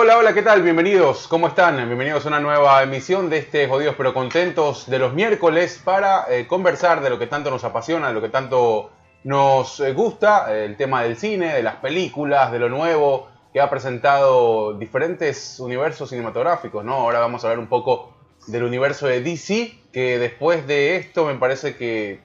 Hola, 0.00 0.16
hola, 0.16 0.32
¿qué 0.32 0.42
tal? 0.42 0.62
Bienvenidos, 0.62 1.26
¿cómo 1.26 1.48
están? 1.48 1.74
Bienvenidos 1.74 2.24
a 2.24 2.28
una 2.28 2.38
nueva 2.38 2.80
emisión 2.84 3.28
de 3.28 3.38
este 3.38 3.66
Jodidos 3.66 3.96
pero 3.96 4.14
Contentos 4.14 4.88
de 4.88 4.96
los 5.00 5.12
miércoles 5.12 5.82
para 5.84 6.24
eh, 6.30 6.46
conversar 6.46 7.02
de 7.02 7.10
lo 7.10 7.18
que 7.18 7.26
tanto 7.26 7.50
nos 7.50 7.64
apasiona, 7.64 8.06
de 8.06 8.14
lo 8.14 8.20
que 8.20 8.28
tanto 8.28 8.92
nos 9.24 9.80
eh, 9.80 9.92
gusta, 9.94 10.56
el 10.56 10.76
tema 10.76 11.02
del 11.02 11.16
cine, 11.16 11.52
de 11.52 11.64
las 11.64 11.74
películas, 11.78 12.52
de 12.52 12.60
lo 12.60 12.68
nuevo 12.68 13.28
que 13.52 13.60
ha 13.60 13.68
presentado 13.68 14.74
diferentes 14.74 15.58
universos 15.58 16.10
cinematográficos, 16.10 16.84
¿no? 16.84 16.94
Ahora 16.94 17.18
vamos 17.18 17.42
a 17.42 17.48
hablar 17.48 17.58
un 17.58 17.68
poco 17.68 18.14
del 18.46 18.62
universo 18.62 19.08
de 19.08 19.20
DC, 19.20 19.80
que 19.92 20.20
después 20.20 20.64
de 20.68 20.94
esto 20.94 21.26
me 21.26 21.34
parece 21.34 21.74
que 21.74 22.20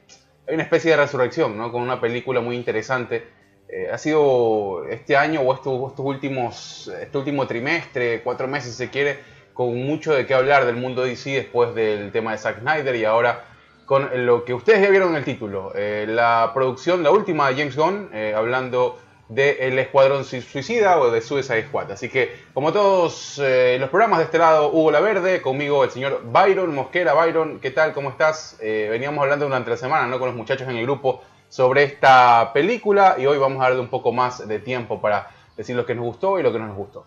hay 0.47 0.53
una 0.53 0.63
especie 0.63 0.91
de 0.91 0.97
resurrección, 0.97 1.57
¿no? 1.57 1.71
Con 1.71 1.81
una 1.81 1.99
película 1.99 2.39
muy 2.39 2.55
interesante 2.55 3.27
eh, 3.75 3.89
ha 3.91 3.97
sido 3.97 4.85
este 4.87 5.17
año 5.17 5.41
o 5.41 5.51
estos, 5.51 5.93
últimos, 5.97 6.91
este 7.01 7.17
último 7.17 7.47
trimestre, 7.47 8.21
cuatro 8.21 8.47
meses 8.47 8.75
se 8.75 8.91
quiere, 8.91 9.17
con 9.55 9.75
mucho 9.87 10.13
de 10.13 10.27
qué 10.27 10.35
hablar 10.35 10.67
del 10.67 10.75
mundo 10.75 11.03
DC 11.03 11.31
después 11.31 11.73
del 11.73 12.11
tema 12.11 12.33
de 12.33 12.37
Zack 12.37 12.59
Snyder 12.59 12.95
y 12.95 13.03
ahora 13.05 13.45
con 13.87 14.27
lo 14.27 14.45
que 14.45 14.53
ustedes 14.53 14.79
ya 14.79 14.91
vieron 14.91 15.09
en 15.09 15.15
el 15.15 15.25
título, 15.25 15.71
eh, 15.75 16.05
la 16.07 16.51
producción, 16.53 17.01
la 17.01 17.09
última 17.09 17.49
de 17.49 17.55
James 17.55 17.75
Gunn, 17.75 18.11
eh, 18.13 18.35
hablando 18.37 18.99
del 19.27 19.57
El 19.59 19.79
Escuadrón 19.79 20.23
Suicida 20.23 20.99
o 20.99 21.09
de 21.09 21.21
Suicide 21.21 21.65
Squad. 21.65 21.91
Así 21.91 22.09
que, 22.09 22.35
como 22.53 22.71
todos 22.71 23.39
los 23.79 23.89
programas 23.89 24.19
de 24.19 24.25
este 24.25 24.37
lado, 24.37 24.69
Hugo 24.71 24.91
La 24.91 24.99
Verde, 24.99 25.41
conmigo 25.41 25.83
el 25.83 25.89
señor 25.89 26.21
Byron 26.25 26.75
Mosquera. 26.75 27.13
Byron, 27.13 27.59
¿qué 27.59 27.71
tal? 27.71 27.93
¿Cómo 27.93 28.09
estás? 28.09 28.57
veníamos 28.61 29.23
hablando 29.23 29.45
durante 29.45 29.71
la 29.71 29.77
semana 29.77 30.05
¿no? 30.05 30.19
con 30.19 30.27
los 30.27 30.37
muchachos 30.37 30.67
en 30.67 30.77
el 30.77 30.83
grupo 30.83 31.23
sobre 31.53 31.83
esta 31.83 32.49
película 32.51 33.15
y 33.19 33.27
hoy 33.27 33.37
vamos 33.37 33.61
a 33.61 33.65
darle 33.65 33.79
un 33.79 33.87
poco 33.87 34.11
más 34.11 34.47
de 34.47 34.57
tiempo 34.57 34.99
para 34.99 35.29
decir 35.55 35.75
lo 35.75 35.85
que 35.85 35.93
nos 35.93 36.03
gustó 36.03 36.39
y 36.39 36.41
lo 36.41 36.51
que 36.51 36.57
no 36.57 36.65
nos 36.65 36.75
gustó. 36.75 37.05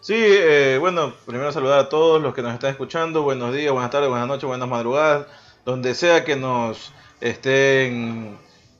Sí, 0.00 0.16
eh, 0.18 0.76
bueno, 0.80 1.14
primero 1.24 1.52
saludar 1.52 1.78
a 1.78 1.88
todos 1.88 2.20
los 2.20 2.34
que 2.34 2.42
nos 2.42 2.52
están 2.52 2.70
escuchando. 2.70 3.22
Buenos 3.22 3.54
días, 3.54 3.72
buenas 3.72 3.92
tardes, 3.92 4.08
buenas 4.08 4.26
noches, 4.26 4.44
buenas 4.44 4.68
madrugadas. 4.68 5.28
Donde 5.64 5.94
sea 5.94 6.24
que 6.24 6.34
nos 6.34 6.92
estén 7.20 8.36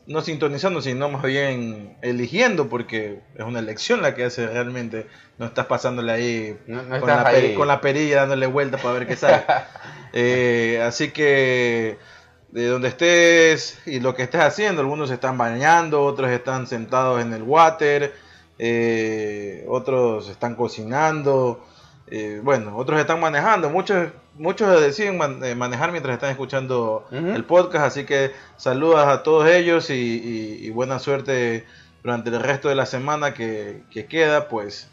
no 0.09 0.23
sintonizando, 0.23 0.83
sino 0.83 1.09
más 1.09 1.23
bien 1.23 1.97
eligiendo, 2.03 2.69
porque 2.69 3.21
es 3.37 3.45
una 3.45 3.61
elección 3.61 4.03
la 4.03 4.17
que 4.17 4.25
hace 4.25 4.49
realmente. 4.49 5.07
No 5.39 5.47
estás 5.47 5.67
pasándole 5.67 6.11
ahí, 6.11 6.59
con, 6.67 7.07
la 7.07 7.33
con, 7.55 7.69
la 7.69 7.81
perilla 7.81 8.23
dándole 8.23 8.47
vuelta 8.47 8.77
para 8.79 8.99
ver 8.99 9.07
qué 9.07 9.15
sale. 9.15 9.45
Eh, 10.19 10.81
así 10.83 11.11
que 11.11 11.99
de 12.57 12.69
donde 12.69 12.89
estés 12.89 13.79
y 13.85 14.01
lo 14.01 14.15
que 14.15 14.23
estés 14.23 14.41
haciendo. 14.41 14.81
Algunos 14.81 15.11
están 15.11 15.37
bañando, 15.37 16.03
otros 16.03 16.31
están 16.31 16.67
sentados 16.67 17.21
en 17.21 17.35
el 17.35 17.43
water, 17.43 18.15
eh, 18.59 19.67
otros 19.69 20.31
están 20.31 20.55
cocinando, 20.55 21.63
eh, 22.07 22.41
bueno, 22.43 22.75
otros 22.79 22.99
están 22.99 23.21
manejando. 23.21 23.69
Muchos, 23.69 24.09
muchos 24.39 24.81
deciden 24.81 25.21
eh, 25.45 25.55
manejar 25.55 25.93
mientras 25.93 26.15
están 26.15 26.31
escuchando 26.31 27.07
el 27.11 27.45
podcast, 27.45 27.85
así 27.85 28.07
que 28.07 28.33
saludas 28.57 29.07
a 29.07 29.23
todos 29.23 29.47
ellos 29.51 29.91
y, 29.91 30.71
buena 30.71 30.99
suerte 30.99 31.67
durante 32.03 32.31
el 32.31 32.41
resto 32.41 32.71
de 32.71 32.75
la 32.75 32.87
semana 32.87 33.35
que, 33.35 33.83
que 33.91 34.07
queda, 34.07 34.49
pues 34.49 34.89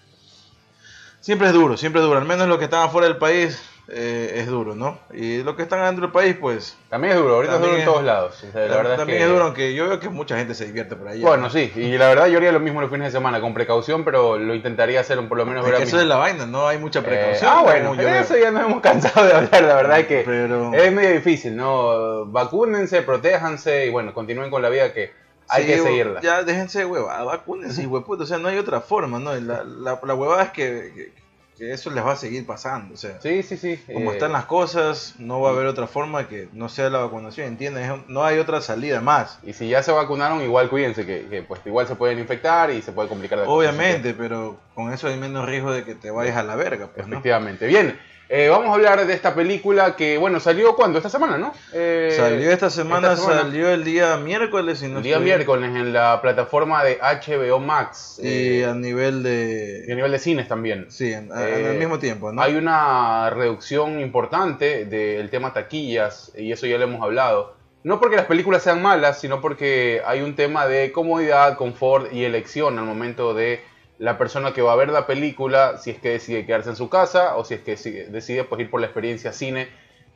siempre 1.22 1.48
es 1.48 1.54
duro, 1.54 1.78
siempre 1.78 2.02
es 2.02 2.08
duro, 2.08 2.20
al 2.20 2.28
menos 2.28 2.46
los 2.50 2.58
que 2.58 2.66
están 2.66 2.84
afuera 2.84 3.08
del 3.08 3.16
país 3.16 3.58
eh, 3.90 4.36
es 4.38 4.48
duro, 4.48 4.76
¿no? 4.76 4.98
Y 5.14 5.44
lo 5.44 5.58
que 5.58 5.64
están 5.64 5.84
dentro 5.86 6.04
del 6.04 6.14
país, 6.14 6.38
pues... 6.40 6.78
También 6.90 7.14
es 7.14 7.20
duro, 7.20 7.36
ahorita 7.36 7.56
es 7.56 7.62
duro 7.62 7.76
en 7.76 7.86
todos 7.86 8.04
lados. 8.04 8.46
la 8.54 8.62
verdad 8.62 8.96
también 8.96 9.22
es, 9.22 9.28
duro, 9.28 9.44
aunque 9.44 9.74
yo 9.74 9.90
veo 9.90 10.00
que 10.00 10.08
mucha 10.08 10.38
gente 10.38 10.56
se 10.56 10.66
divierte 10.66 10.96
por 10.96 11.10
ahí. 11.10 11.22
Bueno, 11.22 11.50
sí, 11.50 11.70
y 11.76 11.98
la 11.98 12.08
verdad 12.08 12.28
yo 12.28 12.38
haría 12.38 12.54
lo 12.54 12.62
mismo 12.62 12.80
los 12.80 12.90
fines 12.90 13.08
de 13.08 13.12
semana, 13.12 13.42
con 13.42 13.54
precaución, 13.54 14.06
pero 14.06 14.38
lo 14.38 14.56
intentaría 14.56 15.02
hacer 15.02 15.28
por 15.28 15.38
lo 15.38 15.46
menos... 15.46 15.68
Es 15.68 15.76
que 15.76 15.84
eso 15.84 16.00
es 16.00 16.08
la 16.08 16.16
vaina, 16.16 16.46
no 16.46 16.68
hay 16.68 16.78
mucha 16.78 17.00
eh, 17.00 17.04
precaución. 17.04 17.52
ah, 17.54 17.62
bueno, 17.64 17.94
eso 17.94 18.38
ya 18.38 18.52
nos 18.52 18.64
hemos 18.64 18.82
cansado 18.82 19.26
de 19.28 19.34
hablar, 19.34 19.64
la 19.64 19.76
verdad 19.76 20.00
es 20.00 20.08
que 20.08 20.22
es 20.22 20.92
medio 20.94 21.12
difícil, 21.12 21.56
¿no? 21.56 22.26
Vacúnense, 22.28 23.02
protéjanse 23.02 23.88
y 23.88 23.90
bueno, 23.90 24.14
continúen 24.14 24.50
con 24.50 24.62
la 24.62 24.70
vida 24.70 24.94
que... 24.94 25.12
Hay 25.50 25.66
que 25.66 25.78
seguirla. 25.78 26.22
Ya 26.22 26.42
déjense 26.44 26.80
de 26.80 26.86
huevada, 26.86 27.22
vacúnense, 27.26 27.86
hueputo. 27.88 28.24
O 28.24 28.26
sea, 28.26 28.38
no 28.38 28.48
hay 28.48 28.58
otra 28.58 28.80
forma, 28.80 29.20
¿no? 29.20 29.36
La, 29.36 29.64
la, 29.66 30.00
la 30.02 30.16
huevada 30.16 30.44
es 30.44 30.50
que 30.52 31.14
que 31.23 31.23
eso 31.60 31.90
les 31.92 32.06
va 32.06 32.14
a 32.14 32.16
seguir 32.16 32.46
pasando. 32.46 32.94
O 32.94 32.98
sea, 32.98 33.20
sí, 33.22 33.44
sí, 33.44 33.58
sí. 33.58 33.80
Como 33.92 34.12
eh, 34.12 34.14
están 34.14 34.32
las 34.32 34.46
cosas, 34.46 35.16
no 35.20 35.40
va 35.40 35.50
a 35.50 35.54
haber 35.54 35.68
otra 35.68 35.88
forma 35.88 36.28
que 36.28 36.50
no 36.54 36.70
sea 36.70 36.90
la 36.90 37.00
vacunación, 37.00 37.48
¿entiendes? 37.48 37.90
No 38.08 38.24
hay 38.24 38.40
otra 38.40 38.62
salida 38.62 39.02
más. 39.02 39.40
Y 39.44 39.54
si 39.54 39.70
ya 39.70 39.84
se 39.84 39.92
vacunaron, 39.92 40.42
igual 40.42 40.70
cuídense, 40.70 41.06
que, 41.06 41.44
pues 41.48 41.62
igual 41.66 41.88
se 41.88 41.96
pueden 41.96 42.20
infectar 42.20 42.72
y 42.72 42.82
se 42.82 42.92
puede 42.92 43.10
complicar. 43.10 43.44
Obviamente, 43.48 44.14
pero 44.14 44.60
con 44.76 44.92
eso 44.92 45.08
hay 45.08 45.18
menos 45.18 45.46
riesgo 45.46 45.72
de 45.72 45.84
que 45.84 45.96
te 45.96 46.12
vayas 46.12 46.38
a 46.38 46.44
la 46.44 46.56
verga. 46.56 46.88
Pues, 46.94 47.08
Efectivamente. 47.08 47.68
Bien. 47.68 48.00
Eh, 48.36 48.50
vamos 48.50 48.70
a 48.70 48.74
hablar 48.74 49.06
de 49.06 49.14
esta 49.14 49.36
película 49.36 49.96
que, 49.96 50.18
bueno, 50.18 50.40
salió 50.40 50.76
cuando? 50.76 50.98
Esta 50.98 51.10
semana, 51.12 51.38
¿no? 51.38 51.54
Eh, 51.72 52.16
salió 52.18 52.50
esta 52.50 52.72
semana, 52.72 53.16
salió 53.16 53.70
el 53.70 53.84
día 53.84 54.18
miércoles. 54.18 54.80
Si 54.80 54.88
no 54.88 54.98
el 54.98 55.04
día 55.04 55.20
miércoles 55.20 55.70
en 55.70 55.94
la 55.94 56.20
plataforma 56.20 56.84
de 56.84 56.98
HBO 56.98 57.60
Max. 57.60 58.20
Y 58.24 58.62
eh, 58.62 58.66
a 58.66 58.74
nivel 58.74 59.22
de... 59.22 59.86
Y 59.88 59.92
a 59.92 59.96
nivel 59.96 60.12
de 60.12 60.18
cines 60.18 60.48
también. 60.48 60.88
Sí, 60.90 61.14
al 61.14 61.76
mismo 61.76 62.00
tiempo, 62.00 62.32
¿no? 62.32 62.42
Hay 62.42 62.56
una 62.56 63.30
reducción 63.30 64.00
importante 64.00 64.86
del 64.86 65.30
tema 65.30 65.54
taquillas, 65.54 66.32
y 66.36 66.52
eso 66.52 66.66
ya 66.66 66.80
lo 66.80 66.86
hemos 66.86 67.04
hablado. 67.04 67.56
No 67.84 68.00
porque 68.00 68.16
las 68.16 68.26
películas 68.26 68.64
sean 68.64 68.82
malas, 68.82 69.22
sino 69.22 69.42
porque 69.42 70.02
hay 70.08 70.22
un 70.22 70.36
tema 70.36 70.66
de 70.66 70.92
comodidad, 70.92 71.56
confort 71.56 72.12
y 72.12 72.26
elección 72.26 72.80
al 72.80 72.86
momento 72.86 73.36
de 73.36 73.62
la 74.00 74.18
persona 74.18 74.54
que 74.54 74.62
va 74.62 74.74
a 74.74 74.76
ver 74.76 74.90
la 74.90 75.08
película, 75.08 75.78
si 75.78 75.92
es 75.92 76.00
que 76.00 76.10
decide 76.10 76.46
quedarse 76.46 76.70
en 76.70 76.76
su 76.76 76.90
casa 76.90 77.36
o 77.38 77.46
si 77.46 77.56
es 77.56 77.62
que 77.62 77.76
decide 78.10 78.44
pues, 78.44 78.62
ir 78.62 78.70
por 78.70 78.82
la 78.82 78.88
experiencia 78.88 79.32
cine, 79.34 79.68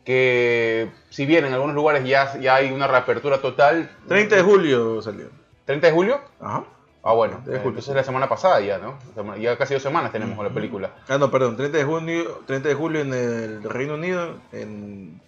que 0.04 0.90
si 1.10 1.26
bien 1.26 1.46
en 1.46 1.54
algunos 1.54 1.76
lugares 1.76 2.08
ya, 2.08 2.38
ya 2.40 2.56
hay 2.56 2.72
una 2.72 2.88
reapertura 2.88 3.40
total. 3.40 3.90
30 4.08 4.36
de 4.36 4.42
julio 4.42 5.02
salió. 5.02 5.28
¿30 5.68 5.82
de 5.82 5.92
julio? 5.92 6.22
Ajá. 6.40 6.64
Ah, 7.04 7.14
bueno, 7.14 7.42
de 7.46 7.58
julio. 7.58 7.70
entonces 7.70 7.90
es 7.90 7.96
la 7.96 8.04
semana 8.04 8.28
pasada 8.28 8.60
ya, 8.60 8.80
¿no? 8.80 8.98
Ya 9.38 9.58
casi 9.58 9.74
dos 9.74 9.84
semanas 9.84 10.12
tenemos 10.12 10.44
la 10.44 10.50
película. 10.50 10.92
Ah, 11.08 11.18
no, 11.18 11.32
perdón, 11.32 11.56
30 11.56 11.78
de, 11.78 11.84
junio, 11.86 12.42
30 12.46 12.68
de 12.68 12.76
julio 12.76 13.02
en 13.02 13.14
el 13.14 13.64
Reino 13.64 13.94
Unido, 13.94 14.36
en 14.52 15.22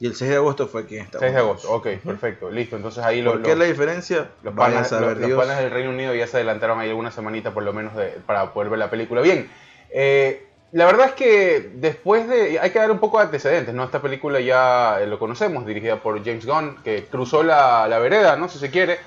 y 0.00 0.06
el 0.06 0.14
6 0.14 0.30
de 0.30 0.36
agosto 0.36 0.66
fue 0.66 0.82
aquí 0.82 0.98
en 0.98 1.08
6 1.10 1.32
de 1.32 1.38
agosto, 1.38 1.72
ok, 1.72 1.86
perfecto, 2.04 2.50
listo. 2.50 2.76
Entonces 2.76 3.04
ahí 3.04 3.22
lo, 3.22 3.32
¿Por 3.32 3.42
qué 3.42 3.56
la 3.56 3.64
diferencia? 3.64 4.30
Los 4.42 4.54
panas, 4.54 4.90
del 4.90 5.70
Reino 5.70 5.90
Unido 5.90 6.14
ya 6.14 6.26
se 6.26 6.38
adelantaron 6.38 6.80
ahí 6.80 6.88
alguna 6.88 7.10
semanita 7.10 7.54
por 7.54 7.62
lo 7.62 7.72
menos 7.72 7.92
para 8.26 8.52
poder 8.52 8.70
ver 8.70 8.80
la 8.80 8.90
película. 8.90 9.20
Bien, 9.20 9.48
eh, 9.90 10.48
la 10.72 10.86
verdad 10.86 11.06
es 11.06 11.12
que 11.12 11.70
después 11.74 12.28
de... 12.28 12.58
Hay 12.58 12.70
que 12.70 12.80
dar 12.80 12.90
un 12.90 12.98
poco 12.98 13.18
de 13.18 13.24
antecedentes, 13.24 13.72
¿no? 13.72 13.84
Esta 13.84 14.02
película 14.02 14.40
ya 14.40 15.00
eh, 15.00 15.06
lo 15.06 15.20
conocemos, 15.20 15.64
dirigida 15.64 16.02
por 16.02 16.18
James 16.24 16.44
Gunn, 16.44 16.82
que 16.82 17.04
cruzó 17.04 17.44
la, 17.44 17.86
vereda, 18.00 18.36
¿no? 18.36 18.48
Si 18.48 18.58
se 18.58 18.70
quiere. 18.70 18.98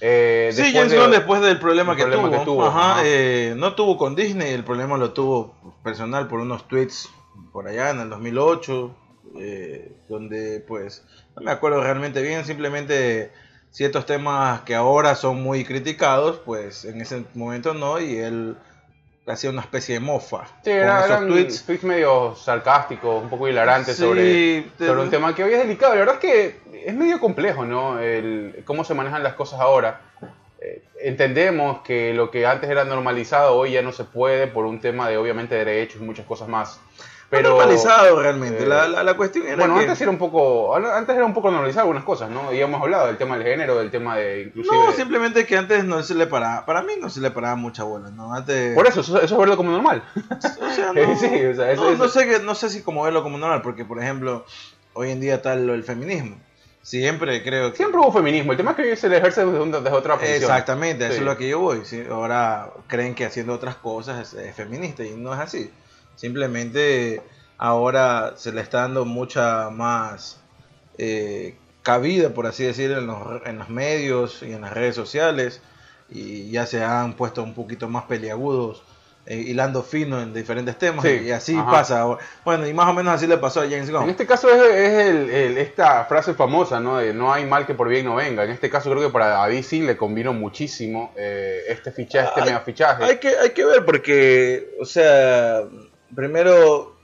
Eh, 0.00 0.50
sí, 0.52 0.74
James 0.74 0.94
Gunn 0.94 1.10
después 1.10 1.40
del 1.40 1.58
problema, 1.58 1.96
que, 1.96 2.04
tuvo, 2.04 2.70
no 3.56 3.74
tuvo 3.74 3.96
con 3.96 4.14
Disney, 4.14 4.52
el 4.52 4.64
problema 4.64 4.98
lo 4.98 5.12
tuvo 5.12 5.54
personal 5.82 6.28
por 6.28 6.40
unos 6.40 6.68
tweets 6.68 7.08
por 7.50 7.66
allá 7.66 7.90
en 7.90 8.00
el 8.00 8.10
2008 8.10 8.94
eh, 9.38 9.92
donde 10.08 10.64
pues 10.66 11.04
no 11.36 11.42
me 11.42 11.50
acuerdo 11.50 11.82
realmente 11.82 12.22
bien, 12.22 12.44
simplemente 12.44 13.30
ciertos 13.70 14.06
temas 14.06 14.60
que 14.62 14.74
ahora 14.74 15.16
son 15.16 15.42
muy 15.42 15.64
criticados, 15.64 16.40
pues 16.44 16.84
en 16.84 17.00
ese 17.00 17.24
momento 17.34 17.74
no, 17.74 18.00
y 18.00 18.16
él 18.16 18.56
hacía 19.26 19.50
una 19.50 19.62
especie 19.62 19.94
de 19.94 20.00
mofa. 20.00 20.44
Sí, 20.62 20.70
eran 20.70 21.28
tweets. 21.28 21.64
medio 21.82 22.34
sarcásticos, 22.36 23.22
un 23.22 23.30
poco 23.30 23.48
hilarantes 23.48 23.96
sobre, 23.96 24.66
sobre 24.78 25.00
un 25.02 25.10
tema 25.10 25.34
que 25.34 25.44
hoy 25.44 25.54
es 25.54 25.58
delicado. 25.58 25.94
La 25.94 26.00
verdad 26.00 26.14
es 26.16 26.20
que 26.20 26.60
es 26.86 26.94
medio 26.94 27.18
complejo, 27.18 27.64
¿no? 27.64 27.98
El, 27.98 28.62
cómo 28.64 28.84
se 28.84 28.94
manejan 28.94 29.22
las 29.22 29.34
cosas 29.34 29.60
ahora. 29.60 30.00
Eh, 30.60 30.84
entendemos 31.02 31.82
que 31.82 32.14
lo 32.14 32.30
que 32.30 32.46
antes 32.46 32.70
era 32.70 32.84
normalizado 32.84 33.56
hoy 33.56 33.72
ya 33.72 33.82
no 33.82 33.92
se 33.92 34.04
puede 34.04 34.46
por 34.46 34.66
un 34.66 34.80
tema 34.80 35.08
de 35.08 35.16
obviamente 35.16 35.54
derechos 35.54 36.00
y 36.00 36.04
muchas 36.04 36.26
cosas 36.26 36.48
más. 36.48 36.80
Pero, 37.30 37.50
normalizado 37.50 38.20
realmente. 38.20 38.66
la, 38.66 38.86
la, 38.86 39.14
cuestión 39.14 39.46
era 39.46 39.56
Bueno, 39.56 39.76
antes 39.76 40.00
era 40.00 40.10
un 40.10 40.18
poco 40.18 40.74
antes 40.76 41.16
era 41.16 41.24
un 41.24 41.34
poco 41.34 41.50
normalizado 41.50 41.82
algunas 41.82 42.04
cosas, 42.04 42.30
¿no? 42.30 42.52
Y 42.52 42.60
hemos 42.60 42.80
hablado 42.80 43.06
del 43.06 43.16
tema 43.16 43.36
del 43.36 43.46
género, 43.46 43.76
del 43.76 43.90
tema 43.90 44.16
de 44.16 44.42
inclusive... 44.42 44.76
No, 44.76 44.92
simplemente 44.92 45.46
que 45.46 45.56
antes 45.56 45.84
no 45.84 46.02
se 46.02 46.14
le 46.14 46.26
paraba, 46.26 46.64
para 46.66 46.82
mí 46.82 46.92
no 47.00 47.08
se 47.08 47.20
le 47.20 47.30
paraba 47.30 47.56
mucha 47.56 47.84
bola, 47.84 48.10
¿no? 48.10 48.34
Antes... 48.34 48.74
Por 48.74 48.86
eso, 48.86 49.00
eso, 49.00 49.20
es 49.20 49.36
verlo 49.36 49.56
como 49.56 49.70
normal. 49.70 50.02
O 50.60 50.70
sea, 50.70 50.92
no, 50.94 51.16
sí, 51.16 51.44
o 51.44 51.54
sea, 51.54 51.72
eso, 51.72 51.94
no, 51.96 52.08
sé, 52.08 52.40
no 52.40 52.54
sé 52.54 52.70
si 52.70 52.82
como 52.82 53.02
verlo 53.02 53.22
como 53.22 53.38
normal, 53.38 53.62
porque 53.62 53.84
por 53.84 54.00
ejemplo, 54.00 54.44
hoy 54.92 55.10
en 55.10 55.20
día 55.20 55.36
está 55.36 55.54
el 55.54 55.82
feminismo. 55.84 56.36
Siempre 56.82 57.42
creo 57.42 57.70
que... 57.70 57.78
Siempre 57.78 57.98
hubo 57.98 58.12
feminismo, 58.12 58.52
el 58.52 58.58
tema 58.58 58.72
es 58.72 58.76
que 58.76 58.82
hoy 58.82 58.96
se 58.96 59.08
le 59.08 59.16
ejerce 59.16 59.46
desde, 59.46 59.88
otra 59.88 60.16
posición. 60.16 60.42
Exactamente, 60.42 61.06
eso 61.06 61.16
es 61.16 61.22
lo 61.22 61.36
que 61.38 61.48
yo 61.48 61.58
voy. 61.58 61.80
Ahora 62.10 62.70
creen 62.86 63.14
que 63.14 63.24
haciendo 63.24 63.54
otras 63.54 63.76
cosas 63.76 64.34
es 64.34 64.54
feminista 64.54 65.02
y 65.02 65.12
no 65.12 65.32
es 65.32 65.40
así. 65.40 65.70
Simplemente 66.16 67.22
ahora 67.58 68.34
se 68.36 68.52
le 68.52 68.60
está 68.60 68.82
dando 68.82 69.04
mucha 69.04 69.70
más 69.70 70.40
eh, 70.98 71.56
cabida, 71.82 72.30
por 72.30 72.46
así 72.46 72.64
decirlo, 72.64 72.98
en 72.98 73.06
los, 73.06 73.46
en 73.46 73.58
los 73.58 73.68
medios 73.68 74.42
y 74.42 74.52
en 74.52 74.60
las 74.62 74.72
redes 74.72 74.94
sociales 74.94 75.60
y 76.10 76.50
ya 76.50 76.66
se 76.66 76.82
han 76.84 77.14
puesto 77.14 77.42
un 77.42 77.54
poquito 77.54 77.88
más 77.88 78.04
peliagudos 78.04 78.82
eh, 79.26 79.36
hilando 79.38 79.82
fino 79.82 80.20
en 80.20 80.34
diferentes 80.34 80.76
temas 80.78 81.02
Sí, 81.02 81.22
y 81.24 81.30
así 81.30 81.56
ajá. 81.56 81.70
pasa. 81.70 82.04
Bueno, 82.44 82.66
y 82.68 82.74
más 82.74 82.86
o 82.88 82.92
menos 82.92 83.14
así 83.14 83.26
le 83.26 83.38
pasó 83.38 83.60
a 83.60 83.64
James 83.64 83.88
En 83.88 83.94
Gunn. 83.94 84.10
este 84.10 84.26
caso 84.26 84.50
es, 84.50 84.60
es 84.62 85.06
el- 85.06 85.30
el- 85.30 85.58
esta 85.58 86.04
frase 86.04 86.34
famosa, 86.34 86.78
¿no? 86.78 86.98
De 86.98 87.14
no 87.14 87.32
hay 87.32 87.46
mal 87.46 87.64
que 87.64 87.72
por 87.72 87.88
bien 87.88 88.04
no 88.04 88.16
venga. 88.16 88.44
En 88.44 88.50
este 88.50 88.68
caso 88.68 88.90
creo 88.90 89.02
que 89.02 89.08
para 89.10 89.46
DC 89.46 89.78
le 89.80 89.96
combinó 89.96 90.34
muchísimo 90.34 91.10
eh, 91.16 91.62
este 91.68 91.90
fichaje, 91.90 92.28
este 92.28 92.42
mega 92.42 92.60
fichaje. 92.60 93.02
Hay 93.04 93.16
que, 93.16 93.28
hay 93.28 93.50
que 93.50 93.64
ver 93.64 93.84
porque, 93.86 94.74
o 94.78 94.84
sea, 94.84 95.62
primero, 96.14 96.96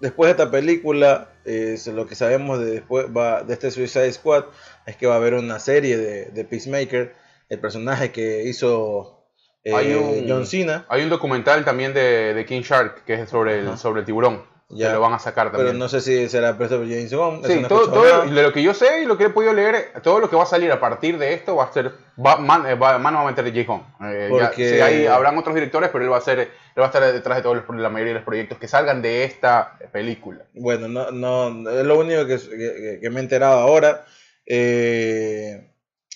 después 0.00 0.28
de 0.28 0.30
esta 0.32 0.50
película, 0.50 1.30
eh, 1.44 1.72
es 1.74 1.86
lo 1.88 2.06
que 2.06 2.14
sabemos 2.14 2.58
de, 2.58 2.66
después, 2.66 3.06
va, 3.16 3.42
de 3.42 3.52
este 3.54 3.70
Suicide 3.70 4.12
Squad 4.12 4.44
es 4.86 4.96
que 4.96 5.06
va 5.06 5.14
a 5.14 5.16
haber 5.18 5.34
una 5.34 5.58
serie 5.58 5.96
de, 5.96 6.26
de 6.26 6.44
Peacemaker, 6.44 7.14
el 7.48 7.58
personaje 7.60 8.10
que 8.12 8.44
hizo 8.44 9.24
eh, 9.64 9.74
Hay 9.74 9.92
un- 9.94 10.24
John 10.28 10.46
Cena, 10.46 10.86
Hay 10.88 11.02
un 11.02 11.08
documental 11.10 11.64
también 11.64 11.92
de, 11.94 12.34
de 12.34 12.44
King 12.46 12.62
Shark 12.62 13.04
que 13.04 13.14
es 13.14 13.28
sobre 13.30 13.60
el, 13.60 13.68
Ajá. 13.68 13.76
sobre 13.76 14.00
el 14.00 14.06
tiburón. 14.06 14.42
Ya. 14.74 14.88
Que 14.88 14.94
lo 14.94 15.00
van 15.00 15.12
a 15.12 15.18
sacar 15.18 15.48
pero 15.50 15.58
también. 15.64 15.78
no 15.78 15.86
sé 15.88 16.00
si 16.00 16.28
será 16.30 16.56
preso 16.56 16.78
por 16.78 16.86
James 16.88 17.04
eso 17.04 17.40
Sí, 17.44 17.60
no 17.60 17.68
todo, 17.68 17.90
todo 17.90 18.24
lo 18.24 18.52
que 18.54 18.62
yo 18.62 18.72
sé 18.72 19.02
y 19.02 19.04
lo 19.04 19.18
que 19.18 19.24
he 19.24 19.28
podido 19.30 19.52
leer, 19.52 19.92
todo 20.02 20.18
lo 20.18 20.30
que 20.30 20.36
va 20.36 20.44
a 20.44 20.46
salir 20.46 20.72
a 20.72 20.80
partir 20.80 21.18
de 21.18 21.34
esto 21.34 21.56
va 21.56 21.64
a 21.64 21.72
ser. 21.72 21.92
Va, 22.18 22.36
man, 22.36 22.66
eh, 22.66 22.74
va- 22.74 22.96
mano 22.98 23.18
va 23.18 23.24
a 23.28 23.32
meter 23.32 23.44
J. 23.54 23.70
Hong. 23.70 23.82
Eh, 24.10 24.30
ya- 24.32 24.46
Porque- 24.48 24.70
sí, 24.70 24.80
ahí 24.80 25.06
habrán 25.06 25.36
otros 25.36 25.54
directores, 25.54 25.90
pero 25.92 26.04
él 26.04 26.10
va 26.12 26.16
a 26.16 26.20
ser, 26.22 26.38
él 26.40 26.48
va 26.78 26.84
a 26.84 26.86
estar 26.86 27.02
detrás 27.12 27.36
de 27.36 27.42
todos 27.42 27.56
los, 27.56 27.76
la 27.78 27.90
mayoría 27.90 28.14
de 28.14 28.20
los 28.20 28.24
proyectos 28.26 28.56
que 28.58 28.66
salgan 28.66 29.02
de 29.02 29.24
esta 29.24 29.76
película. 29.92 30.44
Bueno, 30.54 30.88
no, 30.88 31.10
no, 31.10 31.70
es 31.70 31.84
lo 31.84 31.98
único 31.98 32.26
que, 32.26 32.38
que- 32.38 32.98
que 33.02 33.10
me 33.10 33.20
he 33.20 33.22
enterado 33.22 33.60
ahora. 33.60 34.06
Eh, 34.46 35.68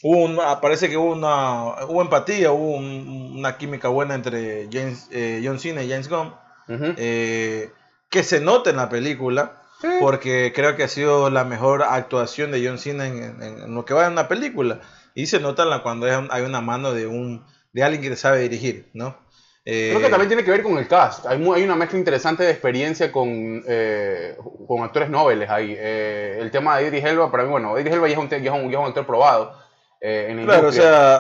hubo 0.02 0.18
un- 0.24 0.38
ah, 0.40 0.60
parece 0.60 0.88
que 0.88 0.96
hubo 0.96 1.12
una 1.12 1.84
hubo 1.88 2.00
empatía, 2.02 2.52
hubo 2.52 2.76
un- 2.76 3.34
una 3.38 3.56
química 3.58 3.88
buena 3.88 4.14
entre 4.14 4.68
James, 4.72 5.08
eh, 5.12 5.42
John 5.44 5.58
Cena 5.58 5.82
y 5.82 5.90
James 5.90 6.08
Gunn, 6.08 6.28
Ujú. 6.68 6.94
eh, 6.96 7.70
que 8.10 8.22
se 8.22 8.40
nota 8.40 8.70
en 8.70 8.76
la 8.76 8.88
película, 8.88 9.62
Sí. 9.80 9.88
porque 10.00 10.52
creo 10.54 10.74
que 10.74 10.84
ha 10.84 10.88
sido 10.88 11.28
la 11.28 11.44
mejor 11.44 11.82
actuación 11.82 12.50
de 12.50 12.66
John 12.66 12.78
Cena 12.78 13.06
en, 13.06 13.22
en- 13.42 13.42
en 13.42 13.74
lo 13.74 13.84
que 13.84 13.92
va 13.94 14.06
en 14.06 14.14
la 14.14 14.26
película. 14.28 14.80
Y 15.14 15.26
se 15.26 15.38
nota 15.40 15.64
la- 15.66 15.82
cuando 15.82 16.06
hay, 16.30 16.42
una 16.42 16.60
mano 16.60 16.92
de 16.94 17.06
un 17.06 17.44
de 17.72 17.82
alguien 17.84 18.02
que 18.02 18.16
sabe 18.16 18.40
dirigir, 18.40 18.88
¿no? 18.94 19.18
Eh, 19.66 19.88
Creo 19.90 20.00
que 20.02 20.08
también 20.10 20.28
tiene 20.28 20.44
que 20.44 20.50
ver 20.50 20.62
con 20.62 20.78
el 20.78 20.86
cast. 20.88 21.26
Hay, 21.26 21.42
hay 21.54 21.64
una 21.64 21.74
mezcla 21.74 21.98
interesante 21.98 22.44
de 22.44 22.52
experiencia 22.52 23.10
con, 23.12 23.62
eh, 23.66 24.36
con 24.66 24.82
actores 24.82 25.10
nobles 25.10 25.50
ahí. 25.50 25.74
Eh, 25.76 26.38
el 26.40 26.50
tema 26.50 26.78
de 26.78 26.86
Idris 26.86 27.04
Elba, 27.04 27.30
para 27.30 27.42
mí, 27.42 27.50
bueno, 27.50 27.78
Idris 27.78 27.92
Elba 27.92 28.06
ya 28.08 28.14
es 28.14 28.18
un, 28.18 28.28
ya 28.30 28.36
es 28.36 28.50
un, 28.50 28.70
ya 28.70 28.78
es 28.78 28.82
un 28.82 28.86
actor 28.86 29.04
probado. 29.06 29.52
eh, 30.00 30.26
en 30.30 30.36
la 30.38 30.44
Claro, 30.54 30.68
o 30.68 30.72
sea, 30.72 31.16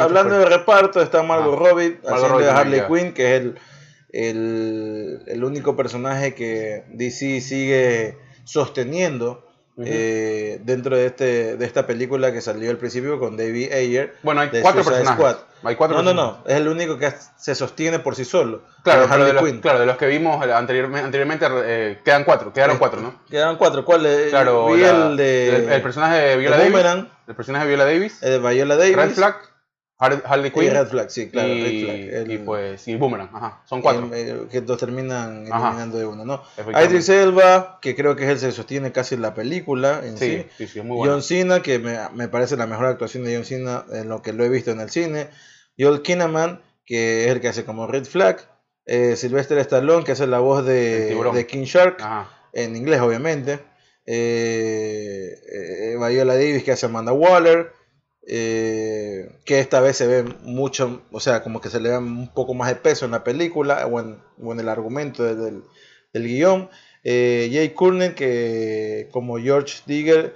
hablando 0.00 0.38
de 0.38 0.46
reparto, 0.46 1.02
está 1.02 1.22
Margot 1.22 1.54
Ah, 1.54 1.68
Robbie 1.68 1.98
haciendo 2.08 2.50
Harley. 2.52 2.82
Quinn, 2.88 3.12
que 3.12 3.36
es 3.36 3.42
el, 3.42 3.58
el, 4.12 5.22
el 5.26 5.44
único 5.44 5.74
personaje 5.76 6.34
que 6.34 6.84
DC 6.90 7.40
sigue 7.40 8.16
sosteniendo 8.44 9.48
eh, 9.84 10.60
dentro 10.64 10.96
de, 10.96 11.06
este, 11.06 11.56
de 11.56 11.64
esta 11.64 11.86
película 11.86 12.30
que 12.32 12.40
salió 12.42 12.70
al 12.70 12.76
principio 12.76 13.18
con 13.18 13.36
David 13.38 13.72
Ayer. 13.72 14.14
Bueno, 14.22 14.42
hay 14.42 14.48
cuatro 14.60 14.84
Suicide 14.84 15.04
personajes. 15.04 15.16
Squad. 15.36 15.36
Hay 15.64 15.76
cuatro 15.76 15.96
no, 15.96 16.02
no, 16.02 16.10
personajes. 16.12 16.44
no, 16.44 16.50
es 16.54 16.56
el 16.60 16.68
único 16.68 16.98
que 16.98 17.12
se 17.38 17.54
sostiene 17.54 17.98
por 18.00 18.14
sí 18.14 18.24
solo. 18.26 18.62
Claro, 18.84 19.06
pero 19.10 19.24
de 19.24 19.32
los, 19.32 19.52
claro, 19.60 19.78
de 19.80 19.86
los 19.86 19.96
que 19.96 20.06
vimos 20.06 20.44
eh, 20.46 20.52
anteriormente, 20.52 21.06
anteriormente 21.06 21.46
eh, 21.64 21.98
quedan 22.04 22.24
cuatro, 22.24 22.52
quedaron 22.52 22.76
cuatro, 22.78 23.00
¿no? 23.00 23.22
Quedan 23.30 23.56
cuatro. 23.56 23.84
¿Cuál 23.84 24.04
es? 24.06 24.28
Claro, 24.30 24.66
Vi 24.72 24.80
la- 24.82 25.06
el 25.08 25.16
de 25.16 25.48
el, 25.56 25.72
el 25.72 25.82
personaje 25.82 26.16
de 26.18 26.36
Viola 26.36 26.56
Davis, 26.58 26.72
Boomerang, 26.72 27.08
el 27.28 27.34
personaje 27.34 27.64
de 27.64 27.68
Viola 27.70 27.84
Davis, 27.86 28.22
el 28.22 28.42
de 28.42 28.50
Viola 28.50 28.76
Davis. 28.76 28.96
Red 28.96 29.10
Flag, 29.12 29.36
Har- 30.02 30.22
Harley 30.26 30.48
y 30.48 30.50
Quinn 30.50 30.70
Red 30.72 30.86
Flag, 30.88 31.10
sí, 31.10 31.28
claro, 31.30 31.48
y, 31.54 31.62
Red 31.62 31.84
Flag. 31.84 31.96
El- 32.22 32.30
y 32.32 32.38
pues 32.38 32.88
y 32.88 32.96
Boomerang, 32.96 33.30
ajá, 33.32 33.62
son 33.66 33.80
cuatro. 33.82 34.10
eh, 34.12 34.46
que 34.50 34.60
dos 34.60 34.78
terminan 34.78 35.46
eliminando 35.46 35.98
de 35.98 36.06
uno, 36.06 36.24
¿no? 36.24 36.42
Idris 36.84 37.08
Elba, 37.08 37.78
que 37.80 37.94
creo 37.94 38.16
que 38.16 38.24
es 38.24 38.42
el 38.42 38.48
que 38.50 38.54
sostiene 38.56 38.90
casi 38.92 39.16
la 39.16 39.34
película 39.34 40.00
en 40.04 40.18
sí. 40.18 40.38
sí, 40.38 40.46
sí, 40.58 40.66
sí, 40.66 40.78
es 40.80 40.84
muy 40.84 40.96
bueno. 40.96 41.12
John 41.12 41.22
Cena, 41.22 41.62
que 41.62 41.78
me, 41.78 41.98
me 42.14 42.28
parece 42.28 42.56
la 42.56 42.66
mejor 42.66 42.86
actuación 42.86 43.24
de 43.24 43.34
John 43.36 43.44
Cena 43.44 43.84
en 43.92 44.08
lo 44.08 44.22
que 44.22 44.32
lo 44.32 44.44
he 44.44 44.48
visto 44.48 44.70
en 44.72 44.80
el 44.80 44.90
cine. 44.90 45.28
Joel 45.78 46.02
Kinnaman, 46.02 46.60
que 46.84 47.24
es 47.26 47.30
el 47.30 47.40
que 47.40 47.48
hace 47.48 47.64
como 47.64 47.86
Red 47.86 48.04
Flag. 48.04 48.38
Eh, 48.84 49.14
Sylvester 49.16 49.56
Stallone, 49.58 50.02
que 50.04 50.12
hace 50.12 50.26
la 50.26 50.40
voz 50.40 50.66
de, 50.66 51.14
de 51.32 51.46
King 51.46 51.62
Shark, 51.64 51.98
Ajá. 52.00 52.28
en 52.52 52.74
inglés 52.74 53.00
obviamente. 53.00 53.60
Eh, 54.04 55.30
eh, 55.52 55.96
Viola 55.96 56.34
Davis, 56.34 56.64
que 56.64 56.72
hace 56.72 56.86
Amanda 56.86 57.12
Waller. 57.12 57.72
Eh, 58.26 59.38
que 59.44 59.58
esta 59.60 59.80
vez 59.80 59.96
se 59.96 60.06
ve 60.06 60.22
mucho, 60.42 61.02
o 61.10 61.20
sea, 61.20 61.42
como 61.42 61.60
que 61.60 61.70
se 61.70 61.80
le 61.80 61.88
da 61.90 61.98
un 61.98 62.32
poco 62.32 62.54
más 62.54 62.68
de 62.68 62.76
peso 62.76 63.04
en 63.04 63.10
la 63.12 63.24
película 63.24 63.86
o 63.86 64.00
en, 64.00 64.18
o 64.40 64.52
en 64.52 64.60
el 64.60 64.68
argumento 64.68 65.24
del, 65.24 65.38
del- 65.42 65.62
del 66.12 66.24
guion. 66.26 66.68
Eh, 67.04 67.50
Jay 67.52 67.70
Courtney, 67.70 68.10
que 68.14 69.08
como 69.12 69.38
George 69.38 69.80
Digger, 69.86 70.34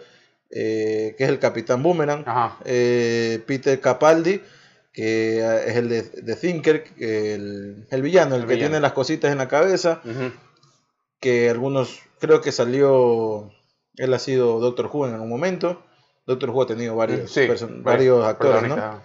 eh, 0.51 1.15
que 1.17 1.25
es 1.25 1.31
el 1.31 1.39
Capitán 1.39 1.83
Boomerang. 1.83 2.25
Peter 3.47 3.79
Capaldi, 3.81 4.41
que 4.93 5.39
es 5.67 5.77
el 5.77 5.89
de, 5.89 6.03
de 6.03 6.35
Thinker, 6.37 6.85
el, 6.99 7.87
el 7.91 8.03
villano, 8.03 8.35
el, 8.35 8.43
El 8.43 8.47
que 8.49 8.55
villano. 8.55 8.71
tiene 8.71 8.81
las 8.81 8.93
cositas 8.95 9.31
en 9.31 9.39
la 9.39 9.49
cabeza, 9.49 10.01
que 11.21 11.49
algunos, 11.51 12.01
creo 12.21 12.41
que 12.41 12.53
salió, 12.53 13.53
él 13.97 14.13
ha 14.15 14.19
sido 14.19 14.59
Doctor 14.61 14.89
Who 14.93 15.07
en 15.07 15.15
algún 15.15 15.29
momento. 15.29 15.83
Doctor 16.27 16.51
Who 16.51 16.63
ha 16.63 16.67
tenido 16.67 16.97
varios, 16.97 17.31
Sí, 17.31 17.41
varios 17.47 17.83
varios 17.83 18.25
actores, 18.27 18.69
¿no? 18.69 19.01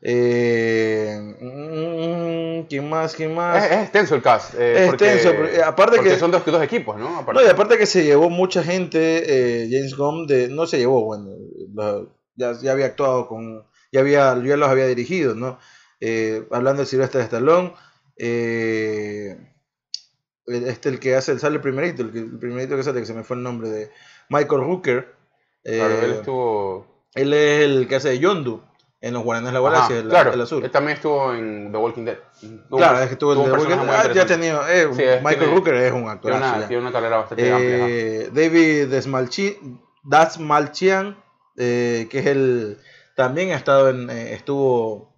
Eh, 0.00 1.18
mm, 1.40 2.66
¿Quién 2.68 2.88
más? 2.88 3.14
¿Quién 3.14 3.34
más? 3.34 3.64
Es, 3.64 3.70
es 3.72 3.78
extenso 3.82 4.14
el 4.14 4.22
cast. 4.22 4.54
eh, 4.54 4.84
Es 4.84 4.88
extenso, 4.90 5.34
porque- 5.34 5.62
aparte 5.62 5.96
porque 5.96 6.10
que- 6.10 6.18
son 6.18 6.30
dos, 6.30 6.44
dos 6.44 6.62
equipos, 6.62 6.98
¿no? 6.98 7.18
Aparte. 7.18 7.40
No, 7.40 7.46
y 7.46 7.50
aparte 7.50 7.78
que 7.78 7.86
se 7.86 8.04
llevó 8.04 8.30
mucha 8.30 8.62
gente, 8.62 9.00
eh, 9.26 9.68
James 9.70 9.96
Gunn, 9.96 10.26
de, 10.26 10.48
no 10.48 10.66
se 10.66 10.78
llevó, 10.78 11.04
bueno, 11.04 11.30
lo- 11.74 12.14
ya, 12.36 12.52
ya 12.60 12.72
había 12.72 12.86
actuado 12.86 13.26
con, 13.26 13.64
ya 13.90 14.00
había, 14.00 14.40
ya 14.44 14.56
los 14.56 14.68
había 14.68 14.86
dirigido, 14.86 15.34
¿no? 15.34 15.58
Eh, 16.00 16.46
hablando 16.52 16.82
de 16.82 16.86
Sylvester 16.86 17.20
Stallone, 17.22 17.72
eh, 18.18 19.36
el- 20.46 20.64
este 20.68 20.90
el 20.90 21.00
que 21.00 21.16
hace, 21.16 21.38
sale 21.38 21.56
el 21.56 21.62
primerito, 21.62 22.02
el, 22.02 22.12
que- 22.12 22.18
el 22.20 22.38
primerito 22.38 22.76
que 22.76 22.82
sale, 22.84 23.00
que 23.00 23.06
se 23.06 23.14
me 23.14 23.24
fue 23.24 23.36
el 23.36 23.42
nombre 23.42 23.68
de 23.68 23.90
Michael 24.28 24.60
Rooker, 24.60 24.98
eh, 24.98 25.14
Claro, 25.64 26.00
él 26.02 26.10
estuvo. 26.12 26.86
él 27.14 27.32
es 27.34 27.60
el 27.64 27.88
que 27.88 27.96
hace 27.96 28.08
de 28.10 28.18
Yondu 28.18 28.62
en 29.00 29.14
los 29.14 29.22
Guardianes 29.22 29.52
de 29.52 29.58
la 29.60 29.64
Galaxia, 29.64 29.98
el, 29.98 30.08
claro, 30.08 30.32
el 30.32 30.40
azul. 30.40 30.64
Él 30.64 30.70
también 30.70 30.96
estuvo 30.96 31.32
en 31.34 31.70
The 31.70 31.78
Walking 31.78 32.04
Dead. 32.04 32.18
Tuvo 32.68 32.78
Claro, 32.78 32.98
es 33.00 33.08
que 33.10 33.16
tuvo 33.16 33.32
el 33.32 33.36
tuvo 33.38 33.44
un 33.44 33.50
de 33.52 33.56
personaje 33.58 33.86
muy 33.86 33.94
ah, 33.96 34.12
ya 34.12 34.22
ha 34.22 34.26
tenido, 34.26 34.68
eh, 34.68 34.88
Sí, 34.94 35.02
es- 35.02 35.22
Michael 35.22 35.38
tiene- 35.38 35.54
Rooker 35.54 35.74
es 35.74 35.92
un 35.92 36.20
Tiene 36.20 36.36
una, 36.36 36.60
ya. 36.60 36.66
tiene 36.68 36.82
una 36.82 36.92
carrera 36.92 37.16
bastante 37.18 37.52
amplia. 37.52 37.86
Eh, 37.88 38.30
David 38.32 38.92
Desmalchi- 38.92 39.80
Dasmalchian, 40.04 41.16
eh, 41.56 42.08
que 42.10 42.18
es 42.20 42.26
el 42.26 42.78
también 43.14 43.50
ha 43.52 43.56
estado 43.56 43.88
en 43.90 44.08
eh, 44.10 44.32
estuvo 44.32 45.14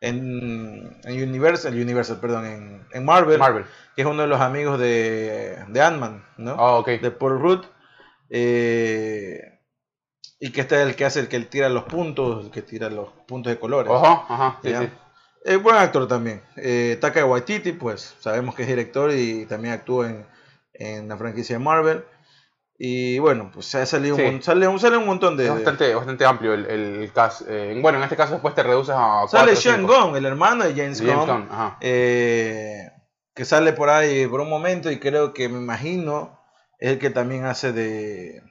en, 0.00 0.96
en 1.04 1.22
Universal, 1.28 1.72
Universal, 1.74 2.18
perdón, 2.20 2.44
en, 2.46 2.86
en 2.92 3.04
Marvel, 3.04 3.38
Marvel. 3.38 3.64
que 3.94 4.02
es 4.02 4.06
uno 4.06 4.22
de 4.22 4.28
los 4.28 4.40
amigos 4.40 4.78
de, 4.78 5.56
de 5.68 5.80
Ant-Man, 5.80 6.24
¿no? 6.36 6.52
Ah, 6.58 6.74
ok. 6.78 6.88
De 7.00 7.10
Paul 7.10 7.40
Rudd. 7.40 7.64
eh, 8.30 9.55
y 10.38 10.50
que 10.52 10.60
este 10.62 10.76
es 10.76 10.86
el 10.88 10.96
que 10.96 11.04
hace 11.04 11.20
el 11.20 11.28
que 11.28 11.40
tira 11.40 11.68
los 11.68 11.84
puntos, 11.84 12.44
el 12.46 12.50
que 12.50 12.62
tira 12.62 12.90
los 12.90 13.08
puntos 13.26 13.52
de 13.52 13.58
colores. 13.58 13.92
Ajá, 13.92 14.24
ajá. 14.28 14.58
Sí, 14.62 14.74
sí. 14.78 14.88
Es 15.44 15.62
buen 15.62 15.76
actor 15.76 16.06
también. 16.08 16.42
Eh, 16.56 16.98
Taka 17.00 17.24
Waititi, 17.24 17.72
pues 17.72 18.16
sabemos 18.18 18.54
que 18.54 18.62
es 18.62 18.68
director 18.68 19.10
y 19.12 19.46
también 19.46 19.74
actúa 19.74 20.08
en, 20.10 20.26
en 20.74 21.08
la 21.08 21.16
franquicia 21.16 21.56
de 21.56 21.64
Marvel. 21.64 22.04
Y 22.78 23.18
bueno, 23.20 23.50
pues 23.54 23.74
ha 23.74 23.86
salido 23.86 24.16
Sí. 24.16 24.22
un, 24.22 24.42
sale, 24.42 24.68
un- 24.68 24.78
sale 24.78 24.98
un 24.98 25.06
montón 25.06 25.36
de... 25.36 25.46
Es 25.46 25.50
bastante, 25.54 25.94
bastante 25.94 26.26
amplio 26.26 26.52
el, 26.52 26.66
el 26.66 27.10
cast. 27.14 27.42
Eh, 27.48 27.78
bueno, 27.80 27.96
en 27.98 28.04
este 28.04 28.16
caso 28.16 28.32
después 28.34 28.54
te 28.54 28.62
reduces 28.62 28.94
a. 28.94 29.24
sale 29.28 29.52
cuatro, 29.52 29.56
Sean. 29.56 29.86
Gunn, 29.86 30.16
el 30.16 30.26
hermano 30.26 30.64
de 30.64 30.74
James, 30.74 30.98
James 31.00 31.26
Gunn, 31.26 31.48
Gunn, 31.48 31.72
eh, 31.80 32.90
que 33.34 33.44
sale 33.46 33.72
por 33.72 33.88
ahí 33.88 34.26
por 34.26 34.40
un 34.40 34.50
momento 34.50 34.90
y 34.90 34.98
creo 34.98 35.32
que 35.32 35.48
me 35.48 35.56
imagino 35.58 36.38
es 36.78 36.90
el 36.90 36.98
que 36.98 37.08
también 37.10 37.46
hace 37.46 37.72
de... 37.72 38.42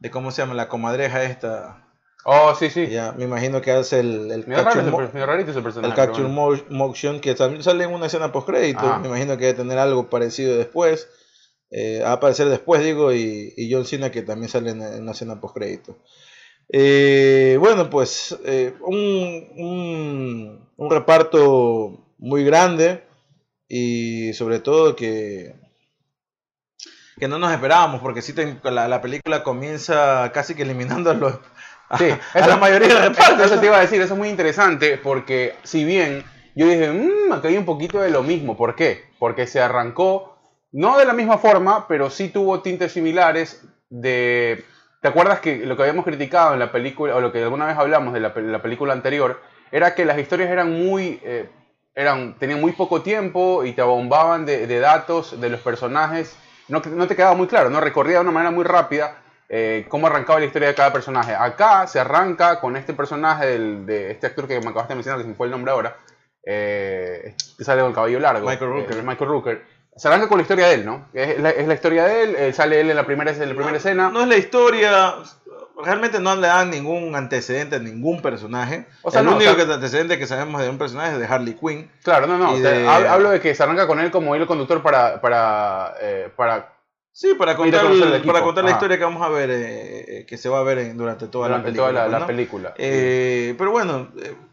de 0.00 0.10
¿Cómo 0.10 0.30
se 0.30 0.42
llama? 0.42 0.54
La 0.54 0.68
comadreja 0.68 1.22
esta. 1.22 1.86
Oh, 2.24 2.54
sí, 2.54 2.68
sí. 2.70 2.88
Ya, 2.88 3.12
me 3.12 3.24
imagino 3.24 3.60
que 3.60 3.70
hace 3.70 4.00
el, 4.00 4.30
el 4.30 4.44
raro 4.44 4.64
capture 4.64 5.06
ese 5.06 5.26
rarito 5.26 5.50
ese 5.52 5.62
personaje. 5.62 5.90
El 5.90 5.96
Capture 5.96 6.28
bueno. 6.28 6.64
Motion, 6.68 7.20
que 7.20 7.34
también 7.34 7.62
sale 7.62 7.84
en 7.84 7.92
una 7.94 8.06
escena 8.06 8.32
post 8.32 8.48
crédito. 8.48 8.80
Ajá. 8.80 8.98
Me 8.98 9.08
imagino 9.08 9.36
que 9.38 9.46
debe 9.46 9.58
tener 9.58 9.78
algo 9.78 10.10
parecido 10.10 10.56
después. 10.56 11.08
Eh, 11.70 12.00
va 12.02 12.10
a 12.10 12.12
aparecer 12.14 12.48
después, 12.48 12.82
digo, 12.82 13.12
y, 13.12 13.54
y 13.56 13.72
John 13.72 13.86
Cena, 13.86 14.10
que 14.10 14.22
también 14.22 14.48
sale 14.50 14.70
en, 14.70 14.82
en 14.82 15.02
una 15.02 15.12
escena 15.12 15.40
post 15.40 15.54
crédito. 15.54 15.96
bueno, 17.58 17.88
pues 17.90 18.36
eh, 18.44 18.74
un, 18.80 19.48
un, 19.56 20.68
un 20.76 20.90
reparto 20.90 22.06
muy 22.18 22.44
grande 22.44 23.04
y 23.68 24.32
sobre 24.34 24.58
todo 24.58 24.96
que, 24.96 25.54
que 27.20 27.28
no 27.28 27.38
nos 27.38 27.52
esperábamos, 27.52 28.00
porque 28.00 28.22
sí 28.22 28.32
te- 28.32 28.56
la, 28.64 28.88
la 28.88 29.00
película 29.00 29.44
comienza 29.44 30.32
casi 30.32 30.54
que 30.56 30.62
eliminando 30.62 31.10
a, 31.10 31.14
los, 31.14 31.34
a, 31.88 31.98
Sí, 31.98 32.10
a 32.34 32.46
la 32.48 32.56
mayoría 32.56 32.88
del 32.88 33.08
reparto. 33.10 33.44
Eso 33.44 33.60
te 33.60 33.66
iba 33.66 33.76
a 33.76 33.80
decir, 33.80 34.00
eso 34.00 34.14
es 34.14 34.18
muy 34.18 34.28
interesante 34.28 34.98
porque 34.98 35.54
si 35.62 35.84
bien 35.84 36.24
yo 36.56 36.66
dije, 36.66 36.90
mmm, 36.90 37.32
acá 37.32 37.46
hay 37.48 37.56
un 37.56 37.64
poquito 37.64 38.00
de 38.00 38.10
lo 38.10 38.22
mismo. 38.24 38.56
¿Por 38.56 38.74
qué? 38.74 39.10
Porque 39.20 39.46
se 39.46 39.60
arrancó, 39.60 40.36
no 40.72 40.98
de 40.98 41.04
la 41.04 41.12
misma 41.12 41.38
forma, 41.38 41.86
pero 41.86 42.10
sí 42.10 42.28
tuvo 42.30 42.60
tintes 42.62 42.92
similares 42.92 43.62
de... 43.90 44.64
¿Te 45.00 45.08
acuerdas 45.08 45.40
que 45.40 45.64
lo 45.64 45.76
que 45.76 45.82
habíamos 45.82 46.04
criticado 46.04 46.52
en 46.52 46.58
la 46.58 46.72
película, 46.72 47.16
o 47.16 47.20
lo 47.20 47.32
que 47.32 47.42
alguna 47.42 47.66
vez 47.66 47.76
hablamos 47.78 48.12
de 48.12 48.20
la, 48.20 48.32
la 48.36 48.60
película 48.62 48.92
anterior, 48.92 49.40
era 49.70 49.94
que 49.94 50.04
las 50.04 50.18
historias 50.18 50.50
eran 50.50 50.72
muy... 50.72 51.20
Eh, 51.22 51.48
eran, 51.94 52.38
tenían 52.38 52.60
muy 52.60 52.72
poco 52.72 53.02
tiempo 53.02 53.64
y 53.64 53.72
te 53.72 53.82
bombaban 53.82 54.46
de, 54.46 54.66
de 54.66 54.78
datos 54.78 55.40
de 55.40 55.48
los 55.50 55.60
personajes. 55.60 56.36
No, 56.70 56.80
no, 56.84 57.06
te 57.06 57.16
quedaba 57.16 57.34
muy 57.34 57.46
claro, 57.46 57.68
no 57.68 57.80
recorría 57.80 58.16
de 58.16 58.20
una 58.20 58.30
manera 58.30 58.50
muy 58.50 58.64
rápida 58.64 59.16
eh, 59.48 59.86
cómo 59.88 60.06
arrancaba 60.06 60.38
la 60.38 60.46
historia 60.46 60.68
de 60.68 60.74
cada 60.74 60.92
personaje. 60.92 61.34
Acá 61.34 61.86
se 61.86 61.98
arranca 61.98 62.60
con 62.60 62.76
este 62.76 62.94
personaje 62.94 63.46
del, 63.46 63.84
de 63.84 64.12
este 64.12 64.28
actor 64.28 64.46
que 64.46 64.60
me 64.60 64.68
acabaste 64.68 64.92
de 64.92 64.96
mencionar, 64.96 65.18
que 65.18 65.24
se 65.24 65.28
me 65.28 65.34
fue 65.34 65.46
el 65.46 65.50
nombre 65.50 65.72
ahora, 65.72 65.96
eh, 66.44 67.34
que 67.58 67.64
sale 67.64 67.80
con 67.80 67.90
el 67.90 67.94
cabello 67.94 68.20
largo. 68.20 68.48
Michael 68.48 68.70
Rooker. 68.70 68.96
Eh, 68.96 69.02
Michael 69.02 69.30
Rooker. 69.30 69.62
Se 69.96 70.08
arranca 70.08 70.28
con 70.28 70.38
la 70.38 70.42
historia 70.42 70.68
de 70.68 70.74
él, 70.74 70.86
¿no? 70.86 71.08
Es 71.12 71.40
la, 71.40 71.50
es 71.50 71.66
la 71.66 71.74
historia 71.74 72.04
de 72.04 72.22
él, 72.22 72.36
eh, 72.36 72.52
sale 72.52 72.80
él 72.80 72.90
en 72.90 72.96
la 72.96 73.04
primera, 73.04 73.32
en 73.32 73.38
la 73.40 73.46
primera 73.46 73.72
no, 73.72 73.76
escena. 73.76 74.08
No 74.08 74.22
es 74.22 74.28
la 74.28 74.36
historia, 74.36 75.14
realmente 75.84 76.20
no 76.20 76.34
le 76.36 76.46
dan 76.46 76.70
ningún 76.70 77.14
antecedente 77.14 77.76
a 77.76 77.78
ningún 77.78 78.22
personaje. 78.22 78.86
O 79.02 79.10
sea, 79.10 79.20
el 79.20 79.26
no, 79.26 79.36
único 79.36 79.50
o 79.52 79.54
sea- 79.54 79.66
que- 79.66 79.72
antecedente 79.72 80.18
que 80.18 80.26
sabemos 80.26 80.60
de 80.62 80.68
un 80.68 80.78
personaje 80.78 81.12
es 81.14 81.18
de 81.18 81.26
Harley 81.26 81.54
Quinn. 81.54 81.90
Claro, 82.02 82.26
no, 82.26 82.38
no. 82.38 82.56
Y 82.56 82.60
o 82.60 82.62
sea, 82.62 82.70
de- 82.70 82.86
hab- 82.86 83.06
Hablo 83.08 83.30
de 83.30 83.40
que 83.40 83.54
se 83.54 83.62
arranca 83.62 83.86
con 83.86 84.00
él 84.00 84.10
como 84.10 84.34
hilo 84.36 84.46
conductor 84.46 84.82
para, 84.82 85.20
para, 85.20 85.94
eh, 86.00 86.30
para 86.36 86.74
Sí, 87.12 87.34
para 87.36 87.56
contar, 87.56 87.84
el 87.86 88.22
para 88.22 88.40
contar 88.40 88.62
la 88.64 88.70
historia 88.70 88.96
que 88.96 89.02
vamos 89.04 89.20
a 89.20 89.28
ver, 89.28 89.50
eh, 89.50 90.20
eh, 90.20 90.26
que 90.26 90.38
se 90.38 90.48
va 90.48 90.60
a 90.60 90.62
ver 90.62 90.78
en- 90.78 90.96
durante 90.96 91.26
toda 91.26 91.48
durante 91.48 91.70
la 91.72 91.76
toda 91.76 91.88
película. 91.88 92.06
la, 92.06 92.12
la 92.12 92.18
¿no? 92.20 92.26
película. 92.26 92.74
Eh, 92.78 93.54
pero 93.58 93.72
bueno, 93.72 94.08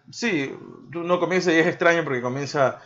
sí, 0.09 0.53
uno 0.95 1.19
comienza 1.19 1.53
y 1.53 1.59
es 1.59 1.67
extraño 1.67 2.03
porque 2.03 2.19
comienza 2.21 2.79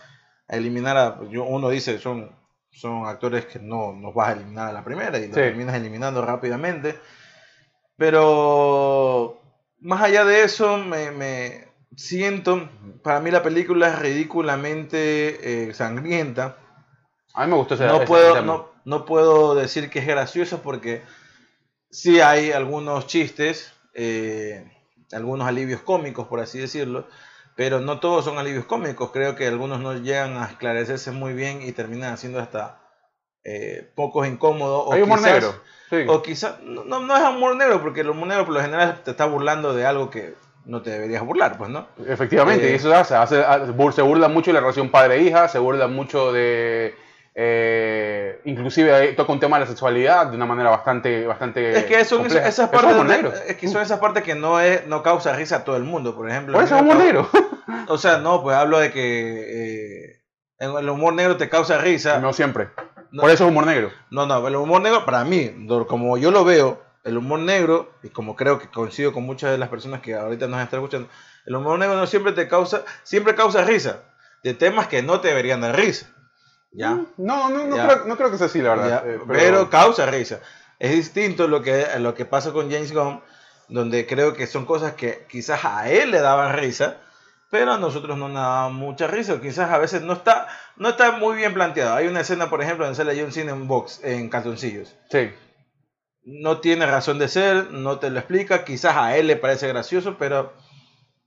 a 0.48 0.56
eliminar 0.58 0.98
a. 0.98 1.20
yo- 1.30 1.46
Uno 1.46 1.70
dice, 1.70 1.98
son, 2.00 2.30
son 2.70 3.06
actores 3.08 3.46
que 3.46 3.60
no 3.60 3.94
nos 3.94 4.14
vas 4.14 4.30
a 4.30 4.32
eliminar 4.34 4.68
a 4.68 4.74
la 4.74 4.84
primera 4.84 5.18
y 5.18 5.28
los 5.28 5.36
Sí. 5.36 5.42
terminas 5.42 5.74
eliminando 5.76 6.24
rápidamente. 6.24 7.00
Pero 8.02 9.44
más 9.80 10.02
allá 10.02 10.26
de 10.26 10.42
eso, 10.42 10.80
me, 10.80 11.12
me 11.12 11.68
siento. 11.96 12.68
Para 13.04 13.20
mí 13.20 13.30
la 13.30 13.44
película 13.44 13.90
es 13.90 14.00
ridículamente 14.00 15.68
eh, 15.68 15.74
sangrienta. 15.76 16.58
A 17.36 17.46
mí 17.46 17.52
me 17.52 17.58
gustó 17.58 17.76
ese 17.76 17.86
No 17.86 17.98
ese 17.98 18.08
puedo, 18.08 18.42
no, 18.42 18.70
no 18.86 19.06
puedo 19.06 19.54
decir 19.54 19.92
que 19.92 20.00
es 20.00 20.08
gracioso 20.08 20.64
porque 20.64 21.04
sí 21.92 22.22
hay 22.22 22.52
algunos 22.52 23.06
chistes, 23.06 23.72
eh, 23.94 24.66
algunos 25.12 25.48
alivios 25.48 25.82
cómicos, 25.82 26.28
por 26.28 26.40
así 26.40 26.58
decirlo, 26.58 27.08
pero 27.56 27.82
no 27.82 28.00
todos 28.00 28.26
son 28.26 28.40
alivios 28.40 28.66
cómicos. 28.66 29.12
Creo 29.12 29.36
que 29.36 29.46
algunos 29.46 29.80
no 29.80 29.94
llegan 29.94 30.38
a 30.38 30.46
esclarecerse 30.46 31.12
muy 31.12 31.34
bien 31.34 31.62
y 31.62 31.72
terminan 31.72 32.18
siendo 32.18 32.40
hasta 32.40 32.81
eh, 33.44 33.90
pocos 33.96 34.28
incómodos. 34.28 34.84
o 34.88 34.94
Hay 34.94 35.02
humor 35.02 35.20
quizás- 35.20 35.34
negro. 35.34 35.54
Sí. 35.90 36.06
O 36.08 36.22
quizás, 36.22 36.62
no, 36.64 36.86
no 36.86 37.02
no 37.02 37.18
es 37.18 37.24
humor 37.24 37.56
negro, 37.58 37.82
porque 37.82 38.00
el 38.02 38.10
humor 38.10 38.28
negro 38.30 38.46
por 38.46 38.54
lo 38.54 38.62
general 38.62 39.02
te 39.04 39.12
está 39.12 39.26
burlando 39.26 39.74
de 39.74 39.86
algo 39.86 40.10
que 40.10 40.36
no 40.64 40.82
te 40.82 40.90
deberías 40.92 41.22
burlar, 41.26 41.58
pues, 41.58 41.70
¿no? 41.70 41.88
Efectivamente, 42.08 42.68
Eh, 42.70 42.72
y 42.72 42.76
eso 42.76 42.94
hace, 42.96 43.16
bur- 43.74 43.92
se 43.92 44.02
burla 44.02 44.28
mucho 44.30 44.52
de 44.52 44.54
la 44.54 44.60
relación 44.62 44.90
padre-hija, 44.90 45.48
se 45.50 45.60
burla 45.60 45.88
mucho 45.88 46.32
de... 46.32 46.96
eh, 47.36 48.40
inclusive 48.46 49.14
toca 49.14 49.32
un 49.34 49.40
tema 49.40 49.58
de 49.58 49.62
la 49.66 49.68
sexualidad 49.68 50.28
de 50.28 50.36
una 50.36 50.46
manera 50.46 50.70
bastante 50.70 51.26
bastante 51.26 51.72
Es 51.78 51.86
que 51.86 52.06
son 52.06 52.26
esas, 52.26 52.60
es 52.60 52.68
partes 52.70 53.04
negro. 53.06 53.34
es 53.48 53.56
que 53.58 53.68
son 53.68 53.82
esas 53.82 54.00
partes 54.00 54.24
que 54.24 54.36
no 54.36 54.60
es 54.60 54.86
no 54.88 55.02
causa 55.02 55.34
risa 55.36 55.58
a 55.58 55.64
todo 55.64 55.76
el 55.78 55.84
mundo, 55.84 56.16
por 56.16 56.30
ejemplo. 56.30 56.54
por 56.54 56.64
eso 56.64 56.76
es 56.76 56.82
humor 56.82 56.98
negro 56.98 57.30
O 57.88 57.98
sea, 57.98 58.18
no, 58.20 58.42
pues 58.44 58.56
hablo 58.56 58.80
de 58.80 58.92
que 58.92 60.12
eh, 60.14 60.22
el 60.60 60.90
humor 60.90 61.14
negro 61.14 61.38
te 61.38 61.50
causa 61.50 61.78
risa. 61.80 62.20
no 62.20 62.32
siempre 62.34 62.70
No. 63.12 63.22
por 63.22 63.30
eso 63.30 63.44
es 63.44 63.50
humor 63.50 63.66
negro 63.66 63.92
No, 64.10 64.26
no, 64.26 64.48
el 64.48 64.56
humor 64.56 64.82
negro 64.82 65.06
para 65.06 65.24
mí, 65.26 65.68
como 65.88 66.18
yo 66.18 66.32
lo 66.32 66.46
veo, 66.46 66.82
el 67.04 67.18
humor 67.18 67.40
negro, 67.40 67.92
y 68.04 68.10
como 68.10 68.36
creo 68.36 68.60
que 68.60 68.68
coincido 68.70 69.12
con 69.12 69.24
muchas 69.24 69.52
de 69.52 69.58
las 69.58 69.70
personas 69.70 70.02
que 70.02 70.16
ahorita 70.16 70.48
nos 70.48 70.62
están 70.62 70.80
escuchando, 70.80 71.10
el 71.46 71.56
humor 71.56 71.80
negro 71.80 71.96
no 71.96 72.08
siempre 72.08 72.32
te 72.32 72.48
causa, 72.48 72.84
siempre 73.04 73.36
causa 73.36 73.64
risa, 73.64 74.04
de 74.44 74.54
temas 74.54 74.88
que 74.88 75.02
no 75.02 75.20
te 75.20 75.30
deberían 75.30 75.62
dar 75.62 75.76
risa. 75.76 76.08
¿Ya? 76.74 76.92
no 77.18 77.50
no 77.50 77.68
no 77.68 77.76
Ya. 77.76 77.86
creo, 77.88 78.06
no 78.06 78.16
creo 78.16 78.32
que 78.32 78.38
sea 78.38 78.48
así 78.48 78.62
la 78.62 78.70
verdad 78.70 79.04
eh, 79.06 79.20
pero... 79.28 79.70
causa 79.70 80.06
risa. 80.06 80.40
Es 80.80 80.92
distinto 80.92 81.48
lo 81.50 81.62
que, 81.62 81.86
lo 82.00 82.16
que 82.16 82.26
pasa 82.26 82.54
con 82.54 82.72
James 82.72 82.94
Gunn, 82.94 83.22
donde 83.68 84.08
creo 84.08 84.34
que 84.34 84.48
son 84.48 84.66
cosas 84.66 84.94
que 84.94 85.26
quizás 85.30 85.66
a 85.66 85.90
él 85.90 86.12
le 86.12 86.22
daban 86.22 86.58
risa, 86.58 86.98
pero 87.52 87.74
a 87.74 87.78
nosotros 87.78 88.18
no 88.18 88.30
nos 88.30 88.42
daban 88.42 88.76
mucha 88.76 89.08
risa. 89.08 89.42
Quizás 89.42 89.70
a 89.70 89.78
veces 89.78 90.02
no 90.02 90.14
está, 90.14 90.48
no 90.78 90.90
está 90.90 91.12
muy 91.12 91.36
bien 91.36 91.54
planteado. 91.54 91.96
Hay 91.96 92.08
una 92.08 92.22
escena, 92.22 92.50
por 92.50 92.64
ejemplo, 92.64 92.86
donde 92.86 92.96
sale 92.96 93.22
John 93.22 93.34
Cena 93.34 93.52
en 93.52 93.68
box, 93.68 94.00
en 94.04 94.30
calzoncillos. 94.30 94.96
sí 95.12 95.32
No 96.24 96.60
tiene 96.62 96.86
razón 96.86 97.20
de 97.20 97.28
ser, 97.28 97.72
no 97.72 98.00
te 98.00 98.10
lo 98.10 98.20
explica. 98.20 98.64
Quizás 98.64 98.96
a 98.96 99.18
él 99.18 99.28
le 99.28 99.36
parece 99.36 99.68
gracioso, 99.68 100.16
pero 100.18 100.54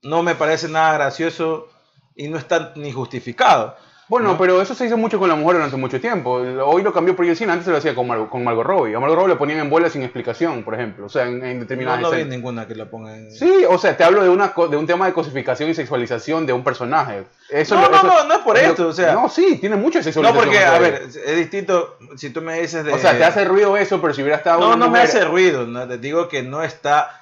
no 0.02 0.22
me 0.22 0.34
parece 0.34 0.68
nada 0.68 0.94
gracioso 0.94 1.68
y 2.16 2.28
no 2.28 2.38
está 2.38 2.72
ni 2.74 2.90
justificado. 2.90 3.76
Bueno, 4.08 4.32
¿no? 4.32 4.38
pero 4.38 4.60
eso 4.60 4.74
se 4.74 4.84
hizo 4.84 4.98
mucho 4.98 5.18
con 5.18 5.28
la 5.30 5.34
mujer 5.34 5.56
durante 5.56 5.76
mucho 5.76 5.98
tiempo. 6.00 6.32
Hoy 6.32 6.82
lo 6.82 6.92
cambió 6.92 7.16
por 7.16 7.24
Cena, 7.34 7.54
antes 7.54 7.64
se 7.64 7.70
lo 7.70 7.78
hacía 7.78 7.94
con, 7.94 8.06
Mar- 8.06 8.28
con 8.28 8.44
Margot 8.44 8.64
Robbie. 8.66 8.94
A 8.94 9.00
Margot 9.00 9.16
Robbie 9.16 9.30
le 9.32 9.36
ponían 9.36 9.60
en 9.60 9.70
bola 9.70 9.88
sin 9.88 10.02
explicación, 10.02 10.62
por 10.62 10.74
ejemplo. 10.74 11.06
O 11.06 11.08
sea, 11.08 11.22
en, 11.26 11.42
en 11.42 11.54
No, 11.54 11.60
determinadas 11.60 12.00
no 12.02 12.10
vi 12.10 12.16
escenas. 12.18 12.36
ninguna 12.36 12.66
que 12.66 12.74
lo 12.74 12.90
ponga 12.90 13.16
en... 13.16 13.30
Sí, 13.30 13.64
o 13.68 13.78
sea, 13.78 13.96
te 13.96 14.04
hablo 14.04 14.22
de, 14.22 14.28
una, 14.28 14.52
de 14.70 14.76
un 14.76 14.86
tema 14.86 15.06
de 15.06 15.14
cosificación 15.14 15.70
y 15.70 15.74
sexualización 15.74 16.44
de 16.44 16.52
un 16.52 16.62
personaje. 16.62 17.24
Eso, 17.48 17.76
No, 17.76 17.88
no, 17.88 17.96
eso- 17.96 18.06
no, 18.06 18.24
no 18.24 18.34
es 18.34 18.40
por 18.40 18.58
eso- 18.58 18.70
esto, 18.70 18.88
o 18.88 18.92
sea- 18.92 19.14
No, 19.14 19.28
sí, 19.30 19.56
tiene 19.58 19.76
mucha 19.76 20.00
No, 20.00 20.04
sexualización. 20.04 20.44
porque, 20.44 20.62
eso 20.62 20.72
a 20.72 20.78
ver, 20.78 21.02
es 21.26 21.36
distinto 21.36 21.96
si 22.16 22.28
tú 22.30 22.42
me 22.42 22.60
dices 22.60 22.84
de... 22.84 22.92
O 22.92 22.98
sea, 22.98 23.16
te 23.16 23.24
hace 23.24 23.44
ruido 23.46 23.76
eso, 23.78 24.00
pero 24.02 24.12
si 24.12 24.20
hubiera 24.20 24.36
estado 24.36 24.60
No, 24.60 24.76
no 24.76 24.90
me 24.90 24.98
hace 24.98 25.24
ruido, 25.24 25.66
no, 25.66 25.88
te 25.88 25.96
digo 25.98 26.28
que 26.28 26.42
no 26.42 26.62
está... 26.62 27.20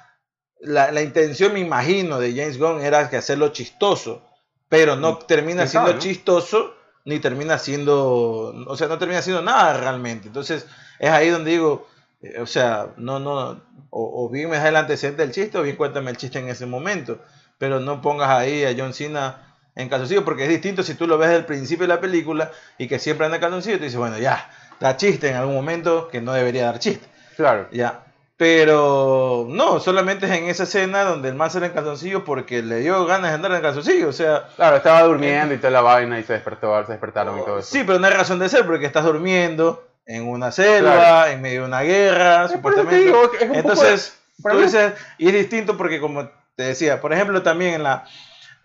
La, 0.59 0.91
la 0.91 1.01
intención, 1.01 1.53
me 1.53 1.59
imagino, 1.59 2.19
de 2.19 2.31
James 2.35 2.57
Gunn 2.57 2.81
era 2.81 3.09
que 3.09 3.17
hacerlo 3.17 3.49
chistoso, 3.49 4.25
pero 4.69 4.95
no 4.95 5.17
termina 5.17 5.63
¿Quién 5.63 5.69
siendo 5.69 5.89
sabe, 5.89 5.99
no? 5.99 5.99
chistoso, 5.99 6.75
ni 7.05 7.19
termina 7.19 7.57
siendo... 7.57 8.53
O 8.67 8.75
sea, 8.75 8.87
no 8.87 8.97
termina 8.97 9.21
siendo 9.21 9.41
nada 9.41 9.77
realmente. 9.77 10.27
Entonces, 10.27 10.65
es 10.99 11.09
ahí 11.09 11.29
donde 11.29 11.51
digo, 11.51 11.87
eh, 12.21 12.39
o 12.39 12.45
sea, 12.45 12.89
no, 12.97 13.19
no... 13.19 13.61
O, 13.89 14.25
o 14.25 14.29
bien 14.29 14.49
me 14.49 14.57
das 14.57 14.65
el 14.65 14.75
antecedente 14.75 15.21
del 15.21 15.31
chiste, 15.31 15.57
o 15.57 15.61
bien 15.63 15.75
cuéntame 15.75 16.09
el 16.09 16.17
chiste 16.17 16.39
en 16.39 16.49
ese 16.49 16.65
momento, 16.65 17.19
pero 17.59 17.79
no 17.79 18.01
pongas 18.01 18.29
ahí 18.29 18.63
a 18.63 18.73
John 18.75 18.93
Cena 18.93 19.55
en 19.75 19.89
calzoncillo, 19.89 20.25
porque 20.25 20.43
es 20.43 20.49
distinto 20.49 20.81
si 20.81 20.95
tú 20.95 21.05
lo 21.05 21.17
ves 21.17 21.29
desde 21.29 21.39
el 21.41 21.45
principio 21.45 21.83
de 21.83 21.93
la 21.93 22.01
película 22.01 22.51
y 22.77 22.87
que 22.87 22.97
siempre 22.99 23.25
anda 23.25 23.37
en 23.37 23.41
calzoncillo, 23.41 23.77
tú 23.77 23.83
dices, 23.83 23.99
bueno, 23.99 24.17
ya, 24.17 24.49
da 24.79 24.97
chiste 24.97 25.29
en 25.29 25.35
algún 25.35 25.55
momento 25.55 26.07
que 26.07 26.21
no 26.21 26.33
debería 26.33 26.65
dar 26.65 26.79
chiste. 26.79 27.07
Claro. 27.35 27.67
Ya. 27.71 28.03
Pero 28.43 29.45
no, 29.47 29.79
solamente 29.79 30.25
es 30.25 30.33
en 30.33 30.49
esa 30.49 30.63
escena 30.63 31.05
donde 31.05 31.29
el 31.29 31.35
man 31.35 31.49
sale 31.49 31.67
en 31.67 31.71
calzoncillo 31.71 32.25
porque 32.25 32.61
le 32.61 32.79
dio 32.81 33.05
ganas 33.05 33.31
de 33.31 33.35
andar 33.35 33.53
en 33.53 33.61
calzoncillo. 33.61 34.09
O 34.09 34.13
sea, 34.13 34.47
Claro, 34.57 34.75
estaba 34.75 35.01
durmiendo 35.03 35.53
y 35.53 35.57
toda 35.59 35.71
la 35.71 35.79
vaina 35.79 36.19
y 36.19 36.23
se 36.23 36.33
despertó, 36.33 36.85
se 36.85 36.91
despertaron 36.91 37.39
y 37.39 37.45
todo 37.45 37.59
eso. 37.59 37.69
sí, 37.71 37.85
pero 37.87 37.99
no 37.99 38.07
hay 38.07 38.11
razón 38.11 38.39
de 38.39 38.49
ser 38.49 38.65
porque 38.65 38.85
estás 38.85 39.05
durmiendo 39.05 39.87
en 40.05 40.27
una 40.27 40.51
selva, 40.51 40.93
Claro. 40.93 41.31
en 41.31 41.41
medio 41.41 41.61
de 41.61 41.67
una 41.67 41.81
guerra, 41.83 42.47
te 42.49 42.55
supuestamente. 42.55 42.97
digo, 43.05 43.23
es 43.23 43.41
un 43.43 43.47
poco 43.47 43.59
Entonces, 43.59 44.17
de- 44.37 44.43
para 44.43 44.55
tú 44.55 44.59
mí- 44.59 44.65
dices, 44.65 44.93
y 45.19 45.27
es 45.29 45.33
distinto 45.33 45.77
porque 45.77 46.01
como 46.01 46.29
te 46.57 46.63
decía, 46.63 46.99
por 46.99 47.13
ejemplo, 47.13 47.41
también 47.43 47.75
en 47.75 47.83
la, 47.83 48.03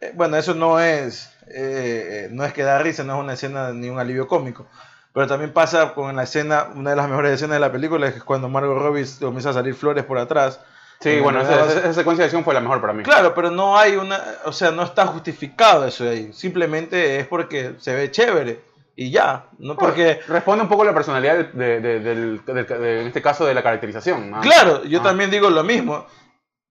eh, 0.01 0.11
bueno, 0.13 0.37
eso 0.37 0.55
no 0.55 0.81
es, 0.81 1.33
eh, 1.47 2.25
eh, 2.27 2.29
no 2.33 2.45
es 2.45 2.53
que 2.53 2.65
da 2.65 2.81
risa, 2.81 3.05
no 3.05 3.15
es 3.17 3.21
una 3.21 3.35
escena 3.35 3.71
ni 3.73 3.89
un 3.91 4.01
alivio 4.01 4.27
cómico. 4.27 4.67
Pero 5.13 5.27
también 5.27 5.53
pasa 5.53 5.95
con 5.95 6.15
la 6.15 6.23
escena, 6.25 6.69
una 6.75 6.91
de 6.91 6.97
las 6.97 7.09
mejores 7.09 7.33
escenas 7.33 7.55
de 7.57 7.61
la 7.61 7.73
película, 7.73 8.11
que 8.11 8.19
es 8.19 8.25
cuando 8.25 8.49
Margot 8.49 8.79
Robbie 8.79 9.07
comienza 9.21 9.51
a 9.51 9.55
salir 9.55 9.75
flores 9.75 10.05
por 10.05 10.19
atrás. 10.19 10.61
Sí, 11.01 11.11
En 11.11 11.23
bueno, 11.23 11.41
esa, 11.41 11.65
esa- 11.67 11.79
esa 11.81 11.95
secuencia 11.95 12.23
de 12.23 12.27
acción 12.27 12.45
fue 12.45 12.55
la 12.55 12.61
mejor 12.61 12.81
para 12.81 12.93
mí. 12.93 13.03
Claro, 13.05 13.33
pero 13.35 13.51
no 13.51 13.79
hay 13.79 13.97
una, 13.97 14.21
o 14.45 14.53
sea, 14.53 14.71
no 14.73 14.83
está 14.83 15.07
justificado 15.07 15.87
eso 15.87 16.05
de 16.05 16.11
ahí. 16.11 16.33
Simplemente 16.33 17.21
es 17.21 17.27
porque 17.27 17.75
se 17.79 17.95
ve 17.95 18.11
chévere 18.11 18.61
y 18.97 19.11
ya, 19.13 19.47
no 19.59 19.77
porque 19.77 20.21
Responde 20.27 20.63
un 20.65 20.69
poco 20.69 20.83
a 20.83 20.87
la 20.87 20.95
personalidad 20.95 21.37
de, 21.53 21.81
de- 21.81 22.01
del- 22.01 22.45
del- 22.45 22.67
de- 22.67 23.01
en 23.03 23.07
este 23.07 23.23
caso 23.23 23.47
de 23.47 23.55
la 23.55 23.63
caracterización. 23.63 24.31
¿no? 24.31 24.41
Claro, 24.41 24.85
yo 24.85 24.99
Ah. 25.01 25.05
también 25.05 25.31
digo 25.31 25.49
lo 25.51 25.63
mismo. 25.63 26.05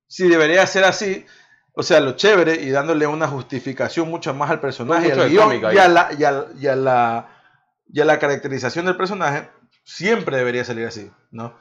Si 0.08 0.28
debería 0.28 0.66
ser 0.68 0.84
así, 0.84 1.26
o 1.74 1.82
sea, 1.84 2.00
lo 2.02 2.14
chévere 2.14 2.56
y 2.56 2.70
dándole 2.70 3.08
una 3.08 3.28
justificación 3.28 4.10
mucho 4.10 4.34
más 4.34 4.50
al 4.52 4.60
personaje, 4.60 5.08
Mucho 5.10 5.22
al 5.22 5.28
de 5.30 5.34
guion 5.34 5.74
y 5.74 5.78
a, 5.78 5.88
la, 5.88 6.10
y, 6.18 6.24
a, 6.26 6.46
y 6.60 6.68
a 6.68 6.76
la, 6.76 7.28
y 7.92 8.02
a 8.02 8.06
la 8.06 8.20
caracterización 8.20 8.86
del 8.86 8.96
personaje, 8.98 9.50
siempre 9.84 10.38
debería 10.38 10.64
salir 10.66 10.86
así, 10.88 11.12
¿no? 11.32 11.54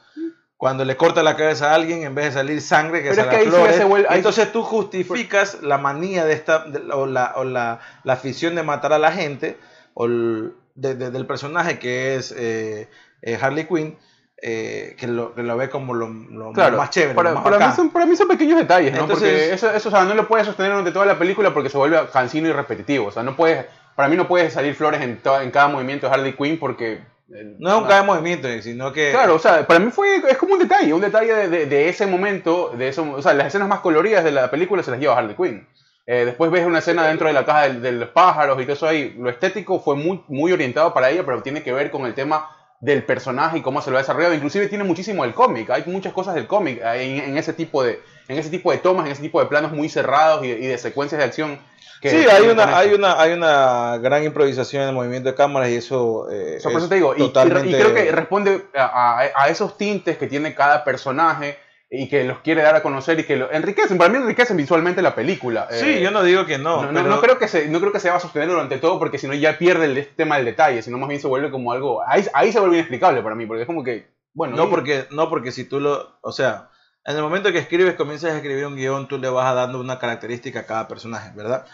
Cuando 0.56 0.84
le 0.86 0.96
corta 0.96 1.22
la 1.22 1.36
cabeza 1.36 1.70
a 1.70 1.74
alguien, 1.74 2.02
en 2.02 2.14
vez 2.14 2.26
de 2.26 2.32
salir 2.32 2.60
sangre, 2.62 3.02
que 3.02 3.10
Pero 3.10 3.12
es 3.12 3.16
salga 3.18 3.30
que 3.30 3.36
ahí 3.36 3.44
sí 3.44 3.50
ya 3.50 3.56
flores, 3.58 3.76
se 3.76 3.84
vuelve- 3.84 4.06
ahí- 4.08 4.16
entonces 4.18 4.50
tú 4.52 4.62
justificas 4.62 5.58
la 5.62 5.76
manía 5.78 6.24
de 6.24 6.32
esta, 6.32 6.64
de- 6.64 6.90
o, 6.92 7.06
la, 7.06 7.34
o 7.36 7.44
la, 7.44 7.80
la 8.04 8.12
afición 8.14 8.54
de 8.54 8.62
matar 8.62 8.92
a 8.94 8.98
la 8.98 9.12
gente, 9.12 9.58
o 9.94 10.06
el- 10.06 10.54
de- 10.74 10.94
de- 10.94 11.10
del 11.10 11.26
personaje 11.26 11.78
que 11.78 12.16
es 12.16 12.32
eh, 12.36 12.88
eh, 13.22 13.38
Harley 13.40 13.66
Quinn, 13.66 13.98
eh, 14.42 14.94
que, 14.98 15.06
lo, 15.06 15.34
que 15.34 15.42
lo 15.42 15.56
ve 15.56 15.68
como 15.70 15.94
lo, 15.94 16.08
lo 16.08 16.52
Claro, 16.52 16.76
más 16.78 16.90
chévere. 16.90 17.14
Para, 17.14 17.32
más 17.34 17.42
para 17.42 17.56
mí 17.56 17.60
bacán. 17.62 17.76
son, 17.76 17.90
para 17.90 18.06
mí 18.06 18.16
son 18.16 18.28
pequeños 18.28 18.58
detalles, 18.58 18.92
¿no? 18.94 19.00
Entonces- 19.00 19.28
porque 19.30 19.52
eso, 19.54 19.70
eso 19.74 19.88
o 19.88 19.92
sea, 19.92 20.04
no 20.04 20.14
lo 20.14 20.26
puedes 20.26 20.46
sostener 20.46 20.72
durante 20.72 20.92
toda 20.92 21.04
la 21.06 21.18
película 21.18 21.52
porque 21.54 21.68
se 21.70 21.76
vuelve 21.78 21.98
cansino 22.12 22.48
y 22.48 22.52
repetitivo. 22.52 23.06
O 23.06 23.10
sea, 23.10 23.22
no 23.22 23.36
puedes, 23.36 23.64
para 23.96 24.08
mí 24.08 24.16
no 24.16 24.28
puedes 24.28 24.52
salir 24.52 24.74
flores 24.74 25.00
en, 25.00 25.16
cada 25.50 25.68
movimiento 25.68 26.06
de 26.06 26.12
Harley 26.14 26.32
Quinn 26.34 26.58
porque... 26.58 27.00
eh, 27.34 27.54
No 27.58 27.70
es 27.70 27.82
un 27.82 27.88
cada 27.88 28.02
movimiento, 28.02 28.46
sino 28.62 28.92
que... 28.92 29.10
Claro, 29.10 29.34
o 29.34 29.38
sea, 29.38 29.66
para 29.66 29.80
mí 29.80 29.90
fue, 29.90 30.16
es 30.28 30.36
como 30.36 30.52
un 30.54 30.60
detalle, 30.60 30.92
un 30.92 31.00
detalle 31.00 31.34
de, 31.34 31.48
de- 31.48 31.66
de 31.66 31.88
ese 31.88 32.06
momento, 32.06 32.72
de 32.76 32.88
eso, 32.88 33.10
o 33.10 33.22
sea, 33.22 33.34
las 33.34 33.48
escenas 33.48 33.68
más 33.68 33.80
coloridas 33.80 34.22
de 34.22 34.30
la 34.32 34.50
película 34.50 34.82
se 34.82 34.90
las 34.90 35.00
lleva 35.00 35.16
Harley 35.18 35.34
Quinn. 35.34 35.66
Eh, 36.08 36.24
después 36.24 36.52
ves 36.52 36.64
una 36.64 36.78
escena 36.78 37.08
dentro 37.08 37.26
de 37.26 37.32
la 37.32 37.44
caja 37.44 37.68
de, 37.68 37.90
los 37.92 38.10
pájaros 38.10 38.56
y 38.60 38.62
todo 38.62 38.74
eso 38.74 38.86
ahí. 38.86 39.16
Lo 39.18 39.28
estético 39.28 39.80
fue 39.80 39.96
muy, 39.96 40.22
muy 40.28 40.52
orientado 40.52 40.94
para 40.94 41.10
ella, 41.10 41.24
pero 41.26 41.42
tiene 41.42 41.64
que 41.64 41.72
ver 41.72 41.90
con 41.90 42.06
el 42.06 42.14
tema 42.14 42.48
del 42.80 43.02
personaje 43.02 43.58
y 43.58 43.62
cómo 43.62 43.80
se 43.80 43.90
lo 43.90 43.96
ha 43.96 44.02
desarrollado. 44.02 44.32
Inclusive 44.34 44.68
tiene 44.68 44.84
muchísimo 44.84 45.24
del 45.24 45.34
cómic. 45.34 45.68
Hay 45.70 45.82
muchas 45.86 46.12
cosas 46.12 46.34
del 46.36 46.46
cómic 46.46 46.80
eh, 46.80 47.02
en, 47.02 47.30
en 47.30 47.36
ese 47.38 47.54
tipo 47.54 47.82
de, 47.82 48.00
en 48.28 48.38
ese 48.38 48.50
tipo 48.50 48.70
de 48.72 48.78
tomas, 48.78 49.06
en 49.06 49.12
ese 49.12 49.22
tipo 49.22 49.40
de 49.40 49.46
planos 49.46 49.72
muy 49.72 49.88
cerrados 49.88 50.44
y, 50.44 50.48
y 50.48 50.66
de 50.66 50.78
secuencias 50.78 51.18
de 51.18 51.24
acción. 51.24 51.58
que 52.00 52.10
sí, 52.10 52.16
hay 52.28 52.46
una, 52.48 52.76
hay, 52.78 52.92
una, 52.94 53.20
hay 53.20 53.32
una 53.32 53.98
gran 53.98 54.22
improvisación 54.24 54.82
en 54.82 54.88
el 54.90 54.94
movimiento 54.94 55.28
de 55.30 55.34
cámaras 55.34 55.70
y 55.70 55.76
eso, 55.76 56.28
eh, 56.30 56.56
O 56.58 56.60
sea, 56.60 56.70
por 56.70 56.78
es 56.80 56.84
eso 56.84 56.88
te 56.88 56.94
digo, 56.96 57.14
y- 57.16 57.22
y, 57.22 57.26
totalmente... 57.26 57.68
y 57.70 57.74
creo 57.74 57.94
que 57.94 58.10
responde 58.12 58.66
a, 58.74 59.20
a- 59.20 59.30
a 59.34 59.48
esos 59.48 59.76
tintes 59.78 60.18
que 60.18 60.26
tiene 60.26 60.54
cada 60.54 60.84
personaje 60.84 61.58
y 61.88 62.08
que 62.08 62.24
los 62.24 62.40
quiere 62.40 62.62
dar 62.62 62.74
a 62.74 62.82
conocer 62.82 63.20
y 63.20 63.24
que 63.24 63.36
lo 63.36 63.50
enriquecen. 63.52 63.96
Para 63.96 64.10
mí 64.10 64.16
enriquecen 64.18 64.56
visualmente 64.56 65.00
la 65.02 65.14
película. 65.14 65.68
Sí, 65.70 65.86
Eh, 65.98 66.00
yo 66.02 66.10
no 66.10 66.24
digo 66.24 66.44
que 66.44 66.58
no. 66.58 66.82
no, 66.82 66.90
no- 66.92 67.00
pero- 67.00 67.14
no 67.14 67.20
creo 67.20 67.38
que 67.38 67.46
se, 67.46 67.68
no 67.68 67.78
creo 67.78 67.92
que 67.92 68.00
se 68.00 68.10
va 68.10 68.16
a 68.16 68.20
sostener 68.20 68.48
durante 68.48 68.78
todo 68.78 68.98
porque 68.98 69.18
si 69.18 69.28
no 69.28 69.34
ya 69.34 69.56
pierde 69.56 69.84
el 69.86 70.06
tema 70.16 70.34
del 70.36 70.46
detalle, 70.46 70.82
sino 70.82 70.98
más 70.98 71.08
bien 71.08 71.20
se 71.20 71.28
vuelve 71.28 71.50
como 71.52 71.70
algo... 71.70 72.02
Ahí, 72.06 72.26
ahí 72.34 72.50
se 72.50 72.58
vuelve 72.58 72.74
inexplicable 72.76 73.22
para 73.22 73.36
mí, 73.36 73.46
porque 73.46 73.62
es 73.62 73.66
como 73.66 73.84
que... 73.84 74.08
Bueno, 74.34 74.56
No 74.56 74.64
y- 74.64 74.66
porque, 74.70 75.04
no 75.12 75.30
porque 75.30 75.52
si 75.52 75.64
tú 75.64 75.78
lo... 75.78 76.18
O 76.22 76.32
sea, 76.32 76.68
en 77.06 77.16
el 77.16 77.22
momento 77.22 77.52
que 77.52 77.58
escribes, 77.58 77.94
comienzas 77.94 78.32
a 78.32 78.36
escribir 78.36 78.66
un 78.66 78.76
guion, 78.76 79.08
tú 79.08 79.18
le 79.18 79.28
vas 79.28 79.54
dando 79.54 79.80
una 79.80 79.98
característica 79.98 80.60
a 80.60 80.66
cada 80.66 80.88
personaje, 80.88 81.30
¿verdad? 81.34 81.64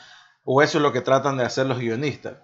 O 0.44 0.62
eso 0.62 0.78
es 0.78 0.82
lo 0.82 0.92
que 0.92 1.00
tratan 1.00 1.36
de 1.38 1.44
hacer 1.44 1.66
los 1.66 1.78
guionistas. 1.78 2.34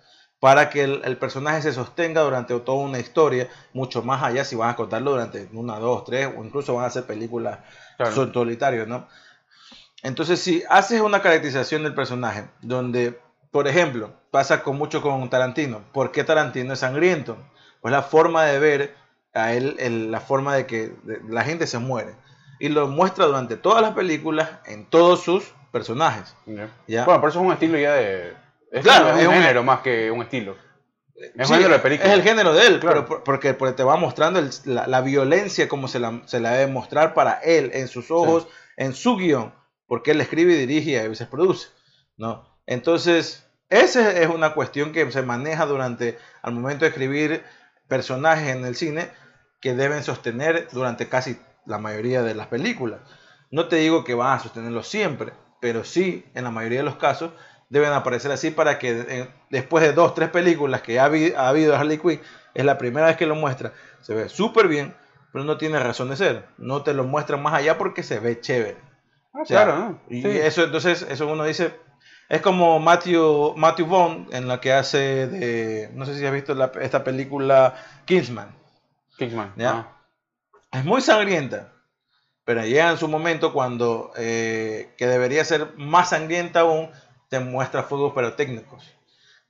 Para 0.40 0.70
que 0.70 0.84
el, 0.84 1.02
el 1.04 1.16
personaje 1.16 1.62
se 1.62 1.72
sostenga 1.72 2.20
durante 2.22 2.58
toda 2.60 2.78
una 2.78 3.00
historia, 3.00 3.48
mucho 3.72 4.02
más 4.02 4.22
allá 4.22 4.44
si 4.44 4.54
van 4.54 4.70
a 4.70 4.76
contarlo 4.76 5.10
durante 5.10 5.48
una, 5.52 5.78
dos, 5.80 6.04
tres, 6.04 6.28
o 6.36 6.44
incluso 6.44 6.74
van 6.74 6.84
a 6.84 6.88
hacer 6.88 7.04
películas 7.04 7.58
Claro. 7.96 8.12
son 8.14 8.32
solitarios, 8.32 8.86
¿no? 8.86 9.08
Entonces, 10.02 10.40
si 10.40 10.62
haces 10.70 11.00
una 11.00 11.20
caracterización 11.22 11.82
del 11.82 11.94
personaje, 11.94 12.44
donde, 12.62 13.18
por 13.50 13.66
ejemplo, 13.66 14.12
pasa 14.30 14.62
con 14.62 14.78
mucho 14.78 15.02
con 15.02 15.28
Tarantino, 15.28 15.82
¿por 15.92 16.12
qué 16.12 16.22
Tarantino 16.22 16.72
es 16.72 16.78
sangriento? 16.78 17.36
Pues 17.80 17.90
la 17.92 18.02
forma 18.02 18.44
de 18.44 18.58
ver 18.60 18.94
a 19.34 19.52
él, 19.52 19.76
el- 19.80 20.10
la 20.12 20.20
forma 20.20 20.54
de 20.54 20.66
que 20.66 20.94
la 21.28 21.42
gente 21.42 21.66
se 21.66 21.78
muere. 21.78 22.14
Y 22.58 22.68
lo 22.68 22.88
muestra 22.88 23.26
durante 23.26 23.56
todas 23.56 23.82
las 23.82 23.92
películas, 23.92 24.48
en 24.66 24.86
todos 24.86 25.22
sus 25.22 25.52
personajes. 25.72 26.34
Bueno, 26.46 26.70
por 27.20 27.30
eso 27.30 27.40
es 27.40 27.46
un 27.46 27.52
estilo 27.52 27.78
ya 27.78 27.92
de... 27.94 28.34
Es, 28.72 28.82
Claro, 28.82 29.08
es 29.08 29.14
un 29.14 29.20
es 29.20 29.28
un- 29.28 29.34
género 29.34 29.62
más 29.62 29.80
que 29.80 30.10
un 30.10 30.22
estilo. 30.22 30.56
Es 31.14 31.46
Sí, 31.48 31.52
un 31.54 31.58
género 31.58 31.74
de 31.74 31.78
película. 31.80 32.08
es 32.10 32.14
el 32.14 32.22
género 32.22 32.52
de 32.52 32.66
él, 32.66 32.80
Claro. 32.80 33.04
pero 33.06 33.24
porque, 33.24 33.54
porque 33.54 33.74
te 33.74 33.82
va 33.82 33.96
mostrando 33.96 34.38
el- 34.38 34.50
la, 34.64 34.86
la 34.86 35.00
violencia 35.00 35.68
como 35.68 35.88
se 35.88 35.98
la, 35.98 36.22
se 36.26 36.40
la 36.40 36.52
debe 36.52 36.70
mostrar 36.70 37.14
para 37.14 37.34
él, 37.34 37.70
en 37.74 37.88
sus 37.88 38.10
ojos, 38.10 38.46
en 38.76 38.94
su 38.94 39.16
guion, 39.16 39.52
porque 39.86 40.10
él 40.12 40.20
escribe 40.20 40.52
y 40.54 40.56
dirige 40.66 40.90
y 40.90 40.96
a 40.96 41.08
veces 41.08 41.26
produce, 41.28 41.68
¿no? 42.16 42.46
Entonces, 42.66 43.46
esa 43.70 44.12
es 44.12 44.28
una 44.28 44.54
cuestión 44.54 44.92
que 44.92 45.10
se 45.10 45.22
maneja 45.22 45.66
durante, 45.66 46.18
al 46.42 46.52
momento 46.54 46.84
de 46.84 46.90
escribir 46.90 47.42
personajes 47.88 48.54
en 48.54 48.64
el 48.64 48.76
cine, 48.76 49.10
que 49.60 49.74
deben 49.74 50.04
sostener 50.04 50.68
durante 50.72 51.08
casi 51.08 51.40
la 51.68 51.78
mayoría 51.78 52.22
de 52.22 52.34
las 52.34 52.48
películas. 52.48 53.00
No 53.50 53.68
te 53.68 53.76
digo 53.76 54.02
que 54.04 54.14
van 54.14 54.36
a 54.36 54.40
sostenerlo 54.40 54.82
siempre, 54.82 55.32
pero 55.60 55.84
sí, 55.84 56.24
en 56.34 56.44
la 56.44 56.50
mayoría 56.50 56.78
de 56.78 56.84
los 56.84 56.96
casos, 56.96 57.32
deben 57.68 57.92
aparecer 57.92 58.30
así 58.32 58.50
para 58.50 58.78
que 58.78 59.04
eh, 59.08 59.28
después 59.50 59.84
de 59.84 59.92
dos, 59.92 60.14
tres 60.14 60.30
películas 60.30 60.82
que 60.82 60.98
ha, 60.98 61.04
ha 61.04 61.48
habido 61.48 61.76
Harley 61.76 61.98
Quinn, 61.98 62.20
es 62.54 62.64
la 62.64 62.78
primera 62.78 63.06
vez 63.06 63.16
que 63.16 63.26
lo 63.26 63.34
muestra, 63.34 63.72
se 64.02 64.14
ve 64.14 64.28
súper 64.28 64.68
bien, 64.68 64.94
pero 65.32 65.44
no 65.44 65.56
tiene 65.58 65.78
razón 65.78 66.08
de 66.08 66.16
ser. 66.16 66.44
No 66.58 66.82
te 66.82 66.94
lo 66.94 67.04
muestra 67.04 67.36
más 67.36 67.54
allá 67.54 67.76
porque 67.78 68.02
se 68.02 68.18
ve 68.18 68.40
chévere. 68.40 68.78
Ah, 69.34 69.42
O 69.42 69.44
sea, 69.44 69.64
claro, 69.64 69.78
¿no? 69.78 70.00
Y 70.08 70.22
Sí. 70.22 70.28
eso, 70.28 70.64
entonces, 70.64 71.02
eso 71.02 71.26
uno 71.26 71.44
dice, 71.44 71.74
es 72.30 72.40
como 72.40 72.78
Matthew, 72.80 73.54
Matthew 73.56 73.86
Vaughn 73.86 74.26
en 74.32 74.48
la 74.48 74.60
que 74.60 74.72
hace 74.72 75.26
de, 75.26 75.90
no 75.94 76.06
sé 76.06 76.16
si 76.18 76.24
has 76.24 76.32
visto 76.32 76.54
la- 76.54 76.72
esta 76.80 77.04
película 77.04 77.74
Kingsman. 78.06 78.54
Kingsman. 79.18 79.52
¿Ya? 79.56 79.70
ah. 79.70 79.94
Es 80.72 80.84
muy 80.84 81.00
sangrienta, 81.00 81.72
pero 82.44 82.62
llega 82.62 82.90
en 82.90 82.98
su 82.98 83.08
momento 83.08 83.52
cuando, 83.52 84.12
eh, 84.16 84.94
que 84.98 85.06
debería 85.06 85.44
ser 85.44 85.74
más 85.76 86.10
sangrienta 86.10 86.60
aún, 86.60 86.90
te 87.28 87.40
muestra 87.40 87.82
fuegos 87.82 88.14
pirotécnicos, 88.14 88.84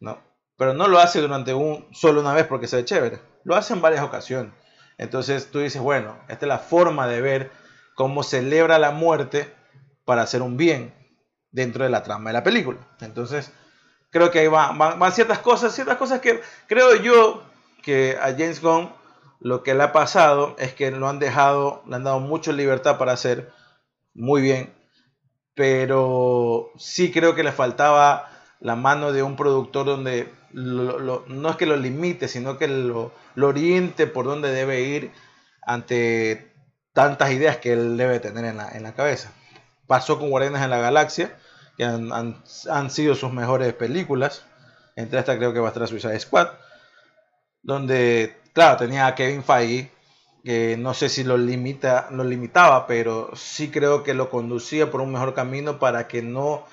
¿no? 0.00 0.20
Pero 0.56 0.74
no 0.74 0.88
lo 0.88 0.98
hace 0.98 1.20
durante 1.20 1.54
un, 1.54 1.86
solo 1.92 2.20
una 2.20 2.34
vez 2.34 2.46
porque 2.46 2.66
se 2.66 2.76
ve 2.76 2.84
chévere, 2.84 3.20
lo 3.44 3.56
hace 3.56 3.72
en 3.72 3.80
varias 3.80 4.04
ocasiones. 4.04 4.52
Entonces 4.96 5.50
tú 5.50 5.60
dices, 5.60 5.80
bueno, 5.80 6.18
esta 6.28 6.46
es 6.46 6.48
la 6.48 6.58
forma 6.58 7.06
de 7.06 7.20
ver 7.20 7.50
cómo 7.94 8.22
celebra 8.22 8.78
la 8.78 8.90
muerte 8.90 9.52
para 10.04 10.22
hacer 10.22 10.42
un 10.42 10.56
bien 10.56 10.94
dentro 11.50 11.84
de 11.84 11.90
la 11.90 12.02
trama 12.02 12.30
de 12.30 12.34
la 12.34 12.42
película. 12.44 12.78
Entonces, 13.00 13.52
creo 14.10 14.30
que 14.30 14.40
ahí 14.40 14.48
van, 14.48 14.76
van, 14.78 14.98
van 14.98 15.12
ciertas 15.12 15.38
cosas, 15.38 15.74
ciertas 15.74 15.96
cosas 15.96 16.20
que 16.20 16.40
creo 16.66 16.94
yo 16.96 17.42
que 17.82 18.16
a 18.20 18.32
James 18.32 18.60
Gunn 18.60 18.92
lo 19.40 19.62
que 19.62 19.74
le 19.74 19.82
ha 19.84 19.92
pasado 19.92 20.56
es 20.58 20.74
que 20.74 20.90
lo 20.90 21.08
han 21.08 21.18
dejado, 21.18 21.82
le 21.88 21.96
han 21.96 22.04
dado 22.04 22.20
mucha 22.20 22.52
libertad 22.52 22.98
para 22.98 23.12
hacer 23.12 23.50
muy 24.14 24.42
bien, 24.42 24.72
pero 25.54 26.70
sí 26.78 27.10
creo 27.12 27.34
que 27.34 27.42
le 27.42 27.52
faltaba 27.52 28.30
la 28.60 28.76
mano 28.76 29.12
de 29.12 29.22
un 29.22 29.36
productor 29.36 29.86
donde 29.86 30.32
lo- 30.52 30.98
lo- 30.98 31.24
no 31.28 31.50
es 31.50 31.56
que 31.56 31.66
lo 31.66 31.76
limite, 31.76 32.28
sino 32.28 32.58
que 32.58 32.68
lo, 32.68 33.12
lo 33.34 33.48
oriente 33.48 34.06
por 34.06 34.24
donde 34.26 34.50
debe 34.52 34.80
ir 34.82 35.12
ante 35.62 36.52
tantas 36.92 37.30
ideas 37.32 37.58
que 37.58 37.72
él 37.72 37.96
debe 37.96 38.20
tener 38.20 38.44
en 38.44 38.56
la, 38.58 38.68
en 38.70 38.82
la 38.82 38.94
cabeza. 38.94 39.32
Pasó 39.86 40.18
con 40.18 40.30
Guardianes 40.30 40.62
en 40.62 40.70
la 40.70 40.78
Galaxia, 40.78 41.36
que 41.76 41.84
han, 41.84 42.12
han- 42.12 42.42
han 42.70 42.90
sido 42.90 43.14
sus 43.14 43.32
mejores 43.32 43.72
películas. 43.74 44.44
Entre 44.96 45.18
estas 45.18 45.36
creo 45.36 45.52
que 45.52 45.60
va 45.60 45.68
a 45.68 45.72
estar 45.72 45.86
Suicide 45.86 46.18
Squad, 46.20 46.48
donde, 47.62 48.36
claro, 48.58 48.76
tenía 48.76 49.06
a 49.06 49.14
Kevin 49.14 49.42
Feige, 49.44 49.90
que 50.44 50.76
no 50.76 50.94
sé 50.94 51.08
si 51.08 51.24
lo, 51.24 51.36
limita, 51.36 52.08
lo 52.10 52.24
limitaba, 52.24 52.86
pero 52.86 53.30
sí 53.36 53.70
creo 53.70 54.02
que 54.02 54.14
lo 54.14 54.30
conducía 54.30 54.90
por 54.90 55.00
un 55.00 55.12
mejor 55.12 55.34
camino 55.34 55.78
para 55.78 56.08
que 56.08 56.22
no, 56.22 56.64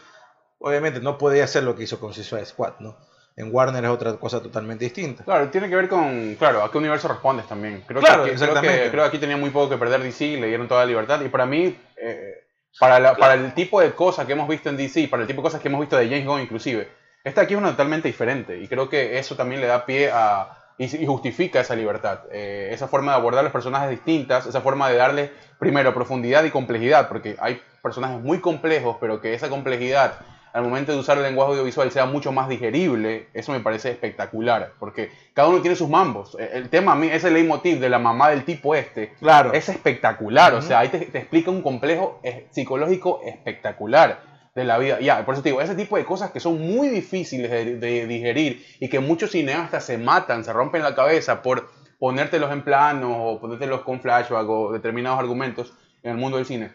obviamente 0.59 0.99
no 0.99 1.17
podía 1.17 1.43
hacer 1.43 1.63
lo 1.63 1.75
que 1.75 1.83
hizo 1.83 1.99
con 1.99 2.13
Suicide 2.13 2.45
Squad, 2.45 2.73
¿no? 2.79 2.95
En 3.37 3.53
Warner 3.53 3.83
es 3.83 3.89
otra 3.91 4.13
cosa 4.17 4.41
totalmente 4.41 4.85
distinta. 4.85 5.25
Claro, 5.25 5.49
tiene 5.49 5.67
que 5.69 5.75
ver 5.75 5.89
con, 5.89 6.35
claro, 6.35 6.63
a 6.63 6.71
qué 6.71 6.77
universo 6.77 7.07
respondes 7.09 7.45
también. 7.47 7.83
Creo 7.85 8.01
Claro, 8.01 8.23
que, 8.23 8.31
aquí- 8.31 8.39
creo 8.39 8.49
exactamente. 8.49 8.83
que, 8.85 8.89
creo 8.91 9.03
que 9.03 9.07
aquí 9.09 9.17
tenía 9.19 9.35
muy 9.37 9.49
poco 9.49 9.69
que 9.69 9.77
perder 9.77 10.01
DC, 10.01 10.37
le 10.37 10.47
dieron 10.47 10.67
toda 10.69 10.81
la 10.81 10.85
libertad. 10.87 11.19
Y 11.21 11.27
para 11.29 11.45
mí, 11.45 11.77
eh, 12.01 12.33
para, 12.79 12.99
la- 12.99 13.15
para 13.15 13.33
el 13.33 13.53
tipo 13.53 13.81
de 13.81 13.91
cosas 13.93 14.25
que 14.25 14.31
hemos 14.33 14.47
visto 14.47 14.69
en 14.69 14.77
DC, 14.77 15.07
para 15.09 15.21
el 15.23 15.27
tipo 15.27 15.41
de 15.41 15.47
cosas 15.47 15.61
que 15.61 15.67
hemos 15.67 15.81
visto 15.81 15.97
de 15.97 16.07
James 16.07 16.25
Gunn 16.25 16.41
inclusive, 16.41 16.89
esta 17.25 17.41
aquí 17.41 17.53
es 17.55 17.59
una 17.59 17.71
totalmente 17.71 18.07
diferente. 18.07 18.57
Y 18.57 18.67
creo 18.69 18.87
que 18.87 19.19
eso 19.19 19.35
también 19.35 19.59
le 19.61 19.67
da 19.67 19.85
pie 19.85 20.09
a... 20.13 20.61
Y, 20.77 21.03
y 21.03 21.05
justifica 21.05 21.61
esa 21.61 21.73
libertad, 21.75 22.19
eh, 22.31 22.69
esa 22.71 22.87
forma 22.89 23.13
de 23.13 23.17
abordar 23.17 23.43
los 23.45 23.53
personajes 23.53 23.89
distintas, 23.89 24.45
esa 24.45 24.59
forma 24.59 24.89
de 24.89 24.97
darle 24.97 25.31
primero 25.57 25.93
profundidad 25.93 26.43
y 26.43 26.49
complejidad, 26.51 27.07
porque 27.07 27.37
hay 27.39 27.61
personajes 27.81 28.19
muy 28.19 28.39
complejos, 28.41 28.97
pero 28.99 29.21
que 29.21 29.33
esa 29.33 29.47
complejidad 29.49 30.15
al 30.51 30.63
momento 30.63 30.91
de 30.93 30.97
usar 30.99 31.17
el 31.17 31.23
lenguaje 31.23 31.51
audiovisual 31.51 31.91
sea 31.91 32.05
mucho 32.05 32.31
más 32.31 32.47
digerible, 32.49 33.27
eso 33.33 33.51
me 33.51 33.59
parece 33.59 33.91
espectacular, 33.91 34.71
porque 34.79 35.11
cada 35.33 35.47
uno 35.49 35.61
tiene 35.61 35.75
sus 35.75 35.89
mambos. 35.89 36.35
Eh, 36.39 36.49
El 36.53 36.69
tema 36.69 36.93
a 36.93 36.95
mí, 36.95 37.07
ese 37.11 37.29
leitmotiv 37.31 37.79
de 37.79 37.89
la 37.89 37.99
mamá 37.99 38.29
del 38.29 38.43
tipo 38.45 38.73
este, 38.75 39.13
Claro. 39.19 39.53
es 39.53 39.67
espectacular, 39.69 40.53
o 40.55 40.61
sea, 40.61 40.79
ahí 40.79 40.89
te, 40.89 40.99
te 40.99 41.19
explica 41.19 41.51
un 41.51 41.61
complejo 41.61 42.19
eh, 42.23 42.47
psicológico 42.51 43.21
espectacular 43.25 44.34
de 44.55 44.63
la 44.63 44.77
vida. 44.77 44.99
Ya, 45.01 45.23
por 45.25 45.35
eso 45.35 45.43
te 45.43 45.49
digo, 45.49 45.61
ese 45.61 45.75
tipo 45.75 45.97
de 45.97 46.05
cosas 46.05 46.31
que 46.31 46.39
son 46.39 46.59
muy 46.59 46.87
difíciles 46.87 47.51
de, 47.51 47.75
de 47.75 48.07
digerir 48.07 48.65
y 48.79 48.89
que 48.89 48.99
muchos 48.99 49.31
cineastas 49.31 49.83
se 49.83 49.97
matan, 49.97 50.43
se 50.43 50.53
rompen 50.53 50.81
la 50.81 50.95
cabeza 50.95 51.41
por 51.41 51.69
ponértelos 51.99 52.51
en 52.51 52.63
planos 52.63 53.11
o 53.13 53.39
ponértelos 53.39 53.81
con 53.81 54.01
flashback 54.01 54.47
o 54.49 54.71
determinados 54.71 55.19
argumentos 55.19 55.73
en 56.01 56.11
el 56.11 56.17
mundo 56.17 56.37
del 56.37 56.45
cine. 56.45 56.71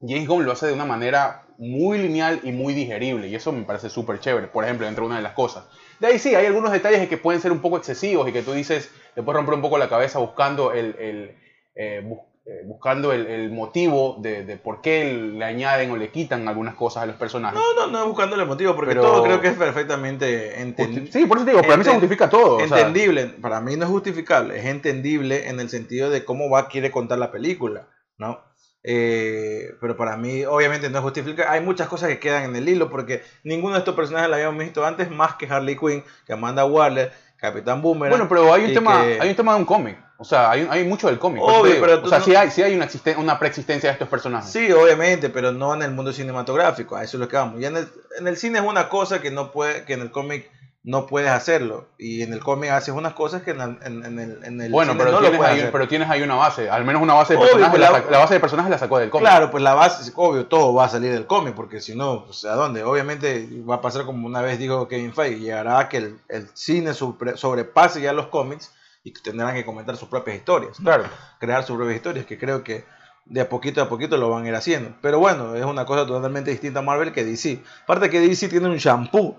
James 0.00 0.26
Gunn 0.26 0.46
lo 0.46 0.52
hace 0.52 0.66
de 0.66 0.72
una 0.72 0.86
manera 0.86 1.42
muy 1.58 1.98
lineal 1.98 2.40
y 2.42 2.52
muy 2.52 2.72
digerible 2.72 3.28
y 3.28 3.34
eso 3.34 3.52
me 3.52 3.64
parece 3.64 3.90
súper 3.90 4.18
chévere, 4.18 4.46
por 4.46 4.64
ejemplo, 4.64 4.88
entre 4.88 5.04
una 5.04 5.16
de 5.16 5.22
las 5.22 5.34
cosas. 5.34 5.64
De 5.98 6.06
ahí 6.06 6.18
sí, 6.18 6.34
hay 6.34 6.46
algunos 6.46 6.72
detalles 6.72 7.06
que 7.06 7.18
pueden 7.18 7.42
ser 7.42 7.52
un 7.52 7.60
poco 7.60 7.76
excesivos 7.76 8.26
y 8.26 8.32
que 8.32 8.42
tú 8.42 8.52
dices, 8.52 8.90
te 9.14 9.22
puedes 9.22 9.36
romper 9.36 9.54
un 9.56 9.60
poco 9.60 9.76
la 9.76 9.90
cabeza 9.90 10.18
buscando 10.18 10.72
el, 10.72 10.96
el, 10.98 11.36
eh, 11.74 12.02
eh, 12.46 12.62
buscando 12.64 13.12
el, 13.12 13.26
el 13.26 13.50
motivo 13.50 14.16
de, 14.18 14.44
de, 14.44 14.56
por 14.56 14.80
qué 14.80 15.12
le 15.12 15.44
añaden 15.44 15.90
o 15.90 15.96
le 15.96 16.10
quitan 16.10 16.48
algunas 16.48 16.74
cosas 16.74 17.02
a 17.02 17.06
los 17.06 17.16
personajes. 17.16 17.60
No, 17.60 17.86
no, 17.86 17.92
no 17.92 18.06
buscando 18.08 18.34
el 18.34 18.46
motivo, 18.46 18.74
porque 18.74 18.92
Pero, 18.92 19.02
todo 19.02 19.22
creo 19.22 19.42
que 19.42 19.48
es 19.48 19.58
perfectamente 19.58 20.60
entendible. 20.60 21.12
Sí, 21.12 21.26
por 21.26 21.36
eso 21.36 21.44
te 21.44 21.52
digo, 21.52 21.62
para 21.62 21.76
mí 21.76 21.84
se 21.84 21.90
justifica 21.90 22.30
todo. 22.30 22.60
Entendible, 22.60 23.24
o 23.24 23.28
sea. 23.28 23.40
para 23.42 23.60
mí 23.60 23.76
no 23.76 23.84
es 23.84 23.90
justificable, 23.90 24.58
es 24.58 24.64
entendible 24.64 25.48
en 25.48 25.60
el 25.60 25.68
sentido 25.68 26.08
de 26.08 26.24
cómo 26.24 26.48
va 26.48 26.68
quiere 26.68 26.90
contar 26.90 27.18
la 27.18 27.30
película, 27.30 27.88
¿no? 28.16 28.40
Eh, 28.82 29.74
pero 29.78 29.94
para 29.96 30.16
mí, 30.16 30.44
obviamente, 30.46 30.88
no 30.88 30.98
es 30.98 31.04
justificable. 31.04 31.50
Hay 31.50 31.60
muchas 31.60 31.88
cosas 31.88 32.08
que 32.08 32.18
quedan 32.18 32.44
en 32.44 32.56
el 32.56 32.68
hilo 32.68 32.88
porque 32.88 33.22
ninguno 33.44 33.74
de 33.74 33.80
estos 33.80 33.94
personajes 33.94 34.30
la 34.30 34.36
habíamos 34.36 34.58
visto 34.58 34.84
antes 34.86 35.10
más 35.10 35.34
que 35.34 35.46
Harley 35.46 35.76
Quinn, 35.76 36.02
que 36.26 36.32
Amanda 36.32 36.64
Waller, 36.64 37.12
Capitán 37.36 37.82
Boomerang. 37.82 38.10
Bueno, 38.10 38.28
pero 38.28 38.52
hay 38.54 38.64
un, 38.64 38.72
tema, 38.72 39.02
que... 39.02 39.18
hay 39.20 39.28
un 39.28 39.36
tema 39.36 39.52
de 39.52 39.58
un 39.58 39.66
cómic. 39.66 39.98
O 40.20 40.24
sea, 40.24 40.50
hay, 40.50 40.68
hay 40.70 40.84
mucho 40.84 41.06
del 41.06 41.18
cómic. 41.18 41.42
Obvio, 41.42 41.76
pero 41.80 42.02
o 42.04 42.08
sea, 42.08 42.18
no... 42.18 42.24
sí 42.26 42.34
hay, 42.34 42.50
sí 42.50 42.62
hay 42.62 42.74
una, 42.76 42.86
una 43.16 43.38
preexistencia 43.38 43.88
de 43.88 43.92
estos 43.94 44.08
personajes. 44.08 44.50
Sí, 44.52 44.70
obviamente, 44.70 45.30
pero 45.30 45.50
no 45.50 45.72
en 45.74 45.80
el 45.82 45.92
mundo 45.92 46.12
cinematográfico. 46.12 46.94
A 46.94 47.02
eso 47.02 47.16
es 47.16 47.20
lo 47.22 47.28
que 47.28 47.36
vamos. 47.36 47.58
Ya 47.58 47.68
en 47.68 47.78
el, 47.78 47.88
en 48.18 48.28
el 48.28 48.36
cine 48.36 48.58
es 48.58 48.64
una 48.64 48.90
cosa 48.90 49.22
que 49.22 49.30
no 49.30 49.50
puede, 49.50 49.84
que 49.86 49.94
en 49.94 50.02
el 50.02 50.10
cómic 50.10 50.50
no 50.82 51.06
puedes 51.06 51.30
hacerlo. 51.30 51.86
Y 51.98 52.20
en 52.22 52.34
el 52.34 52.40
cómic 52.40 52.70
haces 52.70 52.94
unas 52.94 53.14
cosas 53.14 53.40
que 53.42 53.52
en, 53.52 53.60
en, 53.62 54.04
en 54.04 54.18
el, 54.18 54.44
en 54.44 54.60
el 54.60 54.70
Bueno, 54.70 54.92
cine 54.92 55.04
pero, 55.04 55.12
no 55.16 55.18
tienes 55.20 55.32
lo 55.32 55.38
puedes 55.38 55.52
ahí, 55.54 55.60
hacer. 55.60 55.72
pero 55.72 55.88
tienes 55.88 56.10
ahí 56.10 56.22
una 56.22 56.34
base, 56.34 56.68
al 56.68 56.84
menos 56.84 57.00
una 57.00 57.14
base 57.14 57.32
de 57.32 57.38
Obvio, 57.38 57.48
personajes. 57.52 57.70
pues 57.78 57.90
la, 57.90 57.98
la- 57.98 58.10
la 58.10 58.18
base 58.18 58.34
de 58.34 58.40
personajes 58.40 58.70
la 58.70 58.78
sacó 58.78 58.98
del 58.98 59.08
cómic. 59.08 59.26
Claro, 59.26 59.50
pues 59.50 59.62
la 59.62 59.72
base, 59.74 60.12
obvio, 60.16 60.44
todo 60.46 60.74
va 60.74 60.84
a 60.84 60.88
salir 60.90 61.12
del 61.12 61.26
cómic, 61.26 61.54
porque 61.54 61.80
si 61.80 61.94
no, 61.96 62.26
pues 62.26 62.44
a 62.44 62.54
dónde. 62.56 62.82
Obviamente 62.84 63.48
va 63.68 63.76
a 63.76 63.80
pasar 63.80 64.04
como 64.04 64.26
una 64.26 64.42
vez 64.42 64.58
dijo 64.58 64.86
Kevin 64.86 65.14
Feige, 65.14 65.38
llegará 65.40 65.78
a 65.78 65.88
que 65.88 65.96
el, 65.96 66.18
el 66.28 66.48
cine 66.52 66.92
sobre- 66.92 67.38
sobrepase 67.38 68.02
ya 68.02 68.12
los 68.12 68.26
cómics 68.26 68.72
y 69.02 69.12
tendrán 69.12 69.54
que 69.54 69.64
comentar 69.64 69.96
sus 69.96 70.08
propias 70.08 70.36
historias. 70.36 70.76
Claro. 70.82 71.04
crear 71.38 71.62
sus 71.64 71.76
propias 71.76 71.96
historias, 71.96 72.26
que 72.26 72.38
creo 72.38 72.62
que 72.62 72.84
de 73.26 73.40
a 73.40 73.48
poquito 73.48 73.80
a 73.82 73.88
poquito 73.88 74.16
lo 74.16 74.28
van 74.30 74.44
a 74.44 74.48
ir 74.48 74.54
haciendo. 74.54 74.94
Pero 75.00 75.18
bueno, 75.18 75.54
es 75.54 75.64
una 75.64 75.84
cosa 75.86 76.06
totalmente 76.06 76.50
distinta 76.50 76.80
a 76.80 76.82
Marvel 76.82 77.12
que 77.12 77.24
DC. 77.24 77.62
Aparte 77.84 78.10
que 78.10 78.20
DC 78.20 78.48
tiene 78.48 78.68
un 78.68 78.76
shampoo 78.76 79.38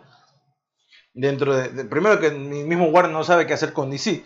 dentro 1.14 1.56
de, 1.56 1.70
de- 1.70 1.86
primero 1.86 2.20
que 2.20 2.32
mi 2.32 2.64
mismo 2.64 2.86
Warner 2.88 3.12
no 3.12 3.24
sabe 3.24 3.46
qué 3.46 3.54
hacer 3.54 3.74
con 3.74 3.90
DC. 3.92 4.24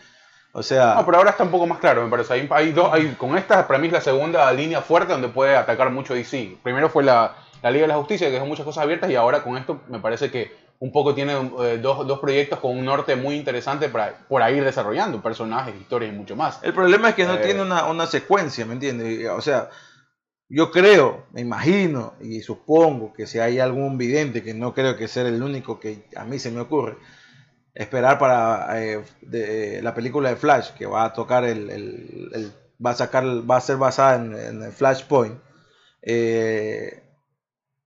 O 0.54 0.64
sea, 0.64 0.96
No, 0.96 1.06
pero 1.06 1.18
ahora 1.18 1.32
está 1.32 1.44
un 1.44 1.52
poco 1.52 1.68
más 1.68 1.80
claro, 1.80 2.04
me 2.04 2.10
parece. 2.10 2.34
Hay, 2.34 2.48
hay 2.52 2.72
dos, 2.72 2.94
hay, 2.94 3.08
con 3.16 3.38
esta, 3.38 3.68
para 3.68 3.78
mí 3.78 3.88
es 3.88 3.94
la 3.94 4.02
segunda 4.02 4.50
línea 4.54 4.82
fuerte 4.82 5.12
donde 5.12 5.28
puede 5.28 5.56
atacar 5.58 5.90
mucho 5.92 6.14
DC. 6.14 6.58
Primero 6.64 6.90
fue 6.90 7.04
la, 7.04 7.36
la 7.62 7.72
Liga 7.72 7.84
de 7.84 7.88
la 7.90 7.98
Justicia, 7.98 8.28
que 8.28 8.34
dejó 8.36 8.46
muchas 8.46 8.66
cosas 8.66 8.84
abiertas, 8.84 9.10
y 9.10 9.16
ahora 9.16 9.44
con 9.44 9.58
esto 9.58 9.82
me 9.90 10.00
parece 10.00 10.32
que 10.32 10.56
un 10.80 10.92
poco 10.92 11.16
tiene 11.16 11.34
eh, 11.34 11.80
dos, 11.82 12.06
dos 12.06 12.20
proyectos 12.20 12.60
con 12.60 12.78
un 12.78 12.86
norte 12.86 13.16
muy 13.16 13.36
interesante 13.36 13.90
para, 13.90 14.18
por 14.28 14.42
ir 14.52 14.64
desarrollando 14.64 15.22
personajes, 15.22 15.76
historias 15.80 16.14
y 16.14 16.16
mucho 16.18 16.36
más. 16.36 16.60
el 16.64 16.74
problema 16.74 17.10
es 17.10 17.16
que 17.16 17.26
no 17.26 17.36
Eh. 17.36 17.42
tiene 17.44 17.62
una, 17.62 17.86
una 17.86 18.06
secuencia, 18.08 18.66
¿me 18.66 18.74
entiendes? 18.74 19.30
O 19.30 19.42
sea, 19.42 19.70
yo 20.50 20.72
creo, 20.72 21.26
me 21.32 21.42
imagino 21.42 22.14
y 22.22 22.42
supongo 22.42 23.14
que 23.14 23.26
si 23.28 23.40
hay 23.40 23.60
algún 23.60 23.98
vidente, 23.98 24.44
que 24.44 24.54
no 24.54 24.74
creo 24.74 24.96
que 24.98 25.08
sea 25.08 25.24
el 25.28 25.42
único 25.42 25.80
que 25.80 26.04
a 26.16 26.24
mí 26.26 26.38
se 26.40 26.52
me 26.52 26.62
ocurre, 26.62 26.98
esperar 27.74 28.20
para 28.20 28.82
eh, 28.84 29.04
de- 29.22 29.82
la 29.82 29.94
película 29.94 30.30
de 30.30 30.36
Flash, 30.38 30.72
que 30.78 30.86
va 30.86 31.06
a 31.06 31.14
tocar 31.14 31.44
el, 31.46 31.70
el- 31.70 32.30
el- 32.34 32.54
va 32.86 32.92
a 32.92 32.96
sacar, 32.96 33.24
va 33.50 33.58
a 33.58 33.62
ser 33.62 33.78
basada 33.78 34.16
en, 34.18 34.34
en 34.38 34.64
el 34.64 34.72
Flashpoint. 34.72 35.40
Eh, 36.02 37.02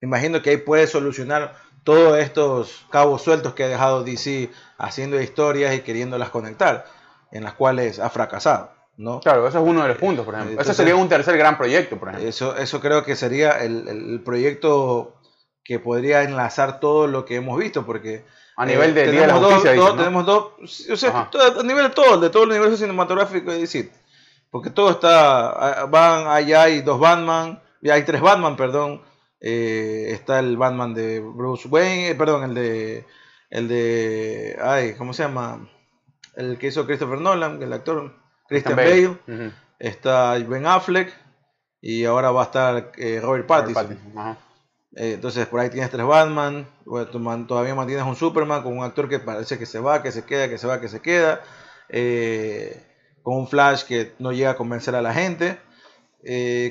imagino 0.01 0.41
que 0.41 0.51
ahí 0.51 0.57
puede 0.57 0.87
solucionar 0.87 1.53
todos 1.89 2.19
estos 2.19 2.85
cabos 2.91 3.23
sueltos 3.23 3.53
que 3.55 3.63
ha 3.63 3.67
dejado 3.67 4.03
DC 4.03 4.51
haciendo 4.77 5.19
historias 5.19 5.73
y 5.73 5.79
queriéndolas 5.79 6.29
conectar, 6.29 6.85
en 7.31 7.43
las 7.43 7.53
cuales 7.55 7.97
ha 7.99 8.11
fracasado, 8.11 8.71
¿no? 8.97 9.19
Claro, 9.21 9.47
ese 9.47 9.57
es 9.57 9.63
uno 9.65 9.81
de 9.81 9.87
los 9.87 9.97
puntos, 9.97 10.23
por 10.23 10.35
ejemplo. 10.35 10.51
Entonces- 10.51 10.71
ese 10.73 10.77
sería 10.83 10.95
un 10.95 11.09
tercer 11.09 11.35
gran 11.35 11.57
proyecto, 11.57 11.97
por 11.97 12.09
ejemplo. 12.09 12.29
Eso, 12.29 12.55
eso 12.57 12.79
creo 12.79 13.03
que 13.03 13.15
sería 13.15 13.53
el, 13.63 13.87
el 13.87 14.21
proyecto 14.23 15.15
que 15.63 15.79
podría 15.79 16.21
enlazar 16.21 16.79
todo 16.79 17.07
lo 17.07 17.25
que 17.25 17.37
hemos 17.37 17.57
visto, 17.57 17.85
porque 17.87 18.23
A 18.55 18.65
nivel 18.67 18.93
de 18.93 19.05
eh, 19.05 19.07
Liga 19.07 19.21
de 19.23 19.27
la 19.27 19.33
Justicia, 19.33 19.55
dos, 19.55 19.63
dices, 19.73 19.77
dos- 19.79 19.89
¿no? 19.95 19.97
tenemos 20.03 20.25
dos, 20.27 20.89
o 20.91 20.95
sea, 20.95 21.29
todo- 21.31 21.59
a 21.59 21.63
nivel 21.63 21.85
de 21.87 21.93
todo, 21.95 22.19
de 22.19 22.29
todo 22.29 22.43
el 22.43 22.49
universo 22.49 22.77
cinematográfico 22.77 23.51
de 23.51 23.59
DC, 23.59 23.91
porque 24.51 24.69
todo 24.69 24.91
está, 24.91 25.49
ah, 25.81 25.85
van 25.85 26.27
allá 26.27 26.63
hay 26.63 26.81
dos 26.81 26.99
Batman, 26.99 27.59
ya 27.81 27.93
hay 27.95 28.03
tres 28.03 28.21
Batman, 28.21 28.55
perdón, 28.55 29.01
eh, 29.41 30.07
está 30.11 30.39
el 30.39 30.57
Batman 30.57 30.93
de 30.93 31.21
Bruce 31.21 31.67
Wayne, 31.67 32.09
eh, 32.09 32.15
perdón, 32.15 32.43
el 32.43 32.55
de, 32.55 33.05
el 33.49 33.67
de, 33.67 34.57
ay, 34.61 34.95
¿cómo 34.97 35.13
se 35.13 35.23
llama? 35.23 35.69
El 36.35 36.57
que 36.57 36.67
hizo 36.67 36.85
Christopher 36.85 37.19
Nolan, 37.19 37.61
el 37.61 37.71
actor 37.71 38.15
Christian 38.47 38.75
Bale, 38.75 39.17
está 39.79 40.37
Ben 40.39 40.65
Affleck 40.65 41.13
y 41.81 42.03
ahora 42.03 42.31
va 42.31 42.41
a 42.41 42.45
estar 42.45 42.91
eh, 42.97 43.19
Robert 43.21 43.47
Pattinson. 43.47 43.83
Robert 43.83 43.99
Pattinson, 43.99 44.19
ajá. 44.19 44.37
Eh, 44.95 45.13
entonces 45.13 45.45
por 45.47 45.59
ahí 45.59 45.69
tienes 45.69 45.91
tres 45.91 46.05
Batman, 46.05 46.67
bueno, 46.83 47.45
todavía 47.45 47.75
mantienes 47.75 48.05
un 48.05 48.15
Superman 48.15 48.63
con 48.63 48.77
un 48.77 48.83
actor 48.83 49.07
que 49.07 49.19
parece 49.19 49.57
que 49.57 49.65
se 49.65 49.79
va, 49.79 50.01
que 50.01 50.11
se 50.11 50.25
queda, 50.25 50.49
que 50.49 50.57
se 50.57 50.67
va, 50.67 50.81
que 50.81 50.89
se 50.89 50.99
queda, 50.99 51.41
con 53.21 53.37
un 53.37 53.47
Flash 53.47 53.83
que 53.83 54.13
no 54.19 54.31
llega 54.31 54.51
a 54.51 54.57
convencer 54.57 54.95
a 54.95 55.01
la 55.01 55.13
gente, 55.13 55.59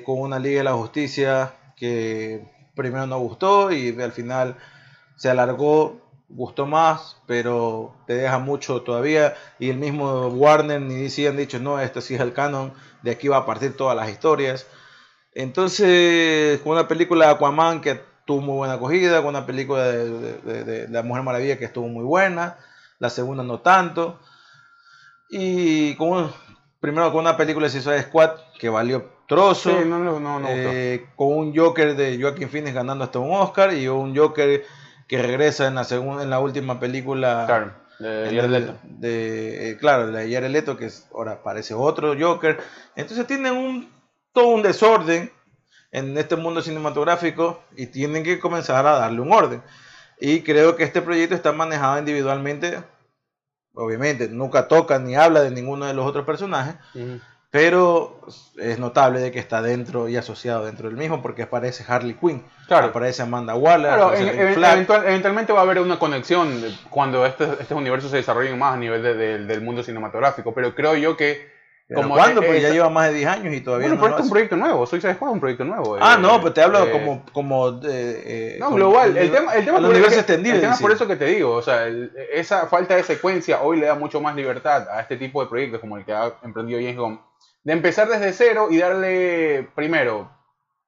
con 0.04 0.20
una 0.20 0.38
Liga 0.38 0.58
de 0.58 0.64
la 0.64 0.72
Justicia 0.72 1.54
que 1.76 2.57
primero 2.78 3.06
no 3.08 3.18
gustó 3.18 3.72
y 3.72 4.00
al 4.00 4.12
final 4.12 4.56
se 5.16 5.28
alargó, 5.28 6.00
gustó 6.28 6.64
más, 6.64 7.16
pero 7.26 7.92
te 8.06 8.14
deja 8.14 8.38
mucho 8.38 8.82
todavía 8.82 9.34
y 9.58 9.68
el 9.68 9.78
mismo 9.78 10.28
Warner 10.28 10.80
ni 10.80 10.94
DC 10.94 11.26
han 11.26 11.36
dicho 11.36 11.58
no, 11.58 11.80
esto 11.80 12.00
sí 12.00 12.14
es 12.14 12.20
el 12.20 12.32
canon, 12.32 12.72
de 13.02 13.10
aquí 13.10 13.26
va 13.26 13.38
a 13.38 13.46
partir 13.46 13.76
todas 13.76 13.96
las 13.96 14.08
historias. 14.08 14.66
Entonces, 15.34 16.60
con 16.60 16.72
una 16.72 16.86
película 16.86 17.26
de 17.26 17.32
Aquaman 17.32 17.80
que 17.80 18.00
tuvo 18.24 18.40
muy 18.40 18.56
buena 18.56 18.74
acogida, 18.74 19.18
con 19.18 19.30
una 19.30 19.44
película 19.44 19.84
de, 19.84 20.86
La 20.88 21.02
Mujer 21.02 21.24
Maravilla 21.24 21.58
que 21.58 21.64
estuvo 21.64 21.88
muy 21.88 22.04
buena, 22.04 22.58
la 23.00 23.10
segunda 23.10 23.42
no 23.42 23.58
tanto, 23.60 24.20
y 25.28 25.96
con 25.96 26.32
primero 26.78 27.10
con 27.10 27.20
una 27.22 27.36
película 27.36 27.66
de 27.66 27.72
Suicide 27.72 28.02
Squad 28.04 28.30
que 28.58 28.68
valió 28.68 29.17
trozo, 29.28 29.70
Sí, 29.70 29.84
no, 29.86 29.98
no, 30.00 30.18
no, 30.18 30.40
no 30.40 30.48
gustó. 30.48 30.54
eh, 30.72 31.06
con 31.14 31.28
un 31.36 31.56
Joker 31.56 31.94
de 31.94 32.20
Joaquin 32.20 32.48
Phoenix 32.48 32.74
ganando 32.74 33.04
hasta 33.04 33.18
un 33.20 33.32
Oscar 33.34 33.72
y 33.74 33.86
un 33.86 34.16
Joker 34.16 34.64
que 35.06 35.22
regresa 35.22 35.66
en 35.68 35.76
la 35.76 35.84
segunda, 35.84 36.22
en 36.24 36.30
la 36.30 36.40
última 36.40 36.80
película 36.80 37.44
Claro, 37.46 37.72
de 38.00 38.26
Jared 38.34 38.50
Leto. 38.50 38.74
de, 38.84 39.70
eh, 39.70 39.76
claro, 39.78 40.06
la 40.08 40.20
de 40.20 40.32
Jared 40.32 40.50
Leto, 40.50 40.76
que 40.76 40.86
es, 40.86 41.06
ahora 41.14 41.42
parece 41.42 41.74
otro 41.74 42.14
Joker. 42.18 42.58
Entonces 42.96 43.26
tienen 43.26 43.54
un, 43.54 43.88
todo 44.32 44.48
un 44.48 44.62
desorden 44.62 45.30
en 45.92 46.16
este 46.18 46.36
mundo 46.36 46.60
cinematográfico 46.60 47.62
y 47.76 47.86
tienen 47.86 48.22
que 48.24 48.38
comenzar 48.38 48.86
a 48.86 48.98
darle 48.98 49.20
un 49.20 49.32
orden. 49.32 49.62
Y 50.20 50.40
creo 50.42 50.74
que 50.76 50.84
este 50.84 51.00
proyecto 51.00 51.34
está 51.34 51.52
manejado 51.52 51.98
individualmente. 51.98 52.82
Obviamente, 53.74 54.28
nunca 54.28 54.66
toca 54.68 54.98
ni 54.98 55.14
habla 55.14 55.40
de 55.42 55.50
ninguno 55.50 55.86
de 55.86 55.94
los 55.94 56.04
otros 56.06 56.24
personajes. 56.26 56.74
Pero 57.50 58.20
es 58.58 58.78
notable 58.78 59.20
de 59.20 59.32
que 59.32 59.38
está 59.38 59.62
dentro 59.62 60.08
y 60.08 60.16
asociado 60.16 60.66
dentro 60.66 60.88
del 60.88 60.98
mismo 60.98 61.22
porque 61.22 61.42
aparece 61.42 61.84
Harley 61.90 62.14
Quinn, 62.14 62.44
Claro. 62.66 62.88
aparece 62.88 63.22
Amanda 63.22 63.54
Waller, 63.54 63.86
Claro, 63.88 64.06
aparece 64.08 64.30
en- 64.30 64.54
eventual- 64.58 65.04
eventualmente 65.06 65.52
va 65.54 65.60
a 65.60 65.62
haber 65.62 65.78
una 65.80 65.98
conexión 65.98 66.62
cuando 66.90 67.24
este, 67.24 67.44
este 67.60 67.74
universo 67.74 68.08
se 68.10 68.16
desarrolle 68.16 68.54
más 68.54 68.74
a 68.74 68.76
nivel 68.76 69.02
de- 69.02 69.14
de- 69.14 69.38
del 69.46 69.60
mundo 69.62 69.82
cinematográfico, 69.82 70.52
pero 70.52 70.74
creo 70.74 70.94
yo 70.96 71.16
que... 71.16 71.56
¿Pero 71.90 72.02
como 72.02 72.16
¿Cuándo? 72.16 72.42
eh, 72.42 72.44
Porque 72.44 72.60
ya 72.60 72.68
lleva 72.68 72.90
más 72.90 73.08
de 73.08 73.14
10 73.14 73.28
años 73.30 73.54
y 73.54 73.62
todavía 73.62 73.86
Bueno, 73.88 73.94
no 73.94 74.02
pero 74.02 74.10
lo 74.10 74.18
es 74.18 74.24
un 74.24 74.30
proyecto 74.30 74.56
nuevo, 74.56 74.86
Suicide 74.86 75.14
Squad 75.14 75.30
es 75.30 75.34
un 75.36 75.40
proyecto 75.40 75.64
nuevo. 75.64 75.96
Ah, 75.98 76.16
eh, 76.18 76.20
no, 76.20 76.38
pero 76.38 76.52
te 76.52 76.60
hablo 76.60 76.84
eh, 76.84 76.90
como, 76.90 77.24
como 77.32 77.72
de, 77.72 78.56
eh, 78.56 78.56
No, 78.60 78.66
como- 78.66 78.76
global. 78.76 79.16
El 79.16 79.30
tema, 79.32 79.54
el 79.54 79.64
tema, 79.64 79.78
el 79.78 79.84
por, 79.84 79.92
universo 79.94 80.08
es 80.08 80.12
que- 80.26 80.32
extendido. 80.34 80.54
el 80.56 80.60
tema 80.60 80.76
por 80.76 80.92
eso 80.92 81.06
que 81.08 81.16
te 81.16 81.24
digo, 81.24 81.52
o 81.54 81.62
sea, 81.62 81.86
el- 81.86 82.12
esa 82.30 82.66
falta 82.66 82.94
de 82.94 83.04
secuencia 83.04 83.62
hoy 83.62 83.78
le 83.80 83.86
da 83.86 83.94
mucho 83.94 84.20
más 84.20 84.36
libertad 84.36 84.86
a 84.90 85.00
este 85.00 85.16
tipo 85.16 85.42
de 85.42 85.48
proyectos 85.48 85.80
como 85.80 85.96
el 85.96 86.04
que 86.04 86.12
ha 86.12 86.30
emprendido 86.42 86.78
James 86.78 86.98
Gunn, 86.98 87.20
de 87.68 87.74
empezar 87.74 88.08
desde 88.08 88.32
cero 88.32 88.68
y 88.70 88.78
darle, 88.78 89.68
primero, 89.74 90.30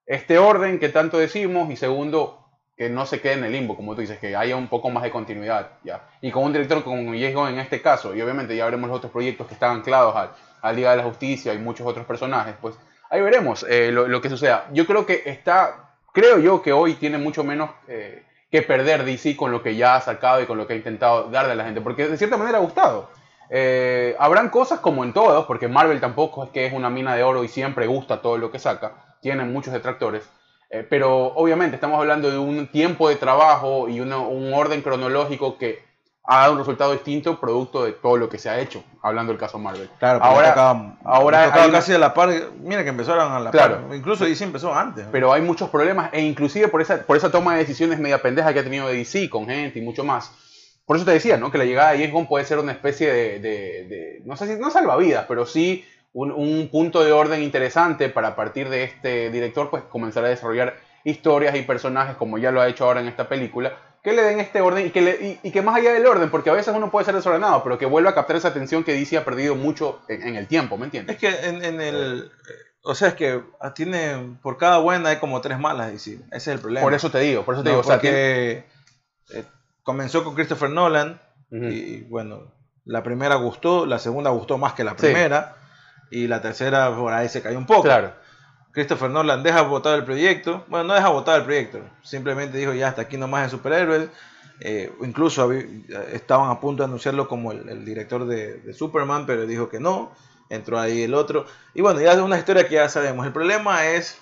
este 0.06 0.38
orden 0.38 0.78
que 0.78 0.88
tanto 0.88 1.18
decimos 1.18 1.70
y 1.70 1.76
segundo, 1.76 2.42
que 2.74 2.88
no 2.88 3.04
se 3.04 3.20
quede 3.20 3.34
en 3.34 3.44
el 3.44 3.52
limbo, 3.52 3.76
como 3.76 3.94
tú 3.94 4.00
dices, 4.00 4.18
que 4.18 4.34
haya 4.34 4.56
un 4.56 4.68
poco 4.68 4.88
más 4.88 5.02
de 5.02 5.10
continuidad, 5.10 5.72
¿ya? 5.84 6.08
Y 6.22 6.30
con 6.30 6.44
un 6.44 6.54
director 6.54 6.82
como 6.82 7.02
Gunn 7.02 7.48
en 7.48 7.58
este 7.58 7.82
caso, 7.82 8.16
y 8.16 8.22
obviamente 8.22 8.56
ya 8.56 8.64
veremos 8.64 8.88
los 8.88 8.96
otros 8.96 9.12
proyectos 9.12 9.46
que 9.46 9.52
están 9.52 9.76
anclados 9.76 10.16
al, 10.16 10.30
al 10.62 10.74
de 10.74 10.82
la 10.96 11.02
Justicia 11.02 11.52
y 11.52 11.58
muchos 11.58 11.86
otros 11.86 12.06
personajes, 12.06 12.54
pues 12.58 12.76
ahí 13.10 13.20
veremos 13.20 13.66
eh, 13.68 13.92
lo, 13.92 14.08
lo 14.08 14.22
que 14.22 14.30
suceda. 14.30 14.66
Yo 14.72 14.86
creo 14.86 15.04
que 15.04 15.24
está, 15.26 15.96
creo 16.14 16.38
yo 16.38 16.62
que 16.62 16.72
hoy 16.72 16.94
tiene 16.94 17.18
mucho 17.18 17.44
menos 17.44 17.68
eh, 17.88 18.24
que 18.50 18.62
perder 18.62 19.04
DC 19.04 19.36
con 19.36 19.52
lo 19.52 19.62
que 19.62 19.76
ya 19.76 19.96
ha 19.96 20.00
sacado 20.00 20.40
y 20.40 20.46
con 20.46 20.56
lo 20.56 20.66
que 20.66 20.72
ha 20.72 20.76
intentado 20.76 21.28
darle 21.28 21.52
a 21.52 21.56
la 21.56 21.64
gente, 21.64 21.82
porque 21.82 22.08
de 22.08 22.16
cierta 22.16 22.38
manera 22.38 22.56
ha 22.56 22.62
gustado. 22.62 23.10
Eh, 23.52 24.14
habrán 24.20 24.48
cosas 24.48 24.78
como 24.78 25.02
en 25.02 25.12
todos, 25.12 25.44
porque 25.46 25.66
Marvel 25.66 26.00
tampoco 26.00 26.44
es 26.44 26.50
que 26.50 26.66
es 26.66 26.72
una 26.72 26.88
mina 26.88 27.16
de 27.16 27.24
oro 27.24 27.42
y 27.42 27.48
siempre 27.48 27.86
gusta 27.88 28.22
todo 28.22 28.38
lo 28.38 28.50
que 28.52 28.60
saca, 28.60 28.92
tiene 29.20 29.44
muchos 29.44 29.72
detractores, 29.72 30.22
eh, 30.70 30.86
pero 30.88 31.26
obviamente 31.34 31.74
estamos 31.74 31.98
hablando 31.98 32.30
de 32.30 32.38
un 32.38 32.68
tiempo 32.68 33.08
de 33.08 33.16
trabajo 33.16 33.88
y 33.88 34.00
una- 34.00 34.18
un 34.18 34.54
orden 34.54 34.82
cronológico 34.82 35.58
que 35.58 35.82
ha 36.22 36.42
dado 36.42 36.52
un 36.52 36.58
resultado 36.58 36.92
distinto 36.92 37.40
producto 37.40 37.82
de 37.84 37.90
todo 37.92 38.16
lo 38.16 38.28
que 38.28 38.38
se 38.38 38.48
ha 38.48 38.60
hecho, 38.60 38.84
hablando 39.02 39.32
del 39.32 39.40
caso 39.40 39.58
Marvel. 39.58 39.90
Claro, 39.98 40.22
ahora, 40.22 40.48
tocaba, 40.50 40.94
ahora 41.02 41.48
una- 41.64 41.72
casi 41.72 41.92
a 41.92 41.98
la 41.98 42.14
par. 42.14 42.30
Mira 42.62 42.84
que 42.84 42.90
empezaron 42.90 43.32
a 43.32 43.40
la 43.40 43.50
Claro. 43.50 43.80
par. 43.88 43.96
Incluso 43.96 44.24
DC 44.26 44.44
empezó 44.44 44.72
antes. 44.72 45.06
pero 45.10 45.32
hay 45.32 45.42
muchos 45.42 45.70
problemas 45.70 46.10
e 46.12 46.20
inclusive 46.20 46.68
por 46.68 46.82
esa, 46.82 46.98
por 47.02 47.16
esa 47.16 47.32
toma 47.32 47.54
de 47.54 47.60
decisiones 47.60 47.98
media 47.98 48.22
pendeja 48.22 48.52
que 48.52 48.60
ha 48.60 48.62
tenido 48.62 48.86
DC 48.86 49.28
con 49.28 49.46
gente 49.46 49.80
y 49.80 49.82
mucho 49.82 50.04
más. 50.04 50.30
Por 50.90 50.96
eso 50.96 51.06
te 51.06 51.12
decía, 51.12 51.36
¿no? 51.36 51.52
Que 51.52 51.58
la 51.58 51.64
llegada 51.64 51.92
de 51.92 52.04
James 52.04 52.26
puede 52.26 52.44
ser 52.44 52.58
una 52.58 52.72
especie 52.72 53.12
de, 53.12 53.38
de- 53.38 53.84
de- 53.84 54.22
no 54.24 54.36
sé 54.36 54.48
si, 54.48 54.60
no 54.60 54.72
salvavidas, 54.72 55.24
pero 55.28 55.46
sí 55.46 55.84
un, 56.12 56.32
un 56.32 56.68
punto 56.68 57.04
de 57.04 57.12
orden 57.12 57.44
interesante 57.44 58.08
para 58.08 58.26
a 58.28 58.34
partir 58.34 58.68
de 58.68 58.82
este 58.82 59.30
director, 59.30 59.70
pues 59.70 59.84
comenzar 59.84 60.24
a 60.24 60.28
desarrollar 60.30 60.74
historias 61.04 61.54
y 61.54 61.62
personajes 61.62 62.16
como 62.16 62.38
ya 62.38 62.50
lo 62.50 62.60
ha 62.60 62.66
hecho 62.66 62.86
ahora 62.86 62.98
en 63.00 63.06
esta 63.06 63.28
película, 63.28 63.72
que 64.02 64.12
le 64.12 64.22
den 64.22 64.40
este 64.40 64.62
orden 64.62 64.84
y 64.88 64.90
que, 64.90 65.00
le- 65.00 65.24
y, 65.24 65.38
y 65.44 65.52
que 65.52 65.62
más 65.62 65.76
allá 65.76 65.92
del 65.92 66.04
orden, 66.08 66.28
porque 66.28 66.50
a 66.50 66.54
veces 66.54 66.74
uno 66.74 66.90
puede 66.90 67.04
ser 67.06 67.14
desordenado, 67.14 67.62
pero 67.62 67.78
que 67.78 67.86
vuelva 67.86 68.10
a 68.10 68.14
captar 68.16 68.34
esa 68.34 68.48
atención 68.48 68.82
que 68.82 68.92
DC 68.92 69.16
ha 69.16 69.24
perdido 69.24 69.54
mucho 69.54 70.00
en, 70.08 70.26
en 70.26 70.34
el 70.34 70.48
tiempo, 70.48 70.76
¿me 70.76 70.86
entiendes? 70.86 71.14
Es 71.14 71.20
que 71.20 71.48
en, 71.48 71.64
en 71.64 71.80
el. 71.80 72.32
O 72.82 72.96
sea, 72.96 73.06
es 73.06 73.14
que 73.14 73.40
tiene. 73.76 74.38
Por 74.42 74.56
cada 74.58 74.78
buena 74.78 75.10
hay 75.10 75.18
como 75.18 75.40
tres 75.40 75.60
malas, 75.60 75.92
DC. 75.92 76.14
Ese 76.14 76.24
es 76.32 76.48
el 76.48 76.58
problema. 76.58 76.82
Por 76.84 76.94
eso 76.94 77.12
te 77.12 77.20
digo, 77.20 77.44
por 77.44 77.54
eso 77.54 77.62
te 77.62 77.68
No, 77.68 77.76
digo, 77.76 77.80
o 77.82 77.84
sea, 77.84 78.00
tiene- 78.00 78.64
porque 79.28 79.38
eh, 79.38 79.44
comenzó 79.90 80.22
con 80.24 80.34
Christopher 80.34 80.70
Nolan. 80.70 81.20
Y 81.50 82.02
bueno, 82.02 82.52
la 82.84 83.02
primera 83.02 83.34
gustó, 83.34 83.84
la 83.86 83.98
segunda 83.98 84.30
gustó 84.30 84.56
más 84.56 84.72
que 84.74 84.84
la 84.84 84.92
Sí. 84.92 84.96
primera. 84.98 85.56
Y 86.12 86.26
la 86.28 86.40
tercera 86.40 86.94
por 86.94 87.12
ahí 87.12 87.28
se 87.28 87.42
cayó 87.42 87.58
un 87.58 87.66
poco. 87.66 87.82
claro. 87.82 88.12
Christopher 88.72 89.10
Nolan 89.10 89.42
deja 89.42 89.62
votar 89.62 89.98
el 89.98 90.04
proyecto. 90.04 90.64
Bueno, 90.68 90.84
no 90.84 90.94
deja 90.94 91.08
votar 91.08 91.40
el 91.40 91.44
proyecto. 91.44 91.80
Simplemente 92.02 92.56
dijo 92.56 92.72
ya 92.72 92.86
hasta 92.88 93.02
aquí 93.02 93.16
nomás 93.16 93.42
de 93.44 93.50
superhéroes. 93.50 94.08
Eh, 94.60 94.92
incluso 95.02 95.44
habi- 95.48 95.84
estaban 96.12 96.50
a 96.50 96.60
punto 96.60 96.82
de 96.84 96.86
anunciarlo 96.86 97.26
como 97.26 97.50
el, 97.50 97.68
el 97.68 97.84
director 97.84 98.26
de, 98.26 98.60
de 98.60 98.72
Superman, 98.72 99.26
pero 99.26 99.44
dijo 99.46 99.68
que 99.68 99.80
no. 99.80 100.12
Entró 100.50 100.78
ahí 100.78 101.02
el 101.02 101.14
otro. 101.14 101.46
Y 101.74 101.80
bueno, 101.82 102.00
ya 102.00 102.12
es 102.12 102.18
una 102.18 102.38
historia 102.38 102.68
que 102.68 102.76
ya 102.76 102.88
sabemos. 102.88 103.26
El 103.26 103.32
problema 103.32 103.86
es 103.86 104.18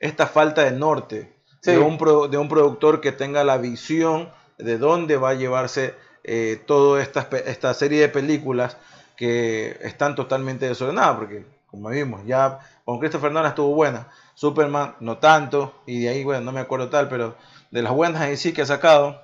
esta 0.00 0.26
falta 0.26 0.62
de 0.64 0.70
norte. 0.72 1.34
Sí. 1.60 1.72
De, 1.72 1.78
un 1.78 1.98
pro- 1.98 2.28
de 2.28 2.38
un 2.38 2.48
productor 2.48 3.00
que 3.02 3.12
tenga 3.12 3.44
la 3.44 3.58
visión 3.58 4.30
de 4.58 4.78
dónde 4.78 5.16
va 5.16 5.30
a 5.30 5.34
llevarse 5.34 5.94
eh, 6.24 6.60
toda 6.66 7.00
esta, 7.02 7.28
esta 7.46 7.72
serie 7.74 8.00
de 8.00 8.08
películas 8.08 8.76
que 9.16 9.76
están 9.82 10.14
totalmente 10.14 10.66
desordenadas, 10.68 11.16
porque 11.16 11.44
como 11.66 11.88
vimos, 11.90 12.22
ya 12.26 12.58
con 12.84 12.98
Christopher 12.98 13.32
Nolan 13.32 13.50
estuvo 13.50 13.74
buena, 13.74 14.08
Superman 14.34 14.94
no 15.00 15.18
tanto, 15.18 15.74
y 15.86 16.02
de 16.02 16.08
ahí, 16.10 16.24
bueno, 16.24 16.40
no 16.42 16.52
me 16.52 16.60
acuerdo 16.60 16.88
tal, 16.88 17.08
pero 17.08 17.34
de 17.70 17.82
las 17.82 17.92
buenas 17.92 18.28
en 18.28 18.36
sí 18.36 18.52
que 18.52 18.62
ha 18.62 18.66
sacado, 18.66 19.20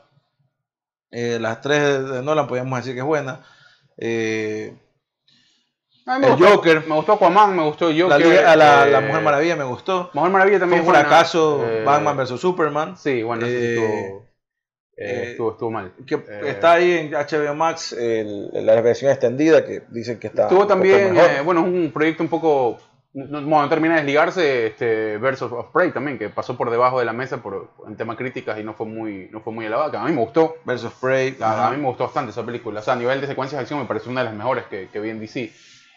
eh, 1.10 1.38
las 1.40 1.60
tres 1.60 2.08
de- 2.10 2.22
Nolan 2.22 2.46
podríamos 2.48 2.76
decir 2.78 2.94
que 2.94 3.00
es 3.00 3.06
buena. 3.06 3.40
Eh, 3.96 4.76
A 6.06 6.14
mí 6.18 6.20
me 6.20 6.26
El 6.26 6.32
gustó- 6.36 6.56
Joker. 6.56 6.86
Me 6.86 6.94
gustó 6.96 7.12
Aquaman, 7.14 7.56
me 7.56 7.62
gustó 7.62 7.90
la, 7.90 8.02
Joker. 8.04 8.20
Liga- 8.26 8.56
la, 8.56 8.84
la 8.86 8.98
eh, 8.98 9.06
Mujer 9.06 9.22
Maravilla 9.22 9.56
me 9.56 9.64
gustó. 9.64 10.10
Mujer 10.12 10.30
Maravilla 10.32 10.58
Fue 10.58 10.60
también 10.60 10.80
un 10.82 10.86
es 10.86 10.92
buena. 10.92 11.08
fracaso 11.08 11.64
Eh, 11.66 11.84
Batman 11.84 12.16
vs 12.18 12.40
Superman. 12.40 12.96
Sí, 12.98 13.22
bueno, 13.22 13.46
Eh, 13.48 14.12
eh, 14.96 15.22
eh, 15.26 15.30
estuvo, 15.32 15.52
estuvo 15.52 15.70
mal. 15.70 15.92
que 16.06 16.14
Eh, 16.14 16.40
está 16.46 16.72
ahí 16.74 16.92
en 16.92 17.10
HBO 17.14 17.54
Max 17.54 17.92
el- 17.92 18.50
la 18.52 18.80
versión 18.80 19.10
extendida 19.10 19.64
que 19.64 19.82
dicen 19.90 20.18
que 20.18 20.28
está 20.28 20.42
Estuvo 20.44 20.66
también, 20.66 21.16
eh, 21.16 21.40
bueno, 21.44 21.62
un 21.62 21.90
proyecto 21.92 22.22
un 22.22 22.28
poco, 22.28 22.78
no, 23.12 23.40
bueno, 23.42 23.62
no 23.62 23.68
termina 23.68 23.94
de 23.94 24.00
desligarse, 24.02 24.66
este, 24.66 25.18
Versus 25.18 25.50
of 25.52 25.66
Prey 25.72 25.90
también, 25.92 26.18
que 26.18 26.28
pasó 26.28 26.56
por 26.56 26.70
debajo 26.70 26.98
de 26.98 27.04
la 27.04 27.12
mesa 27.12 27.42
por, 27.42 27.70
en 27.88 27.96
temas 27.96 28.16
críticas 28.16 28.58
y 28.58 28.64
no 28.64 28.74
fue 28.74 28.86
muy, 28.86 29.28
no 29.32 29.40
fue 29.40 29.52
muy 29.52 29.66
elevada, 29.66 29.90
que 29.90 29.96
a 29.96 30.04
mí 30.04 30.12
me 30.12 30.20
gustó. 30.20 30.56
versus 30.64 30.92
Prey 31.00 31.36
La- 31.38 31.52
ajá. 31.52 31.66
a 31.68 31.70
mí 31.72 31.76
me 31.76 31.86
gustó 31.88 32.04
bastante 32.04 32.30
esa 32.30 32.44
película. 32.44 32.80
O 32.80 32.82
sea, 32.82 32.94
a 32.94 32.96
nivel 32.96 33.20
de 33.20 33.26
secuencias 33.26 33.58
de 33.58 33.62
acción 33.62 33.78
me 33.80 33.86
parece 33.86 34.08
una 34.08 34.20
de 34.20 34.26
las 34.26 34.34
mejores 34.34 34.64
que, 34.70 34.88
que 34.92 35.00
vi 35.00 35.10
en 35.10 35.20
DC. 35.20 35.50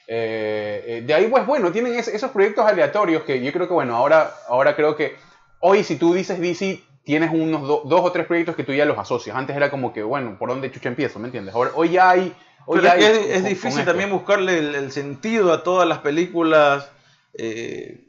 De 0.08 1.14
ahí, 1.14 1.28
pues 1.28 1.46
bueno, 1.46 1.72
tienen 1.72 1.96
es- 1.96 2.08
esos 2.08 2.32
proyectos 2.32 2.66
aleatorios 2.66 3.24
que 3.24 3.44
yo 3.44 3.52
creo 3.52 3.68
que, 3.68 3.74
bueno, 3.74 3.96
ahora, 3.96 4.32
ahora 4.48 4.76
creo 4.76 4.96
que 4.96 5.16
hoy 5.60 5.84
si 5.84 5.98
tú 5.98 6.14
dices 6.14 6.40
DC, 6.40 6.82
tienes 7.08 7.32
unos 7.32 7.62
do- 7.65 7.82
dos 7.86 8.02
o 8.04 8.12
tres 8.12 8.28
proyectos 8.28 8.54
que 8.56 8.63
tú 8.65 8.74
ya 8.74 8.84
los 8.86 9.00
asocias. 9.00 9.36
Antes 9.36 9.56
era 9.56 9.72
como 9.72 9.93
que, 9.93 10.04
bueno, 10.04 10.38
¿por 10.38 10.50
dónde 10.50 10.70
chucha 10.70 10.89
empiezo? 10.89 11.20
¿Me 11.20 11.28
entiendes? 11.30 11.56
Ahora, 11.56 11.72
hoy 11.74 11.91
ya 11.91 12.10
hay... 12.10 12.36
Hoy 12.65 12.80
Pero 12.82 12.84
ya 12.84 12.96
es, 12.96 13.00
que 13.00 13.06
hay 13.06 13.12
es, 13.13 13.17
con- 13.20 13.32
es 13.32 13.39
con 13.41 13.50
difícil 13.50 13.86
también 13.86 14.10
buscarle 14.12 14.60
el, 14.60 14.76
el 14.76 14.91
sentido 14.91 15.54
a 15.54 15.63
todas 15.63 15.88
las 15.88 16.00
películas. 16.00 16.91
eh, 17.34 18.04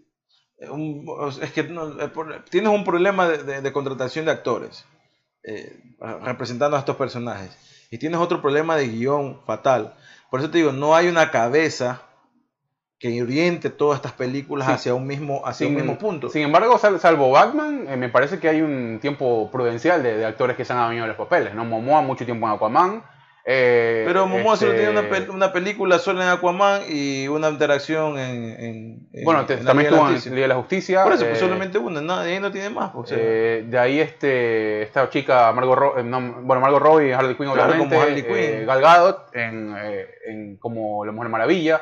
un- 0.68 1.06
es 1.40 1.52
que 1.52 1.62
no, 1.62 2.00
eh, 2.02 2.10
tienes 2.50 2.72
un 2.72 2.82
problema 2.82 3.28
de, 3.28 3.44
de- 3.44 3.60
de 3.60 3.72
contratación 3.72 4.24
de 4.24 4.32
actores 4.32 4.84
eh, 5.44 5.78
representando 6.24 6.76
a 6.76 6.80
estos 6.80 6.96
personajes. 6.96 7.56
Y 7.92 7.98
tienes 7.98 8.18
otro 8.18 8.42
problema 8.42 8.76
de 8.76 8.88
guion 8.88 9.40
fatal. 9.46 9.94
Por 10.28 10.40
eso 10.40 10.50
te 10.50 10.58
digo, 10.58 10.72
no 10.72 10.96
hay 10.96 11.06
una 11.06 11.30
cabeza 11.30 12.02
que 12.98 13.22
oriente 13.22 13.70
todas 13.70 13.96
estas 13.98 14.12
películas 14.12 14.66
Sí. 14.66 14.72
hacia 14.74 14.94
un 14.94 15.06
mismo, 15.06 15.42
hacia 15.46 15.66
Sin, 15.66 15.76
un 15.76 15.82
mismo 15.82 15.98
punto. 15.98 16.28
sin 16.30 16.42
embargo, 16.42 16.78
sal- 16.78 16.98
salvo 16.98 17.30
Batman, 17.30 17.86
eh, 17.88 17.96
me 17.96 18.08
parece 18.08 18.40
que 18.40 18.48
hay 18.48 18.60
un 18.60 18.98
tiempo 19.00 19.48
prudencial 19.52 20.02
de, 20.02 20.16
de 20.16 20.26
actores 20.26 20.56
que 20.56 20.64
se 20.64 20.72
han 20.72 20.88
venido 20.88 21.06
los 21.06 21.16
papeles. 21.16 21.54
¿no? 21.54 21.64
Momoa 21.64 22.02
mucho 22.02 22.24
tiempo 22.24 22.46
en 22.48 22.54
Aquaman. 22.54 23.02
eh, 23.50 24.02
Pero 24.06 24.26
Momoa 24.26 24.56
solo 24.56 24.72
este, 24.72 24.84
tiene 24.84 24.98
una, 25.00 25.08
pel- 25.08 25.30
una 25.30 25.52
película 25.52 25.98
solo 26.00 26.20
en 26.22 26.28
Aquaman 26.28 26.82
y 26.88 27.28
una 27.28 27.48
interacción 27.48 28.18
en. 28.18 28.44
en- 28.60 29.08
en- 29.12 29.24
Bueno, 29.24 29.46
te- 29.46 29.54
en 29.54 29.60
la 29.64 29.70
también 29.70 29.90
Liga 29.90 29.90
de 29.90 29.90
la 29.90 29.96
estuvo 29.96 30.08
en 30.08 30.14
Justicia. 30.14 30.34
Liga 30.34 30.42
de 30.44 30.48
la 30.48 30.54
Justicia. 30.56 31.02
Por 31.04 31.12
eso, 31.14 31.24
pues 31.24 31.36
eh, 31.38 31.40
solamente 31.40 31.78
una, 31.78 32.00
no, 32.02 32.18
de 32.20 32.32
ahí 32.34 32.40
no 32.40 32.50
tiene 32.50 32.68
más. 32.68 32.90
pues, 32.90 33.04
o 33.04 33.14
sea, 33.14 33.16
eh, 33.20 33.64
de 33.66 33.78
ahí 33.78 34.00
este, 34.00 34.82
esta 34.82 35.08
chica, 35.08 35.50
Margot, 35.52 35.78
Ro- 35.78 35.98
eh, 35.98 36.02
no, 36.02 36.20
bueno, 36.42 36.60
Margot 36.60 36.82
Robbie, 36.82 37.14
Harley 37.14 37.36
Quinn, 37.36 37.46
Claro, 37.52 37.68
obviamente. 37.70 37.94
como 37.94 38.02
Harley 38.02 38.24
eh, 38.28 38.54
Quinn. 38.58 38.66
Gal 38.66 38.80
Gadot 38.82 39.34
en, 39.34 39.74
eh, 39.78 40.06
en 40.26 40.56
como 40.56 41.04
La 41.06 41.12
Mujer 41.12 41.30
Maravilla. 41.30 41.80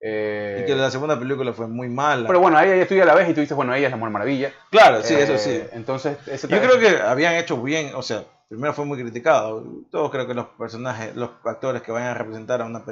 Eh, 0.00 0.60
y 0.62 0.66
que 0.66 0.74
la 0.76 0.90
segunda 0.90 1.18
película 1.18 1.52
fue 1.52 1.66
muy 1.66 1.88
mala. 1.88 2.26
pero 2.26 2.40
bueno, 2.40 2.56
ahí 2.56 2.70
estudia 2.70 3.02
a 3.02 3.06
la 3.06 3.14
vez 3.14 3.28
y 3.28 3.34
tú 3.34 3.40
dices, 3.40 3.56
bueno, 3.56 3.74
ella 3.74 3.86
es 3.86 3.90
La 3.90 3.96
Mujer 3.96 4.12
Maravilla. 4.12 4.52
claro, 4.70 5.02
sí, 5.02 5.14
Eh, 5.14 5.22
eso 5.22 5.38
sí. 5.38 5.62
Entonces, 5.72 6.16
ese 6.26 6.46
Yo 6.48 6.60
creo 6.60 6.78
que 6.78 7.00
habían 7.00 7.34
hecho 7.34 7.60
bien, 7.62 7.92
o 7.94 8.02
sea, 8.02 8.24
primero 8.48 8.72
fue 8.74 8.84
muy 8.84 9.00
criticado. 9.00 9.64
Todos 9.90 10.10
creo 10.10 10.26
que 10.26 10.34
los 10.34 10.46
personajes, 10.58 11.16
los 11.16 11.30
actores 11.44 11.82
que 11.82 11.92
vayan 11.92 12.10
a 12.10 12.14
representar 12.14 12.62
a 12.62 12.64
una 12.64 12.82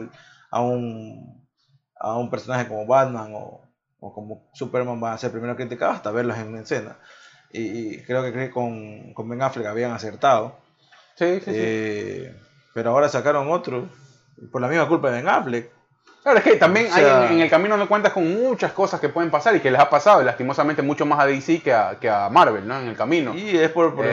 a 0.50 0.60
un 0.60 1.46
a 1.98 2.18
un 2.18 2.28
personaje 2.30 2.68
como 2.68 2.86
Batman 2.86 3.32
o, 3.34 3.62
o 4.00 4.12
como 4.12 4.50
Superman 4.52 5.00
van 5.00 5.14
a 5.14 5.18
ser 5.18 5.30
primero 5.30 5.56
criticados 5.56 5.96
hasta 5.96 6.10
verlos 6.10 6.36
en 6.38 6.56
escena. 6.56 6.98
Y, 7.52 7.60
y 7.94 8.02
creo 8.04 8.22
que, 8.22 8.32
creo 8.32 8.46
que 8.48 8.50
con, 8.52 9.14
con 9.14 9.28
Ben 9.28 9.40
Affleck 9.40 9.66
habían 9.66 9.92
acertado. 9.92 10.56
Sí, 11.14 11.36
sí, 11.36 11.44
sí. 11.46 11.52
Eh, 11.54 12.36
pero 12.74 12.90
ahora 12.90 13.08
sacaron 13.08 13.50
otro 13.50 13.88
por 14.52 14.60
la 14.60 14.68
misma 14.68 14.88
culpa 14.88 15.08
de 15.10 15.16
Ben 15.22 15.28
Affleck. 15.28 15.70
Claro, 16.26 16.38
es 16.40 16.44
que 16.44 16.56
también 16.56 16.86
O 16.86 16.92
sea- 16.92 17.20
hay 17.20 17.26
en, 17.28 17.32
en 17.34 17.40
el 17.42 17.48
camino 17.48 17.76
no 17.76 17.86
cuentas 17.86 18.12
con 18.12 18.28
muchas 18.42 18.72
cosas 18.72 18.98
que 18.98 19.08
pueden 19.08 19.30
pasar 19.30 19.54
y 19.54 19.60
que 19.60 19.70
les 19.70 19.80
ha 19.80 19.88
pasado, 19.88 20.20
y 20.22 20.24
lastimosamente, 20.24 20.82
mucho 20.82 21.06
más 21.06 21.20
a 21.20 21.26
DC 21.26 21.60
que 21.60 21.72
a, 21.72 21.98
que 22.00 22.10
a 22.10 22.28
Marvel, 22.30 22.66
¿no? 22.66 22.80
En 22.80 22.88
el 22.88 22.96
camino. 22.96 23.32
Y 23.32 23.56
es 23.56 23.70
por, 23.70 23.94
por- 23.94 24.04
Eh, 24.06 24.10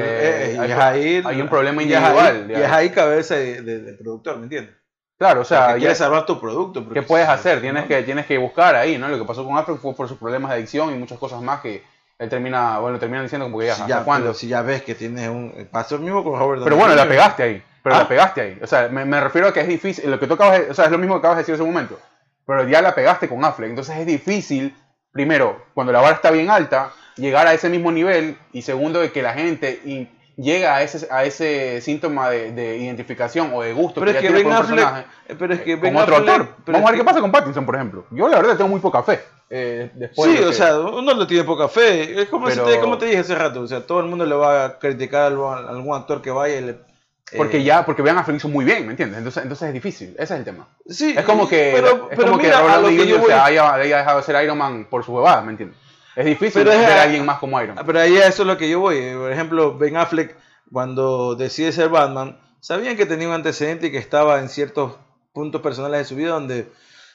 eh, 0.52 0.54
y 0.56 0.60
hay 0.60 0.72
es 0.72 0.78
ahí- 0.78 1.24
hay 1.26 1.42
un 1.42 1.50
problema 1.50 1.82
y 1.82 1.92
es 1.92 1.98
ahí- 1.98 2.04
individual, 2.06 2.52
Y 2.52 2.64
es 2.64 2.72
ahí 2.72 2.90
cabeza 2.92 3.34
de- 3.36 3.62
de- 3.64 3.80
del 3.80 3.98
productor, 3.98 4.38
¿me 4.38 4.44
entiendes? 4.44 4.76
Claro, 5.18 5.42
o 5.42 5.44
sea, 5.46 5.76
quieres 5.76 5.98
salvar 5.98 6.26
tu 6.28 6.40
producto. 6.40 6.88
¿qué 6.94 7.02
puedes 7.02 7.28
hacer? 7.28 7.62
Tienes 7.62 7.86
que, 7.86 8.04
tienes 8.04 8.28
que 8.28 8.38
buscar 8.38 8.76
ahí, 8.76 9.00
¿no? 9.00 9.08
Lo 9.08 9.18
que 9.18 9.26
pasó 9.26 9.44
con 9.44 9.58
Affleck 9.58 9.80
fue 9.80 9.96
por 9.96 10.08
sus 10.08 10.18
problemas 10.20 10.52
de 10.52 10.58
adicción 10.58 10.94
y 10.94 10.98
muchas 11.00 11.18
cosas 11.18 11.42
más 11.42 11.62
que 11.62 11.84
él 12.20 12.30
termina, 12.30 12.78
bueno, 12.78 13.00
termina 13.00 13.24
diciendo 13.24 13.46
como 13.48 13.58
que 13.58 13.66
ya, 13.68 13.74
Si 13.76 13.82
¿hasta 13.82 14.00
ya, 14.00 14.04
cuándo? 14.04 14.36
si 14.36 14.48
ya 14.48 14.62
ves 14.62 14.84
que 14.84 14.94
tienes 14.94 15.30
un... 15.30 15.68
Pasó 15.72 15.98
lo 15.98 16.04
mismo 16.04 16.24
con 16.24 16.38
Robert 16.38 16.64
Pero 16.64 16.76
bueno, 16.76 16.94
la 16.94 17.08
pegaste 17.08 17.42
ahí. 17.44 17.64
Pero 17.84 17.96
¿Ah? 17.96 18.00
la 18.00 18.08
pegaste 18.08 18.42
ahí. 18.42 18.60
O 18.64 18.68
sea, 18.68 18.88
me, 18.90 19.04
me 19.06 19.20
refiero 19.20 19.48
a 19.50 19.54
que 19.54 19.60
es 19.60 19.68
difícil. 19.68 20.10
Lo 20.10 20.20
que 20.20 20.26
tú 20.28 20.36
acabas 20.36 20.60
de, 20.60 20.72
O 20.72 20.74
sea, 20.74 20.86
es 20.86 20.92
lo 20.92 20.98
mismo 20.98 21.16
que 21.16 21.20
acabas 21.20 21.38
de 21.38 21.42
decir 21.42 21.54
en 21.56 21.62
ese 21.62 21.70
momento. 21.72 22.00
Pero 22.48 22.68
ya 22.68 22.82
la 22.82 22.96
pegaste 22.96 23.28
con 23.30 23.44
Affleck. 23.44 23.70
Entonces 23.70 23.98
es 23.98 24.06
difícil, 24.06 24.76
primero, 25.12 25.66
cuando 25.74 25.92
la 25.94 26.00
vara 26.02 26.16
está 26.16 26.32
bien 26.32 26.50
alta, 26.50 26.92
llegar 27.18 27.46
a 27.48 27.54
ese 27.54 27.70
mismo 27.70 27.92
nivel. 27.92 28.38
Y 28.54 28.62
segundo, 28.62 29.00
de 29.02 29.12
que 29.12 29.22
la 29.22 29.34
gente 29.34 30.08
llega 30.38 30.76
a 30.76 30.82
ese, 30.82 31.08
a 31.12 31.26
ese 31.26 31.80
síntoma 31.82 32.30
de, 32.30 32.52
de 32.54 32.78
identificación 32.78 33.52
o 33.54 33.62
de 33.62 33.72
gusto 33.74 34.00
Pero 34.00 34.10
es 34.12 34.16
ya 34.16 34.22
que 34.22 34.28
tiene 34.30 34.44
por 34.44 34.52
un 34.52 34.58
Affleck... 34.58 34.80
personaje 34.80 35.06
Pero 35.38 35.54
es 35.54 35.62
que 35.62 35.74
con 35.74 35.82
Ben 35.82 35.96
otro 35.98 36.16
Affleck- 36.18 36.30
actor. 36.30 36.48
pero 36.66 36.74
Vamos 36.78 36.88
a 36.88 36.92
ver 36.92 37.00
qué 37.00 37.04
que- 37.04 37.06
pasa 37.10 37.22
con 37.22 37.32
Pattinson, 37.32 37.66
por 37.66 37.76
ejemplo. 37.76 38.06
Yo 38.12 38.28
la 38.28 38.38
verdad 38.38 38.58
tengo 38.58 38.70
muy 38.70 38.80
poca 38.80 39.04
fe. 39.04 39.20
eh, 39.50 39.92
después 39.94 40.32
Sí, 40.32 40.38
de 40.38 40.46
o 40.46 40.50
que- 40.50 40.56
sea, 40.56 40.80
uno 40.80 41.14
le 41.14 41.26
tiene 41.28 41.44
poca 41.44 41.68
fe. 41.68 42.20
Es 42.22 42.30
como, 42.30 42.50
si 42.50 42.56
Pero- 42.56 42.68
te, 42.70 42.80
como 42.80 42.98
te 42.98 43.06
dije 43.06 43.20
hace 43.20 43.36
rato. 43.36 43.62
O 43.62 43.68
sea, 43.68 43.86
todo 43.86 44.00
el 44.00 44.08
mundo 44.08 44.26
le 44.26 44.34
va 44.36 44.66
a 44.66 44.80
criticar 44.80 45.22
a 45.22 45.26
algún 45.70 45.96
actor 45.96 46.22
que 46.22 46.32
vaya 46.32 46.58
y 46.58 46.62
le... 46.62 46.93
Porque 47.36 47.58
eh, 47.58 47.64
ya, 47.64 47.86
porque 47.86 48.02
vean 48.02 48.18
a 48.18 48.26
hizo 48.34 48.50
muy 48.50 48.66
bien, 48.66 48.86
¿me 48.86 48.92
entiendes? 48.92 49.18
Entonces, 49.18 49.44
entonces 49.44 49.68
es 49.68 49.74
difícil, 49.74 50.10
ese 50.18 50.24
es 50.24 50.32
el 50.32 50.44
tema. 50.44 50.68
Sí, 50.88 51.16
Es 51.18 51.26
como 51.26 51.48
que, 51.48 51.72
pero, 51.74 52.10
es 52.10 52.18
pero 52.18 52.32
como 52.32 52.38
que 52.38 52.48
mira, 52.48 52.60
Robert 52.60 52.82
Downey 52.82 52.98
que 52.98 53.08
yo 53.08 53.16
Jr. 53.18 53.28
se 53.28 53.34
haya, 53.34 53.74
haya 53.74 53.98
dejado 53.98 54.18
de 54.18 54.24
ser 54.24 54.44
Iron 54.44 54.58
Man 54.58 54.88
por 54.90 55.04
su 55.04 55.14
huevada, 55.14 55.42
¿me 55.42 55.52
entiendes? 55.52 55.78
Es 56.16 56.26
difícil 56.26 56.64
ver 56.64 56.92
a 56.92 57.04
alguien 57.04 57.26
más 57.26 57.40
como 57.40 57.62
Iron 57.62 57.76
Man. 57.76 57.86
Pero 57.86 58.00
ahí 58.00 58.18
a 58.18 58.28
eso 58.28 58.44
es 58.44 58.48
lo 58.48 58.58
que 58.58 58.70
yo 58.70 58.80
voy. 58.80 59.14
Por 59.14 59.32
ejemplo, 59.32 59.78
Ben 59.78 59.98
Affleck, 59.98 60.36
cuando 60.72 61.36
decide 61.36 61.72
ser 61.72 61.90
Batman, 61.90 62.38
sabían 62.60 62.96
que 62.96 63.06
tenía 63.06 63.28
un 63.28 63.34
antecedente 63.34 63.88
y 63.88 63.92
que 63.92 63.98
estaba 63.98 64.40
en 64.40 64.50
ciertos 64.50 64.98
puntos 65.34 65.62
personales 65.62 66.00
de 66.00 66.06
su 66.06 66.16
vida 66.16 66.30
donde 66.30 66.72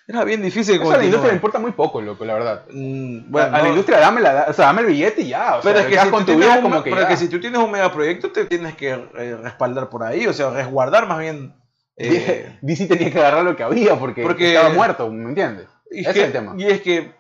era 0.09 0.25
bien 0.25 0.43
difícil. 0.43 0.81
Eso 0.81 0.91
a 0.93 0.97
la 0.97 1.05
industria 1.05 1.29
le 1.31 1.37
importa 1.37 1.59
muy 1.59 1.73
poco, 1.73 2.01
loco, 2.01 2.25
la 2.25 2.35
verdad. 2.35 2.63
Mm, 2.71 3.31
Bueno, 3.31 3.51
bueno, 3.51 3.57
a 3.57 3.63
la 3.63 3.69
industria 3.69 3.99
dame, 4.01 4.21
la, 4.23 4.47
o 4.49 4.53
sea, 4.53 4.67
dame 4.67 4.81
el 4.81 4.87
billete 4.89 5.21
y 5.23 5.29
ya. 5.29 5.59
O 5.59 5.61
Pero 5.63 5.79
sea, 5.79 5.89
es 5.89 5.95
que, 5.95 6.01
si 6.05 6.11
tú 6.11 6.25
tienes 6.25 6.49
un, 6.57 6.63
como 6.63 6.83
que 6.83 6.91
pero 6.91 7.07
que 7.09 7.17
si 7.17 7.29
tú 7.29 7.39
tienes 7.41 7.61
un 7.61 7.71
megaproyecto, 7.71 8.33
te 8.33 8.47
tienes 8.47 8.75
que 8.75 8.91
eh, 8.91 9.37
respaldar 9.43 9.89
por 9.91 10.03
ahí, 10.03 10.27
o 10.27 10.33
sea, 10.33 10.51
resguardar 10.51 11.07
más 11.07 11.19
bien. 11.21 11.55
eh, 11.97 12.57
DC 12.63 12.87
tenía 12.87 13.11
que 13.13 13.19
agarrar 13.19 13.45
lo 13.45 13.55
que 13.57 13.63
había 13.65 13.97
porque, 13.99 14.23
porque- 14.23 14.55
estaba 14.55 14.73
muerto, 14.73 15.11
¿me 15.11 15.29
entiendes? 15.29 15.67
y 15.91 16.01
Ese 16.01 16.13
que- 16.13 16.21
es 16.21 16.27
el 16.27 16.33
tema. 16.33 16.55
Y 16.57 16.65
es 16.65 16.81
que, 16.81 17.13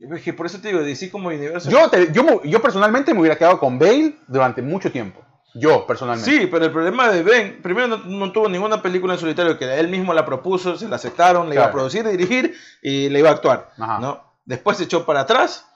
es 0.00 0.22
que 0.22 0.32
por 0.32 0.46
eso 0.46 0.60
te 0.60 0.68
digo, 0.68 0.80
DC 0.80 1.08
como 1.10 1.28
universo. 1.28 1.70
Yo, 1.70 1.88
te- 1.88 2.12
yo, 2.12 2.42
yo 2.42 2.60
personalmente 2.60 3.14
me 3.14 3.20
hubiera 3.20 3.36
quedado 3.38 3.58
con 3.60 3.78
Bale 3.78 4.16
durante 4.26 4.60
mucho 4.60 4.90
tiempo. 4.90 5.20
Yo, 5.54 5.86
personalmente. 5.86 6.30
Sí, 6.30 6.46
pero 6.50 6.64
el 6.64 6.72
problema 6.72 7.08
de 7.10 7.22
Ben, 7.22 7.62
primero 7.62 7.86
no, 7.86 7.98
no 7.98 8.32
tuvo 8.32 8.48
ninguna 8.48 8.82
película 8.82 9.14
en 9.14 9.20
solitario 9.20 9.56
que 9.58 9.78
él 9.78 9.88
mismo 9.88 10.12
la 10.12 10.26
propuso, 10.26 10.76
se 10.76 10.88
la 10.88 10.96
aceptaron, 10.96 11.48
le 11.48 11.54
iba 11.54 11.64
a 11.64 11.66
Claro. 11.66 11.74
producir, 11.78 12.06
dirigir 12.08 12.54
y 12.82 13.08
le 13.08 13.20
iba 13.20 13.30
a 13.30 13.32
actuar. 13.34 13.70
Ajá. 13.78 13.98
¿no? 14.00 14.22
Después 14.44 14.76
se 14.78 14.84
echó 14.84 15.06
para 15.06 15.20
atrás, 15.20 15.66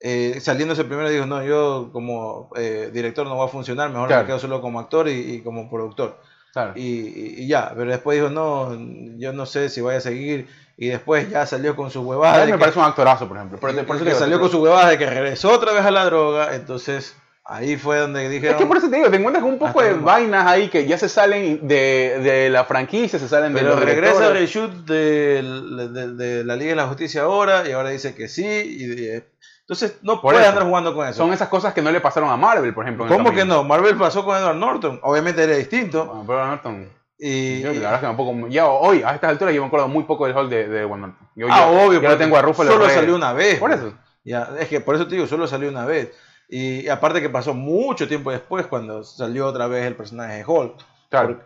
eh, 0.00 0.38
saliéndose 0.40 0.84
primero 0.84 1.10
dijo, 1.10 1.26
no, 1.26 1.42
yo 1.44 1.90
como 1.92 2.50
eh, 2.56 2.90
director 2.92 3.26
no 3.26 3.36
va 3.36 3.44
a 3.44 3.48
funcionar, 3.48 3.90
mejor 3.90 4.08
Claro. 4.08 4.22
me 4.22 4.26
quedo 4.28 4.38
solo 4.38 4.60
como 4.62 4.80
actor 4.80 5.08
y, 5.08 5.34
y 5.34 5.40
como 5.42 5.68
productor. 5.68 6.18
Claro. 6.54 6.72
Y, 6.76 7.46
ya, 7.46 7.72
pero 7.76 7.90
después 7.90 8.16
dijo, 8.18 8.30
no, 8.30 8.74
yo 9.18 9.32
no 9.34 9.44
sé 9.44 9.68
si 9.68 9.80
voy 9.82 9.94
a 9.96 10.00
seguir. 10.00 10.48
Y 10.78 10.86
después 10.88 11.28
ya 11.28 11.44
salió 11.44 11.76
con 11.76 11.90
su 11.90 11.98
A 11.98 12.02
huevada. 12.02 12.40
él 12.42 12.46
de 12.46 12.52
me 12.52 12.58
que- 12.58 12.60
parece 12.60 12.78
un 12.78 12.84
actorazo, 12.86 13.28
por 13.28 13.36
ejemplo. 13.36 13.58
Por, 13.58 13.84
por 13.84 13.96
eso 13.96 14.04
que 14.04 14.14
salió 14.14 14.40
con 14.40 14.48
su 14.50 14.62
huevada 14.62 14.88
de 14.88 14.96
que 14.98 15.06
regresó 15.06 15.52
otra 15.52 15.72
vez 15.72 15.84
a 15.84 15.90
la 15.90 16.04
droga. 16.06 16.54
Entonces 16.54 17.14
ahí 17.48 17.76
fue 17.76 17.96
donde 17.98 18.26
Es 18.26 18.30
dijeron... 18.30 18.58
que 18.58 18.66
por 18.66 18.76
eso 18.76 18.88
te 18.90 18.96
digo, 18.96 19.10
te 19.10 19.16
encuentras 19.16 19.42
un 19.44 19.58
poco 19.58 19.80
Hasta 19.80 19.92
de 19.92 19.98
vainas 19.98 20.46
ahí 20.46 20.68
que 20.68 20.86
ya 20.86 20.98
se 20.98 21.08
salen 21.08 21.66
de, 21.66 22.20
de 22.22 22.50
la 22.50 22.64
franquicia, 22.64 23.18
se 23.18 23.26
salen 23.28 23.52
de 23.54 23.60
Pero 23.60 23.74
los 23.74 23.84
regresa 23.84 24.26
el 24.28 24.34
reshoot 24.34 24.70
de, 24.86 25.42
de- 25.42 26.12
de 26.14 26.44
la 26.44 26.54
Liga 26.56 26.70
de 26.70 26.76
la 26.76 26.86
Justicia 26.86 27.22
ahora 27.22 27.66
y 27.68 27.72
ahora 27.72 27.88
dice 27.90 28.14
que 28.14 28.28
sí. 28.28 28.44
Y, 28.46 28.84
y- 29.16 29.22
entonces 29.62 29.98
no 30.02 30.20
Por 30.20 30.32
puede 30.32 30.40
eso. 30.40 30.48
andar 30.50 30.64
jugando 30.66 30.94
con 30.94 31.06
eso. 31.06 31.16
Son 31.18 31.32
esas 31.32 31.48
cosas 31.48 31.74
que 31.74 31.82
no 31.82 31.90
le 31.90 32.00
pasaron 32.00 32.30
a 32.30 32.36
Marvel, 32.36 32.72
por 32.72 32.84
ejemplo. 32.84 33.06
¿Cómo 33.06 33.32
que 33.34 33.44
no? 33.44 33.64
Marvel 33.64 33.96
pasó 33.96 34.24
con 34.24 34.36
Edward 34.36 34.56
Norton. 34.56 34.98
Obviamente 35.02 35.42
era 35.42 35.56
distinto. 35.56 36.06
Bueno, 36.06 36.24
pero 36.26 36.46
Norton, 36.46 36.88
Y, 37.18 37.60
yo 37.60 37.68
la 37.74 37.80
verdad 37.80 37.94
es 37.96 38.00
que 38.00 38.06
me 38.08 38.14
poco, 38.14 38.48
ya 38.48 38.66
hoy, 38.66 39.02
a 39.02 39.10
estas 39.14 39.30
alturas, 39.30 39.54
yo 39.54 39.60
me 39.60 39.66
acuerdo 39.66 39.88
muy 39.88 40.04
poco 40.04 40.26
del 40.26 40.34
hall 40.36 40.48
de, 40.48 40.68
de 40.68 40.80
Edward 40.80 41.00
Norton. 41.00 41.28
Yo, 41.34 41.48
ah, 41.50 41.68
yo- 41.70 41.86
obvio. 41.86 42.00
Yo 42.00 42.16
tengo 42.16 42.36
a 42.38 42.42
Ruffalo 42.42 42.72
Solo 42.72 42.88
salió 42.88 43.14
una 43.14 43.32
vez. 43.34 43.58
Por 43.58 43.70
eso. 43.72 43.92
Ya, 44.24 44.50
es 44.58 44.68
que 44.68 44.80
por 44.80 44.94
eso 44.94 45.06
te 45.06 45.14
digo, 45.16 45.26
solo 45.26 45.46
salió 45.46 45.68
una 45.68 45.84
vez. 45.84 46.12
Y, 46.48 46.80
y 46.80 46.88
aparte 46.88 47.20
que 47.20 47.28
pasó 47.28 47.54
mucho 47.54 48.08
tiempo 48.08 48.30
después 48.30 48.66
cuando 48.66 49.04
salió 49.04 49.46
otra 49.46 49.66
vez 49.66 49.84
el 49.86 49.96
personaje 49.96 50.38
de 50.38 50.44
Hulk. 50.46 50.76
Claro. 51.10 51.42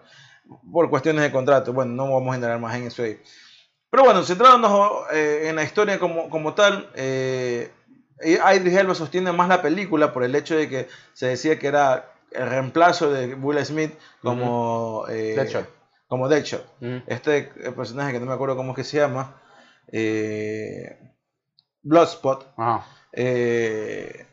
Por, 0.49 0.73
por 0.73 0.91
cuestiones 0.91 1.23
de 1.23 1.33
contrato. 1.33 1.73
Bueno, 1.73 1.93
no 1.93 2.13
vamos 2.13 2.33
a 2.33 2.37
entrar 2.37 2.59
más 2.59 2.77
en 2.77 2.85
eso 2.85 3.03
ahí. 3.03 3.21
Pero 3.91 4.05
bueno, 4.05 4.23
centrándonos 4.23 4.91
eh, 5.13 5.49
en 5.49 5.57
la 5.57 5.65
historia 5.65 5.99
como, 5.99 6.31
como 6.31 6.55
tal, 6.55 6.89
eh, 6.95 7.71
Idris 8.25 8.75
Elba 8.75 8.95
sostiene 8.95 9.33
más 9.33 9.49
la 9.49 9.61
película 9.61 10.13
por 10.13 10.25
el 10.25 10.35
hecho 10.35 10.57
de 10.57 10.69
que 10.69 10.89
se 11.13 11.27
decía 11.27 11.59
que 11.59 11.67
era 11.67 12.09
el 12.31 12.49
reemplazo 12.49 13.13
de 13.13 13.35
Will 13.35 13.63
Smith 13.65 13.93
como, 14.23 15.05
eh, 15.11 15.35
Deadshot. 15.37 15.69
como 16.07 16.29
Deadshot. 16.29 16.65
Este 17.07 17.53
eh, 17.57 17.73
personaje 17.73 18.13
que 18.13 18.21
no 18.21 18.27
me 18.27 18.33
acuerdo 18.33 18.57
cómo 18.57 18.71
es 18.71 18.77
que 18.77 18.85
se 18.85 18.97
llama, 18.97 19.39
eh, 19.89 20.99
Bloodspot, 21.83 22.55
eh, 23.13 24.27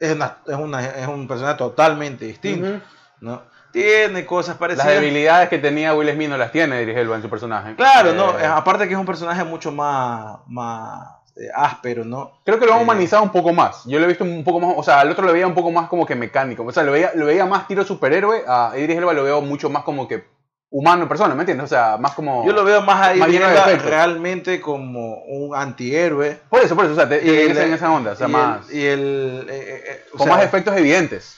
es, 0.00 0.14
una- 0.14 0.36
es, 0.46 0.54
una- 0.56 0.84
es 0.86 1.06
un 1.08 1.26
personaje 1.28 1.58
totalmente 1.58 2.24
distinto. 2.24 2.80
¿no? 3.20 3.42
Tiene 3.72 4.24
cosas 4.24 4.50
Las 4.54 4.58
parecidas. 4.58 4.86
debilidades 4.88 5.48
que 5.48 5.58
tenía 5.58 5.94
Will 5.94 6.10
Smith 6.12 6.28
no 6.30 6.36
las 6.38 6.52
tiene 6.52 6.80
Idris 6.82 6.96
Elba 6.96 7.16
en 7.16 7.22
su 7.22 7.28
personaje. 7.28 7.74
Claro, 7.74 8.10
Eh, 8.10 8.14
no, 8.14 8.38
eh, 8.38 8.46
aparte 8.46 8.86
que 8.88 8.94
es 8.94 8.98
un 9.00 9.04
personaje 9.06 9.44
mucho 9.44 9.70
más, 9.72 10.38
más 10.46 11.06
eh, 11.36 11.48
áspero, 11.54 12.04
¿no? 12.04 12.40
Creo 12.44 12.58
que 12.58 12.64
lo 12.66 12.72
han 12.72 12.80
eh, 12.80 12.82
humanizado 12.82 13.22
un 13.22 13.30
poco 13.30 13.52
más. 13.52 13.84
Yo 13.84 13.98
lo 13.98 14.04
he 14.06 14.08
visto 14.08 14.24
un 14.24 14.42
poco 14.42 14.58
más, 14.60 14.74
o 14.76 14.82
sea, 14.82 15.00
al 15.00 15.10
otro 15.10 15.26
lo 15.26 15.32
veía 15.32 15.46
un 15.46 15.54
poco 15.54 15.70
más 15.70 15.88
como 15.88 16.06
que 16.06 16.14
mecánico. 16.14 16.64
O 16.64 16.72
sea, 16.72 16.82
lo 16.82 16.92
veía, 16.92 17.10
lo 17.14 17.26
veía 17.26 17.44
más 17.44 17.66
tiro 17.68 17.84
superhéroe. 17.84 18.44
A 18.48 18.72
Idris 18.76 18.96
Elba 18.98 19.12
lo 19.12 19.24
veo 19.24 19.40
mucho 19.42 19.68
más 19.68 19.82
como 19.82 20.08
que 20.08 20.24
humano 20.70 21.02
en 21.04 21.08
persona, 21.08 21.34
¿me 21.34 21.42
entiendes? 21.42 21.64
O 21.64 21.68
sea, 21.68 21.96
más 21.96 22.12
como... 22.12 22.44
Yo 22.46 22.52
lo 22.52 22.62
veo 22.64 22.82
más 22.82 23.00
ahí 23.08 23.18
Más 23.18 23.28
lleno 23.30 23.48
de 23.48 23.54
efectos. 23.56 23.86
realmente 23.88 24.60
como 24.60 25.22
un 25.24 25.56
antihéroe. 25.56 26.40
Por 26.50 26.60
eso, 26.62 26.76
por 26.76 26.84
eso, 26.84 26.92
o 26.92 26.96
sea, 26.96 27.08
te- 27.08 27.24
Y 27.24 27.28
en, 27.30 27.50
el- 27.50 27.50
esa, 27.52 27.64
en 27.66 27.72
esa 27.74 27.90
onda, 27.90 28.12
o 28.12 28.16
sea, 28.16 28.28
y 28.28 28.30
más... 28.30 28.68
El, 28.70 28.76
y 28.76 28.84
el, 28.86 29.46
eh, 29.48 29.84
eh, 29.86 30.04
o 30.12 30.18
con 30.18 30.26
sea, 30.26 30.36
más 30.36 30.44
efectos 30.44 30.76
evidentes. 30.76 31.36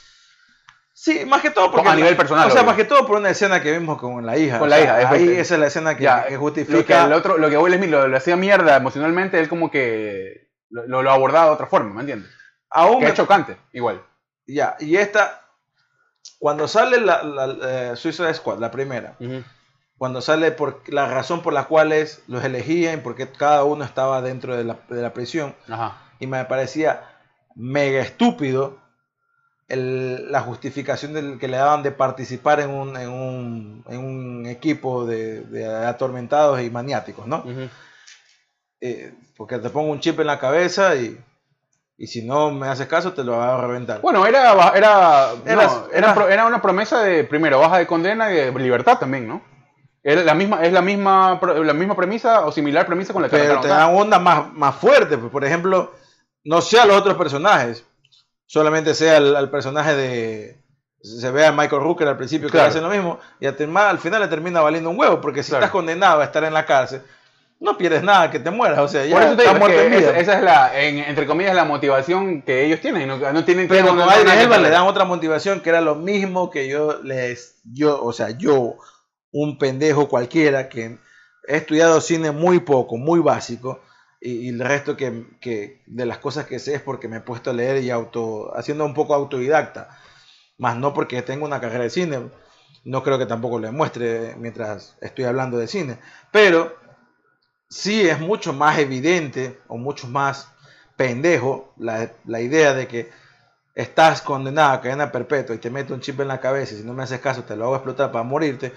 Sí, 0.93 1.25
más 1.25 1.41
que 1.41 1.49
todo 1.49 1.71
porque 1.71 1.89
A 1.89 1.95
nivel 1.95 2.15
personal, 2.15 2.47
O 2.47 2.51
sea, 2.51 2.61
obvio. 2.61 2.67
más 2.67 2.75
que 2.77 2.83
todo 2.83 3.07
por 3.07 3.17
una 3.17 3.29
escena 3.29 3.61
que 3.61 3.71
vimos 3.71 3.97
con 3.99 4.23
la 4.25 4.37
hija. 4.37 4.59
Con 4.59 4.69
la 4.69 4.77
sea, 4.77 5.01
hija, 5.01 5.11
Ahí 5.11 5.29
esa 5.37 5.53
es 5.55 5.59
la 5.59 5.67
escena 5.67 5.95
que, 5.97 6.03
Ya, 6.03 6.17
que 6.17 6.23
Lo 6.23 6.29
que, 6.29 6.37
justifica. 6.37 7.05
el 7.05 7.13
otro, 7.13 7.37
lo 7.37 7.49
que 7.49 7.57
Will 7.57 7.73
Smith 7.75 7.89
lo, 7.89 8.07
lo 8.07 8.17
hacía 8.17 8.35
mierda 8.35 8.75
emocionalmente, 8.75 9.39
él 9.39 9.49
como 9.49 9.71
que 9.71 10.49
lo, 10.69 10.85
lo, 10.87 11.01
lo 11.01 11.11
abordaba 11.11 11.45
de 11.47 11.51
otra 11.53 11.65
forma, 11.67 11.93
¿me 11.95 12.01
entiendes? 12.01 12.29
aún 12.69 12.99
Que 12.99 13.05
me- 13.05 13.09
es 13.11 13.15
chocante, 13.15 13.57
igual. 13.73 14.03
Ya, 14.45 14.75
y 14.79 14.95
esta, 14.97 15.41
cuando 16.39 16.67
sale 16.67 16.99
la, 17.01 17.23
la 17.23 17.91
eh, 17.91 17.95
Suicide 17.95 18.33
Squad, 18.33 18.59
la 18.59 18.71
primera, 18.71 19.15
cuando 19.97 20.21
sale 20.21 20.51
por 20.51 20.81
la 20.87 21.07
razón 21.07 21.41
por 21.43 21.53
la 21.53 21.65
cual 21.65 21.93
los 22.27 22.43
elegían, 22.43 23.01
porque 23.01 23.27
cada 23.31 23.63
uno 23.63 23.83
estaba 23.83 24.21
dentro 24.21 24.55
de 24.57 24.63
la, 24.63 24.77
de 24.89 25.01
la 25.01 25.13
prisión, 25.13 25.55
Ajá. 25.69 25.97
y 26.19 26.27
me 26.27 26.43
parecía 26.45 27.03
mega 27.55 28.01
estúpido 28.01 28.79
el- 29.67 30.31
la 30.31 30.41
justificación 30.41 31.13
del, 31.13 31.37
que 31.39 31.47
le 31.47 31.57
daban 31.57 31.83
de 31.83 31.91
participar 31.91 32.59
en 32.59 32.71
un, 32.71 32.97
en 32.97 33.09
un, 33.09 33.85
en 33.87 33.97
un 33.99 34.45
equipo 34.47 35.05
de, 35.05 35.41
de 35.41 35.65
atormentados 35.85 36.61
y 36.61 36.69
maniáticos, 36.69 37.27
¿no? 37.27 37.37
Ujú. 37.39 37.69
Eh, 38.81 39.13
porque 39.37 39.59
te 39.59 39.69
pongo 39.69 39.91
un 39.91 39.99
chip 39.99 40.19
en 40.19 40.27
la 40.27 40.39
cabeza 40.39 40.95
y, 40.95 41.17
y 42.03 42.07
si 42.07 42.23
no 42.23 42.49
me 42.51 42.67
haces 42.67 42.87
caso 42.87 43.13
te 43.13 43.23
lo 43.23 43.33
va 43.37 43.53
a 43.55 43.61
reventar. 43.61 44.01
Bueno, 44.01 44.25
era, 44.25 44.53
ba- 44.53 44.73
era, 44.75 45.27
no, 45.45 45.51
Era- 45.51 45.69
era, 45.93 46.11
era- 46.13 46.33
era 46.33 46.45
una 46.47 46.61
promesa 46.61 47.01
de, 47.03 47.23
primero, 47.23 47.59
baja 47.59 47.77
de 47.77 47.85
condena 47.85 48.31
y 48.31 48.35
de 48.35 48.51
libertad 48.53 48.97
también, 48.97 49.27
¿no? 49.27 49.41
Era 50.03 50.23
la 50.23 50.33
misma, 50.33 50.63
es 50.65 50.73
la 50.73 50.81
misma, 50.81 51.39
la 51.63 51.73
misma 51.73 51.95
premisa 51.95 52.45
o 52.47 52.51
similar 52.51 52.87
premisa 52.87 53.13
con 53.13 53.21
la 53.21 53.29
que 53.29 53.37
pero 53.37 53.61
te 53.61 53.67
dan 53.67 53.95
onda 53.95 54.17
más, 54.17 54.51
más 54.53 54.73
fuerte. 54.75 55.15
pues, 55.19 55.31
Por 55.31 55.45
ejemplo, 55.45 55.91
no 56.43 56.59
sea 56.61 56.85
los 56.87 56.97
otros 56.97 57.15
personajes, 57.17 57.85
solamente 58.47 58.95
sea 58.95 59.17
el, 59.17 59.35
el 59.35 59.49
personaje 59.49 59.95
de. 59.95 60.61
Se 61.03 61.29
ve 61.31 61.45
a 61.45 61.51
Michael 61.51 61.81
Rooker 61.83 62.07
al 62.07 62.17
principio 62.17 62.47
que 62.47 62.53
Claro. 62.53 62.69
hacen 62.69 62.83
lo 62.83 62.89
mismo 62.89 63.19
y 63.39 63.45
al, 63.45 63.55
al 63.77 63.99
final 63.99 64.21
le 64.21 64.27
termina 64.27 64.61
valiendo 64.61 64.89
un 64.89 64.99
huevo, 64.99 65.19
porque 65.21 65.43
si 65.43 65.49
Claro. 65.49 65.65
estás 65.65 65.71
condenado 65.71 66.21
a 66.21 66.23
estar 66.25 66.43
en 66.43 66.53
la 66.53 66.65
cárcel, 66.65 67.01
no 67.61 67.77
pierdes 67.77 68.03
nada 68.03 68.29
que 68.31 68.39
te 68.39 68.51
mueras. 68.51 68.79
O 68.79 68.87
sea, 68.87 69.05
ya 69.05 69.13
Por 69.15 69.23
eso 69.23 69.35
te 69.37 69.43
digo, 69.43 69.53
es 69.53 69.59
muerto 69.59 69.77
que 69.77 69.97
esa, 69.97 70.19
esa 70.19 70.37
es 70.37 70.43
la, 70.43 70.81
en- 70.81 70.97
entre 70.97 71.25
comillas, 71.25 71.55
la 71.55 71.63
motivación 71.63 72.41
que 72.41 72.65
ellos 72.65 72.81
tienen. 72.81 73.07
No, 73.07 73.17
no 73.17 73.45
tienen 73.45 73.67
Pero 73.67 73.87
con 73.87 73.97
condenar 73.97 74.13
a 74.15 74.21
Idris 74.21 74.33
nadie, 74.33 74.43
Elba 74.43 74.57
le 74.57 74.69
dan 74.69 74.87
otra 74.87 75.05
motivación 75.05 75.61
que 75.61 75.69
era 75.69 75.79
lo 75.79 75.95
mismo 75.95 76.49
que 76.49 76.67
yo 76.67 77.01
les, 77.03 77.61
yo, 77.63 78.03
o 78.03 78.11
sea, 78.11 78.31
yo, 78.31 78.75
un 79.31 79.57
pendejo 79.57 80.09
cualquiera 80.09 80.67
que 80.67 80.97
he 81.47 81.57
estudiado 81.57 82.01
cine 82.01 82.31
muy 82.31 82.59
poco, 82.61 82.97
muy 82.97 83.19
básico, 83.19 83.79
y, 84.19 84.47
y 84.47 84.49
el 84.49 84.59
resto 84.59 84.97
que, 84.97 85.25
que 85.39 85.83
de 85.85 86.05
las 86.05 86.17
cosas 86.17 86.45
que 86.45 86.59
sé 86.59 86.75
es 86.75 86.81
porque 86.81 87.07
me 87.07 87.17
he 87.17 87.21
puesto 87.21 87.51
a 87.51 87.53
leer 87.53 87.83
y 87.83 87.91
auto, 87.91 88.51
haciendo 88.57 88.85
un 88.85 88.93
poco 88.93 89.13
autodidacta, 89.13 89.89
más 90.57 90.77
no 90.77 90.93
porque 90.93 91.21
tengo 91.21 91.45
una 91.45 91.61
carrera 91.61 91.83
de 91.83 91.89
cine, 91.89 92.19
no 92.83 93.03
creo 93.03 93.17
que 93.19 93.25
tampoco 93.27 93.59
lo 93.59 93.67
demuestre 93.67 94.35
mientras 94.37 94.97
estoy 95.01 95.25
hablando 95.25 95.57
de 95.57 95.67
cine, 95.67 95.97
pero 96.31 96.75
sí 97.71 98.07
es 98.07 98.19
mucho 98.19 98.53
más 98.53 98.77
evidente 98.77 99.59
o 99.67 99.77
mucho 99.77 100.07
más 100.07 100.47
pendejo 100.97 101.73
la, 101.77 102.11
la 102.25 102.41
idea 102.41 102.73
de 102.73 102.87
que 102.87 103.09
estás 103.73 104.21
condenado 104.21 104.73
a 104.73 104.81
cadena 104.81 105.11
perpetua 105.11 105.55
y 105.55 105.59
te 105.59 105.69
meto 105.69 105.93
un 105.93 106.01
chip 106.01 106.19
en 106.19 106.27
la 106.27 106.41
cabeza 106.41 106.75
y 106.75 106.77
si 106.79 106.83
no 106.83 106.93
me 106.93 107.03
haces 107.03 107.21
caso 107.21 107.43
te 107.43 107.55
lo 107.55 107.65
hago 107.65 107.75
explotar 107.75 108.11
para 108.11 108.25
morirte, 108.25 108.73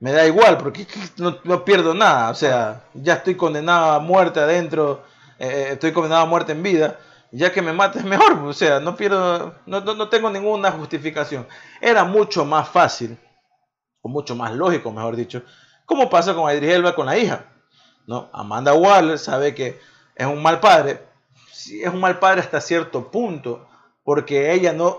me 0.00 0.12
da 0.12 0.26
igual 0.26 0.56
porque 0.56 0.86
no, 1.18 1.38
no 1.44 1.64
pierdo 1.64 1.94
nada. 1.94 2.30
O 2.30 2.34
sea, 2.34 2.84
ya 2.94 3.14
estoy 3.14 3.36
condenado 3.36 3.92
a 3.92 3.98
muerte 4.00 4.40
adentro, 4.40 5.04
eh, 5.38 5.68
estoy 5.72 5.92
condenado 5.92 6.22
a 6.22 6.26
muerte 6.26 6.52
en 6.52 6.62
vida. 6.62 6.98
Ya 7.32 7.52
que 7.52 7.62
me 7.62 7.72
mates 7.72 8.04
mejor, 8.06 8.32
o 8.38 8.52
sea, 8.54 8.80
no 8.80 8.96
pierdo, 8.96 9.54
no, 9.66 9.80
no, 9.80 9.94
no 9.94 10.08
tengo 10.08 10.30
ninguna 10.30 10.72
justificación. 10.72 11.46
Era 11.80 12.04
mucho 12.04 12.44
más 12.44 12.68
fácil, 12.68 13.18
o 14.00 14.08
mucho 14.08 14.34
más 14.34 14.52
lógico, 14.52 14.90
mejor 14.90 15.14
dicho, 15.14 15.42
como 15.84 16.08
pasa 16.08 16.34
con 16.34 16.50
Idris 16.50 16.72
Elba 16.72 16.94
con 16.94 17.06
la 17.06 17.18
hija. 17.18 17.44
¿No? 18.10 18.28
Amanda 18.32 18.74
Waller 18.74 19.18
sabe 19.20 19.54
que 19.54 19.78
es 20.16 20.26
un 20.26 20.42
mal 20.42 20.58
padre, 20.58 20.98
sí, 21.52 21.80
es 21.80 21.88
un 21.88 22.00
mal 22.00 22.18
padre 22.18 22.40
hasta 22.40 22.60
cierto 22.60 23.08
punto, 23.12 23.68
porque 24.02 24.52
ella 24.52 24.72
no 24.72 24.98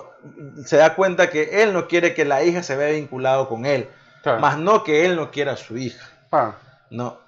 se 0.65 0.77
da 0.77 0.95
cuenta 0.95 1.29
que 1.29 1.61
él 1.61 1.73
no 1.73 1.87
quiere 1.89 2.13
que 2.13 2.23
la 2.23 2.41
hija 2.43 2.63
se 2.63 2.77
vea 2.77 2.91
vinculado 2.93 3.49
con 3.49 3.65
él, 3.65 3.89
Claro. 4.23 4.39
más 4.39 4.57
no 4.57 4.83
que 4.85 5.05
él 5.05 5.15
no 5.17 5.29
quiera 5.29 5.51
a 5.53 5.57
su 5.57 5.77
hija, 5.77 6.09
Claro. 6.29 6.55
no. 6.89 7.19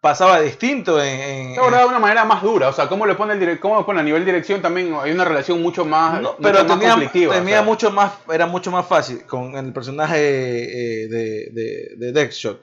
Pasaba 0.00 0.38
distinto 0.40 1.02
en, 1.02 1.18
en- 1.18 1.58
abordado 1.58 1.84
de 1.84 1.88
una 1.88 1.98
manera 1.98 2.24
más 2.24 2.40
dura, 2.42 2.68
o 2.68 2.72
sea, 2.72 2.86
cómo 2.88 3.04
le 3.06 3.16
pone 3.16 3.32
el 3.34 3.58
cómo 3.58 3.84
pone 3.84 3.98
a 3.98 4.02
nivel 4.04 4.24
dirección 4.24 4.62
también 4.62 4.94
hay 5.02 5.10
una 5.10 5.24
relación 5.24 5.60
mucho 5.60 5.84
más, 5.84 6.20
No, 6.22 6.32
mucho 6.34 6.36
pero 6.42 6.58
más 6.62 6.66
tenía, 6.68 6.90
conflictiva, 6.90 7.32
o 7.34 7.38
tenía 7.38 7.56
sea. 7.56 7.62
mucho 7.62 7.90
más, 7.90 8.12
era 8.32 8.46
mucho 8.46 8.70
más 8.70 8.86
fácil 8.86 9.24
con 9.26 9.56
el 9.56 9.72
personaje 9.72 10.16
eh, 10.20 11.08
de, 11.08 11.50
de, 11.52 11.96
de 11.96 12.12
Deathshot, 12.12 12.60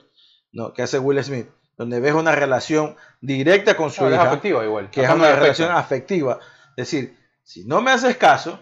¿no? 0.52 0.72
que 0.72 0.80
hace 0.82 0.98
Will 0.98 1.22
Smith, 1.22 1.48
donde 1.76 2.00
ves 2.00 2.14
una 2.14 2.32
relación 2.32 2.96
directa 3.20 3.76
con 3.76 3.90
su 3.90 4.02
No, 4.02 4.08
es 4.08 4.14
hija, 4.14 4.22
afectiva 4.24 4.64
igual. 4.64 4.90
que 4.90 5.02
es 5.02 5.08
no 5.08 5.14
una 5.16 5.24
afecta. 5.24 5.40
relación 5.42 5.72
afectiva. 5.72 6.38
Es 6.70 6.88
decir, 6.90 7.18
si 7.42 7.64
no 7.64 7.80
me 7.80 7.90
haces 7.90 8.16
caso, 8.16 8.58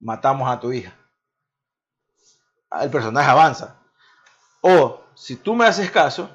matamos 0.00 0.50
a 0.50 0.58
tu 0.60 0.72
hija. 0.72 0.92
El 2.80 2.90
personaje 2.90 3.30
avanza. 3.30 3.76
O 4.60 5.02
si 5.14 5.36
tú 5.36 5.54
me 5.54 5.66
haces 5.66 5.90
caso, 5.90 6.28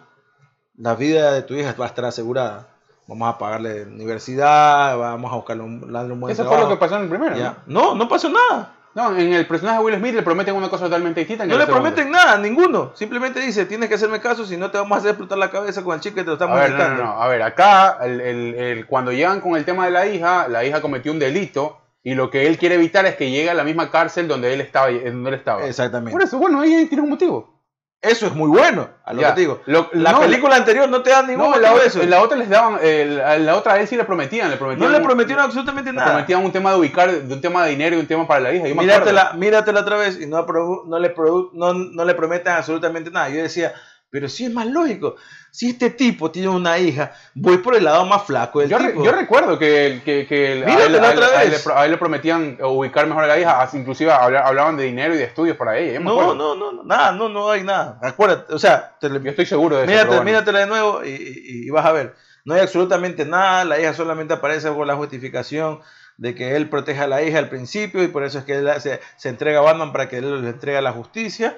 la 0.75 0.95
vida 0.95 1.31
de 1.33 1.41
tu 1.41 1.53
hija 1.55 1.73
va 1.79 1.85
a 1.85 1.89
estar 1.89 2.05
asegurada. 2.05 2.67
Vamos 3.07 3.27
a 3.27 3.37
pagarle 3.37 3.83
universidad, 3.85 4.95
vamos 4.97 5.31
a 5.33 5.35
buscarle 5.35 5.63
un, 5.63 5.91
darle 5.91 6.13
un 6.13 6.19
buen 6.19 6.31
Eso 6.31 6.45
fue 6.45 6.59
lo 6.59 6.69
que 6.69 6.77
pasó 6.77 6.95
en 6.97 7.03
el 7.03 7.09
primero. 7.09 7.35
Ya. 7.35 7.57
No, 7.65 7.95
no 7.95 8.07
pasó 8.07 8.29
nada. 8.29 8.75
¿No? 8.99 9.17
En 9.17 9.33
el 9.33 9.47
personaje 9.47 9.77
de 9.79 9.83
Will 9.85 9.95
Smith 9.95 10.13
le 10.15 10.23
prometen 10.23 10.55
una 10.55 10.69
cosa 10.69 10.85
totalmente 10.85 11.21
distinta. 11.21 11.43
en 11.43 11.49
No 11.49 11.55
el 11.55 11.59
le 11.59 11.65
segundo. 11.65 11.83
prometen 11.83 12.11
nada, 12.11 12.37
ninguno. 12.37 12.91
Simplemente 12.95 13.39
dice, 13.39 13.65
tienes 13.65 13.87
que 13.89 13.95
hacerme 13.95 14.19
caso, 14.19 14.45
si 14.45 14.57
no 14.57 14.69
te 14.71 14.77
vamos 14.77 14.95
a 14.95 14.99
hacer 14.99 15.11
explotar 15.11 15.37
la 15.37 15.49
cabeza 15.49 15.83
con 15.83 15.95
el 15.95 16.01
chico 16.01 16.15
que 16.15 16.21
te 16.21 16.27
lo 16.27 16.31
A 16.33 16.35
estamos 16.35 16.59
ver, 16.59 16.71
no, 16.71 16.77
no, 16.77 16.83
inyectando. 16.83 17.03
no. 17.15 17.21
A 17.21 17.27
ver, 17.27 17.41
acá, 17.41 17.97
el- 18.03 18.21
el- 18.21 18.55
el- 18.55 18.85
cuando 18.87 19.11
llegan 19.11 19.41
con 19.41 19.55
el 19.55 19.65
tema 19.65 19.85
de 19.85 19.91
la 19.91 20.05
hija, 20.07 20.47
la 20.47 20.63
hija 20.65 20.81
cometió 20.81 21.11
un 21.11 21.19
delito 21.19 21.77
y 22.03 22.13
lo 22.15 22.29
que 22.29 22.47
él 22.47 22.57
quiere 22.57 22.75
evitar 22.75 23.05
es 23.05 23.15
que 23.15 23.29
llegue 23.29 23.49
a 23.49 23.53
la 23.53 23.63
misma 23.63 23.89
cárcel 23.91 24.27
donde 24.27 24.53
él 24.53 24.61
estaba. 24.61 24.89
Donde 24.89 25.29
él 25.29 25.35
estaba. 25.35 25.65
Exactamente. 25.65 26.11
Por 26.11 26.21
eso, 26.23 26.37
bueno, 26.37 26.61
ahí 26.61 26.85
tiene 26.87 27.03
un 27.03 27.09
motivo. 27.09 27.58
Eso 28.01 28.27
es 28.27 28.33
muy 28.33 28.47
bueno, 28.47 28.87
a 29.03 29.11
lo 29.11 29.19
Ya. 29.21 29.27
que 29.29 29.33
te 29.35 29.39
digo. 29.41 29.61
Lo- 29.65 29.89
la 29.91 30.13
no, 30.13 30.21
película 30.21 30.55
anterior 30.55 30.87
no 30.87 31.01
te 31.03 31.09
da 31.09 31.21
ningún 31.21 31.51
No, 31.51 31.57
la, 31.59 31.73
otra, 31.73 31.85
eso. 31.85 32.01
en 32.01 32.09
la 32.09 32.21
otra 32.21 32.37
les 32.37 32.47
daban, 32.47 32.75
a 32.75 33.37
la 33.37 33.55
otra 33.57 33.73
a 33.73 33.79
él 33.81 33.89
sí 33.89 33.97
le 33.97 34.05
prometían, 34.05 34.49
le 34.49 34.55
prometían 34.55 34.89
no 34.89 34.97
le 34.97 35.03
prometieron 35.03 35.43
absolutamente 35.43 35.91
le 35.91 35.97
nada. 35.97 36.11
prometían 36.11 36.45
un 36.45 36.51
tema 36.53 36.71
de 36.71 36.79
ubicar, 36.79 37.11
de 37.11 37.33
un 37.33 37.41
tema 37.41 37.65
de 37.65 37.71
dinero 37.71 37.97
y 37.97 37.99
un 37.99 38.07
tema 38.07 38.25
para 38.25 38.39
la 38.39 38.53
hija. 38.53 38.67
Yo 38.69 38.75
Míratela, 38.75 39.33
míratela 39.33 39.81
otra 39.81 39.97
vez 39.97 40.17
y 40.21 40.27
no, 40.27 40.45
no, 40.87 40.97
le 40.99 41.13
no, 41.53 41.73
no 41.73 42.05
le 42.05 42.13
prometan 42.15 42.55
absolutamente 42.57 43.11
nada. 43.11 43.27
Yo 43.29 43.41
decía, 43.41 43.73
pero 44.11 44.27
sí 44.29 44.45
es 44.45 44.51
más 44.53 44.65
lógico. 44.67 45.15
Si 45.51 45.69
este 45.69 45.89
tipo 45.91 46.29
tiene 46.31 46.47
una 46.49 46.77
hija, 46.77 47.11
voy 47.35 47.57
por 47.59 47.75
el 47.75 47.83
lado 47.83 48.05
más 48.05 48.23
flaco 48.23 48.59
del 48.59 48.69
Yo, 48.69 48.77
re- 48.77 48.89
tipo. 48.89 49.03
yo 49.03 49.11
recuerdo 49.11 49.57
que, 49.59 50.01
que, 50.05 50.25
que 50.27 50.63
a, 50.65 50.85
él, 50.85 50.95
a 50.95 51.11
él- 51.11 51.17
otra 51.17 51.27
a 51.39 51.43
él 51.43 51.49
vez. 51.49 51.57
le 51.59 51.63
pro- 51.63 51.77
a 51.77 51.85
él 51.85 51.91
le 51.91 51.97
prometían 51.97 52.57
ubicar 52.61 53.07
mejor 53.07 53.23
a 53.23 53.27
la 53.27 53.39
hija, 53.39 53.69
inclusive 53.73 54.11
habla- 54.11 54.41
hablaban 54.47 54.77
de 54.77 54.83
dinero 54.85 55.13
y 55.13 55.17
de 55.17 55.23
estudios 55.25 55.57
para 55.57 55.77
ella. 55.77 55.99
No, 55.99 56.33
no, 56.33 56.55
no, 56.55 56.71
no, 56.71 56.83
nada, 56.83 57.11
no, 57.11 57.29
no 57.29 57.49
hay 57.51 57.63
nada. 57.63 57.99
Acuérdate, 58.01 58.53
o 58.53 58.59
sea, 58.59 58.95
te 58.99 59.09
Yo 59.09 59.17
estoy 59.29 59.45
seguro 59.45 59.75
de 59.77 59.83
eso. 59.83 59.91
Mírate, 59.91 60.07
bueno. 60.07 60.23
míratela 60.23 60.59
de 60.59 60.67
nuevo 60.67 61.03
y, 61.03 61.09
y- 61.09 61.67
y 61.67 61.69
vas 61.69 61.85
a 61.85 61.91
ver. 61.91 62.15
No 62.45 62.53
hay 62.55 62.61
absolutamente 62.61 63.25
nada, 63.25 63.65
la 63.65 63.79
hija 63.79 63.93
solamente 63.93 64.33
aparece 64.33 64.69
con 64.73 64.87
la 64.87 64.95
justificación 64.95 65.81
de 66.17 66.35
que 66.35 66.55
él 66.55 66.69
protege 66.69 66.99
a 67.01 67.07
la 67.07 67.21
hija 67.21 67.37
al 67.39 67.49
principio 67.49 68.03
y 68.03 68.07
por 68.07 68.23
eso 68.23 68.39
es 68.39 68.45
que 68.45 68.55
él 68.55 68.69
se, 68.79 68.99
se 69.17 69.29
entrega 69.29 69.59
a 69.59 69.61
Batman 69.63 69.91
para 69.91 70.09
que 70.09 70.17
él 70.17 70.41
le 70.43 70.49
entregue 70.49 70.81
la 70.81 70.91
justicia. 70.91 71.57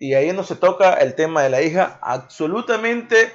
Y 0.00 0.14
ahí 0.14 0.32
no 0.32 0.42
se 0.42 0.56
toca 0.56 0.94
el 0.94 1.14
tema 1.14 1.42
de 1.42 1.50
la 1.50 1.62
hija 1.62 1.98
absolutamente, 2.02 3.32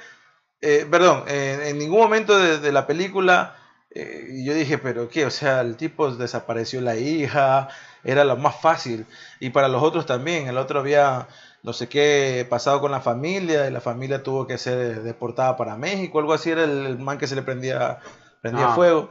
eh, 0.60 0.86
perdón, 0.90 1.24
en, 1.28 1.62
en 1.62 1.78
ningún 1.78 2.00
momento 2.00 2.38
de, 2.38 2.58
de 2.58 2.72
la 2.72 2.86
película 2.86 3.54
eh, 3.90 4.42
yo 4.44 4.52
dije, 4.52 4.76
pero 4.76 5.08
qué, 5.08 5.24
o 5.24 5.30
sea, 5.30 5.62
el 5.62 5.76
tipo 5.76 6.10
desapareció 6.10 6.82
la 6.82 6.96
hija, 6.96 7.68
era 8.04 8.24
lo 8.24 8.36
más 8.36 8.60
fácil. 8.60 9.06
Y 9.40 9.50
para 9.50 9.68
los 9.68 9.82
otros 9.82 10.04
también, 10.04 10.48
el 10.48 10.58
otro 10.58 10.80
había 10.80 11.28
no 11.62 11.72
sé 11.72 11.88
qué 11.88 12.46
pasado 12.50 12.80
con 12.80 12.90
la 12.92 13.00
familia 13.00 13.66
y 13.66 13.70
la 13.72 13.80
familia 13.80 14.22
tuvo 14.22 14.46
que 14.46 14.58
ser 14.58 15.02
deportada 15.02 15.56
para 15.56 15.76
México, 15.76 16.18
algo 16.18 16.34
así 16.34 16.50
era 16.50 16.64
el, 16.64 16.84
el 16.86 16.98
man 16.98 17.16
que 17.18 17.26
se 17.26 17.34
le 17.36 17.42
prendía, 17.42 17.98
prendía 18.42 18.68
Ah. 18.70 18.74
fuego. 18.74 19.10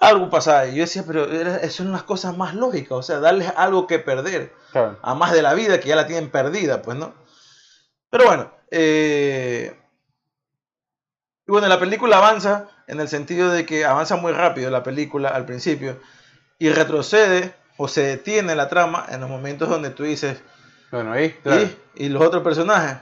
Algo 0.00 0.30
pasaba. 0.30 0.66
Y 0.66 0.76
yo 0.76 0.82
decía, 0.82 1.02
pero 1.06 1.24
era- 1.30 1.68
son 1.70 1.90
las 1.92 2.02
cosas 2.04 2.36
más 2.36 2.54
lógicas, 2.54 2.92
o 2.92 3.02
sea, 3.02 3.18
darles 3.18 3.52
algo 3.56 3.86
que 3.86 3.98
perder, 3.98 4.52
Claro. 4.72 4.98
a 5.02 5.14
más 5.14 5.32
de 5.32 5.42
la 5.42 5.54
vida 5.54 5.80
que 5.80 5.88
ya 5.88 5.96
la 5.96 6.06
tienen 6.06 6.30
perdida, 6.30 6.82
pues, 6.82 6.96
¿no? 6.96 7.14
Pero 8.10 8.24
bueno, 8.26 8.50
eh, 8.70 9.76
y 11.46 11.50
bueno, 11.52 11.66
la 11.68 11.80
película 11.80 12.18
avanza 12.18 12.68
en 12.86 13.00
el 13.00 13.08
sentido 13.08 13.50
de 13.50 13.64
que 13.66 13.84
avanza 13.84 14.16
muy 14.16 14.32
rápido 14.32 14.70
la 14.70 14.82
película 14.82 15.28
al 15.30 15.46
principio 15.46 15.98
y 16.58 16.68
retrocede 16.70 17.54
o 17.76 17.88
se 17.88 18.02
detiene 18.02 18.54
la 18.54 18.68
trama 18.68 19.06
en 19.08 19.20
los 19.20 19.30
momentos 19.30 19.68
donde 19.68 19.90
tú 19.90 20.02
dices, 20.04 20.38
Bueno, 20.90 21.12
ahí, 21.12 21.30
claro. 21.42 21.62
y, 21.94 22.04
y 22.04 22.08
los 22.08 22.22
otros 22.22 22.42
personajes, 22.42 22.98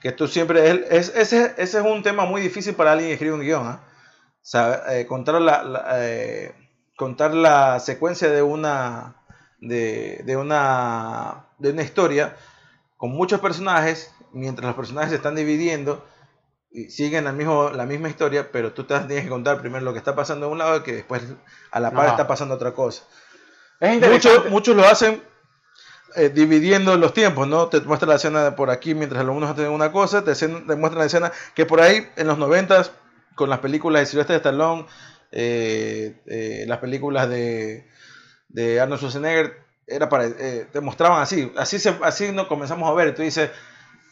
que 0.00 0.12
tú 0.12 0.26
siempre, 0.28 0.68
es, 0.70 0.80
es- 0.90 1.16
ese, 1.16 1.54
ese 1.56 1.78
es 1.78 1.84
un 1.84 2.02
tema 2.02 2.24
muy 2.24 2.40
difícil 2.40 2.74
para 2.74 2.92
alguien 2.92 3.08
que 3.10 3.14
escribe 3.14 3.34
un 3.34 3.40
guion, 3.42 3.66
¿ah? 3.66 3.80
O 3.80 3.91
eh, 4.90 5.06
contar, 5.08 5.40
la, 5.40 5.62
la, 5.62 5.84
eh, 5.98 6.54
contar 6.96 7.34
la 7.34 7.80
secuencia 7.80 8.30
de 8.30 8.42
una, 8.42 9.16
de, 9.60 10.22
de 10.24 10.36
una, 10.36 11.46
de 11.58 11.70
una 11.70 11.82
historia 11.82 12.36
con 12.96 13.10
muchos 13.10 13.40
personajes, 13.40 14.14
mientras 14.32 14.66
los 14.66 14.76
personajes 14.76 15.10
se 15.10 15.16
están 15.16 15.34
dividiendo 15.34 16.04
y 16.70 16.90
siguen 16.90 17.26
el 17.26 17.34
mismo, 17.34 17.70
la 17.70 17.84
misma 17.84 18.08
historia, 18.08 18.50
pero 18.50 18.72
tú 18.72 18.84
te 18.84 18.98
tienes 19.00 19.24
que 19.24 19.30
contar 19.30 19.60
primero 19.60 19.84
lo 19.84 19.92
que 19.92 19.98
está 19.98 20.14
pasando 20.14 20.46
de 20.46 20.52
un 20.52 20.58
lado 20.58 20.78
y 20.78 20.82
que 20.82 20.92
después 20.94 21.22
a 21.70 21.80
la 21.80 21.90
par 21.90 22.04
Ajá. 22.04 22.10
está 22.12 22.26
pasando 22.26 22.54
otra 22.54 22.72
cosa. 22.72 23.02
Es. 23.80 24.08
Muchos, 24.08 24.50
muchos 24.50 24.76
lo 24.76 24.86
hacen 24.86 25.22
eh, 26.14 26.28
dividiendo 26.28 26.96
los 26.96 27.12
tiempos, 27.12 27.48
¿no? 27.48 27.68
Te 27.68 27.80
muestra 27.80 28.08
la 28.08 28.14
escena 28.14 28.44
de 28.44 28.52
por 28.52 28.70
aquí 28.70 28.94
mientras 28.94 29.24
los 29.24 29.42
hacen 29.42 29.70
una 29.70 29.92
cosa, 29.92 30.24
te, 30.24 30.34
te 30.34 30.76
muestra 30.76 31.00
la 31.00 31.06
escena 31.06 31.32
que 31.54 31.66
por 31.66 31.80
ahí 31.80 32.08
en 32.16 32.26
los 32.26 32.38
noventas, 32.38 32.92
con 33.34 33.50
las 33.50 33.60
películas 33.60 34.02
de 34.02 34.06
Sylvester 34.06 34.36
Stallone, 34.36 34.86
eh, 35.30 36.20
eh, 36.26 36.64
las 36.66 36.78
películas 36.78 37.28
de, 37.28 37.86
de 38.48 38.80
Arnold 38.80 39.00
Schwarzenegger, 39.00 39.62
era 39.86 40.08
para, 40.08 40.26
eh, 40.26 40.66
te 40.72 40.80
mostraban 40.80 41.22
así, 41.22 41.52
así, 41.56 41.78
se, 41.78 41.96
así 42.02 42.32
no 42.32 42.48
comenzamos 42.48 42.88
a 42.88 42.94
ver, 42.94 43.14
tú 43.14 43.22
dices, 43.22 43.50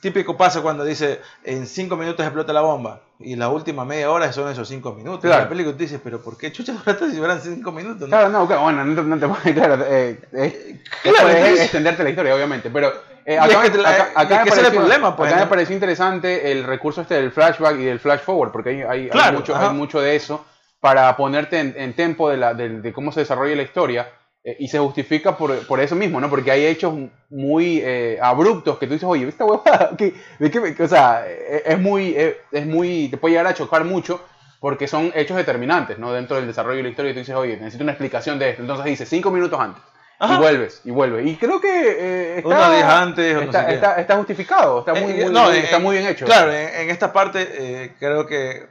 típico 0.01 0.37
pasa 0.37 0.63
cuando 0.63 0.85
dice, 0.85 1.21
en 1.45 1.67
cinco 1.67 1.97
minutos 1.97 2.25
explota 2.25 2.53
la 2.53 2.63
bomba, 2.63 3.01
y 3.19 3.37
la 3.37 3.49
última 3.51 3.85
media 3.85 4.11
hora 4.11 4.33
son 4.33 4.51
esos 4.51 4.67
cinco 4.69 4.93
minutos, 4.93 5.21
Claro. 5.21 5.43
y 5.43 5.45
la 5.45 5.49
película 5.49 5.77
tú 5.77 5.83
dices, 5.83 6.01
pero 6.03 6.21
¿por 6.23 6.37
qué 6.39 6.51
chucha 6.51 6.73
duraste 6.73 7.11
si 7.11 7.19
fueran 7.19 7.41
cinco 7.41 7.71
minutos? 7.73 8.01
no? 8.03 8.07
Claro, 8.09 8.29
no, 8.31 8.47
claro, 8.47 8.63
bueno, 8.63 8.85
no, 8.85 8.95
te- 8.95 9.07
no 9.09 9.19
te 9.19 9.29
puedes, 9.29 9.55
claro, 9.55 9.85
eh, 9.87 10.19
eh, 10.33 10.81
Claro, 11.03 11.29
es 11.29 11.35
entonces- 11.37 11.61
extenderte 11.61 12.03
la 12.03 12.11
historia, 12.11 12.35
obviamente, 12.35 12.71
pero 12.71 12.93
eh, 13.27 13.39
acá, 13.39 13.65
es 13.65 13.71
que 13.71 13.79
la- 13.79 13.91
acá- 13.91 14.11
acá 14.15 14.45
me 14.45 14.51
pareció- 14.51 14.71
problema, 14.81 15.15
pues, 15.17 15.29
acá 15.29 15.37
me 15.41 15.45
¿no? 15.45 15.51
pareció 15.51 15.75
interesante 15.75 16.51
el 16.51 16.65
recurso 16.65 17.03
este 17.03 17.15
del 17.15 17.31
flashback 17.31 17.77
y 17.79 17.85
del 17.85 18.01
flash 18.01 18.21
forward, 18.21 18.51
porque 18.53 18.71
hay, 18.71 18.81
hay- 18.83 19.01
hay 19.03 19.09
Claro, 19.11 19.39
mucho, 19.39 19.55
hay 19.57 19.69
mucho 19.75 20.01
de 20.01 20.17
eso 20.17 20.45
para 20.81 21.15
ponerte 21.15 21.61
en, 21.61 21.75
en 21.77 21.93
tempo 21.93 22.31
de, 22.31 22.39
la, 22.39 22.55
de, 22.55 22.81
de 22.81 22.93
cómo 22.95 23.13
se 23.13 23.21
desarrolla 23.21 23.55
la 23.55 23.63
historia 23.63 24.09
eh, 24.45 24.57
y 24.59 24.69
se 24.69 24.79
justifica 24.79 25.37
por, 25.37 25.67
por 25.67 25.81
eso 25.81 25.95
mismo, 25.95 26.21
¿no? 26.21 26.31
Porque 26.31 26.51
hay 26.51 26.65
hechos 26.67 26.95
muy 27.29 27.81
eh, 27.85 28.19
abruptos 28.23 28.79
que 28.79 28.87
tú 28.87 28.95
dices, 28.95 29.09
oye, 29.09 29.29
esta 29.29 29.45
huevada, 29.45 29.91
¿qué- 29.99 30.15
de 30.39 30.51
qué 30.51 30.61
me-?" 30.61 30.75
o 30.83 30.89
sea, 30.89 31.25
eh, 31.27 31.63
es 31.67 31.79
muy, 31.79 32.15
eh, 32.17 32.39
es 32.53 32.67
muy, 32.67 33.09
te 33.09 33.17
puede 33.19 33.33
llegar 33.35 33.47
a 33.47 33.55
chocar 33.55 33.85
mucho 33.85 34.25
porque 34.61 34.87
son 34.89 35.13
hechos 35.15 35.37
determinantes, 35.37 35.99
¿no? 35.99 36.13
Dentro 36.13 36.37
del 36.37 36.47
desarrollo 36.47 36.79
de 36.79 36.83
la 36.85 36.89
historia 36.91 37.11
y 37.11 37.15
tú 37.15 37.21
dices, 37.21 37.35
oye, 37.35 37.57
necesito 37.57 37.83
una 37.83 37.93
explicación 37.93 38.39
de 38.39 38.51
esto. 38.51 38.63
Entonces 38.63 38.85
dices, 38.87 39.09
cinco 39.09 39.31
minutos 39.31 39.59
antes. 39.59 39.83
Ajá. 40.19 40.35
Y 40.35 40.37
vuelves, 40.39 40.81
y 40.85 40.91
vuelves. 40.91 41.27
Y 41.27 41.37
creo 41.37 41.63
que 41.63 41.69
eh, 41.69 42.39
está, 42.39 43.01
antes 43.03 43.33
o 43.37 43.39
no 43.39 43.45
está, 43.47 43.61
sé 43.61 43.67
qué. 43.69 43.75
está- 43.75 43.95
está 44.01 44.17
justificado, 44.17 44.81
está 44.81 44.93
muy, 44.95 45.15
muy- 45.15 45.33
no, 45.33 45.45
muy- 45.45 45.57
en- 45.57 45.65
está 45.65 45.79
muy 45.79 45.97
bien 45.97 46.09
hecho. 46.09 46.27
Claro, 46.27 46.53
en, 46.53 46.69
en 46.75 46.91
esta 46.91 47.11
parte 47.11 47.95
creo 47.99 48.27
que, 48.27 48.67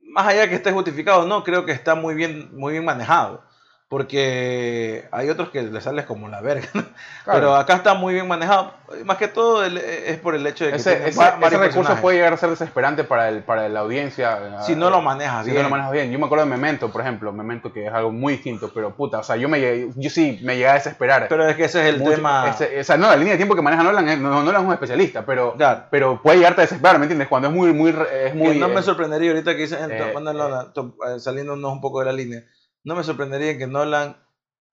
más 0.00 0.26
allá 0.28 0.42
de 0.42 0.48
que 0.48 0.54
esté 0.54 0.72
justificado 0.72 1.26
no, 1.26 1.44
creo 1.44 1.66
que 1.66 1.72
está 1.72 1.94
muy 1.94 2.14
bien, 2.14 2.48
muy 2.56 2.72
bien 2.72 2.84
manejado. 2.86 3.44
Porque 3.88 5.08
hay 5.12 5.30
otros 5.30 5.50
que 5.50 5.62
le 5.62 5.80
sales 5.80 6.06
como 6.06 6.28
la 6.28 6.40
verga. 6.40 6.66
¿no? 6.74 6.82
Claro. 7.24 7.38
Pero 7.40 7.56
acá 7.56 7.74
está 7.74 7.94
muy 7.94 8.14
bien 8.14 8.26
manejado. 8.26 8.74
Más 9.04 9.16
que 9.16 9.28
todo 9.28 9.64
es 9.64 10.18
por 10.18 10.34
el 10.34 10.44
hecho 10.46 10.64
de 10.64 10.72
que 10.72 10.76
ese, 10.76 11.08
ese- 11.08 11.20
ese 11.40 11.58
recurso 11.58 11.96
puede 11.96 12.16
llegar 12.18 12.32
a 12.32 12.36
ser 12.36 12.50
desesperante 12.50 13.04
para, 13.04 13.28
el, 13.28 13.42
para 13.44 13.68
la 13.68 13.80
audiencia. 13.80 14.60
Si 14.62 14.74
no 14.74 14.90
lo 14.90 15.02
manejas 15.02 15.44
si 15.44 15.50
bien. 15.52 15.62
no 15.62 15.68
lo 15.68 15.70
manejas 15.70 15.92
bien. 15.92 16.10
Yo 16.10 16.18
me 16.18 16.26
acuerdo 16.26 16.44
de 16.44 16.50
Memento, 16.50 16.90
por 16.90 17.00
ejemplo. 17.00 17.32
Memento 17.32 17.72
que 17.72 17.86
es 17.86 17.92
algo 17.92 18.10
muy 18.10 18.34
distinto, 18.34 18.70
pero 18.74 18.94
puta, 18.94 19.18
o 19.20 19.22
sea, 19.22 19.36
yo, 19.36 19.48
me, 19.48 19.88
yo 19.94 20.10
sí 20.10 20.40
me 20.42 20.54
llegué 20.54 20.68
a 20.68 20.74
desesperar. 20.74 21.26
Pero 21.28 21.48
es 21.48 21.54
que 21.56 21.64
ese 21.64 21.80
es 21.88 21.94
el 21.94 22.00
Mucho- 22.00 22.16
tema. 22.16 22.48
ese- 22.50 22.80
o 22.80 22.84
sea, 22.84 22.96
no, 22.96 23.06
la 23.08 23.16
línea 23.16 23.32
de 23.34 23.38
tiempo 23.38 23.54
que 23.54 23.62
maneja 23.62 23.82
Nolan, 23.84 24.08
es- 24.08 24.18
no, 24.18 24.42
Nolan 24.42 24.62
es 24.62 24.66
un 24.66 24.72
especialista, 24.72 25.24
pero, 25.24 25.56
pero 25.90 26.20
puede 26.22 26.38
llegarte 26.38 26.62
a 26.62 26.64
desesperar, 26.64 26.98
¿me 26.98 27.04
entiendes? 27.04 27.28
Cuando 27.28 27.48
es 27.48 27.54
muy, 27.54 27.72
muy, 27.72 27.90
es 28.24 28.34
muy... 28.34 28.58
no 28.58 28.68
me 28.68 28.80
eh, 28.80 28.82
sorprendería 28.82 29.30
ahorita 29.30 29.52
que 29.54 29.62
dicen, 29.62 29.90
eh, 29.90 30.12
to- 30.74 30.94
eh, 31.08 31.20
saliéndonos 31.20 31.72
un 31.72 31.80
poco 31.80 32.00
de 32.00 32.06
la 32.06 32.12
línea, 32.12 32.42
no 32.86 32.94
me 32.94 33.04
sorprendería 33.04 33.58
que 33.58 33.66
Nolan 33.66 34.16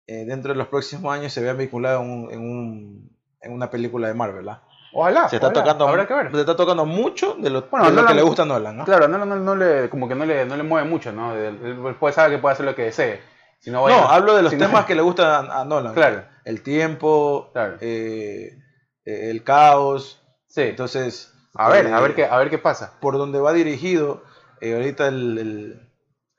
eh, 0.05 0.25
dentro 0.25 0.51
de 0.53 0.57
los 0.59 0.67
próximos 0.67 1.13
años 1.13 1.31
se 1.33 1.41
vea 1.41 1.53
vinculado 1.53 2.01
en, 2.03 2.09
un- 2.11 2.31
en, 2.31 2.39
un- 2.41 3.17
en 3.41 3.53
una 3.53 3.69
película 3.71 4.07
de 4.07 4.13
Marvel. 4.13 4.47
¿ah? 4.49 4.61
Ojalá. 4.93 5.29
Se 5.29 5.37
está 5.37 5.47
ojalá, 5.47 5.63
tocando, 5.63 5.87
Habrá 5.87 6.05
que 6.07 6.13
ver. 6.13 6.31
se 6.31 6.39
está 6.41 6.55
tocando 6.55 6.85
mucho 6.85 7.35
de 7.39 7.49
lo, 7.49 7.61
Bueno, 7.69 7.85
de 7.85 7.91
lo 7.93 8.01
Nolan- 8.01 8.07
que 8.09 8.13
le 8.15 8.21
gusta 8.21 8.43
a 8.43 8.45
Nolan. 8.45 8.77
¿no? 8.77 8.85
Claro, 8.85 9.07
no, 9.07 9.17
no, 9.25 9.35
no 9.37 9.55
le, 9.55 9.89
como 9.89 10.07
que 10.09 10.15
no 10.15 10.25
le, 10.25 10.45
no 10.45 10.57
le 10.57 10.63
mueve 10.63 10.87
mucho, 10.89 11.11
¿no? 11.13 11.33
Él, 11.35 11.95
puede 11.99 12.13
saber 12.13 12.31
que 12.31 12.37
puede 12.41 12.53
hacer 12.53 12.65
lo 12.65 12.75
que 12.75 12.83
desee. 12.83 13.21
Si 13.59 13.71
no, 13.71 13.87
hablo 13.87 14.35
de 14.35 14.41
los 14.41 14.51
si 14.51 14.57
temas 14.57 14.85
que 14.85 14.95
le 14.95 15.01
gustan 15.01 15.49
a, 15.49 15.61
a 15.61 15.65
Nolan. 15.65 15.93
Claro. 15.93 16.23
El 16.43 16.61
tiempo, 16.63 17.49
Claro. 17.53 17.77
eh, 17.79 18.57
eh, 19.05 19.29
el 19.29 19.43
caos. 19.43 20.21
Sí. 20.47 20.63
Entonces, 20.63 21.31
a 21.53 21.69
ver, 21.69 21.85
eh, 21.85 21.93
a 21.93 21.99
ver 22.01 22.13
qué, 22.15 22.25
a 22.25 22.37
ver 22.37 22.49
qué 22.49 22.57
pasa. 22.57 22.97
por 22.99 23.17
donde 23.17 23.39
va 23.39 23.53
dirigido 23.53 24.23
ahorita 24.61 25.07
el, 25.07 25.37
el- 25.37 25.90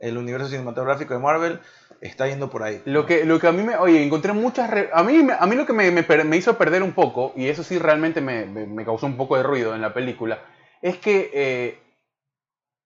el 0.02 0.18
universo 0.18 0.48
cinematográfico 0.48 1.14
de 1.14 1.20
Marvel 1.20 1.60
está 2.02 2.26
yendo 2.28 2.50
por 2.50 2.62
ahí. 2.64 2.82
Lo 2.84 3.06
que, 3.06 3.24
lo 3.24 3.38
que 3.38 3.46
a 3.46 3.52
mí 3.52 3.62
me, 3.62 3.76
oye, 3.76 4.02
encontré 4.02 4.32
muchas, 4.32 4.68
re- 4.68 4.90
a 4.92 5.02
mí, 5.02 5.26
a 5.38 5.46
mí 5.46 5.54
lo 5.56 5.64
que 5.64 5.72
me, 5.72 5.90
me 5.90 6.36
hizo 6.36 6.58
perder 6.58 6.82
un 6.82 6.92
poco, 6.92 7.32
y 7.36 7.46
eso 7.48 7.62
sí 7.62 7.78
realmente 7.78 8.20
me, 8.20 8.44
me- 8.44 8.84
causó 8.84 9.06
un 9.06 9.16
poco 9.16 9.36
de 9.36 9.44
ruido 9.44 9.74
en 9.74 9.80
la 9.80 9.94
película, 9.94 10.40
es 10.82 10.96
que 10.98 11.30
eh, 11.32 11.78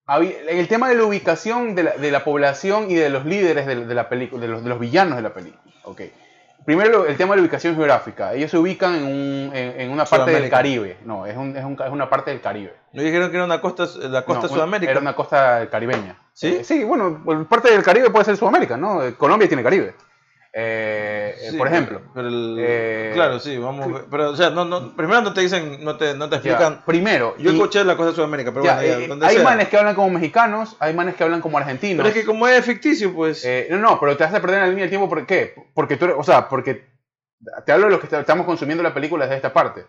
había- 0.07 0.39
el 0.49 0.69
tema 0.69 0.89
de 0.91 0.97
la 0.97 1.05
ubicación 1.05 1.75
de 1.75 1.83
la, 1.85 1.93
de 1.97 2.11
la 2.11 2.23
población 2.25 2.91
y 2.91 2.95
de 2.95 3.09
los 3.11 3.25
líderes 3.25 3.67
de, 3.67 3.87
de 3.87 3.95
la 3.95 4.09
película, 4.09 4.43
de 4.43 4.49
los, 4.49 4.63
de 4.63 4.69
los 4.69 4.79
villanos 4.79 5.17
de 5.17 5.23
la 5.23 5.33
película. 5.35 5.63
Ok. 5.85 6.03
Primero, 6.67 7.07
el 7.07 7.17
tema 7.17 7.31
de 7.35 7.37
la 7.37 7.43
ubicación 7.43 7.77
geográfica. 7.77 8.35
Ellos 8.35 8.51
se 8.51 8.59
ubican 8.59 8.95
en, 8.97 9.05
un- 9.05 9.51
en- 9.55 9.81
en 9.81 9.91
una 9.91 10.05
parte 10.05 10.33
del. 10.33 10.51
Caribe. 10.51 10.97
No, 11.05 11.25
es, 11.25 11.37
un- 11.37 11.57
es, 11.57 11.65
un- 11.65 11.79
es 11.83 11.91
una 11.91 12.11
parte 12.11 12.33
del 12.33 12.41
Caribe. 12.41 12.75
Me 12.93 13.03
dijeron 13.05 13.31
que 13.31 13.37
era 13.37 13.45
una 13.47 13.61
costa, 13.61 13.87
la 14.09 14.25
costa 14.25 14.43
No, 14.43 14.49
sudamérica. 14.49 14.91
Era 14.91 15.01
una 15.01 15.15
costa 15.15 15.69
caribeña. 15.71 16.19
¿Sí? 16.33 16.49
Eh, 16.49 16.65
sí, 16.65 16.83
bueno, 16.85 17.23
parte 17.49 17.71
del 17.71 17.83
Caribe 17.83 18.11
puede 18.11 18.25
ser 18.25 18.37
Sudamérica, 18.37 18.77
¿no? 18.77 19.01
Colombia 19.17 19.47
tiene 19.49 19.63
Caribe. 19.63 19.95
Eh, 20.59 21.35
eh, 21.39 21.53
por 21.59 21.67
ejemplo. 21.69 22.01
pero 22.15 22.29
el- 22.29 22.57
eh, 22.59 23.11
claro, 23.13 23.39
sí, 23.39 23.59
vamos. 23.59 24.05
Pero, 24.11 24.31
o 24.31 24.37
sea, 24.37 24.49
no, 24.49 24.65
no, 24.65 24.97
primero 24.97 25.21
no 25.21 25.35
te 25.35 25.43
dicen, 25.43 25.85
no 25.85 25.99
te, 25.99 26.15
no 26.15 26.31
te 26.31 26.37
ya, 26.37 26.53
explican. 26.53 26.83
primero, 26.87 27.37
Yo 27.37 27.51
y- 27.51 27.55
escuché 27.57 27.85
la 27.85 27.95
costa 27.95 28.11
de 28.13 28.17
Sudamérica, 28.17 28.53
pero 28.53 28.65
ya, 28.65 28.77
bueno, 28.77 29.01
ya, 29.01 29.07
donde 29.07 29.27
hay 29.27 29.35
sea. 29.37 29.45
manes 29.45 29.69
que 29.69 29.77
hablan 29.77 29.95
como 29.95 30.09
mexicanos, 30.09 30.75
hay 30.79 30.95
manes 30.95 31.15
que 31.15 31.25
hablan 31.25 31.43
como 31.43 31.59
argentinos. 31.59 31.99
Pero 31.99 32.09
es 32.09 32.15
que 32.15 32.25
como 32.25 32.49
es 32.49 32.65
ficticio, 32.65 33.13
pues. 33.15 33.47
No, 33.69 33.77
no, 33.77 34.01
pero 34.01 34.17
te 34.17 34.25
hace 34.25 34.41
perder 34.41 34.61
la 34.63 34.67
línea 34.69 34.85
del 34.85 34.89
tiempo. 34.91 35.11
¿Por 35.11 35.27
qué? 35.27 35.55
Porque 35.75 35.99
tú 35.99 36.07
eres- 36.07 36.17
o 36.19 36.25
sea, 36.25 36.49
porque 36.49 36.87
te 37.67 37.73
hablo 37.73 37.87
de 37.89 37.93
lo 37.93 38.01
que 38.01 38.07
estamos 38.17 38.47
consumiendo 38.47 38.83
la 38.83 38.95
película 38.95 39.27
desde 39.27 39.37
esta 39.37 39.53
parte. 39.53 39.85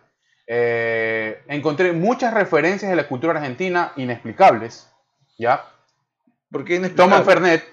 Encontré 1.48 1.94
muchas 1.94 2.34
referencias 2.34 2.90
de 2.90 2.96
la 2.98 3.08
cultura 3.08 3.40
argentina 3.40 3.94
inexplicables, 3.96 4.90
¿ya? 5.38 5.64
¿Por 6.52 6.66
qué 6.66 6.80
Toman? 6.90 7.24
Fernet, 7.26 7.64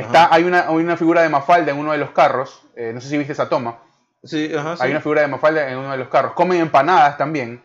está, 0.00 0.32
hay, 0.32 0.44
una, 0.44 0.68
hay 0.68 0.76
una 0.76 0.96
figura 0.96 1.22
de 1.22 1.28
Mafalda 1.28 1.72
en 1.72 1.78
uno 1.78 1.92
de 1.92 1.98
los 1.98 2.10
carros, 2.10 2.62
eh, 2.76 2.92
no 2.94 3.00
sé 3.00 3.08
si 3.08 3.18
viste 3.18 3.32
esa 3.32 3.48
toma, 3.48 3.78
Sí, 4.24 4.52
ajá, 4.56 4.76
sí. 4.76 4.82
hay 4.84 4.90
una 4.90 5.00
figura 5.00 5.22
de 5.22 5.28
Mafalda 5.28 5.70
en 5.70 5.78
uno 5.78 5.90
de 5.92 5.98
los 5.98 6.08
carros, 6.08 6.32
comen 6.32 6.60
empanadas 6.60 7.16
también, 7.16 7.62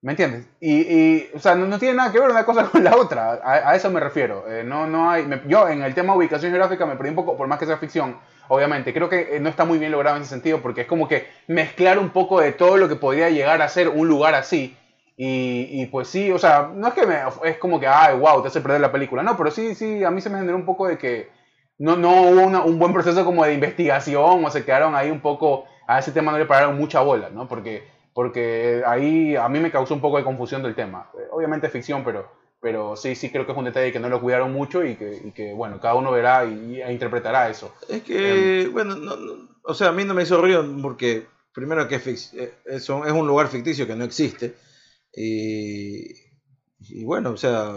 ¿me 0.00 0.12
entiendes? 0.12 0.46
Y, 0.60 0.80
y, 0.80 1.30
o 1.34 1.38
sea, 1.38 1.54
no, 1.54 1.66
no 1.66 1.78
tiene 1.78 1.94
nada 1.94 2.10
que 2.10 2.18
ver 2.18 2.30
una 2.30 2.44
cosa 2.44 2.64
con 2.70 2.82
la 2.82 2.96
otra, 2.96 3.32
a, 3.42 3.70
a 3.70 3.74
eso 3.76 3.90
me 3.90 4.00
refiero. 4.00 4.44
Eh, 4.50 4.64
no, 4.64 4.86
no 4.86 5.10
hay, 5.10 5.24
me- 5.26 5.42
yo 5.46 5.68
en 5.68 5.82
el 5.82 5.94
tema 5.94 6.14
ubicación 6.16 6.50
geográfica 6.50 6.86
me 6.86 6.96
perdí 6.96 7.10
un 7.10 7.16
poco, 7.16 7.36
por 7.36 7.46
más 7.46 7.58
que 7.58 7.66
sea 7.66 7.76
ficción, 7.76 8.16
obviamente, 8.48 8.92
creo 8.92 9.08
que 9.08 9.36
eh, 9.36 9.40
no 9.40 9.48
está 9.48 9.64
muy 9.64 9.78
bien 9.78 9.92
logrado 9.92 10.16
en 10.16 10.22
ese 10.22 10.30
sentido, 10.32 10.60
porque 10.60 10.80
es 10.82 10.86
como 10.88 11.06
que 11.06 11.28
mezclar 11.46 11.98
un 12.00 12.10
poco 12.10 12.40
de 12.40 12.52
todo 12.52 12.76
lo 12.78 12.88
que 12.88 12.96
podría 12.96 13.30
llegar 13.30 13.62
a 13.62 13.68
ser 13.68 13.88
un 13.88 14.08
lugar 14.08 14.34
así. 14.34 14.76
Y, 15.16 15.68
y 15.70 15.86
pues 15.86 16.08
sí, 16.08 16.32
o 16.32 16.38
sea, 16.38 16.70
no 16.74 16.88
es 16.88 16.94
que 16.94 17.06
me, 17.06 17.18
es 17.44 17.58
como 17.58 17.78
que, 17.78 17.86
ay, 17.86 18.16
wow, 18.18 18.42
te 18.42 18.48
hace 18.48 18.60
perder 18.60 18.80
la 18.80 18.90
película, 18.90 19.22
no, 19.22 19.36
pero 19.36 19.50
sí, 19.52 19.74
sí, 19.76 20.02
a 20.02 20.10
mí 20.10 20.20
se 20.20 20.30
me 20.30 20.38
generó 20.38 20.56
un 20.56 20.64
poco 20.64 20.88
de 20.88 20.98
que 20.98 21.30
no, 21.82 21.96
no 21.96 22.22
hubo 22.22 22.42
una- 22.42 22.62
un 22.64 22.78
buen 22.78 22.92
proceso 22.92 23.24
como 23.24 23.44
de 23.44 23.54
investigación 23.54 24.44
o 24.44 24.50
se 24.50 24.64
quedaron 24.64 24.94
ahí 24.94 25.10
un 25.10 25.20
poco, 25.20 25.64
a 25.86 25.98
ese 25.98 26.12
tema 26.12 26.30
no 26.32 26.38
le 26.38 26.46
pararon 26.46 26.76
mucha 26.78 27.00
bola, 27.00 27.28
¿no? 27.30 27.48
Porque, 27.48 27.82
porque 28.14 28.82
ahí 28.86 29.34
a 29.36 29.48
mí 29.48 29.58
me 29.60 29.70
causó 29.70 29.94
un 29.94 30.00
poco 30.00 30.16
de 30.18 30.24
confusión 30.24 30.62
del 30.62 30.74
tema. 30.74 31.10
Eh, 31.18 31.26
Obviamente 31.32 31.66
es 31.66 31.72
ficción, 31.72 32.04
pero, 32.04 32.30
pero 32.60 32.96
sí, 32.96 33.14
sí 33.16 33.30
creo 33.30 33.44
que 33.46 33.52
es 33.52 33.58
un 33.58 33.64
detalle 33.64 33.90
que 33.92 33.98
no 34.00 34.08
lo 34.08 34.20
cuidaron 34.20 34.52
mucho 34.52 34.84
y 34.84 34.94
que, 34.94 35.20
y 35.24 35.32
que 35.32 35.52
bueno, 35.52 35.80
cada 35.80 35.94
uno 35.94 36.12
verá 36.12 36.44
y, 36.44 36.80
e 36.80 36.92
interpretará 36.92 37.48
eso. 37.50 37.74
Es 37.88 38.02
que, 38.02 38.62
Em. 38.62 38.72
bueno, 38.72 38.94
no, 38.94 39.16
no- 39.16 39.48
o 39.64 39.74
sea, 39.74 39.88
a 39.88 39.92
mí 39.92 40.04
no 40.04 40.14
me 40.14 40.22
hizo 40.22 40.40
ruido 40.40 40.64
porque, 40.82 41.26
primero 41.52 41.88
que 41.88 41.96
es, 41.96 42.32
eh, 42.34 42.52
es 42.66 42.88
un- 42.90 43.26
lugar 43.26 43.48
ficticio 43.48 43.86
que 43.88 43.96
no 43.96 44.04
existe. 44.04 44.54
Y, 45.14 46.12
y 46.78 47.04
bueno, 47.04 47.30
o 47.30 47.36
sea, 47.36 47.74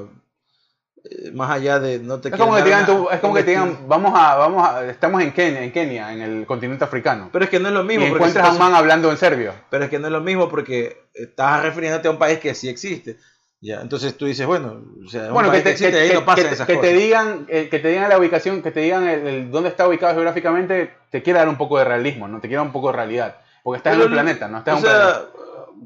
más 1.34 1.50
allá 1.52 1.80
de 1.80 2.00
no 2.00 2.20
te 2.20 2.30
Es 2.30 2.36
como 2.36 2.56
que 2.56 2.62
te 2.62 2.66
digan, 2.70 2.86
tú- 2.86 3.08
es 3.12 3.20
como 3.20 3.34
que 3.36 3.44
te 3.44 3.52
digan, 3.52 3.78
vamos 3.88 4.14
a, 4.16 4.36
vamos 4.36 4.68
a, 4.68 4.86
estamos 4.90 5.22
en 5.22 5.32
Kenia, 5.32 5.64
en 5.64 5.72
Kenia, 5.72 6.14
en 6.14 6.22
el 6.22 6.46
continente 6.46 6.84
africano. 6.84 7.30
Pero 7.32 7.46
es 7.46 7.52
que 7.52 7.60
no 7.60 7.68
es 7.68 7.74
lo 7.74 7.84
Y 7.84 7.88
mismo. 7.88 8.06
porque 8.10 8.16
encuentras 8.26 8.48
a 8.50 8.52
un 8.54 8.60
man 8.60 8.74
hablando 8.74 9.12
en 9.12 9.18
serbio. 9.18 9.54
Pero 9.70 9.84
es 9.86 9.90
que 9.90 10.00
no 10.00 10.08
es 10.08 10.12
lo 10.14 10.22
mismo 10.22 10.50
porque 10.50 11.06
estás 11.14 11.62
refiriéndote 11.62 12.08
a 12.08 12.12
un 12.12 12.18
país 12.18 12.40
que 12.40 12.54
sí 12.56 12.70
existe. 12.70 13.18
Ya, 13.62 13.82
entonces 13.82 14.16
tú 14.16 14.26
dices, 14.26 14.46
bueno, 14.46 14.84
o 15.06 15.10
sea, 15.10 15.32
Bueno, 15.32 15.50
que 15.52 15.62
te, 15.62 15.72
existe 15.72 15.92
que- 15.92 15.98
y 15.98 16.02
ahí 16.02 16.08
que- 16.10 16.14
no 16.16 16.26
pasan 16.26 16.46
que- 16.48 16.54
esas 16.54 16.68
que 16.68 16.78
te 16.78 16.94
digan 16.94 17.46
eh, 17.50 17.68
que 17.70 17.80
te 17.80 17.88
digan 17.88 18.10
la 18.10 18.18
ubicación, 18.20 18.62
que 18.62 18.72
te 18.72 18.82
digan 18.82 19.08
el, 19.08 19.26
el 19.28 19.52
dónde 19.52 19.70
está 19.70 19.88
ubicado 19.88 20.14
geográficamente, 20.14 20.92
te 21.10 21.24
quiere 21.24 21.40
dar 21.40 21.50
un 21.50 21.58
poco 21.58 21.78
de 21.80 21.86
realismo, 21.86 22.28
¿no? 22.28 22.38
Te 22.42 22.48
quiere 22.48 22.58
dar 22.58 22.66
un 22.68 22.74
poco 22.74 22.88
de 22.88 22.98
realidad. 22.98 23.38
Porque 23.64 23.78
estás 23.78 23.94
Pero 23.94 24.06
en 24.06 24.10
lo- 24.12 24.16
planeta, 24.16 24.48
¿no? 24.48 24.60
Estás 24.60 24.76
o 24.76 24.78
en 24.78 24.84
un 24.84 24.90
planeta. 24.92 25.14
sea, 25.16 25.26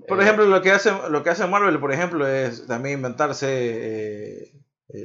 por 0.07 0.19
Eh, 0.19 0.23
ejemplo, 0.23 0.45
lo 0.45 0.61
que 0.61 0.71
hace 0.71 0.91
lo 1.09 1.23
que 1.23 1.29
hace 1.29 1.47
Marvel, 1.47 1.79
por 1.79 1.93
ejemplo, 1.93 2.27
es 2.27 2.65
también 2.67 2.97
inventarse 2.97 3.47
eh, 3.47 4.43
eh, 4.43 4.51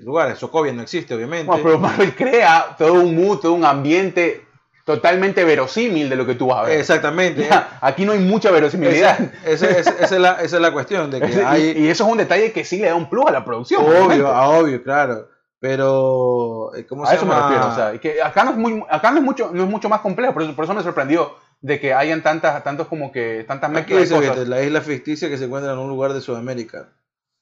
lugares. 0.02 0.38
Sokovia 0.38 0.72
no 0.72 0.82
existe, 0.82 1.14
obviamente. 1.14 1.46
Bueno, 1.46 1.62
pero 1.64 1.78
Marvel 1.78 2.14
crea 2.14 2.74
todo 2.78 2.94
un 2.94 3.14
mood, 3.16 3.38
todo 3.40 3.52
un 3.52 3.64
ambiente 3.64 4.42
totalmente 4.84 5.44
verosímil 5.44 6.08
de 6.10 6.16
lo 6.16 6.26
que 6.26 6.34
tú 6.34 6.48
vas 6.48 6.58
a 6.58 6.62
ver. 6.68 6.78
Exactamente. 6.80 7.46
Ya, 7.48 7.78
aquí 7.80 8.04
no 8.04 8.12
hay 8.12 8.18
mucha 8.18 8.50
verosimilidad. 8.50 9.18
Esa, 9.44 9.66
esa- 9.70 9.90
es 9.98 10.10
la, 10.12 10.32
esa 10.42 10.56
es 10.56 10.62
la 10.62 10.72
cuestión 10.72 11.10
de 11.10 11.20
que 11.20 11.32
Y- 11.32 11.38
hay 11.38 11.62
y, 11.78 11.88
eso 11.88 12.04
es 12.04 12.10
un 12.10 12.18
detalle 12.18 12.52
que 12.52 12.64
sí 12.64 12.78
le 12.78 12.88
da 12.88 12.94
un 12.94 13.08
plus 13.08 13.24
a 13.26 13.30
la 13.32 13.44
producción. 13.44 13.82
obvio, 13.84 14.28
obvio, 14.30 14.82
claro. 14.82 15.28
Pero 15.60 16.72
eh, 16.74 16.84
¿cómo 16.86 17.04
A 17.04 17.06
se 17.08 17.16
eso 17.16 17.24
me 17.24 17.32
llama? 17.32 17.48
refiero. 17.48 17.72
O 17.72 17.74
sea, 17.74 17.94
y 17.94 17.98
que 17.98 18.22
acá 18.22 18.44
no 18.44 18.50
es 18.50 18.56
muy, 18.58 18.84
acá 18.90 19.10
no 19.10 19.18
es 19.18 19.22
mucho, 19.24 19.50
no 19.52 19.64
es 19.64 19.68
mucho 19.70 19.88
más 19.88 20.00
complejo. 20.00 20.34
Por 20.34 20.42
eso, 20.42 20.54
por 20.54 20.64
eso 20.66 20.74
me 20.74 20.82
sorprendió 20.82 21.34
de 21.62 21.80
que 21.80 21.94
hayan 21.94 22.22
tantas, 22.22 22.62
tantos 22.62 22.86
como 22.88 23.10
que 23.10 23.44
tantas 23.48 23.70
mezclas 23.70 24.08
de 24.10 24.14
cosas. 24.28 24.46
la 24.48 24.62
isla 24.62 24.82
ficticia 24.82 25.30
que 25.30 25.38
se 25.38 25.44
encuentra 25.46 25.72
en 25.72 25.78
un 25.78 25.88
lugar 25.88 26.12
de 26.12 26.20
Sudamérica. 26.20 26.90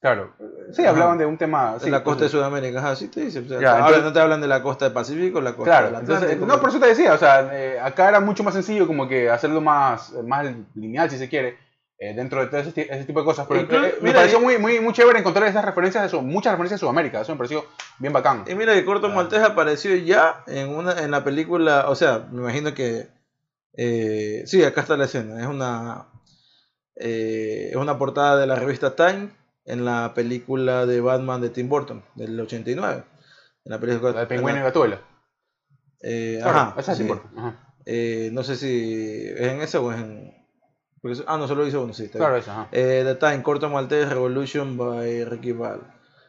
Claro. 0.02 0.32
Sí, 0.72 0.84
hablaban 0.84 1.16
de 1.16 1.24
un 1.26 1.38
tema. 1.38 1.76
sí, 1.80 1.88
la 1.88 2.02
costa 2.02 2.24
de 2.24 2.30
pues, 2.30 2.32
Sudamérica, 2.32 2.80
ajá, 2.80 2.96
sí 2.96 3.06
te 3.06 3.20
dice. 3.20 3.38
O 3.38 3.44
sea, 3.48 3.60
Ya, 3.60 3.70
ahora 3.70 3.78
entonces- 3.86 4.04
no 4.04 4.12
te 4.12 4.18
hablan 4.20 4.40
de 4.40 4.48
la 4.48 4.60
costa 4.62 4.84
del 4.86 4.92
Pacífico, 4.92 5.40
la 5.40 5.52
costa 5.54 5.70
Claro, 5.70 5.86
del 5.86 5.94
entonces, 6.00 6.22
Atlántico. 6.24 6.46
no, 6.46 6.60
por 6.60 6.70
eso 6.70 6.80
te 6.80 6.86
decía, 6.88 7.14
o 7.14 7.18
sea, 7.18 7.48
eh, 7.56 7.78
acá 7.80 8.08
era 8.08 8.18
mucho 8.18 8.42
más 8.42 8.52
sencillo 8.54 8.86
como 8.88 9.06
que 9.06 9.30
hacerlo 9.30 9.60
más, 9.60 10.12
más 10.26 10.44
lineal, 10.74 11.08
si 11.08 11.18
se 11.18 11.28
quiere, 11.28 11.56
eh, 11.98 12.14
dentro 12.16 12.40
de 12.40 12.48
todo 12.48 12.60
ese, 12.60 12.72
ti- 12.72 12.80
ese 12.90 13.04
tipo 13.04 13.20
de 13.20 13.24
cosas. 13.26 13.46
Pero 13.48 13.60
eh, 13.60 13.94
me 14.00 14.08
mira, 14.08 14.16
pareció 14.16 14.40
y- 14.40 14.42
muy, 14.42 14.58
muy, 14.58 14.80
muy 14.80 14.92
chévere 14.92 15.20
encontrar 15.20 15.46
esas 15.48 15.64
referencias 15.64 16.02
de 16.02 16.08
Sud- 16.08 16.22
muchas 16.22 16.50
referencias 16.52 16.80
de 16.80 16.84
Sudamérica, 16.84 17.20
eso 17.20 17.30
me 17.30 17.38
pareció 17.38 17.64
bien 18.00 18.12
bacán. 18.12 18.42
Y 18.48 18.56
mira 18.56 18.74
que 18.74 18.84
Corto 18.84 19.06
Ah. 19.06 19.14
Maltés 19.14 19.40
apareció 19.44 19.94
ya 19.94 20.42
en 20.48 20.70
una 20.70 21.00
en 21.00 21.12
la 21.12 21.22
película, 21.22 21.84
o 21.88 21.94
sea, 21.94 22.26
me 22.32 22.40
imagino 22.40 22.74
que 22.74 23.06
eh, 23.76 24.42
sí, 24.46 24.64
acá 24.64 24.80
está 24.80 24.96
la 24.96 25.04
escena, 25.04 25.40
es 25.40 25.46
una 25.46 26.06
eh, 26.96 27.68
es 27.70 27.76
una 27.76 27.96
portada 27.98 28.36
de 28.36 28.46
la 28.48 28.56
revista 28.56 28.96
Time 28.96 29.30
en 29.64 29.84
la 29.84 30.12
película 30.14 30.86
de 30.86 31.00
Batman 31.00 31.40
de 31.40 31.50
Tim 31.50 31.68
Burton 31.68 32.02
del 32.14 32.38
89. 32.40 33.04
En 33.64 33.70
la 33.72 33.78
película 33.78 34.12
La 34.12 34.20
de 34.20 34.26
Pingüino 34.26 34.50
y 34.50 34.52
en 34.52 34.58
la- 34.58 34.64
Gatuela. 34.64 35.00
eh, 36.00 36.38
Claro, 36.42 36.58
ajá, 36.58 36.74
esa 36.80 36.92
es 36.92 36.98
sí. 36.98 37.08
Ajá. 37.36 37.54
Eh, 37.84 38.30
no 38.32 38.42
sé 38.44 38.56
si 38.56 39.26
es 39.28 39.40
en 39.48 39.60
esa 39.60 39.80
o 39.80 39.92
es 39.92 39.98
en 40.00 40.32
porque 41.00 41.20
ah, 41.26 41.36
no, 41.36 41.48
solo 41.48 41.66
hizo 41.66 41.82
uno, 41.82 41.92
sí, 41.92 42.04
está. 42.04 42.18
Claro, 42.18 42.36
esa, 42.36 42.52
ajá. 42.52 42.68
Eh, 42.70 43.02
The 43.04 43.16
Time, 43.16 43.42
Corto 43.42 43.68
Maltés 43.68 44.08
Revolution 44.08 44.76
by 44.76 45.24
Ricky 45.24 45.50
Val. 45.50 45.80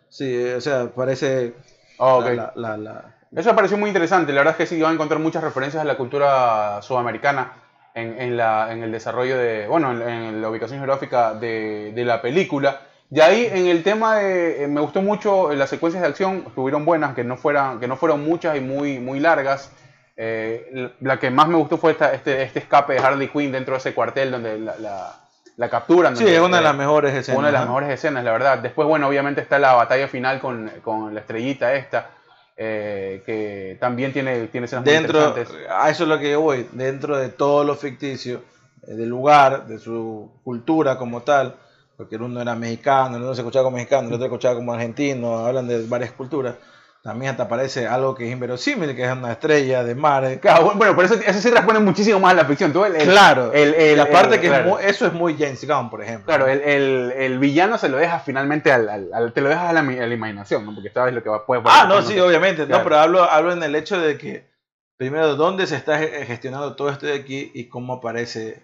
Sí, 0.09 0.25
eh, 0.33 0.55
o 0.55 0.61
sea, 0.61 0.87
parece 0.87 1.53
Ah, 1.99 2.51
la- 2.55 3.15
Eso 3.35 3.49
me 3.49 3.55
pareció 3.55 3.77
muy 3.77 3.89
interesante. 3.89 4.33
La 4.33 4.39
verdad 4.41 4.53
es 4.53 4.57
que 4.57 4.65
sí, 4.65 4.81
van 4.81 4.91
a 4.91 4.93
encontrar 4.95 5.19
muchas 5.19 5.43
referencias 5.43 5.81
a 5.81 5.85
la 5.85 5.95
cultura 5.95 6.81
sudamericana 6.81 7.53
en, 7.93 8.19
en 8.19 8.35
la, 8.35 8.71
en 8.73 8.81
el 8.81 8.91
desarrollo 8.91 9.37
de, 9.37 9.67
bueno, 9.67 9.91
en, 9.91 10.01
en 10.01 10.41
la 10.41 10.49
ubicación 10.49 10.79
geográfica 10.79 11.35
de, 11.35 11.91
de 11.93 12.05
la 12.05 12.19
película. 12.21 12.81
Y 13.13 13.19
ahí 13.19 13.47
en 13.51 13.67
el 13.67 13.83
tema 13.83 14.15
de, 14.17 14.63
eh, 14.63 14.67
me 14.67 14.81
gustó 14.81 15.01
mucho 15.01 15.51
eh, 15.51 15.55
las 15.55 15.69
secuencias 15.69 16.01
de 16.01 16.09
acción, 16.09 16.43
estuvieron 16.47 16.83
buenas, 16.85 17.13
que 17.13 17.23
no 17.23 17.37
fueran, 17.37 17.79
que 17.79 17.87
no 17.87 17.95
fueron 17.95 18.23
muchas 18.23 18.57
y 18.57 18.61
muy, 18.61 18.99
muy 18.99 19.19
largas. 19.19 19.71
Eh, 20.17 20.89
la 21.01 21.19
que 21.19 21.29
más 21.29 21.47
me 21.47 21.57
gustó 21.57 21.77
fue 21.77 21.91
esta- 21.91 22.13
este, 22.13 22.41
este 22.43 22.59
escape 22.59 22.93
de 22.93 22.99
Harley 22.99 23.27
Quinn 23.27 23.51
dentro 23.51 23.73
de 23.73 23.79
ese 23.79 23.93
cuartel 23.93 24.31
donde 24.31 24.57
la, 24.59 24.75
la, 24.77 25.15
la 25.57 25.69
capturan. 25.69 26.15
Sí, 26.17 26.25
es 26.27 26.39
una 26.39 26.57
de 26.57 26.63
las 26.63 26.75
mejores 26.75 27.13
escenas. 27.13 27.37
una 27.39 27.47
de 27.47 27.53
las 27.53 27.65
mejores 27.65 27.89
escenas, 27.89 28.23
la 28.23 28.31
verdad. 28.31 28.57
Después, 28.59 28.87
bueno, 28.87 29.07
obviamente 29.07 29.41
está 29.41 29.59
la 29.59 29.73
batalla 29.73 30.07
final 30.07 30.39
con, 30.39 30.71
con 30.83 31.13
la 31.13 31.19
estrellita 31.19 31.73
esta, 31.75 32.09
eh, 32.57 33.21
que 33.25 33.77
también 33.79 34.13
tiene, 34.13 34.47
tiene 34.47 34.65
escenas 34.65 34.85
muy 34.85 34.93
Dentro, 34.93 35.27
interesantes. 35.29 35.67
a 35.69 35.89
eso 35.89 36.03
es 36.03 36.09
lo 36.09 36.17
que 36.19 36.31
yo 36.31 36.41
voy, 36.41 36.67
dentro 36.71 37.17
de 37.17 37.29
todo 37.29 37.63
lo 37.63 37.75
ficticio, 37.75 38.41
del 38.87 39.09
lugar, 39.09 39.65
de 39.67 39.77
su 39.79 40.31
cultura 40.43 40.97
como 40.97 41.21
tal, 41.21 41.55
porque 41.97 42.15
el 42.15 42.21
uno 42.23 42.41
era 42.41 42.55
mexicano, 42.55 43.17
el 43.17 43.23
uno 43.23 43.33
se 43.35 43.41
escuchaba 43.41 43.63
como 43.65 43.77
mexicano, 43.77 44.07
el 44.07 44.13
otro 44.13 44.19
se 44.25 44.25
escuchaba 44.27 44.55
como 44.55 44.73
argentino, 44.73 45.45
hablan 45.45 45.67
de 45.67 45.85
varias 45.87 46.11
culturas. 46.11 46.55
También 47.03 47.31
hasta 47.31 47.43
aparece 47.43 47.85
algo 47.85 48.15
que 48.15 48.25
es 48.25 48.31
inverosímil, 48.31 48.95
que 48.95 49.03
es 49.03 49.11
una 49.11 49.33
estrella 49.33 49.83
de 49.83 49.93
mar. 49.93 50.23
eh. 50.23 50.39
Claro, 50.39 50.71
bueno, 50.75 50.95
pero 50.95 51.01
eso, 51.05 51.15
eso 51.15 51.41
sí 51.41 51.49
responde 51.51 51.81
muchísimo 51.81 52.17
más 52.21 52.31
a 52.31 52.35
la 52.35 52.45
ficción. 52.45 52.71
Tú, 52.71 52.85
el, 52.85 52.95
el- 52.95 53.09
Claro, 53.09 53.51
el, 53.51 53.97
la 53.97 54.09
parte 54.09 54.39
que 54.39 54.47
claro. 54.47 54.63
es 54.63 54.71
muy- 54.73 54.83
eso 54.85 55.07
es 55.07 55.11
muy 55.13 55.35
James 55.37 55.67
Gunn, 55.67 55.89
por 55.89 56.01
ejemplo. 56.01 56.27
Claro, 56.27 56.47
el, 56.47 56.61
el, 56.61 57.11
el 57.17 57.39
villano 57.39 57.77
se 57.77 57.89
lo 57.89 57.97
deja 57.97 58.19
finalmente 58.19 58.71
al, 58.71 58.87
al- 58.87 59.09
al- 59.13 59.33
te 59.33 59.41
lo 59.41 59.49
dejas 59.49 59.65
a 59.69 59.73
la, 59.73 59.83
mi- 59.83 59.99
a 59.99 60.07
la 60.07 60.13
imaginación, 60.13 60.65
¿no? 60.65 60.73
Porque 60.73 60.91
sabes 60.91 61.13
lo 61.13 61.21
que 61.21 61.27
va, 61.29 61.45
puede 61.45 61.61
Ah, 61.65 61.87
no, 61.89 62.01
sí, 62.03 62.17
obviamente. 62.21 62.65
Claro. 62.65 62.77
No, 62.79 62.83
pero 62.85 62.99
hablo, 63.01 63.23
hablo 63.29 63.51
en 63.51 63.61
el 63.63 63.75
hecho 63.75 63.99
de 63.99 64.17
que, 64.17 64.47
primero, 64.95 65.35
dónde 65.35 65.67
se 65.67 65.75
está 65.75 65.99
ge- 65.99 66.25
gestionando 66.25 66.73
todo 66.77 66.89
esto 66.89 67.05
de 67.05 67.15
aquí 67.15 67.51
y 67.53 67.67
cómo 67.67 67.95
aparece 67.95 68.63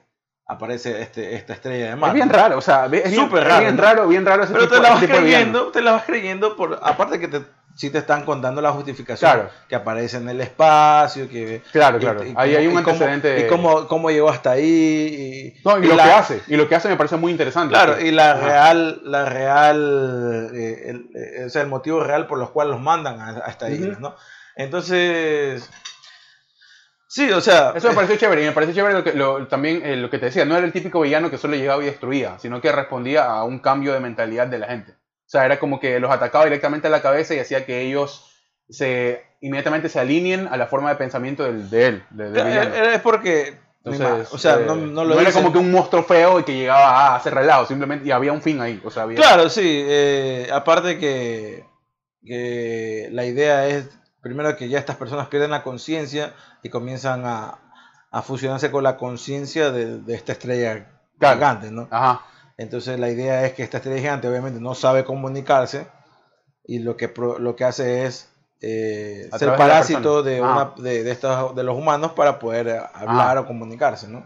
aparece 0.51 0.99
este, 1.03 1.35
esta 1.35 1.53
estrella 1.53 1.91
de 1.91 1.95
mar. 1.95 2.09
Es 2.09 2.15
bien 2.15 2.29
raro, 2.29 2.57
o 2.57 2.61
sea, 2.61 2.85
es 2.85 2.91
bien, 2.91 3.13
Súper 3.13 3.43
es 3.43 3.47
raro, 3.47 3.61
bien 3.61 3.77
raro, 3.77 4.07
bien 4.07 4.25
raro 4.25 4.43
ese 4.43 4.53
Pero 4.53 4.65
tipo, 4.67 4.75
te 4.77 4.81
la 4.81 4.89
vas 4.95 5.03
creyendo, 5.05 5.67
te 5.67 5.81
la 5.81 5.91
vas 5.91 6.03
creyendo 6.05 6.55
por, 6.55 6.79
aparte 6.81 7.19
que 7.19 7.27
te, 7.27 7.41
sí 7.75 7.91
te 7.91 7.99
están 7.99 8.25
contando 8.25 8.59
la 8.59 8.71
justificación 8.71 9.31
Claro. 9.31 9.49
que 9.67 9.75
aparece 9.75 10.17
en 10.17 10.27
el 10.27 10.41
espacio, 10.41 11.29
que 11.29 11.61
Claro, 11.71 11.97
y- 11.97 11.99
claro. 11.99 12.23
y 12.25 12.29
Ahí 12.29 12.33
cómo- 12.33 12.57
hay 12.57 12.67
un 12.67 12.73
y 12.73 12.75
cómo- 12.83 12.89
antecedente. 12.93 13.39
y 13.41 13.47
cómo, 13.47 13.87
cómo 13.87 14.09
llegó 14.09 14.27
hasta 14.29 14.49
ahí 14.51 15.53
y, 15.59 15.61
No, 15.63 15.77
y, 15.77 15.85
y 15.85 15.87
lo 15.87 15.95
la- 15.95 16.03
que 16.05 16.11
hace. 16.13 16.41
Y 16.47 16.55
lo 16.57 16.67
que 16.67 16.73
hace 16.75 16.89
me 16.89 16.95
parece 16.97 17.17
muy 17.17 17.31
interesante. 17.31 17.73
Claro, 17.75 18.01
y 18.01 18.09
la 18.09 18.31
Ajá. 18.31 18.45
real, 18.47 19.01
la 19.03 19.25
real, 19.25 20.49
eh, 20.55 20.83
el, 20.87 21.09
eh, 21.15 21.43
o 21.45 21.49
sea, 21.51 21.61
el 21.61 21.67
motivo 21.67 22.03
real 22.03 22.25
por 22.25 22.39
los 22.39 22.49
cuales 22.49 22.71
los 22.71 22.81
mandan 22.81 23.19
a, 23.21 23.29
a 23.45 23.49
esta 23.51 23.67
Ujú. 23.67 23.75
isla, 23.75 23.97
¿no? 23.99 24.15
Entonces, 24.55 25.69
sí, 27.09 27.29
o 27.31 27.41
sea, 27.41 27.73
Eso 27.75 27.87
me 27.87 27.93
eh, 27.93 27.95
pareció 27.95 28.15
chévere. 28.15 28.43
Y 28.43 28.45
me 28.45 28.51
pareció 28.53 28.75
chévere 28.75 28.93
lo 28.93 29.03
que, 29.03 29.13
lo- 29.13 29.47
también 29.47 29.81
eh, 29.85 29.95
lo 29.97 30.09
que 30.09 30.19
te 30.19 30.27
decía. 30.27 30.45
No 30.45 30.55
era 30.55 30.65
el 30.65 30.71
típico 30.71 31.01
villano 31.01 31.29
que 31.29 31.37
solo 31.37 31.55
llegaba 31.55 31.81
y 31.83 31.87
destruía, 31.87 32.37
sino 32.39 32.61
que 32.61 32.71
respondía 32.71 33.25
a 33.25 33.43
un 33.43 33.59
cambio 33.59 33.91
de 33.93 33.99
mentalidad 33.99 34.47
de 34.47 34.59
la 34.59 34.67
gente. 34.67 34.91
O 34.93 35.29
sea, 35.31 35.45
era 35.45 35.59
como 35.59 35.79
que 35.79 35.99
los 35.99 36.09
atacaba 36.11 36.45
directamente 36.45 36.87
a 36.87 36.91
la 36.91 37.01
cabeza 37.01 37.33
y 37.35 37.39
hacía 37.39 37.65
que 37.65 37.81
ellos 37.81 38.25
se 38.69 39.23
inmediatamente 39.41 39.89
se 39.89 39.99
alineen 39.99 40.47
a 40.47 40.57
la 40.57 40.67
forma 40.67 40.89
de 40.89 40.95
pensamiento 40.97 41.43
del, 41.43 41.69
de 41.69 41.85
él, 41.87 42.03
de- 42.11 42.31
del 42.31 42.45
villano. 42.45 42.75
eh, 42.75 42.95
es 42.95 43.01
porque, 43.01 43.57
Entonces, 43.85 44.27
o 44.33 44.37
sea, 44.37 44.55
eh, 44.59 44.63
no, 44.67 44.75
no 44.75 45.05
lo 45.05 45.19
era 45.19 45.31
como 45.31 45.51
que 45.53 45.57
un 45.59 45.71
monstruo 45.71 46.03
feo 46.03 46.39
y 46.39 46.43
que 46.43 46.53
llegaba 46.53 46.89
a 46.89 47.15
hacer 47.15 47.33
relajo, 47.33 47.65
simplemente, 47.65 48.05
y 48.07 48.11
había 48.11 48.33
un 48.33 48.41
fin 48.41 48.59
ahí. 48.61 48.81
O 48.83 48.91
sea, 48.91 49.03
había, 49.03 49.17
Claro, 49.17 49.49
sí. 49.49 49.61
eh, 49.87 50.49
aparte 50.51 50.97
que, 50.99 51.63
que 52.25 53.07
la 53.11 53.25
idea 53.25 53.67
es, 53.67 53.87
primero 54.21 54.55
que 54.55 54.69
ya 54.69 54.79
estas 54.79 54.95
personas 54.97 55.27
pierden 55.27 55.51
la 55.51 55.63
conciencia 55.63 56.33
y 56.63 56.69
comienzan 56.69 57.25
a, 57.25 57.59
a 58.11 58.21
fusionarse 58.21 58.71
con 58.71 58.83
la 58.83 58.97
conciencia 58.97 59.71
de, 59.71 59.99
de 59.99 60.13
esta 60.15 60.31
estrella 60.33 60.87
gigante, 61.19 61.71
¿no? 61.71 61.87
Ajá, 61.91 62.21
Entonces 62.57 62.99
la 62.99 63.09
idea 63.09 63.45
es 63.45 63.53
que 63.53 63.63
esta 63.63 63.77
estrella 63.77 63.99
gigante 63.99 64.27
obviamente 64.27 64.59
no 64.59 64.75
sabe 64.75 65.03
comunicarse 65.05 65.87
y 66.65 66.79
lo 66.79 66.95
que, 66.97 67.11
lo 67.39 67.55
que 67.55 67.63
hace 67.65 68.05
es 68.05 68.29
eh, 68.61 69.29
ser 69.37 69.51
de 69.51 69.57
parásito 69.57 70.21
de, 70.21 70.39
persona. 70.39 70.73
una, 70.75 70.83
de, 70.83 71.03
de 71.03 71.11
estos, 71.11 71.55
de 71.55 71.63
los 71.63 71.75
humanos 71.77 72.11
para 72.11 72.39
poder 72.39 72.81
hablar 72.93 73.37
o 73.37 73.45
comunicarse, 73.47 74.07
¿no? 74.07 74.25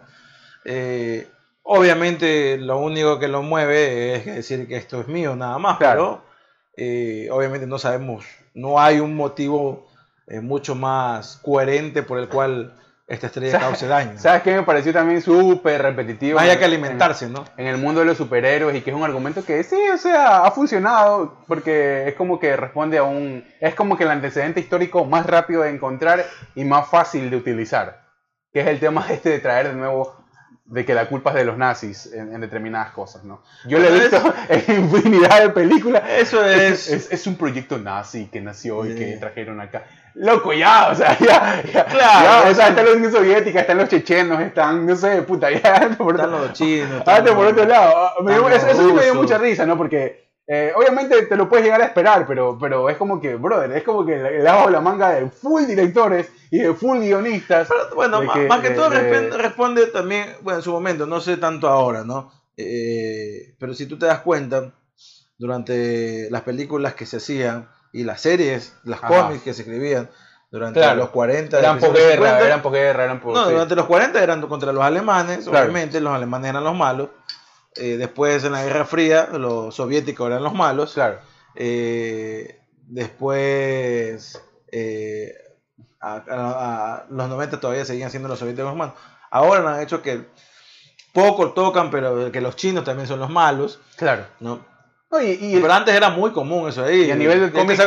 Eh, 0.65 1.27
obviamente 1.63 2.57
lo 2.57 2.79
único 2.79 3.19
que 3.19 3.27
lo 3.27 3.41
mueve 3.43 4.15
es 4.15 4.25
decir 4.25 4.67
que 4.67 4.75
esto 4.77 5.01
es 5.01 5.07
mío 5.07 5.35
nada 5.35 5.57
más, 5.59 5.77
Claro. 5.77 6.23
pero 6.23 6.25
eh, 6.77 7.29
obviamente 7.31 7.67
no 7.67 7.77
sabemos, 7.77 8.25
no 8.53 8.79
hay 8.79 8.99
un 8.99 9.15
motivo 9.15 9.87
eh, 10.27 10.39
mucho 10.41 10.75
más 10.75 11.37
coherente 11.43 12.03
por 12.03 12.19
el 12.19 12.29
cual 12.29 12.79
esta 13.07 13.27
estrella 13.27 13.51
¿Sabes- 13.59 13.67
cause 13.67 13.87
daño. 13.87 14.17
¿Sabes 14.17 14.41
qué 14.43 14.55
me 14.55 14.63
pareció 14.63 14.93
también 14.93 15.21
súper 15.21 15.81
repetitivo? 15.81 16.39
Allá 16.39 16.57
que 16.57 16.65
En- 16.65 16.71
alimentarse, 16.71 17.27
¿no? 17.29 17.43
en 17.57 17.67
el 17.67 17.77
mundo 17.77 17.99
de 17.99 18.05
los 18.05 18.17
superhéroes 18.17 18.75
y 18.77 18.81
que 18.81 18.91
es 18.91 18.95
un 18.95 19.03
argumento 19.03 19.43
que 19.43 19.61
sí, 19.63 19.75
o 19.93 19.97
sea, 19.97 20.45
ha 20.45 20.51
funcionado 20.51 21.37
porque 21.47 22.07
es 22.07 22.15
como 22.15 22.39
que 22.39 22.55
responde 22.55 22.97
a 22.97 23.03
un... 23.03 23.43
Es 23.59 23.75
como 23.75 23.97
que 23.97 24.05
el 24.05 24.11
antecedente 24.11 24.61
histórico 24.61 25.03
más 25.05 25.25
rápido 25.25 25.63
de 25.63 25.69
encontrar 25.71 26.25
y 26.55 26.63
más 26.63 26.87
fácil 26.87 27.29
de 27.29 27.35
utilizar, 27.35 28.01
que 28.53 28.61
es 28.61 28.67
el 28.67 28.79
tema 28.79 29.05
este 29.11 29.29
de 29.31 29.39
traer 29.39 29.67
de 29.67 29.75
nuevo 29.75 30.15
de 30.73 30.85
que 30.85 30.93
la 30.93 31.07
culpa 31.07 31.29
es 31.29 31.35
de 31.35 31.45
los 31.45 31.57
nazis 31.57 32.11
en, 32.13 32.33
en 32.33 32.41
determinadas 32.41 32.91
cosas, 32.91 33.23
¿no? 33.23 33.41
Yo 33.67 33.77
lo 33.79 33.87
he 33.87 33.99
visto 33.99 34.33
en 34.49 34.83
infinidad 34.83 35.41
de 35.41 35.49
películas. 35.49 36.03
Eso 36.17 36.43
es... 36.45 36.89
Es, 36.89 37.11
es 37.11 37.27
un 37.27 37.35
proyecto 37.35 37.77
nazi 37.77 38.27
que 38.31 38.41
nació 38.41 38.85
y 38.85 38.95
que 38.95 39.13
Sí. 39.13 39.19
trajeron 39.19 39.61
acá. 39.61 39.83
Loco, 40.15 40.51
ya, 40.53 40.89
o 40.89 40.95
sea, 40.95 41.17
ya, 41.19 41.61
ya, 41.71 41.85
Claro, 41.85 42.43
ya, 42.45 42.51
o 42.51 42.53
sea, 42.55 42.67
están 42.69 42.85
los 42.85 42.95
Unión 42.95 43.11
Soviética, 43.11 43.61
están 43.61 43.77
los 43.77 43.89
chechenos, 43.89 44.39
están, 44.41 44.85
no 44.85 44.95
sé, 44.95 45.21
puta, 45.23 45.49
ya, 45.51 45.89
por 45.97 46.15
Están 46.15 46.31
los 46.31 46.53
chinos. 46.53 47.03
Ah, 47.05 47.17
están 47.17 47.35
por 47.35 47.45
otro 47.47 47.65
lado. 47.65 48.11
Dio- 48.27 48.49
eso, 48.49 48.67
eso 48.67 48.87
sí 48.87 48.93
me 48.93 49.03
dio 49.03 49.15
mucha 49.15 49.37
risa, 49.37 49.65
¿no? 49.65 49.77
Porque 49.77 50.32
eh, 50.47 50.73
obviamente 50.75 51.21
te 51.23 51.35
lo 51.37 51.47
puedes 51.47 51.63
llegar 51.65 51.81
a 51.81 51.85
esperar, 51.85 52.25
pero, 52.27 52.57
pero 52.59 52.89
es 52.89 52.97
como 52.97 53.21
que, 53.21 53.35
brother, 53.35 53.71
es 53.73 53.83
como 53.83 54.05
que 54.05 54.17
le 54.17 54.43
bajo 54.43 54.69
la 54.69 54.81
manga 54.81 55.11
de 55.11 55.29
full 55.29 55.65
directores 55.65 56.29
y 56.51 56.59
de 56.59 56.73
full 56.73 56.99
guionistas. 56.99 57.67
Pero, 57.69 57.95
bueno, 57.95 58.21
ma- 58.23 58.33
que- 58.33 58.47
más 58.47 58.59
que 58.61 58.69
de- 58.69 58.75
todo 58.75 58.89
de- 58.89 59.29
responde, 59.37 59.87
también, 59.87 60.35
bueno, 60.41 60.59
en 60.59 60.63
su 60.63 60.71
momento, 60.71 61.05
no 61.05 61.21
sé 61.21 61.37
tanto 61.37 61.67
ahora, 61.69 62.03
¿no? 62.03 62.31
Eh, 62.57 63.55
pero 63.57 63.73
si 63.73 63.85
tú 63.87 63.97
te 63.97 64.05
das 64.05 64.19
cuenta, 64.19 64.71
durante 65.37 66.29
las 66.29 66.41
películas 66.43 66.93
que 66.93 67.05
se 67.05 67.17
hacían 67.17 67.69
y 67.91 68.03
las 68.03 68.21
series, 68.21 68.75
las 68.83 69.03
Ajá. 69.03 69.07
cómics 69.27 69.43
que 69.43 69.53
se 69.53 69.63
escribían 69.63 70.09
durante 70.51 70.79
Claro. 70.79 70.97
los 70.99 71.09
40, 71.09 71.57
Eran 71.59 71.79
50, 71.81 71.99
eran 72.45 72.61
posguerra, 72.61 73.03
eran. 73.05 73.21
No, 73.23 73.49
durante 73.49 73.75
los 73.75 73.85
40 73.85 74.21
eran 74.23 74.41
contra 74.47 74.71
los 74.71 74.83
alemanes, 74.83 75.45
Claro. 75.47 75.65
obviamente, 75.65 75.99
los 75.99 76.13
alemanes 76.13 76.49
eran 76.51 76.63
los 76.63 76.75
malos. 76.75 77.09
Eh, 77.75 77.97
después 77.97 78.43
en 78.43 78.51
la 78.53 78.63
Guerra 78.63 78.85
Fría, 78.85 79.29
los 79.33 79.75
soviéticos 79.75 80.27
eran 80.27 80.43
los 80.43 80.53
malos. 80.53 80.93
Claro. 80.93 81.19
Eh, 81.55 82.59
después, 82.87 84.41
eh, 84.71 85.33
a, 85.99 86.15
a- 86.29 86.93
a 86.95 87.05
los 87.09 87.29
90 87.29 87.59
todavía 87.59 87.85
seguían 87.85 88.11
siendo 88.11 88.29
los 88.29 88.39
soviéticos 88.39 88.69
los 88.69 88.77
malos. 88.77 88.95
Ahora 89.31 89.75
han 89.75 89.81
hecho 89.81 90.01
que 90.01 90.25
poco 91.11 91.51
tocan, 91.51 91.89
pero 91.91 92.31
que 92.31 92.41
los 92.41 92.55
chinos 92.55 92.83
también 92.83 93.07
son 93.07 93.19
los 93.19 93.29
malos, 93.29 93.79
Claro. 93.97 94.25
¿no? 94.39 94.65
No, 95.11 95.21
y, 95.21 95.31
y- 95.39 95.59
Pero 95.61 95.71
antes 95.73 95.93
era 95.93 96.09
muy 96.09 96.31
común 96.31 96.67
eso 96.69 96.83
ahí. 96.83 97.03
Y 97.03 97.11
a 97.11 97.15
nivel 97.15 97.39
del 97.39 97.51
cómic- 97.51 97.77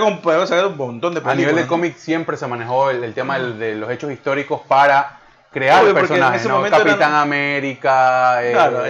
un, 0.69 0.77
montón 0.77 1.13
de 1.13 1.21
a 1.21 1.23
películas. 1.25 1.37
nivel 1.37 1.57
de 1.57 1.63
¿no? 1.63 1.69
cómic 1.69 1.97
siempre 1.97 2.37
se 2.37 2.47
manejó 2.47 2.91
el, 2.91 3.03
el 3.03 3.15
tema 3.15 3.37
del- 3.39 3.59
de 3.59 3.75
los 3.75 3.91
hechos 3.91 4.13
históricos 4.13 4.61
para 4.69 5.21
crear 5.57 5.83
Obvio, 5.83 5.95
porque 5.95 6.01
en 6.05 6.09
personajes, 6.09 6.41
ese 6.43 6.49
¿no? 6.51 6.63
Capitán 6.63 6.99
eran- 6.99 7.15
América, 7.15 8.45
eh, 8.45 8.53
Claro, 8.53 8.83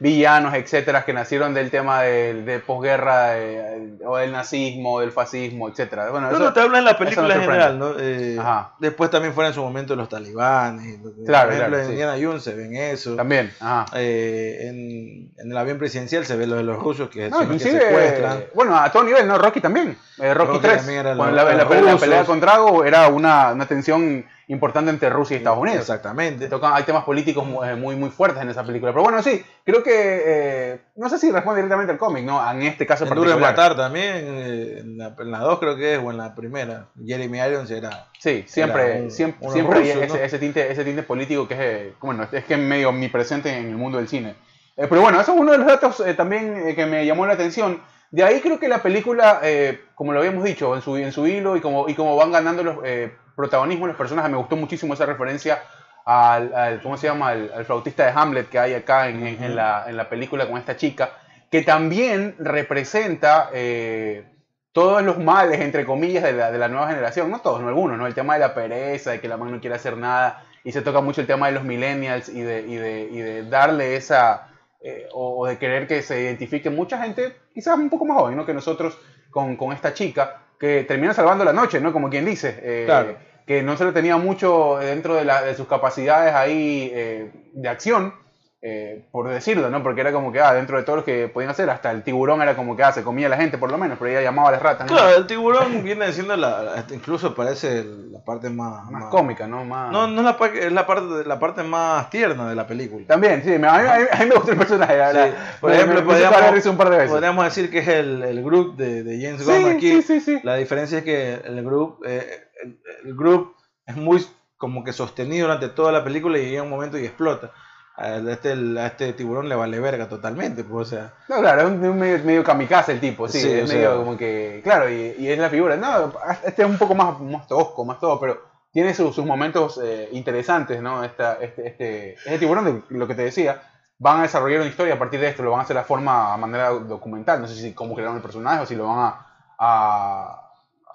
villanos, 0.00 0.54
etcétera, 0.54 1.04
que 1.04 1.12
nacieron 1.12 1.54
del 1.54 1.70
tema 1.70 2.02
de, 2.02 2.42
de 2.42 2.58
posguerra 2.60 3.38
eh, 3.38 3.92
o 4.04 4.16
del 4.16 4.32
nazismo, 4.32 5.00
del 5.00 5.12
fascismo, 5.12 5.68
etcétera. 5.68 6.10
Bueno, 6.10 6.28
No, 6.30 6.36
eso- 6.36 6.44
no, 6.44 6.52
te 6.52 6.60
hablo 6.60 6.76
en 6.78 6.84
la 6.84 6.96
película 6.98 7.34
en 7.34 7.40
general, 7.42 7.78
¿no? 7.78 7.92
Eh, 7.98 8.36
Ajá. 8.38 8.74
después 8.78 9.10
también 9.10 9.32
fueron 9.34 9.50
en 9.50 9.54
su 9.54 9.62
momento 9.62 9.94
los 9.96 10.08
talibanes. 10.08 10.98
que- 10.98 11.24
Claro, 11.24 11.48
por 11.50 11.56
ejemplo, 11.56 11.56
claro, 11.56 11.78
en 11.78 11.84
sí. 11.86 11.90
Indiana 11.92 12.16
Jones 12.20 12.42
se 12.42 12.54
ven 12.54 12.76
eso. 12.76 13.14
también, 13.16 13.52
ajá. 13.60 13.86
Eh, 13.96 14.58
en, 14.68 15.32
en 15.38 15.50
el 15.52 15.56
avión 15.56 15.78
presidencial 15.78 16.24
se 16.26 16.36
ve 16.36 16.46
lo 16.46 16.56
de 16.56 16.62
los 16.64 16.78
rusos 16.78 17.08
que, 17.10 17.28
No, 17.30 17.48
que 17.48 17.58
secuestran. 17.58 18.38
eh, 18.38 18.48
bueno, 18.54 18.76
a 18.76 18.90
todo 18.90 19.04
nivel, 19.04 19.26
¿no? 19.26 19.38
Rocky 19.38 19.60
también. 19.60 19.96
Eh, 20.18 20.34
Rocky, 20.34 20.48
Rocky 20.54 20.60
3. 20.62 20.76
también 20.78 20.98
era 21.00 21.16
Cuando 21.16 21.34
los- 21.36 21.44
la, 21.44 21.50
la 21.54 21.64
los 21.64 21.70
la 21.70 21.80
rusos. 21.82 22.00
pelea 22.00 22.24
con 22.24 22.40
Drago 22.40 22.84
era 22.84 23.08
una, 23.08 23.52
una 23.52 23.66
tensión 23.66 24.24
importante 24.48 24.90
entre 24.90 25.10
Rusia 25.10 25.34
y 25.34 25.38
Estados 25.38 25.58
Unidos. 25.58 25.80
Exactamente. 25.80 26.48
Tocan- 26.48 26.72
hay 26.74 26.82
temas 26.84 27.04
políticos 27.04 27.44
eh, 27.64 27.74
muy, 27.76 27.96
muy 27.96 28.10
fuertes 28.10 28.42
en 28.42 28.48
esa 28.48 28.64
película. 28.64 28.92
Pero 28.92 29.02
bueno, 29.04 29.22
sí, 29.22 29.42
creo 29.64 29.82
que. 29.82 29.92
eh, 29.94 30.80
no 30.96 31.08
sé 31.08 31.18
si 31.18 31.30
responde 31.30 31.60
directamente 31.60 31.92
al 31.92 31.98
cómic, 31.98 32.24
¿no? 32.24 32.50
En 32.50 32.62
este 32.62 32.86
caso 32.86 33.04
En 33.04 33.10
Duro 33.10 33.22
de 33.30 33.36
particular. 33.36 33.52
Matar 33.52 33.76
también, 33.76 34.14
eh, 34.16 34.78
en 34.80 34.98
la, 34.98 35.14
en 35.18 35.30
la 35.30 35.38
2 35.40 35.58
creo 35.58 35.76
que 35.76 35.94
es, 35.94 36.00
o 36.02 36.10
en 36.10 36.16
la 36.16 36.34
primera. 36.34 36.88
Jeremy 37.04 37.38
Irons 37.38 37.70
era. 37.70 38.06
Sí, 38.18 38.44
siempre, 38.48 38.92
Era 38.94 39.02
un- 39.04 39.10
siempre, 39.10 39.50
siempre 39.50 39.78
hay 39.80 39.84
rusos, 39.92 40.02
ese, 40.04 40.18
¿no? 40.18 40.24
ese 40.24 40.38
tinte, 40.38 40.72
ese 40.72 40.84
tinte 40.84 41.02
político 41.02 41.46
que 41.46 41.54
es, 41.54 41.60
eh, 41.60 41.92
bueno, 42.00 42.26
es 42.30 42.44
que 42.44 42.54
es 42.54 42.60
medio 42.60 42.88
omnipresente 42.88 43.56
en 43.56 43.66
el 43.68 43.76
mundo 43.76 43.98
del 43.98 44.08
cine. 44.08 44.30
Eh, 44.76 44.86
pero 44.88 45.00
bueno, 45.02 45.20
eso 45.20 45.34
es 45.34 45.40
uno 45.40 45.52
de 45.52 45.58
los 45.58 45.66
datos 45.66 46.00
eh, 46.00 46.14
también 46.14 46.68
eh, 46.68 46.74
que 46.74 46.86
me 46.86 47.04
llamó 47.04 47.26
la 47.26 47.34
atención. 47.34 47.80
De 48.10 48.24
ahí 48.24 48.40
creo 48.40 48.58
que 48.58 48.68
la 48.68 48.82
película, 48.82 49.40
eh, 49.42 49.80
como 49.94 50.12
lo 50.14 50.20
habíamos 50.20 50.42
dicho, 50.42 50.74
en 50.74 50.80
su, 50.80 50.96
en 50.96 51.12
su 51.12 51.26
hilo 51.26 51.56
y 51.56 51.60
como, 51.60 51.88
y 51.90 51.94
como 51.94 52.16
van 52.16 52.32
ganando 52.32 52.62
los 52.64 52.76
eh, 52.82 53.12
protagonismos 53.38 53.86
los 53.86 53.96
personajes, 53.96 54.28
me 54.32 54.36
gustó 54.36 54.56
muchísimo 54.56 54.94
esa 54.94 55.06
referencia 55.06 55.62
al, 56.04 56.52
al- 56.54 56.82
¿cómo 56.82 56.96
se 56.96 57.06
llama? 57.06 57.28
Al, 57.28 57.52
al 57.54 57.64
flautista 57.64 58.04
de 58.04 58.12
Hamlet 58.14 58.48
que 58.48 58.58
hay 58.58 58.74
acá 58.74 59.08
en, 59.08 59.24
en- 59.24 59.42
en 59.44 59.54
la, 59.54 59.84
en 59.86 59.96
la 59.96 60.08
película 60.08 60.48
con 60.48 60.58
esta 60.58 60.76
chica, 60.76 61.10
que 61.48 61.62
también 61.62 62.34
representa 62.40 63.48
eh, 63.52 64.24
todos 64.72 65.02
los 65.04 65.18
males, 65.18 65.60
entre 65.60 65.84
comillas, 65.84 66.24
de 66.24 66.32
la, 66.32 66.50
de 66.50 66.58
la 66.58 66.66
nueva 66.68 66.88
generación. 66.88 67.30
No 67.30 67.38
todos, 67.40 67.60
no 67.62 67.68
algunos, 67.68 67.96
¿no? 67.96 68.06
El 68.08 68.14
tema 68.14 68.34
de 68.34 68.40
la 68.40 68.54
pereza, 68.54 69.12
de 69.12 69.20
que 69.20 69.28
la 69.28 69.36
man 69.36 69.52
no 69.52 69.60
quiere 69.60 69.76
hacer 69.76 69.96
nada, 69.96 70.42
y 70.64 70.72
se 70.72 70.82
toca 70.82 71.00
mucho 71.00 71.20
el 71.20 71.28
tema 71.28 71.46
de 71.46 71.52
los 71.52 71.62
millennials 71.62 72.28
y 72.28 72.40
de, 72.40 72.60
y 72.62 72.74
de, 72.74 73.00
y 73.10 73.18
de 73.18 73.42
darle 73.48 73.94
esa, 73.94 74.48
eh, 74.82 75.06
o, 75.12 75.38
o 75.42 75.46
de 75.46 75.58
querer 75.58 75.86
que 75.86 76.02
se 76.02 76.20
identifique 76.20 76.70
mucha 76.70 76.98
gente, 77.02 77.36
quizás 77.54 77.78
un 77.78 77.88
poco 77.88 78.04
más 78.04 78.18
joven, 78.18 78.36
¿no? 78.36 78.44
Que 78.44 78.52
nosotros 78.54 78.98
con, 79.30 79.56
con 79.56 79.72
esta 79.72 79.94
chica, 79.94 80.42
que 80.58 80.84
termina 80.84 81.14
salvando 81.14 81.44
la 81.44 81.52
noche, 81.52 81.80
¿no? 81.80 81.92
Como 81.92 82.10
quien 82.10 82.24
dice. 82.24 82.58
eh, 82.62 82.82
Claro. 82.86 83.16
Que 83.46 83.62
no 83.62 83.76
se 83.76 83.84
lo 83.84 83.92
tenía 83.94 84.16
mucho 84.18 84.76
dentro 84.78 85.14
de, 85.14 85.24
la- 85.24 85.42
de 85.42 85.54
sus 85.54 85.66
capacidades 85.66 86.34
ahí 86.34 86.90
eh, 86.92 87.30
de 87.54 87.68
acción, 87.68 88.12
eh, 88.60 89.06
por 89.12 89.28
decirlo, 89.28 89.70
¿no? 89.70 89.84
Porque 89.84 90.00
era 90.00 90.10
como 90.12 90.32
que, 90.32 90.40
ah, 90.40 90.52
dentro 90.52 90.76
de 90.78 90.82
todos 90.82 90.96
los 90.96 91.04
que 91.04 91.28
podían 91.28 91.50
hacer, 91.52 91.70
hasta 91.70 91.92
el 91.92 92.02
tiburón 92.02 92.42
era 92.42 92.56
como 92.56 92.76
que, 92.76 92.82
ah, 92.82 92.90
se 92.90 93.04
comía 93.04 93.28
a 93.28 93.30
la 93.30 93.36
gente 93.36 93.56
por 93.56 93.70
lo 93.70 93.78
menos, 93.78 93.98
pero 94.00 94.10
ella 94.10 94.20
llamaba 94.22 94.48
a 94.48 94.52
las 94.52 94.62
ratas, 94.62 94.90
¿no? 94.90 94.96
Claro, 94.96 95.16
el 95.16 95.26
tiburón 95.28 95.84
viene 95.84 96.12
siendo 96.12 96.36
la. 96.36 96.84
incluso 96.90 97.34
parece 97.36 97.84
la 98.10 98.18
parte 98.24 98.50
más. 98.50 98.90
Más 98.90 99.04
cómica, 99.10 99.46
¿no? 99.46 99.64
Más... 99.64 99.92
No, 99.92 100.08
no 100.08 100.28
es 100.28 100.36
la, 100.40 100.46
es 100.58 100.72
la 100.72 100.86
parte, 100.86 101.24
la 101.24 101.38
parte 101.38 101.62
más 101.62 102.10
tierna 102.10 102.48
de 102.48 102.56
la 102.56 102.66
película. 102.66 103.06
También, 103.06 103.42
sí, 103.44 103.50
me- 103.58 103.68
a, 103.68 103.78
mí, 103.78 104.06
a 104.10 104.24
me 104.26 104.34
gustó 104.34 104.50
el 104.50 104.58
personaje, 104.58 104.96
la 104.96 105.30
Por 105.60 105.70
ejemplo, 105.72 106.00
me- 106.00 106.06
podríamos, 106.06 106.50
risa 106.50 106.70
un 106.70 106.76
par 106.76 106.90
de 106.90 106.96
veces. 106.96 107.10
podríamos 107.12 107.44
decir 107.44 107.70
que 107.70 107.78
es 107.78 107.88
el, 107.88 108.22
el 108.24 108.42
group 108.42 108.76
de, 108.76 109.04
de 109.04 109.24
James 109.24 109.46
Gunn 109.46 109.70
aquí. 109.76 110.02
sí, 110.02 110.02
sí, 110.02 110.20
sí. 110.20 110.40
La 110.42 110.56
diferencia 110.56 110.98
es 110.98 111.04
que 111.04 111.34
el 111.34 111.64
group, 111.64 112.00
eh, 112.04 112.26
el, 112.64 112.80
el 113.04 113.14
group 113.14 113.54
es 113.86 113.96
muy 113.96 114.26
como 114.56 114.82
que 114.82 114.92
sostenido 114.92 115.46
durante 115.46 115.68
toda 115.68 115.92
la 115.92 116.02
película 116.02 116.38
y 116.38 116.50
llega 116.50 116.64
un 116.64 116.70
momento 116.70 116.98
y 116.98 117.04
explota. 117.04 117.52
A 117.98 118.16
este, 118.18 118.52
a 118.52 118.86
este 118.86 119.12
tiburón 119.12 119.48
le 119.48 119.54
vale 119.54 119.80
verga 119.80 120.08
totalmente, 120.08 120.62
pues, 120.64 120.88
o 120.88 120.90
sea. 120.90 121.12
No, 121.28 121.40
claro, 121.40 121.62
es 121.62 121.66
un, 121.68 121.98
medio, 121.98 122.22
medio 122.24 122.44
kamikaze 122.44 122.92
el 122.92 123.00
tipo, 123.00 123.28
sí, 123.28 123.40
Sí, 123.40 123.50
es 123.52 123.68
medio 123.68 123.90
sea. 123.90 123.96
como 123.98 124.16
que, 124.16 124.60
claro, 124.62 124.88
y, 124.88 125.14
y 125.18 125.28
es 125.30 125.38
la 125.38 125.50
figura. 125.50 125.76
No, 125.76 126.12
este 126.44 126.62
es 126.62 126.68
un 126.68 126.78
poco 126.78 126.94
más, 126.94 127.18
más 127.20 127.46
tosco, 127.48 127.84
más 127.84 127.98
todo, 127.98 128.20
pero 128.20 128.40
tiene 128.72 128.94
sus, 128.94 129.14
sus 129.14 129.24
momentos 129.26 129.80
eh, 129.82 130.08
interesantes, 130.12 130.80
¿no? 130.80 131.02
Esta, 131.02 131.34
este, 131.40 131.66
este, 131.66 132.14
este 132.14 132.38
tiburón, 132.38 132.64
de 132.88 132.96
lo 132.96 133.08
que 133.08 133.14
te 133.14 133.22
decía, 133.22 133.62
van 133.98 134.20
a 134.20 134.22
desarrollar 134.22 134.60
una 134.60 134.68
historia 134.70 134.94
a 134.94 134.98
partir 134.98 135.18
de 135.18 135.28
esto, 135.28 135.42
lo 135.42 135.50
van 135.50 135.60
a 135.60 135.62
hacer 135.64 135.76
de 135.76 135.82
forma, 135.82 136.32
a 136.32 136.36
manera 136.36 136.70
documental, 136.70 137.40
no 137.40 137.48
sé 137.48 137.56
si 137.56 137.74
cómo 137.74 137.94
crearon 137.96 138.16
el 138.16 138.22
personaje 138.22 138.62
o 138.62 138.66
si 138.66 138.76
lo 138.76 138.86
van 138.86 138.98
a, 139.00 139.26
a- 139.58 140.42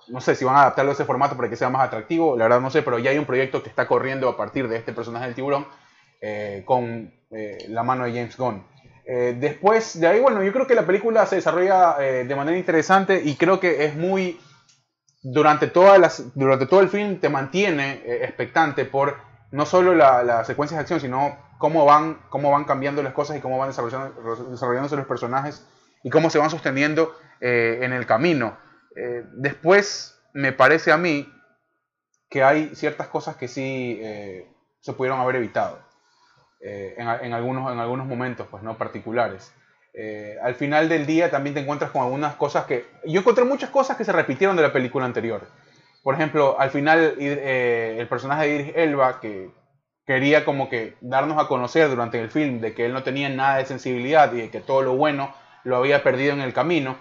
no 0.09 0.19
sé, 0.21 0.35
si 0.35 0.43
van 0.45 0.55
a 0.55 0.61
adaptarlo 0.61 0.91
a 0.91 0.93
ese 0.93 1.05
formato 1.05 1.35
para 1.35 1.49
que 1.49 1.55
sea 1.55 1.69
más 1.69 1.81
atractivo, 1.87 2.35
la 2.37 2.45
verdad 2.45 2.59
no 2.61 2.69
sé, 2.69 2.81
pero 2.81 2.99
ya 2.99 3.11
hay 3.11 3.17
un 3.17 3.25
proyecto 3.25 3.63
que 3.63 3.69
está 3.69 3.87
corriendo 3.87 4.27
a 4.29 4.35
partir 4.37 4.67
de 4.67 4.75
este 4.77 4.91
personaje 4.93 5.25
del 5.25 5.35
tiburón 5.35 5.65
eh, 6.25 6.63
con 6.63 7.13
eh, 7.31 7.65
la 7.67 7.83
mano 7.83 8.05
de 8.05 8.13
James 8.13 8.37
Gunn. 8.37 8.65
Eh, 9.05 9.35
después 9.37 9.99
de 9.99 10.07
ahí, 10.07 10.21
bueno, 10.21 10.41
yo 10.41 10.53
creo 10.53 10.65
que 10.65 10.73
la 10.73 10.85
película 10.85 11.25
se 11.25 11.35
desarrolla 11.35 11.97
de 11.97 12.33
manera 12.33 12.57
interesante 12.57 13.21
y 13.25 13.35
creo 13.35 13.59
que 13.59 13.83
es 13.83 13.93
muy, 13.93 14.39
durante, 15.21 15.67
todas 15.67 15.99
las, 15.99 16.33
durante 16.33 16.65
todo 16.65 16.79
el 16.79 16.87
film 16.87 17.19
te 17.19 17.27
mantiene 17.27 18.01
expectante 18.23 18.85
por 18.85 19.17
no 19.51 19.65
solo 19.65 19.93
la- 19.95 20.23
las 20.23 20.47
secuencias 20.47 20.77
de 20.77 20.81
acción, 20.83 21.01
sino 21.01 21.37
cómo 21.57 21.83
van, 21.83 22.19
cómo 22.29 22.51
van 22.51 22.63
cambiando 22.63 23.03
las 23.03 23.11
cosas 23.11 23.35
y 23.35 23.41
cómo 23.41 23.57
van 23.57 23.67
desarrollando, 23.67 24.49
desarrollándose 24.49 24.95
los 24.95 25.05
personajes 25.05 25.67
y 26.03 26.09
cómo 26.09 26.29
se 26.29 26.39
van 26.39 26.49
sosteniendo 26.49 27.13
en 27.41 27.91
el 27.91 28.05
camino. 28.05 28.57
Después, 29.33 30.17
me 30.33 30.53
parece 30.53 30.93
a 30.93 30.97
mí 30.97 31.29
que 32.29 32.43
hay 32.43 32.73
ciertas 32.75 33.07
cosas 33.09 33.35
que 33.35 33.49
sí 33.49 33.99
se 34.79 34.93
pudieron 34.93 35.19
haber 35.19 35.35
evitado 35.35 35.79
eh, 36.63 36.95
en, 36.97 37.07
en 37.07 37.33
algunos, 37.33 37.71
en 37.71 37.79
algunos 37.79 38.07
momentos 38.07 38.47
pues, 38.49 38.63
¿no? 38.63 38.77
particulares. 38.77 39.53
Eh, 39.93 40.37
al 40.41 40.55
final 40.55 40.89
del 40.89 41.05
día 41.05 41.29
también 41.29 41.53
te 41.53 41.59
encuentras 41.59 41.91
con 41.91 42.01
algunas 42.01 42.35
cosas 42.35 42.65
que... 42.65 42.87
Yo 43.05 43.19
encontré 43.19 43.43
muchas 43.43 43.69
cosas 43.69 43.95
que 43.95 44.03
se 44.03 44.11
repitieron 44.11 44.55
de 44.55 44.63
la 44.63 44.73
película 44.73 45.05
anterior. 45.05 45.47
Por 46.01 46.15
ejemplo, 46.15 46.59
al 46.59 46.71
final 46.71 47.15
eh, 47.19 47.97
el 47.99 48.07
personaje 48.07 48.47
de 48.47 48.55
Idris 48.55 48.73
Elba, 48.75 49.19
que 49.19 49.51
quería 50.05 50.43
como 50.43 50.67
que 50.69 50.95
darnos 51.01 51.37
a 51.37 51.47
conocer 51.47 51.89
durante 51.89 52.19
el 52.19 52.29
film 52.29 52.59
de 52.59 52.73
que 52.73 52.85
él 52.85 52.93
no 52.93 53.03
tenía 53.03 53.29
nada 53.29 53.57
de 53.57 53.65
sensibilidad 53.65 54.33
y 54.33 54.41
de 54.41 54.49
que 54.49 54.59
todo 54.59 54.81
lo 54.81 54.95
bueno 54.95 55.33
lo 55.63 55.77
había 55.77 56.03
perdido 56.03 56.33
en 56.33 56.41
el 56.41 56.53
camino, 56.53 56.97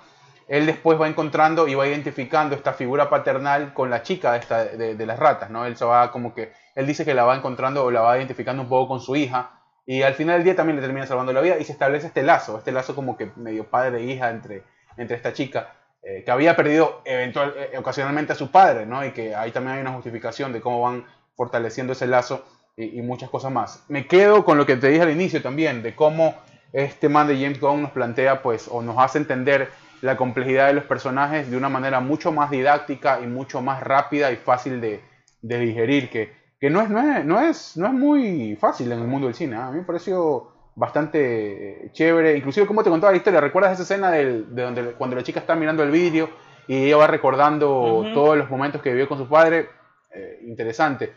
él 0.47 0.67
después 0.67 1.01
va 1.01 1.09
encontrando 1.09 1.67
y 1.67 1.75
va 1.75 1.89
identificando 1.89 2.55
esta 2.55 2.75
figura 2.75 3.09
paternal 3.09 3.73
con 3.75 3.91
la 3.91 4.03
chica 4.03 4.33
de, 4.33 4.39
esta, 4.39 4.65
de, 4.65 4.95
de 4.95 5.07
las 5.07 5.19
ratas, 5.19 5.51
¿no? 5.51 5.67
Él 5.67 5.77
se 5.77 5.85
va 5.85 6.13
como 6.13 6.35
que, 6.35 6.53
él 6.75 6.87
dice 6.87 7.05
que 7.05 7.15
la 7.15 7.25
va 7.25 7.37
encontrando 7.37 7.85
o 7.85 7.91
la 7.91 8.01
va 8.01 8.17
identificando 8.17 8.63
un 8.63 8.69
poco 8.69 8.89
con 8.89 9.01
su 9.01 9.17
hija 9.17 9.61
y 9.85 10.03
al 10.03 10.15
final 10.15 10.37
del 10.37 10.45
día 10.45 10.57
también 10.57 10.77
le 10.77 10.83
termina 10.83 11.07
salvando 11.07 11.33
la 11.33 11.41
vida 11.41 11.59
y 11.59 11.65
se 11.65 11.73
establece 11.73 12.07
este 12.07 12.23
lazo, 12.23 12.59
este 12.59 12.73
lazo 12.73 12.95
como 12.95 13.17
que 13.17 13.31
medio 13.37 13.69
padre 13.69 14.01
e 14.01 14.05
hija 14.05 14.31
entre, 14.31 14.63
entre 14.97 15.17
esta 15.17 15.33
chica 15.33 15.75
eh, 16.05 16.25
que 16.25 16.31
había 16.33 16.57
perdido 16.57 17.01
eventual, 17.05 17.55
eh, 17.57 17.79
ocasionalmente 17.79 18.33
a 18.33 18.37
su 18.37 18.51
padre, 18.51 18.87
¿no? 18.87 19.05
Y 19.07 19.13
que 19.13 19.37
ahí 19.37 19.53
también 19.53 19.77
hay 19.77 19.83
una 19.83 19.93
justificación 19.93 20.53
de 20.53 20.61
cómo 20.61 20.81
van 20.81 21.05
fortaleciendo 21.37 21.93
ese 21.93 22.09
lazo 22.09 22.45
y, 22.77 23.01
muchas 23.03 23.31
cosas 23.31 23.53
más. 23.53 23.85
Me 23.89 24.09
quedo 24.09 24.45
con 24.45 24.59
lo 24.59 24.67
que 24.67 24.77
te 24.77 24.89
dije 24.89 25.03
al 25.03 25.11
inicio 25.11 25.41
también, 25.43 25.83
de 25.83 25.95
cómo 25.95 26.35
este 26.73 27.09
man 27.09 27.29
de 27.29 27.37
James 27.37 27.61
Gunn 27.61 27.83
nos 27.83 27.93
plantea, 27.93 28.43
pues, 28.43 28.67
o 28.69 28.83
nos 28.83 28.99
hace 28.99 29.19
entender 29.19 29.71
la 30.01 30.17
complejidad 30.17 30.67
de 30.69 30.73
los 30.73 30.85
personajes 30.85 31.49
de 31.49 31.57
una 31.57 31.69
manera 31.69 32.01
mucho 32.01 32.33
más 32.33 32.51
didáctica 32.51 33.21
y 33.23 33.29
mucho 33.29 33.63
más 33.63 33.81
rápida 33.81 34.33
y 34.33 34.37
fácil 34.37 34.81
de, 34.81 35.01
de 35.43 35.59
digerir, 35.59 36.11
que, 36.11 36.33
que 36.63 36.71
no, 36.71 36.81
es, 36.81 36.91
no, 36.91 37.01
es, 37.01 37.25
no, 37.25 37.41
es, 37.41 37.77
no 37.77 37.87
es 37.89 37.93
muy 37.93 38.55
fácil 38.55 38.93
en 38.93 39.01
el 39.01 39.09
mundo 39.09 39.27
del 39.27 39.35
cine. 39.35 39.57
¿ah? 39.57 39.67
A 39.67 39.71
mí 39.73 39.79
me 39.79 39.85
pareció 39.85 40.47
bastante 40.77 41.87
eh, 41.87 41.91
chévere, 41.93 42.37
inclusive 42.37 42.69
como 42.69 42.85
te 42.85 42.89
contaba 42.91 43.11
la 43.11 43.17
historia, 43.17 43.41
¿recuerdas 43.41 43.73
esa 43.73 43.83
escena 43.83 44.13
del- 44.13 44.55
de 44.55 44.63
donde 44.63 44.83
cuando 44.93 45.17
la 45.17 45.25
chica 45.25 45.41
está 45.41 45.57
mirando 45.57 45.83
el 45.83 45.91
vídeo 45.91 46.31
y 46.69 46.85
ella 46.85 46.97
va 46.99 47.09
recordando 47.09 48.05
todos 48.15 48.37
los 48.39 48.49
momentos 48.49 48.81
que 48.81 48.91
vivió 48.91 49.09
con 49.09 49.19
su 49.19 49.29
padre? 49.29 49.69
Eh, 50.15 50.39
interesante. 50.47 51.13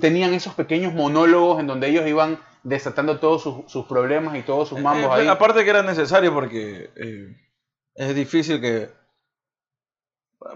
Tenían 0.00 0.32
esos 0.34 0.54
pequeños 0.54 0.94
monólogos 0.94 1.58
en 1.58 1.66
donde 1.66 1.88
ellos 1.88 2.06
iban 2.06 2.38
desatando 2.62 3.18
todos 3.18 3.42
sus, 3.42 3.70
sus 3.70 3.86
problemas 3.86 4.36
y 4.36 4.42
todos 4.42 4.68
sus 4.68 4.80
mambos 4.80 5.10
Eh, 5.18 5.22
ahí. 5.22 5.26
Aparte 5.26 5.64
que 5.64 5.70
era 5.70 5.82
necesario 5.82 6.32
porque 6.32 6.90
eh, 6.94 7.36
es 7.96 8.14
difícil 8.14 8.60
que, 8.60 8.88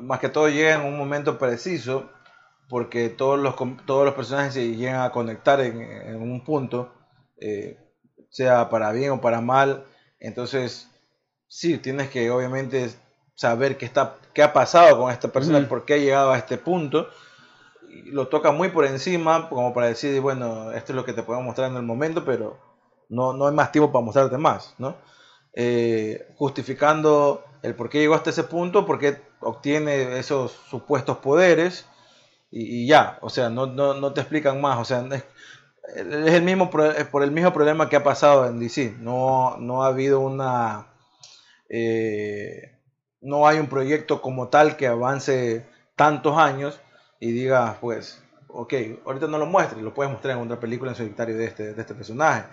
más 0.00 0.20
que 0.20 0.28
todo, 0.28 0.48
llegue 0.48 0.70
en 0.72 0.82
un 0.82 0.96
momento 0.96 1.36
preciso, 1.36 2.10
porque 2.70 3.10
todos 3.10 3.38
los, 3.38 3.56
todos 3.84 4.04
los 4.06 4.14
personajes 4.14 4.54
se 4.54 4.76
llegan 4.76 5.02
a 5.02 5.10
conectar 5.10 5.60
en, 5.60 5.82
en 5.82 6.22
un 6.22 6.42
punto, 6.44 6.92
eh, 7.38 7.78
sea 8.30 8.70
para 8.70 8.92
bien 8.92 9.10
o 9.10 9.20
para 9.20 9.40
mal. 9.42 9.84
Entonces, 10.20 10.88
sí, 11.48 11.78
tienes 11.78 12.10
que 12.10 12.30
obviamente 12.30 12.90
saber 13.34 13.76
qué, 13.76 13.86
está, 13.86 14.18
qué 14.32 14.42
ha 14.42 14.52
pasado 14.52 14.98
con 14.98 15.10
esta 15.12 15.28
persona, 15.28 15.58
Ujú. 15.58 15.68
por 15.68 15.84
qué 15.84 15.94
ha 15.94 15.98
llegado 15.98 16.32
a 16.32 16.38
este 16.38 16.58
punto. 16.58 17.08
Y 17.88 18.10
lo 18.12 18.28
toca 18.28 18.52
muy 18.52 18.68
por 18.68 18.86
encima, 18.86 19.48
como 19.48 19.74
para 19.74 19.88
decir, 19.88 20.20
bueno, 20.20 20.72
esto 20.72 20.92
es 20.92 20.96
lo 20.96 21.04
que 21.04 21.12
te 21.12 21.24
podemos 21.24 21.46
mostrar 21.46 21.70
en 21.70 21.76
el 21.76 21.82
momento, 21.82 22.24
pero 22.24 22.56
no, 23.08 23.32
no 23.32 23.48
hay 23.48 23.54
más 23.54 23.72
tiempo 23.72 23.90
para 23.90 24.04
mostrarte 24.04 24.38
más, 24.38 24.74
¿no? 24.78 24.94
Eh, 25.54 26.32
justificando 26.36 27.44
el 27.62 27.74
por 27.74 27.90
qué 27.90 27.98
llegó 27.98 28.14
hasta 28.14 28.30
ese 28.30 28.44
punto, 28.44 28.86
por 28.86 29.00
qué 29.00 29.20
obtiene 29.40 30.18
esos 30.18 30.52
supuestos 30.52 31.18
poderes 31.18 31.86
y, 32.50 32.84
y 32.84 32.86
ya, 32.86 33.18
o 33.22 33.30
sea, 33.30 33.50
no, 33.50 33.66
no, 33.66 33.94
no 33.94 34.12
te 34.12 34.20
explican 34.22 34.60
más, 34.60 34.78
o 34.78 34.84
sea, 34.84 35.04
es, 35.12 35.24
es 35.96 36.34
el 36.34 36.42
mismo 36.42 36.70
es 36.96 37.06
por 37.06 37.22
el 37.22 37.30
mismo 37.32 37.52
problema 37.52 37.88
que 37.88 37.96
ha 37.96 38.04
pasado 38.04 38.46
en 38.46 38.58
DC, 38.60 38.94
no, 39.00 39.56
no 39.58 39.82
ha 39.84 39.88
habido 39.88 40.20
una, 40.20 40.88
eh, 41.68 42.72
no 43.20 43.46
hay 43.46 43.58
un 43.58 43.68
proyecto 43.68 44.20
como 44.22 44.48
tal 44.48 44.76
que 44.76 44.86
avance 44.86 45.66
tantos 45.96 46.36
años 46.38 46.80
y 47.20 47.32
diga, 47.32 47.78
pues, 47.80 48.22
ok, 48.48 48.74
ahorita 49.06 49.26
no 49.28 49.38
lo 49.38 49.46
muestres, 49.46 49.82
lo 49.82 49.94
puedes 49.94 50.12
mostrar 50.12 50.36
en 50.36 50.42
otra 50.44 50.60
película 50.60 50.92
en 50.92 50.96
solitario 50.96 51.36
de 51.36 51.44
este, 51.46 51.74
de 51.74 51.80
este 51.80 51.94
personaje. 51.94 52.44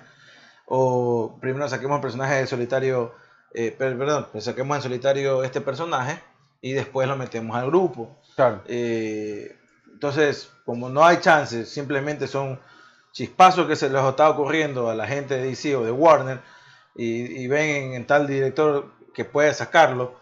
O 0.65 1.37
primero 1.39 1.67
saquemos 1.69 1.95
el 1.97 2.01
personaje 2.01 2.35
de 2.35 2.47
solitario, 2.47 3.13
eh, 3.53 3.71
per- 3.71 3.97
perdón, 3.97 4.27
saquemos 4.39 4.77
en 4.77 4.83
solitario 4.83 5.43
este 5.43 5.61
personaje 5.61 6.21
y 6.61 6.73
después 6.73 7.07
lo 7.07 7.15
metemos 7.15 7.55
al 7.57 7.67
grupo. 7.67 8.17
Claro. 8.35 8.61
Eh, 8.67 9.55
entonces, 9.97 10.51
como 10.63 10.89
no 10.89 11.03
hay 11.03 11.17
chances, 11.17 11.69
simplemente 11.69 12.27
son 12.27 12.59
chispazos 13.13 13.65
que 13.67 13.75
se 13.75 13.89
les 13.89 14.03
está 14.03 14.29
ocurriendo 14.29 14.91
a 14.91 14.93
la 14.93 15.07
gente 15.07 15.33
de 15.35 15.45
DC 15.47 15.75
o 15.75 15.83
de 15.83 15.91
Warner 15.91 16.39
y, 16.95 17.41
y 17.41 17.47
ven 17.47 17.93
en, 17.95 18.05
tal 18.05 18.27
director 18.27 18.91
que 19.15 19.25
puede 19.25 19.51
sacarlo, 19.55 20.13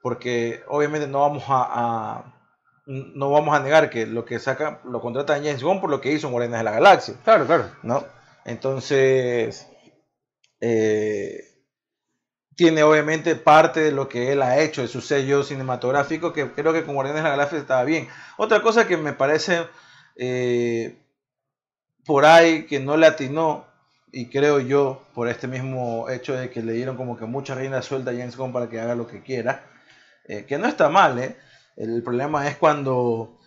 porque 0.00 0.62
obviamente 0.68 1.06
no 1.06 1.20
vamos 1.20 1.44
a, 1.48 1.66
a- 1.74 2.34
no 2.86 3.30
vamos 3.30 3.54
a 3.54 3.60
negar 3.60 3.90
que 3.90 4.06
lo 4.06 4.24
que 4.24 4.38
saca 4.38 4.80
lo 4.84 4.98
contrata 5.02 5.34
James 5.34 5.62
Gunn 5.62 5.78
por 5.82 5.90
lo 5.90 6.00
que 6.00 6.10
hizo 6.10 6.28
en 6.28 6.32
Guardianes 6.32 6.60
de 6.60 6.64
la 6.64 6.70
Galaxia, 6.72 7.14
Claro, 7.22 7.44
claro. 7.44 7.64
¿no? 7.82 8.02
Entonces, 8.46 9.68
eh, 10.62 11.47
tiene 12.58 12.82
obviamente 12.84 13.36
parte 13.36 13.80
de 13.80 13.92
lo 13.92 14.10
que 14.10 14.32
él 14.32 14.42
ha 14.42 14.60
hecho, 14.60 14.82
de 14.82 14.88
su 14.88 15.00
sello 15.00 15.44
cinematográfico, 15.44 16.34
que 16.34 16.52
creo 16.52 16.74
que 16.74 16.84
con 16.84 16.96
Guardianes 16.96 17.22
de 17.24 17.30
la 17.30 17.36
Galaxia 17.36 17.58
estaba 17.60 17.84
bien. 17.84 18.08
Otra 18.36 18.62
cosa 18.62 18.86
que 18.88 18.98
me 18.98 19.14
parece 19.14 19.66
eh, 20.16 20.98
por 22.04 22.24
ahí 22.24 22.66
que 22.66 22.80
no 22.80 22.96
le 22.96 23.06
atinó, 23.06 23.66
y 24.10 24.26
creo 24.30 24.60
yo, 24.60 25.02
por 25.14 25.28
este 25.28 25.46
mismo 25.46 26.08
hecho 26.08 26.32
de 26.34 26.50
que 26.50 26.62
le 26.62 26.72
dieron 26.72 26.96
como 26.96 27.16
que 27.18 27.26
mucha 27.26 27.54
reina 27.54 27.82
suelta 27.82 28.10
a 28.10 28.14
James 28.14 28.36
Gunn 28.36 28.52
para 28.52 28.68
que 28.68 28.80
haga 28.80 28.94
lo 28.94 29.06
que 29.06 29.22
quiera, 29.22 29.64
eh, 30.26 30.44
que 30.48 30.58
no 30.58 30.66
está 30.66 30.88
mal, 30.88 31.18
¿eh? 31.18 31.36
El 31.76 32.02
problema 32.02 32.48
es 32.48 32.56
cuando 32.56 33.38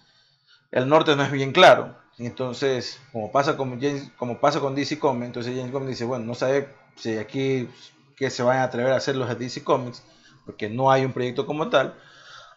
el 0.72 0.90
norte 0.90 1.16
no 1.16 1.24
es 1.24 1.32
bien 1.32 1.54
claro. 1.54 1.96
Entonces, 2.20 3.00
como 3.12 3.32
pasa 3.32 3.58
con, 3.58 3.82
James- 3.82 4.12
como 4.18 4.40
pasa 4.40 4.60
con 4.62 4.76
DC 4.76 5.00
Comics, 5.00 5.28
entonces 5.28 5.56
James 5.56 5.72
Gunn 5.72 5.88
dice, 5.88 6.06
bueno, 6.06 6.26
no 6.26 6.36
sabe 6.36 6.70
si 6.96 7.18
aquí 7.18 7.70
que 8.22 8.30
se 8.30 8.44
van 8.44 8.58
a 8.60 8.64
atrever 8.64 8.94
a 8.94 8.98
hacer 8.98 9.16
los 9.16 9.28
de 9.28 9.34
DC 9.34 9.64
Comics, 9.64 10.04
porque 10.46 10.70
no 10.70 10.92
hay 10.92 11.04
un 11.04 11.12
proyecto 11.12 11.48
como 11.48 11.70
tal. 11.70 11.96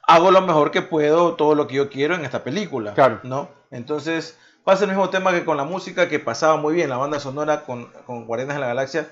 Hago 0.06 0.30
lo 0.30 0.42
mejor 0.42 0.70
que 0.70 0.82
puedo, 0.82 1.36
todo 1.36 1.54
lo 1.54 1.66
que 1.66 1.76
yo 1.76 1.88
quiero 1.88 2.14
en 2.14 2.24
esta 2.26 2.44
película, 2.44 2.92
Claro. 2.92 3.20
¿no? 3.22 3.48
Entonces, 3.70 4.36
pasa 4.62 4.84
el 4.84 4.90
mismo 4.90 5.08
tema 5.08 5.32
que 5.32 5.42
con 5.46 5.56
la 5.56 5.64
música, 5.64 6.06
que 6.10 6.18
pasaba 6.18 6.58
muy 6.58 6.74
bien, 6.74 6.90
la 6.90 6.98
banda 6.98 7.18
sonora 7.18 7.62
con, 7.64 7.86
con 8.04 8.26
Guardianes 8.26 8.56
de 8.56 8.60
la 8.60 8.66
Galaxia 8.66 9.08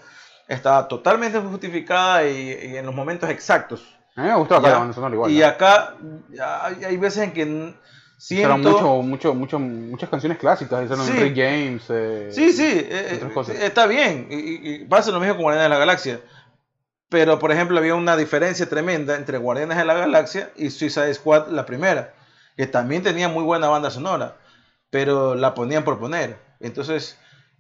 estaba 0.47 0.89
totalmente 0.89 1.39
justificada 1.41 2.29
y, 2.29 2.37
y 2.73 2.77
en 2.77 2.85
los 2.85 2.95
momentos 2.95 3.31
exactos. 3.31 3.83
A 4.15 4.21
mí 4.21 4.29
me 4.29 4.35
gustó 4.37 4.57
acá 4.57 4.67
Ya. 4.67 4.73
la 4.75 4.79
banda 4.81 4.95
sonora 4.95 5.15
igual. 5.15 5.31
y 5.31 5.39
¿no? 5.39 5.47
acá 5.47 5.95
hay, 6.65 6.85
hay 6.85 6.97
veces 6.99 7.23
en 7.23 7.33
que 7.33 7.75
siento... 8.19 8.59
Mucho, 8.59 9.03
mucho, 9.03 9.35
mucho, 9.35 9.59
muchas 9.59 10.11
canciones 10.11 10.37
clásicas. 10.37 10.85
Hicieron 10.85 11.07
Sí. 11.07 11.13
Rick 11.15 11.35
James. 11.35 11.83
eh, 11.89 12.29
Sí, 12.31 12.53
sí, 12.53 12.69
eh, 12.71 13.13
otras 13.17 13.31
eh, 13.31 13.35
cosas. 13.35 13.57
está 13.57 13.87
bien. 13.87 14.29
Y- 14.31 14.75
y 14.75 14.85
pasa 14.85 15.11
lo 15.11 15.19
mismo 15.21 15.37
con 15.37 15.45
Guardianes 15.45 15.65
de 15.65 15.75
la 15.75 15.79
Galaxia. 15.79 16.21
Pero, 17.13 17.39
por 17.39 17.53
ejemplo, 17.53 17.77
había 17.77 17.95
una 17.95 18.17
diferencia 18.17 18.67
tremenda 18.67 19.17
entre 19.17 19.37
Guardianes 19.37 19.77
de 19.77 19.85
la 19.85 19.93
Galaxia 19.93 20.51
y 20.57 20.71
Suicide 20.71 21.13
Squad, 21.13 21.49
la 21.49 21.67
primera, 21.67 22.15
que 22.57 22.67
también 22.67 23.03
tenía 23.03 23.29
muy 23.29 23.45
buena 23.45 23.69
banda 23.69 23.91
sonora, 23.91 24.39
pero 24.89 25.35
la 25.35 25.53
ponían 25.53 25.85
por 25.85 26.01
poner. 26.01 26.39
Entonces, 26.59 27.19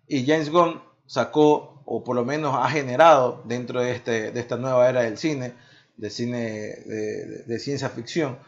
y 0.08 0.24
James 0.24 0.48
Gunn 0.48 0.80
sacó, 1.04 1.82
o 1.84 2.02
por 2.02 2.16
lo 2.16 2.24
menos 2.24 2.56
ha 2.56 2.70
generado 2.70 3.42
dentro 3.44 3.82
de, 3.82 3.92
este, 3.92 4.30
de 4.30 4.40
esta 4.40 4.56
nueva 4.56 4.88
era 4.88 5.02
del 5.02 5.18
cine, 5.18 5.52
de 5.98 6.08
cine 6.08 6.38
de, 7.46 7.58
ciencia 7.58 7.90
ficción, 7.90 8.38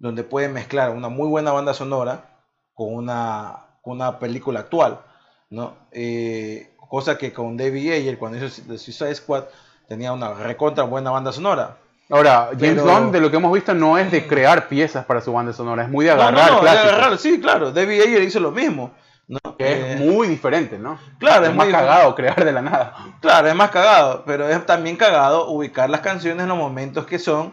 donde 0.00 0.24
puede 0.24 0.48
mezclar 0.48 0.90
una 0.90 1.08
muy 1.08 1.28
buena 1.28 1.52
banda 1.52 1.74
sonora 1.74 2.40
con 2.74 2.92
una, 2.92 3.66
con 3.82 3.92
una 3.92 4.18
película 4.18 4.58
actual, 4.58 5.00
¿no? 5.48 5.76
Eh, 5.92 6.74
cosa 6.76 7.16
que 7.16 7.32
con 7.32 7.56
David 7.56 7.92
Ayer, 7.92 8.18
cuando 8.18 8.44
hizo 8.44 8.62
The 8.66 8.78
Suicide 8.78 9.14
Squad, 9.14 9.44
tenía 9.90 10.12
una 10.12 10.32
recontra 10.34 10.84
buena 10.84 11.10
banda 11.10 11.32
sonora. 11.32 11.76
Ahora, 12.08 12.50
James 12.52 12.80
Pero- 12.80 12.84
Gunn, 12.84 13.10
de 13.10 13.20
lo 13.20 13.28
que 13.28 13.38
hemos 13.38 13.52
visto, 13.52 13.74
no 13.74 13.98
es 13.98 14.08
de 14.12 14.24
crear 14.28 14.68
piezas 14.68 15.04
para 15.04 15.20
su 15.20 15.32
banda 15.32 15.52
sonora, 15.52 15.82
es 15.82 15.88
muy 15.88 16.04
de 16.04 16.12
No, 16.12 16.16
no, 16.18 16.22
agarrar 16.22 16.52
no, 16.52 16.60
de 16.62 16.68
agarrar, 16.70 17.18
sí, 17.18 17.40
claro, 17.40 17.72
David 17.72 18.02
Ayer 18.02 18.22
hizo 18.22 18.38
lo 18.38 18.52
mismo, 18.52 18.94
¿no? 19.26 19.56
que 19.58 19.64
Eh, 19.66 19.92
es 19.94 20.00
muy 20.00 20.28
diferente, 20.28 20.78
¿no? 20.78 20.96
claro, 21.18 21.42
es 21.44 21.50
es 21.50 21.56
más 21.56 21.66
muy- 21.66 21.74
cagado 21.74 22.14
crear 22.14 22.44
de 22.44 22.52
la 22.52 22.62
nada. 22.62 22.94
Claro, 23.20 23.48
es 23.48 23.54
más 23.56 23.70
cagado, 23.70 24.22
pero 24.24 24.48
es 24.48 24.64
también 24.64 24.94
cagado 24.96 25.48
ubicar 25.50 25.90
las 25.90 26.02
canciones 26.02 26.44
en 26.44 26.48
los 26.50 26.58
momentos 26.58 27.04
que 27.04 27.18
son, 27.18 27.52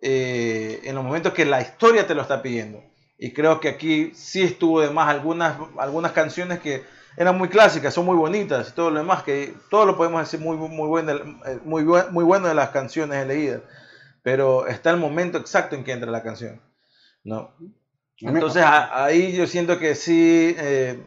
eh, 0.00 0.80
en 0.84 0.94
los 0.94 1.04
momentos 1.04 1.34
que 1.34 1.44
la 1.44 1.60
historia 1.60 2.06
te 2.06 2.14
lo 2.14 2.22
está 2.22 2.40
pidiendo. 2.40 2.80
Y 3.18 3.34
creo 3.34 3.60
que 3.60 3.68
aquí 3.68 4.12
sí 4.14 4.42
estuvo 4.42 4.80
de 4.80 4.88
más 4.90 5.08
algunas, 5.10 5.56
algunas 5.78 6.12
canciones 6.12 6.58
que 6.60 6.84
eran 7.16 7.36
muy 7.38 7.48
clásicas, 7.48 7.94
son 7.94 8.06
muy 8.06 8.16
bonitas 8.16 8.68
y 8.70 8.72
todo 8.72 8.90
lo 8.90 8.98
demás, 9.00 9.22
que 9.22 9.54
todo 9.70 9.86
lo 9.86 9.96
podemos 9.96 10.20
decir 10.20 10.40
muy, 10.40 10.56
muy, 10.56 10.88
bueno, 10.88 11.12
eh, 11.46 11.58
muy, 11.64 11.84
muy 11.84 12.24
bueno 12.24 12.48
de 12.48 12.54
las 12.54 12.70
canciones 12.70 13.22
elegidas. 13.24 13.62
Pero 14.22 14.66
está 14.66 14.90
el 14.90 14.96
momento 14.98 15.38
exacto 15.38 15.76
en 15.76 15.84
que 15.84 15.92
entra 15.92 16.10
la 16.10 16.22
canción. 16.22 16.60
¿no? 17.24 17.54
Entonces 18.20 18.62
a- 18.64 19.04
ahí 19.06 19.36
yo 19.36 19.46
siento 19.46 19.78
que 19.78 19.94
sí, 19.94 20.54
eh, 20.58 21.02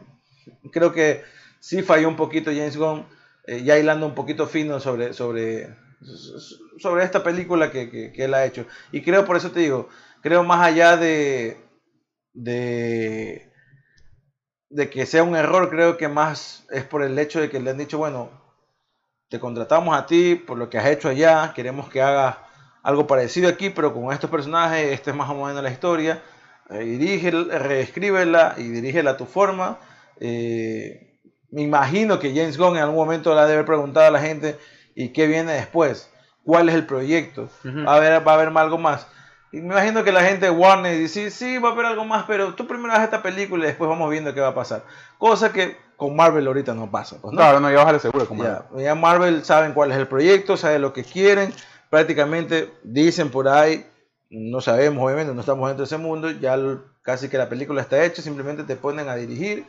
creo 0.72 0.92
que 0.92 1.22
sí 1.60 1.82
falló 1.82 2.08
un 2.08 2.16
poquito 2.16 2.50
James 2.50 2.76
Gunn, 2.76 3.06
eh, 3.46 3.62
ya 3.64 3.78
hilando 3.78 4.06
un 4.06 4.14
poquito 4.14 4.46
fino 4.46 4.80
sobre, 4.80 5.12
sobre, 5.12 5.76
sobre 6.78 7.04
esta 7.04 7.22
película 7.22 7.70
que, 7.70 7.90
que- 7.90 8.12
que 8.12 8.24
él 8.24 8.34
ha 8.34 8.44
hecho. 8.44 8.66
Y 8.92 9.02
creo, 9.02 9.24
por 9.24 9.36
eso 9.36 9.50
te 9.50 9.60
digo, 9.60 9.88
creo 10.22 10.42
más 10.44 10.60
allá 10.66 10.96
de, 10.96 11.58
de, 12.32 13.49
de 14.70 14.88
que 14.88 15.04
sea 15.04 15.24
un 15.24 15.36
error, 15.36 15.68
creo 15.68 15.96
que 15.96 16.08
más 16.08 16.64
es 16.70 16.84
por 16.84 17.02
el 17.02 17.18
hecho 17.18 17.40
de 17.40 17.50
que 17.50 17.60
le 17.60 17.70
han 17.70 17.78
dicho, 17.78 17.98
bueno, 17.98 18.30
te 19.28 19.38
contratamos 19.38 19.96
a 19.96 20.06
ti 20.06 20.36
por 20.36 20.56
lo 20.56 20.70
que 20.70 20.78
has 20.78 20.86
hecho 20.86 21.08
allá, 21.08 21.52
queremos 21.54 21.90
que 21.90 22.00
hagas 22.00 22.36
algo 22.82 23.06
parecido 23.06 23.48
aquí, 23.48 23.70
pero 23.70 23.92
con 23.92 24.12
estos 24.12 24.30
personajes, 24.30 24.92
esta 24.92 25.10
es 25.10 25.16
más 25.16 25.28
o 25.28 25.34
menos 25.34 25.62
la 25.62 25.70
historia, 25.70 26.22
eh, 26.70 26.78
dirige, 26.78 27.30
reescríbela 27.30 28.54
y 28.56 28.68
dirígela 28.68 29.12
a 29.12 29.16
tu 29.16 29.26
forma. 29.26 29.78
Eh, 30.20 31.18
me 31.50 31.62
imagino 31.62 32.18
que 32.20 32.34
James 32.34 32.56
Gunn 32.56 32.76
en 32.76 32.82
algún 32.84 32.96
momento 32.96 33.34
la 33.34 33.46
debe 33.46 33.64
preguntar 33.64 34.04
a 34.04 34.10
la 34.10 34.20
gente, 34.20 34.56
¿y 34.94 35.08
qué 35.08 35.26
viene 35.26 35.52
después? 35.52 36.10
¿Cuál 36.44 36.68
es 36.68 36.76
el 36.76 36.86
proyecto? 36.86 37.48
¿Va 37.64 37.94
a 37.94 37.96
haber, 37.96 38.26
va 38.26 38.32
a 38.32 38.34
haber 38.36 38.56
algo 38.56 38.78
más? 38.78 39.06
Y 39.52 39.56
me 39.58 39.66
imagino 39.74 40.04
que 40.04 40.12
la 40.12 40.22
gente 40.22 40.46
de 40.46 40.50
Warner 40.50 40.96
dice, 40.96 41.30
sí, 41.30 41.36
sí, 41.36 41.58
va 41.58 41.70
a 41.70 41.72
haber 41.72 41.86
algo 41.86 42.04
más, 42.04 42.24
pero 42.26 42.54
tú 42.54 42.66
primero 42.66 42.92
haz 42.92 43.02
esta 43.02 43.22
película 43.22 43.64
y 43.64 43.68
después 43.68 43.88
vamos 43.90 44.08
viendo 44.10 44.32
qué 44.32 44.40
va 44.40 44.48
a 44.48 44.54
pasar. 44.54 44.84
Cosa 45.18 45.52
que 45.52 45.76
con 45.96 46.14
Marvel 46.14 46.46
ahorita 46.46 46.72
no 46.74 46.90
pasa. 46.90 47.16
Pues, 47.20 47.32
¿no? 47.32 47.38
Claro, 47.38 47.58
no, 47.60 47.68
ya 47.70 47.78
bájale 47.78 47.98
seguro. 47.98 48.26
Como 48.26 48.44
Ya, 48.44 48.64
ya 48.76 48.94
Marvel 48.94 49.44
saben 49.44 49.72
cuál 49.72 49.90
es 49.90 49.98
el 49.98 50.06
proyecto, 50.06 50.56
saben 50.56 50.82
lo 50.82 50.92
que 50.92 51.02
quieren, 51.04 51.52
prácticamente 51.90 52.72
dicen 52.84 53.30
por 53.30 53.48
ahí, 53.48 53.84
no 54.30 54.60
sabemos 54.60 55.04
obviamente, 55.04 55.34
no 55.34 55.40
estamos 55.40 55.68
dentro 55.68 55.82
de 55.84 55.86
ese 55.86 55.98
mundo, 55.98 56.30
ya 56.30 56.56
casi 57.02 57.28
que 57.28 57.36
la 57.36 57.48
película 57.48 57.82
está 57.82 58.04
hecha, 58.04 58.22
simplemente 58.22 58.62
te 58.62 58.76
ponen 58.76 59.08
a 59.08 59.16
dirigir 59.16 59.66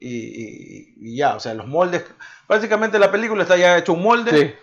y, 0.00 0.08
y- 0.16 0.94
y 1.00 1.16
ya, 1.16 1.34
o 1.36 1.40
sea, 1.40 1.52
los 1.54 1.66
moldes, 1.66 2.04
prácticamente 2.46 2.98
la 2.98 3.10
película 3.10 3.42
está 3.42 3.56
ya 3.58 3.76
hecho 3.76 3.92
un 3.92 4.02
molde 4.02 4.30
Sí. 4.30 4.54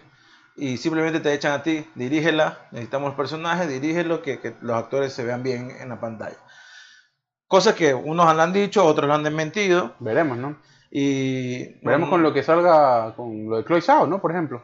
Y 0.58 0.78
simplemente 0.78 1.20
te 1.20 1.34
echan 1.34 1.52
a 1.54 1.64
ti, 1.64 1.86
dirígela, 1.96 2.60
necesitamos 2.72 3.08
los 3.10 3.18
personajes, 3.18 3.68
dirígelo, 3.70 4.22
que, 4.22 4.40
que 4.40 4.56
los 4.62 4.76
actores 4.78 5.14
se 5.14 5.24
vean 5.26 5.44
bien 5.44 5.72
en 5.80 5.90
la 5.90 6.00
pantalla. 6.00 6.38
Cosas 7.48 7.76
que 7.76 7.94
unos 7.94 8.26
han 8.28 8.54
dicho, 8.54 8.84
otros 8.86 9.08
lo 9.08 9.14
han 9.14 9.24
desmentido 9.24 9.94
Veremos, 10.00 10.38
¿no? 10.38 10.58
y... 10.90 11.80
Veremos 11.86 12.10
con 12.10 12.24
lo 12.24 12.34
que 12.34 12.42
salga, 12.44 13.14
con 13.16 13.50
lo 13.50 13.58
de 13.58 13.66
Chloe 13.66 13.82
Zhao, 13.82 14.08
¿no? 14.08 14.20
Por 14.22 14.32
ejemplo. 14.32 14.62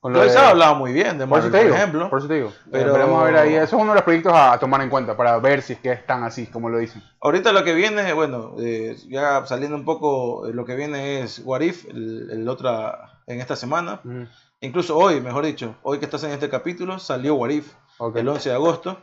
Con 0.00 0.12
lo 0.12 0.18
Lo 0.18 0.24
de- 0.28 0.34
he 0.34 0.38
hablado 0.38 0.74
muy 0.74 0.92
bien 0.92 1.16
de 1.16 1.28
Por 1.28 1.38
Marvel, 1.38 1.44
eso 1.46 1.52
te 1.52 1.58
por 1.58 1.64
digo, 1.64 1.76
ejemplo. 1.76 2.10
por 2.10 2.18
eso 2.18 2.26
te 2.28 2.34
digo. 2.34 2.52
Pero- 2.72 2.92
Veremos 2.92 3.22
a 3.22 3.24
ver 3.24 3.36
ahí. 3.36 3.54
Eso 3.54 3.76
es 3.76 3.82
uno 3.82 3.92
de 3.92 3.94
los 3.94 4.02
proyectos 4.02 4.32
a 4.34 4.58
tomar 4.58 4.80
en 4.82 4.90
cuenta 4.90 5.16
para 5.16 5.38
ver 5.38 5.62
si 5.62 5.74
es 5.74 5.78
que 5.78 5.92
están 5.92 6.24
así, 6.24 6.46
como 6.48 6.68
lo 6.68 6.78
dicen. 6.78 7.00
Ahorita 7.20 7.52
lo 7.52 7.62
que 7.62 7.72
viene, 7.72 8.12
bueno, 8.12 8.56
eh, 8.58 8.96
ya 9.08 9.46
saliendo 9.46 9.76
un 9.76 9.84
poco, 9.84 10.48
eh, 10.48 10.52
lo 10.52 10.64
que 10.64 10.74
viene 10.74 11.20
es 11.22 11.40
What 11.44 11.60
If, 11.60 11.84
el, 11.88 12.28
el 12.32 12.48
otra, 12.48 13.20
en 13.28 13.40
esta 13.40 13.54
semana. 13.54 14.00
Ujú. 14.04 14.26
Incluso 14.62 14.96
hoy, 14.96 15.20
mejor 15.20 15.44
dicho, 15.44 15.76
hoy 15.82 15.98
que 15.98 16.04
estás 16.06 16.22
en 16.24 16.30
este 16.30 16.48
capítulo, 16.48 16.98
salió 16.98 17.34
What 17.34 17.50
If, 17.50 17.72
Ok. 17.98 18.16
el 18.16 18.28
11 18.28 18.48
de 18.48 18.54
agosto. 18.54 18.98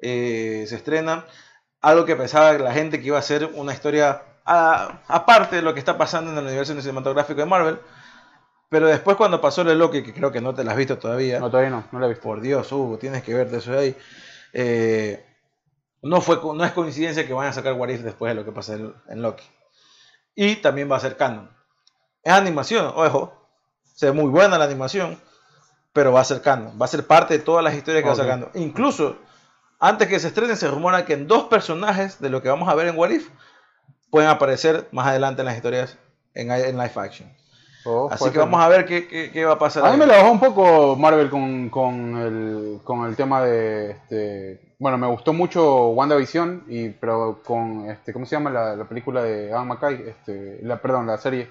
Eh, 0.00 0.64
se 0.68 0.76
estrena 0.76 1.24
algo 1.80 2.04
que 2.04 2.16
pensaba 2.16 2.52
la 2.54 2.72
gente 2.72 3.00
que 3.00 3.06
iba 3.08 3.18
a 3.18 3.22
ser 3.22 3.50
una 3.54 3.72
historia 3.72 4.22
aparte 4.44 5.56
de 5.56 5.62
lo 5.62 5.74
que 5.74 5.80
está 5.80 5.98
pasando 5.98 6.30
en 6.30 6.38
el 6.38 6.44
universo 6.46 6.80
cinematográfico 6.80 7.40
de 7.40 7.46
Marvel. 7.46 7.78
Pero 8.68 8.86
después 8.86 9.16
cuando 9.16 9.40
pasó 9.40 9.62
el 9.62 9.78
Loki, 9.78 10.02
que 10.02 10.14
creo 10.14 10.30
que 10.30 10.40
no 10.40 10.54
te 10.54 10.62
la 10.64 10.72
has 10.72 10.76
visto 10.78 10.98
todavía, 10.98 11.40
No, 11.40 11.50
todavía 11.50 11.70
no, 11.70 11.84
no 11.90 11.98
lo 11.98 12.06
he 12.06 12.10
visto. 12.10 12.22
por 12.22 12.40
Dios, 12.40 12.70
Hugo, 12.72 12.96
tienes 12.98 13.22
que 13.22 13.34
verte 13.34 13.56
eso 13.58 13.72
de 13.72 13.78
ahí. 13.78 13.96
Eh, 14.52 15.26
no, 16.02 16.20
fue, 16.20 16.36
no 16.54 16.64
es 16.64 16.72
coincidencia 16.72 17.26
que 17.26 17.32
van 17.32 17.48
a 17.48 17.52
sacar 17.52 17.72
What 17.74 17.88
If 17.88 18.02
después 18.02 18.30
de 18.30 18.34
lo 18.36 18.44
que 18.44 18.52
pasa 18.52 18.74
en, 18.74 18.94
en 19.08 19.22
Loki. 19.22 19.44
Y 20.36 20.56
también 20.56 20.90
va 20.90 20.96
a 20.96 21.00
ser 21.00 21.16
canon. 21.16 21.50
Es 22.22 22.32
animación, 22.32 22.92
ojo. 22.94 23.35
Se 23.96 24.06
ve 24.06 24.12
muy 24.12 24.30
buena 24.30 24.58
la 24.58 24.64
animación, 24.66 25.18
pero 25.92 26.12
va 26.12 26.20
a 26.20 26.24
ser 26.24 26.40
canon. 26.42 26.78
Va 26.80 26.84
a 26.84 26.88
ser 26.88 27.06
parte 27.06 27.34
de 27.38 27.42
todas 27.42 27.64
las 27.64 27.74
historias 27.74 28.02
que 28.04 28.08
va 28.10 28.14
sacando. 28.14 28.50
Incluso, 28.54 29.16
antes 29.80 30.06
que 30.06 30.20
se 30.20 30.28
estrene, 30.28 30.54
se 30.54 30.68
rumora 30.68 31.04
que 31.04 31.14
en 31.14 31.26
dos 31.26 31.44
personajes 31.44 32.20
de 32.20 32.30
lo 32.30 32.42
que 32.42 32.48
vamos 32.50 32.68
a 32.68 32.74
ver 32.74 32.86
en 32.88 32.96
What 32.96 33.10
If 33.10 33.28
pueden 34.10 34.28
aparecer 34.30 34.86
más 34.92 35.06
adelante 35.08 35.42
en 35.42 35.46
las 35.46 35.56
historias 35.56 35.98
en, 36.34 36.50
en 36.52 36.76
live 36.76 36.92
action. 36.94 37.32
Oh, 37.88 38.08
Así 38.10 38.24
que 38.24 38.30
ser. 38.32 38.40
vamos 38.40 38.60
a 38.60 38.68
ver 38.68 38.84
qué, 38.84 39.06
qué- 39.06 39.30
qué 39.32 39.44
va 39.44 39.54
a 39.54 39.58
pasar. 39.58 39.86
A 39.86 39.92
mí 39.92 39.96
me 39.96 40.06
la 40.06 40.16
bajó 40.18 40.30
un 40.32 40.40
poco 40.40 40.96
Marvel 40.96 41.30
con, 41.30 41.70
con, 41.70 42.16
el, 42.18 42.80
con 42.84 43.06
el 43.08 43.14
tema 43.16 43.42
de. 43.42 43.92
Este, 43.92 44.74
bueno, 44.78 44.98
me 44.98 45.06
gustó 45.06 45.32
mucho 45.32 45.88
WandaVision, 45.90 46.64
y, 46.68 46.88
pero 46.90 47.40
con. 47.44 47.88
Este, 47.88 48.12
¿Cómo 48.12 48.26
se 48.26 48.34
llama 48.36 48.50
la, 48.50 48.74
la 48.76 48.84
película 48.86 49.22
de 49.22 49.52
Adam 49.52 49.68
McKay? 49.68 50.02
Este, 50.08 50.58
la, 50.62 50.82
perdón, 50.82 51.06
la 51.06 51.16
serie. 51.16 51.48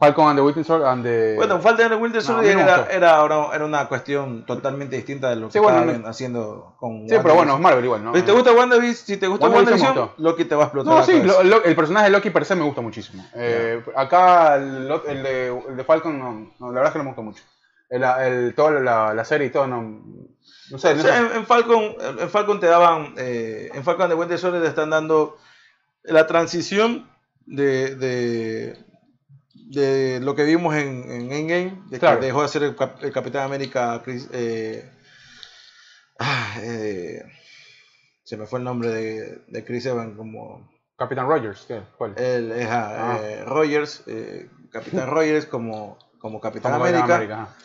Falcon 0.00 0.28
and 0.28 0.38
the 0.38 0.42
Winter 0.42 0.64
Soldier. 0.64 0.88
And 0.88 1.04
the- 1.04 1.34
Bueno, 1.36 1.60
Falcon 1.60 1.84
and 1.84 1.94
the 1.94 2.00
Winter 2.02 2.20
No, 2.22 2.26
Soldier 2.26 2.56
me 2.56 2.62
era, 2.62 2.86
era, 2.90 3.26
era 3.54 3.64
una 3.64 3.86
cuestión 3.86 4.44
totalmente 4.46 4.96
distinta 4.96 5.28
de 5.30 5.36
lo 5.36 5.46
que 5.48 5.52
Sí, 5.52 5.58
bueno, 5.60 5.78
estaban 5.80 6.02
no- 6.02 6.08
haciendo 6.08 6.74
con 6.80 7.08
sí, 7.08 7.14
pero 7.22 7.34
bueno, 7.34 7.54
es. 7.54 7.60
Marvel 7.60 7.84
igual, 7.84 8.02
¿no? 8.04 8.14
Si 8.14 8.22
te 8.22 8.32
gusta 8.32 8.52
WandaVision, 8.52 8.94
si 9.06 9.16
te 9.18 9.26
gusta 9.28 9.48
WandaVision. 9.48 10.10
Loki 10.16 10.44
te 10.46 10.54
va 10.56 10.62
a 10.62 10.66
explotar 10.66 10.92
No, 10.94 11.02
sí, 11.04 11.12
cabeza. 11.20 11.42
lo- 11.42 11.50
lo- 11.58 11.64
el 11.64 11.76
personaje 11.76 12.06
de 12.06 12.10
Loki 12.12 12.30
per 12.30 12.44
se 12.44 12.56
me 12.56 12.64
gusta 12.64 12.80
muchísimo. 12.80 13.24
Eh, 13.34 13.84
acá 13.94 14.56
el, 14.56 14.88
de, 15.22 15.48
el 15.68 15.76
de 15.76 15.84
Falcon, 15.84 16.18
no, 16.18 16.32
no, 16.58 16.66
la 16.68 16.80
verdad 16.80 16.86
es 16.86 16.92
que 16.92 16.98
no 16.98 17.04
me 17.04 17.10
gusta 17.10 17.22
mucho. 17.22 17.42
El, 17.90 18.02
el, 18.04 18.54
toda 18.54 18.70
la, 18.80 19.12
la 19.12 19.24
serie 19.24 19.48
y 19.48 19.50
todo, 19.50 19.66
no, 19.66 19.82
no 19.82 20.78
sé. 20.78 20.92
O 20.92 20.94
No 20.96 21.02
sea, 21.02 21.12
sé. 21.12 21.18
en, 21.18 21.36
en 21.38 21.46
Falcon, 21.46 21.94
en 22.20 22.30
Falcon 22.30 22.58
te 22.60 22.66
daban, 22.68 23.14
eh, 23.18 23.68
en 23.74 23.84
Falcon 23.84 24.04
and 24.04 24.12
the 24.12 24.18
Winter 24.18 24.38
Soldier 24.38 24.62
te 24.62 24.68
están 24.68 24.88
dando 24.90 25.36
la 26.04 26.26
transición 26.26 27.10
de, 27.46 27.96
de, 27.96 28.78
de 29.70 30.18
lo 30.20 30.34
que 30.34 30.44
vimos 30.44 30.74
en, 30.74 31.04
en 31.10 31.32
Endgame, 31.32 31.82
de 31.88 31.98
Claro. 31.98 32.18
que 32.20 32.26
dejó 32.26 32.42
de 32.42 32.48
ser 32.48 32.62
el, 32.64 32.74
Cap- 32.76 33.02
el 33.02 33.12
Capitán 33.12 33.44
América, 33.44 34.02
Chris- 34.04 34.28
eh, 34.32 34.90
ah, 36.18 36.56
eh, 36.62 37.22
se 38.24 38.36
me 38.36 38.46
fue 38.46 38.58
el 38.58 38.64
nombre 38.64 38.90
de, 38.90 39.42
de 39.46 39.64
Chris 39.64 39.86
Evans 39.86 40.16
como 40.16 40.68
Capitán 40.96 41.26
Rogers, 41.28 41.64
¿qué? 41.66 41.82
¿Cuál? 41.96 42.14
el, 42.18 42.52
eh, 42.52 42.66
ah, 42.68 42.94
Ah. 42.98 43.18
eh, 43.22 43.44
Rogers, 43.46 44.02
eh, 44.06 44.48
Capitán 44.70 45.08
Rogers 45.10 45.46
como, 45.46 45.98
como 46.18 46.40
Capitán 46.40 46.72
Como 46.72 46.84
América, 46.84 47.16
América, 47.16 47.56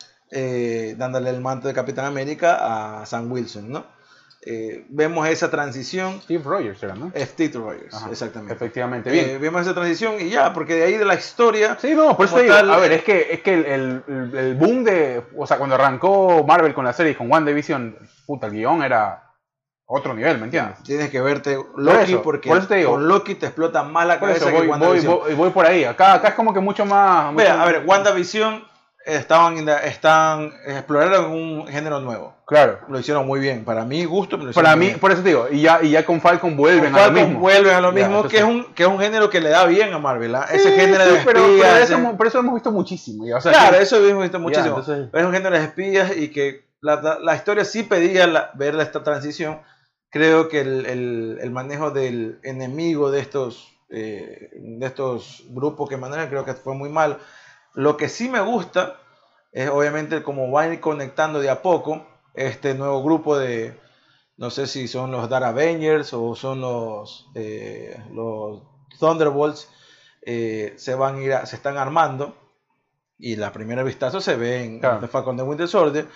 dándole 0.98 1.30
el 1.30 1.42
manto 1.42 1.68
de 1.68 1.74
Capitán 1.74 2.06
América 2.06 3.02
a 3.02 3.06
Sam 3.06 3.32
Wilson, 3.32 3.72
¿no? 3.72 3.95
Eh, 4.48 4.86
vemos 4.90 5.28
esa 5.28 5.50
transición, 5.50 6.22
Steve 6.22 6.44
Rogers 6.46 6.82
era, 6.84 6.94
¿no? 6.94 7.12
Steve 7.16 7.54
Rogers, 7.58 7.94
Ajá, 7.96 8.10
exactamente. 8.12 8.54
Efectivamente, 8.54 9.10
Eh, 9.10 9.26
bien. 9.26 9.42
vemos 9.42 9.62
esa 9.64 9.74
transición 9.74 10.16
y 10.20 10.30
ya, 10.30 10.54
porque 10.54 10.76
de 10.76 10.84
ahí 10.84 10.98
de 10.98 11.06
la 11.06 11.16
historia, 11.16 11.78
Sí, 11.82 11.96
no, 11.96 12.16
por 12.16 12.28
eso 12.28 12.38
digo, 12.40 12.54
tal- 12.54 12.70
a 12.70 12.78
ver, 12.78 12.92
es 12.92 13.04
que, 13.04 13.28
es 13.32 13.42
que 13.42 13.54
el, 13.56 13.66
el- 13.66 14.32
el 14.38 14.56
boom 14.56 14.84
de, 14.84 15.24
o 15.36 15.48
sea, 15.48 15.58
cuando 15.58 15.76
arrancó 15.76 16.44
Marvel 16.44 16.76
con 16.76 16.86
la 16.86 16.94
serie 16.94 17.16
con 17.18 17.32
WandaVision, 17.32 17.98
puta, 18.28 18.46
el 18.48 18.54
guion 18.54 18.84
era 18.84 19.24
otro 19.88 20.14
nivel, 20.14 20.38
¿me 20.38 20.46
entiendes? 20.46 20.82
tienes 20.84 21.10
que 21.10 21.22
verte 21.22 21.58
Loki 21.78 22.16
porque 22.18 22.50
por 22.50 22.58
eso 22.60 22.68
te 22.68 22.76
digo. 22.76 22.92
con 22.92 23.08
Loki 23.08 23.36
te 23.36 23.48
explota 23.48 23.82
más 23.84 24.06
la 24.06 24.20
Por 24.20 24.30
cabeza 24.30 24.38
eso 24.38 24.48
que 24.48 24.52
voy, 24.54 24.68
voy, 24.68 24.72
WandaVision. 24.72 25.20
voy, 25.20 25.34
voy 25.34 25.50
por 25.50 25.66
ahí, 25.66 25.84
acá, 25.86 26.14
acá 26.14 26.28
es 26.30 26.34
como 26.36 26.54
que 26.54 26.60
mucho 26.60 26.86
más... 26.86 27.32
mucho- 27.34 27.44
Vea, 27.44 27.62
a 27.62 27.66
ver, 27.66 27.84
WandaVision 27.86 28.64
estaban, 29.06 29.68
están, 29.84 30.52
exploraron 30.66 31.32
un 31.32 31.68
género 31.68 32.00
nuevo. 32.00 32.34
Claro. 32.46 32.80
Lo 32.90 33.00
hicieron 33.00 33.26
muy 33.26 33.40
bien. 33.40 33.64
Para 33.66 33.86
mí, 33.86 34.06
gusto, 34.06 34.38
me 34.38 34.46
lo 34.46 34.52
Para 34.54 34.76
mí, 34.76 34.88
bien. 34.88 35.00
por 35.00 35.12
eso 35.12 35.22
te 35.24 35.30
digo, 35.30 35.48
y 35.52 35.62
ya, 35.62 35.80
y 35.82 35.92
ya 35.92 36.06
con 36.06 36.22
Falcon 36.22 36.56
vuelven 36.58 36.92
Con 36.92 36.96
a 36.96 36.98
lo 36.98 37.04
Falcon 37.14 37.24
mismo. 37.30 37.40
vuelven 37.40 37.74
a 37.76 37.82
lo 37.82 37.92
mismo, 37.92 38.16
entonces- 38.18 38.32
que, 38.32 38.38
es 38.38 38.44
un, 38.44 38.74
que 38.74 38.84
es 38.84 38.90
un 38.90 39.00
género 39.00 39.30
que 39.30 39.42
le 39.42 39.50
da 39.50 39.66
bien 39.66 39.94
a 39.94 40.00
Marvel. 40.00 40.36
¿ah? 40.36 40.48
Ese 40.52 40.70
Sí, 40.70 40.76
género 40.80 41.04
sí, 41.06 41.12
de 41.12 41.22
pero, 41.26 41.40
espías. 41.40 41.62
pero 41.62 41.76
ese- 41.76 41.84
eso, 41.84 41.94
hemos- 41.96 42.16
pero 42.18 42.28
eso 42.30 42.40
hemos 42.40 42.54
visto 42.56 42.72
muchísimo. 42.72 43.26
ya, 43.28 43.38
o 43.38 43.42
sea, 43.42 43.52
claro, 43.52 43.78
que- 43.78 43.84
eso 43.84 44.06
hemos 44.08 44.24
visto 44.24 44.40
muchísimo. 44.40 44.80
entonces- 44.80 45.08
Pero 45.12 45.24
es 45.24 45.28
un 45.28 45.34
género 45.34 45.58
de 45.58 45.64
espías 45.64 46.18
y 46.18 46.30
que 46.30 46.66
la, 46.82 47.20
la- 47.22 47.36
historia 47.36 47.66
sí 47.66 47.84
pedía 47.84 48.28
la- 48.28 48.52
ver 48.54 48.76
esta 48.80 49.04
transición. 49.04 49.60
Creo 50.12 50.48
que 50.50 50.62
el, 50.62 50.86
el- 50.86 51.40
el 51.42 51.52
manejo 51.52 51.92
del 51.92 52.40
enemigo 52.44 53.12
de 53.12 53.20
estos, 53.22 53.72
eh, 53.90 54.50
de 54.54 54.86
estos 54.86 55.44
grupos 55.50 55.90
que 55.90 55.98
manejan 55.98 56.30
creo 56.30 56.46
que 56.46 56.54
fue 56.54 56.74
muy 56.76 56.90
mal. 56.90 57.18
Lo 57.76 57.98
que 57.98 58.10
sí 58.10 58.30
me 58.30 58.42
gusta 58.42 58.98
es 59.52 59.70
obviamente 59.70 60.24
como 60.24 60.52
va 60.52 60.62
a 60.64 60.74
ir 60.74 60.80
conectando 60.80 61.40
de 61.40 61.50
a 61.50 61.62
poco 61.62 62.06
este 62.34 62.74
nuevo 62.74 63.04
grupo 63.04 63.38
de, 63.38 63.78
no 64.38 64.50
sé 64.50 64.68
si 64.68 64.88
son 64.88 65.12
los 65.12 65.30
Dark 65.30 65.46
Avengers 65.46 66.14
o 66.14 66.36
son 66.36 66.62
los, 66.62 67.28
eh, 67.36 67.98
los 68.12 68.62
Thunderbolts, 69.00 69.70
eh, 70.24 70.74
se 70.78 70.96
van 70.96 71.16
a 71.18 71.22
ir, 71.22 71.34
a- 71.34 71.46
se 71.46 71.56
están 71.56 71.78
armando 71.78 72.36
y 73.18 73.36
la 73.38 73.52
primera 73.54 73.84
vistazo 73.84 74.20
se 74.20 74.36
ve 74.36 74.64
en 74.64 74.80
Claro. 74.80 75.00
The 75.00 75.08
Falcon 75.08 75.38
de 75.38 75.44
Winter 75.44 75.68
Soldier. 75.68 76.08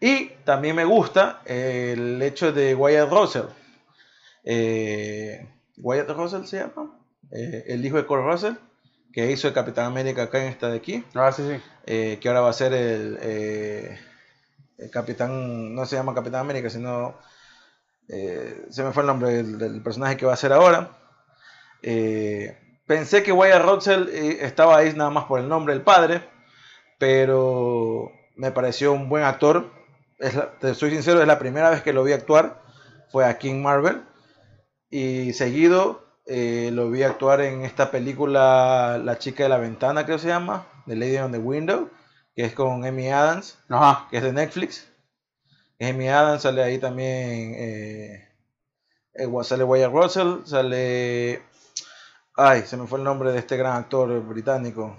Y 0.00 0.28
también 0.44 0.76
me 0.76 0.84
gusta 0.84 1.42
el 1.44 2.22
hecho 2.22 2.52
de 2.52 2.74
Wyatt 2.74 3.10
Russell. 3.10 3.46
Eh, 4.44 5.46
Wyatt 5.78 6.10
Russell 6.10 6.44
se 6.44 6.58
llama, 6.58 6.94
Eh, 7.30 7.64
el 7.68 7.84
hijo 7.84 7.98
de 7.98 8.06
Kurt 8.06 8.24
Russell, 8.24 8.54
que 9.18 9.32
hizo 9.32 9.48
el 9.48 9.54
Capitán 9.54 9.86
América 9.86 10.22
acá 10.22 10.38
en 10.40 10.48
esta 10.48 10.68
de 10.68 10.76
aquí, 10.76 11.04
Ah, 11.14 11.32
sí, 11.32 11.42
sí. 11.42 11.60
eh, 11.86 12.18
que 12.20 12.28
ahora 12.28 12.40
va 12.42 12.50
a 12.50 12.52
ser 12.52 12.72
el, 12.72 13.18
eh, 13.20 13.98
el 14.78 14.90
Capitán, 14.92 15.74
no 15.74 15.86
se 15.86 15.96
llama 15.96 16.14
Capitán 16.14 16.40
América, 16.42 16.70
sino 16.70 17.18
eh, 18.08 18.64
se 18.70 18.84
me 18.84 18.92
fue 18.92 19.02
el 19.02 19.08
nombre 19.08 19.30
del, 19.32 19.58
del 19.58 19.82
personaje 19.82 20.16
que 20.16 20.24
va 20.24 20.34
a 20.34 20.36
ser 20.36 20.52
ahora. 20.52 20.90
Pensé 22.86 23.22
que 23.24 23.32
Wyatt 23.32 23.62
Russell 23.64 24.08
estaba 24.08 24.76
ahí 24.78 24.92
nada 24.94 25.10
más 25.10 25.24
por 25.24 25.40
el 25.40 25.48
nombre 25.48 25.74
del 25.74 25.82
padre, 25.82 26.22
pero 26.98 28.10
me 28.36 28.50
pareció 28.52 28.92
un 28.92 29.08
buen 29.08 29.24
actor. 29.24 29.70
Es 30.20 30.34
la- 30.36 30.58
te 30.58 30.74
soy 30.74 30.90
sincero, 30.90 31.20
es 31.20 31.26
la 31.26 31.38
primera 31.40 31.70
vez 31.70 31.82
que 31.82 31.92
lo 31.92 32.04
vi 32.04 32.12
actuar, 32.12 32.62
fue 33.10 33.24
aquí 33.24 33.50
en 33.50 33.62
Marvel. 33.62 34.02
Y 34.90 35.32
seguido 35.34 36.07
eh, 36.28 36.70
lo 36.72 36.90
vi 36.90 37.02
actuar 37.02 37.40
en 37.40 37.62
esta 37.64 37.90
película 37.90 39.00
La 39.02 39.18
chica 39.18 39.42
de 39.44 39.48
la 39.48 39.58
ventana, 39.58 40.04
creo 40.04 40.16
que 40.18 40.22
se 40.22 40.28
llama, 40.28 40.66
The 40.86 40.94
Lady 40.96 41.16
on 41.16 41.32
the 41.32 41.38
Window, 41.38 41.90
que 42.34 42.44
es 42.44 42.52
con 42.54 42.84
Amy 42.84 43.08
Adams 43.10 43.58
Ajá. 43.68 44.06
que 44.10 44.18
es 44.18 44.22
de 44.22 44.32
Netflix. 44.32 44.88
Amy 45.80 46.08
Adams 46.08 46.42
sale 46.42 46.62
ahí 46.62 46.78
también. 46.78 47.54
Eh, 47.56 48.28
eh, 49.14 49.28
sale 49.42 49.64
Wyatt 49.64 49.92
Russell, 49.92 50.44
sale. 50.44 51.42
Ay, 52.36 52.62
se 52.62 52.76
me 52.76 52.86
fue 52.86 52.98
el 52.98 53.04
nombre 53.04 53.32
de 53.32 53.38
este 53.38 53.56
gran 53.56 53.76
actor 53.76 54.20
británico. 54.22 54.96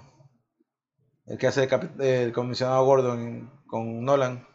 El 1.26 1.38
que 1.38 1.46
hace 1.46 1.68
el 2.00 2.32
comisionado 2.32 2.84
Gordon 2.84 3.50
con 3.66 4.04
Nolan. 4.04 4.46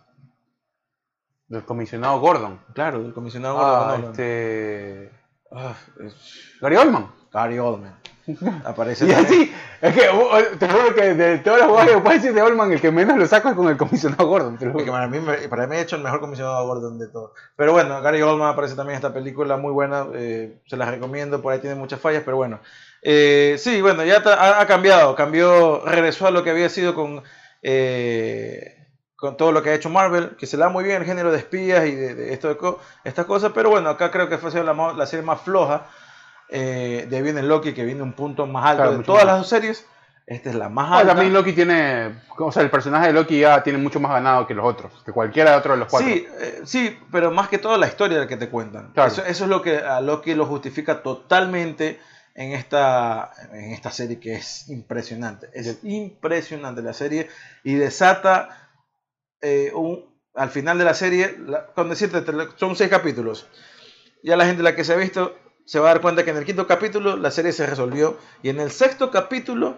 Del 1.48 1.64
comisionado 1.64 2.20
Gordon. 2.20 2.60
Claro, 2.74 3.06
el 3.06 3.14
comisionado 3.14 3.56
Gordon 3.56 3.76
Ah, 3.76 3.92
con 3.92 4.02
Nolan. 4.02 4.12
este... 4.12 5.25
Ah, 5.56 5.74
es- 6.06 6.16
Gary 6.62 6.76
Oldman. 6.76 7.08
Gary 7.32 7.58
Oldman. 7.60 7.96
Aparece 8.66 9.06
Y 9.06 9.10
también. 9.12 9.26
así, 9.26 9.54
es 9.82 9.94
que 9.94 10.10
uh, 10.10 10.58
te 10.58 10.68
juro 10.68 10.96
que 10.96 11.14
de 11.14 11.38
jugadas 11.44 11.88
que 11.90 11.98
puedes 12.00 12.22
decir 12.24 12.34
de 12.36 12.42
Oldman, 12.42 12.72
el 12.72 12.82
que 12.82 12.90
menos 12.92 13.18
lo 13.18 13.28
saco 13.28 13.50
es 13.50 13.56
con 13.56 13.68
el 13.70 13.78
comisionado 13.78 14.26
Gordon. 14.28 14.58
juro. 14.58 14.84
para 14.92 15.08
mí, 15.08 15.20
para 15.48 15.68
mí 15.68 15.76
ha 15.76 15.82
hecho 15.82 15.96
el 15.96 16.02
mejor 16.02 16.22
comisionado 16.22 16.66
Gordon 16.66 16.98
de 16.98 17.08
todo. 17.10 17.34
Pero 17.56 17.74
bueno, 17.74 18.02
Gary 18.02 18.22
Oldman 18.24 18.50
aparece 18.50 18.76
también 18.76 18.96
en 18.96 19.06
esta 19.06 19.14
película, 19.14 19.58
muy 19.58 19.72
buena, 19.72 20.08
eh, 20.16 20.60
se 20.66 20.76
las 20.76 20.90
recomiendo, 20.90 21.40
por 21.42 21.54
ahí 21.54 21.60
tiene 21.60 21.76
muchas 21.76 22.00
fallas, 22.00 22.24
pero 22.26 22.38
bueno. 22.38 22.60
Eh, 23.04 23.58
sí, 23.60 23.80
bueno, 23.82 24.04
ya 24.04 24.24
ha 24.26 24.66
cambiado, 24.66 25.14
cambió, 25.16 25.84
regresó 25.86 26.26
a 26.26 26.32
lo 26.32 26.44
que 26.44 26.50
había 26.50 26.70
sido 26.70 26.96
con, 26.96 27.22
eh, 27.62 28.85
con 29.16 29.38
todo 29.38 29.52
lo 29.52 29.64
que 29.64 29.70
ha 29.70 29.74
hecho 29.74 29.90
Marvel, 29.90 30.36
que 30.38 30.46
se 30.46 30.58
le 30.58 30.64
da 30.64 30.70
muy 30.70 30.84
bien 30.84 30.98
el 31.02 31.06
género 31.08 31.32
de 31.32 31.38
espías 31.38 31.86
y 31.86 31.96
de, 31.96 32.16
de 32.16 32.34
esto 32.34 32.50
de 32.50 32.56
estas 33.06 33.26
cosas, 33.26 33.52
pero 33.56 33.70
bueno, 33.70 33.90
acá 33.90 34.12
creo 34.12 34.28
que 34.28 34.38
fue 34.38 34.52
la, 34.64 34.74
la 34.94 35.06
serie 35.06 35.26
más 35.26 35.42
floja. 35.42 35.88
Eh, 36.50 37.08
de 37.10 37.16
ahí 37.18 37.24
viene 37.24 37.42
Loki, 37.42 37.74
que 37.74 37.84
viene 37.84 38.04
un 38.04 38.14
punto 38.14 38.46
más 38.46 38.66
alto 38.66 38.84
Claro, 38.84 38.98
de 39.00 39.04
todas 39.04 39.24
más. 39.24 39.32
las 39.34 39.38
dos 39.40 39.48
series. 39.50 39.86
Esta 40.28 40.50
es 40.50 40.56
la 40.56 40.70
más 40.70 40.92
alta. 40.92 41.14
también 41.14 41.34
Loki 41.34 41.54
tiene, 41.54 42.20
o 42.40 42.52
sea, 42.52 42.64
el 42.64 42.72
personaje 42.72 43.08
de 43.08 43.14
Loki 43.14 43.40
ya 43.42 43.62
tiene 43.62 43.78
mucho 43.78 44.00
más 44.00 44.12
ganado 44.12 44.48
que 44.48 44.56
los 44.56 44.66
otros, 44.66 44.92
que 45.06 45.12
cualquiera 45.12 45.52
de 45.52 45.58
otros 45.58 45.76
de 45.76 45.80
los 45.82 45.88
cuatro. 45.90 46.08
Sí, 46.08 46.28
eh, 46.40 46.62
sí, 46.66 47.00
pero 47.12 47.30
más 47.32 47.48
que 47.48 47.60
todo 47.60 47.78
la 47.78 47.86
historia 47.88 48.28
que 48.28 48.36
te 48.36 48.50
cuentan. 48.50 48.92
Claro. 48.94 49.12
Eso, 49.12 49.24
eso 49.24 49.44
es 49.44 49.50
lo 49.50 49.62
que 49.62 49.78
a 49.78 50.02
Loki 50.02 50.34
lo 50.34 50.48
justifica 50.48 51.04
totalmente 51.04 52.00
en 52.34 52.54
esta, 52.54 53.32
en 53.54 53.72
esta 53.72 53.92
serie 53.92 54.20
que 54.20 54.34
es 54.36 54.68
impresionante. 54.70 55.48
Es 55.54 55.78
impresionante 55.84 56.82
la 56.82 56.94
serie 56.94 57.30
y 57.64 57.76
desata 57.76 58.65
eh, 59.46 59.72
un, 59.76 60.04
al 60.34 60.50
final 60.50 60.78
de 60.78 60.86
la 60.86 60.94
serie, 60.94 61.38
la- 61.46 61.68
con 61.68 61.90
decirte, 61.90 62.24
son 62.58 62.76
seis 62.76 62.90
capítulos. 62.90 63.48
Ya 64.24 64.36
la 64.38 64.46
gente 64.46 64.64
la 64.64 64.76
que 64.76 64.84
se 64.84 64.94
ha 64.94 64.98
visto 64.98 65.36
se 65.66 65.80
va 65.80 65.90
a 65.90 65.94
dar 65.94 66.02
cuenta 66.02 66.24
que 66.24 66.32
en 66.32 66.38
el 66.38 66.46
quinto 66.46 66.66
capítulo 66.68 67.16
la 67.16 67.32
serie 67.32 67.52
se 67.52 67.66
resolvió 67.66 68.18
y 68.44 68.50
en 68.50 68.60
el 68.60 68.72
sexto 68.72 69.12
capítulo 69.12 69.76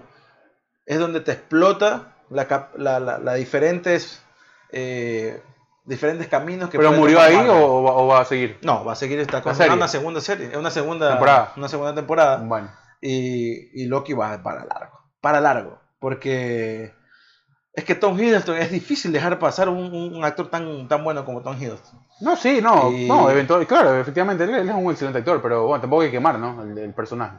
es 0.85 0.99
donde 0.99 1.19
te 1.21 1.31
explota 1.33 2.15
la, 2.29 2.69
la, 2.77 2.99
la- 2.99 3.17
la 3.19 3.33
diferentes 3.35 4.21
eh, 4.71 5.41
diferentes 5.85 6.27
caminos 6.27 6.69
que 6.69 6.77
¿Pero 6.77 6.91
murió 6.93 7.17
tomar 7.17 7.31
ahí 7.31 7.47
o, 7.49 7.83
va- 7.83 7.93
o 7.93 8.07
va 8.07 8.19
a 8.21 8.25
seguir? 8.25 8.57
no 8.61 8.83
va 8.83 8.93
a 8.93 8.95
seguir 8.95 9.19
esta 9.19 9.41
cosa 9.41 9.55
serie? 9.55 9.73
una 9.75 9.87
segunda 9.87 10.19
serie 10.21 10.57
una 10.57 10.71
segunda 10.71 11.09
Temporada. 11.11 11.53
una 11.55 11.69
segunda 11.69 11.95
temporada 11.95 12.37
Bueno, 12.37 12.69
y, 13.01 13.81
y 13.81 13.85
Loki 13.87 14.11
va 14.13 14.41
para 14.43 14.65
largo 14.65 14.99
para 15.21 15.39
largo 15.39 15.79
porque 15.99 16.93
es 17.77 17.83
que 17.85 17.93
Tom 17.95 18.19
Hiddleston 18.19 18.57
es 18.57 18.71
difícil 18.71 19.11
dejar 19.13 19.37
pasar 19.39 19.69
un, 19.69 19.93
un- 20.15 20.25
actor 20.25 20.49
tan 20.49 20.87
tan 20.87 21.03
bueno 21.03 21.23
como 21.23 21.41
Tom 21.41 21.55
Hiddleston 21.55 21.99
no, 22.19 22.35
sí, 22.35 22.59
no, 22.61 22.91
Y- 22.91 23.07
no, 23.07 23.29
eventual, 23.29 23.65
claro, 23.67 23.95
efectivamente, 24.01 24.43
él, 24.43 24.49
él 24.55 24.67
es 24.69 24.75
un 24.75 24.89
excelente 24.91 25.19
actor, 25.19 25.39
pero 25.41 25.67
bueno, 25.67 25.79
tampoco 25.81 26.01
hay 26.01 26.07
que 26.07 26.13
quemar, 26.17 26.39
¿no? 26.39 26.63
El, 26.63 26.75
el 26.77 26.93
personaje. 26.93 27.37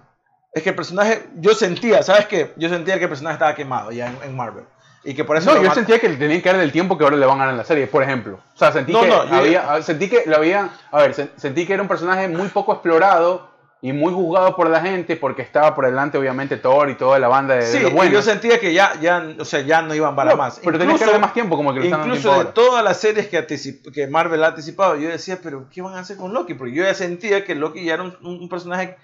es 0.54 0.62
que 0.62 0.70
el 0.70 0.76
personaje 0.76 1.28
yo 1.36 1.52
sentía 1.54 2.02
sabes 2.04 2.26
qué 2.26 2.54
yo 2.56 2.68
sentía 2.68 2.96
que 2.98 3.04
el 3.04 3.08
personaje 3.10 3.34
estaba 3.34 3.54
quemado 3.56 3.90
ya 3.90 4.06
en, 4.08 4.16
en 4.22 4.36
Marvel 4.36 4.64
y 5.04 5.14
que 5.14 5.24
por 5.24 5.36
eso 5.36 5.52
No, 5.54 5.62
yo 5.62 5.72
sentía 5.74 5.98
que 5.98 6.08
le 6.08 6.16
tenían 6.16 6.40
que 6.42 6.52
dar 6.52 6.60
el 6.60 6.70
tiempo 6.72 6.96
que 6.96 7.02
ahora 7.04 7.16
le 7.16 7.26
van 7.26 7.40
a 7.40 7.44
dar 7.44 7.50
en 7.52 7.58
la 7.58 7.64
serie, 7.64 7.86
por 7.86 8.02
ejemplo. 8.02 8.38
O 8.54 8.58
sea, 8.58 8.70
sentí 8.72 8.92
No, 8.92 9.00
que 9.00 9.08
no, 9.08 9.24
yo- 9.26 9.34
había, 9.34 9.82
sentí 9.82 10.08
que 10.08 10.22
lo 10.26 10.36
habían, 10.36 10.70
a 10.92 10.98
ver, 10.98 11.14
sen- 11.14 11.30
sentí 11.36 11.66
que 11.66 11.72
era 11.74 11.82
un 11.82 11.88
personaje 11.88 12.28
muy 12.28 12.48
poco 12.48 12.72
explorado 12.72 13.47
y 13.80 13.92
muy 13.92 14.12
juzgado 14.12 14.56
por 14.56 14.68
la 14.68 14.80
gente 14.80 15.16
porque 15.16 15.42
estaba 15.42 15.74
por 15.74 15.86
delante 15.86 16.18
obviamente 16.18 16.56
Thor 16.56 16.90
y 16.90 16.96
toda 16.96 17.18
la 17.20 17.28
banda 17.28 17.54
de, 17.54 17.60
de 17.64 17.66
Sí, 17.72 17.78
los 17.78 17.92
y 17.92 17.94
buenos. 17.94 18.12
yo 18.12 18.22
sentía 18.22 18.58
que 18.58 18.72
ya, 18.74 18.98
ya, 19.00 19.24
o 19.38 19.44
sea, 19.44 19.60
ya 19.60 19.82
no 19.82 19.94
iban 19.94 20.16
para 20.16 20.32
No, 20.32 20.36
más. 20.36 20.60
pero 20.64 20.78
tenías 20.80 20.98
que 20.98 21.04
darle 21.04 21.20
más 21.20 21.32
tiempo 21.32 21.56
como 21.56 21.72
que 21.72 21.88
dando 21.88 22.06
Incluso 22.08 22.28
de 22.30 22.34
ahora. 22.34 22.52
todas 22.54 22.82
las 22.82 22.98
series 22.98 23.28
que, 23.28 24.06
Marvel 24.08 24.42
ha 24.42 24.48
anticipado, 24.48 24.96
yo 24.96 25.08
decía, 25.08 25.38
pero 25.40 25.68
¿qué 25.70 25.80
van 25.80 25.94
a 25.94 26.00
hacer 26.00 26.16
con 26.16 26.34
Loki? 26.34 26.54
Porque 26.54 26.74
yo 26.74 26.82
ya 26.82 26.92
sentía 26.94 27.44
que 27.44 27.54
Loki 27.54 27.84
ya 27.84 27.94
era 27.94 28.02
un, 28.02 28.16
un 28.20 28.48
personaje, 28.48 28.96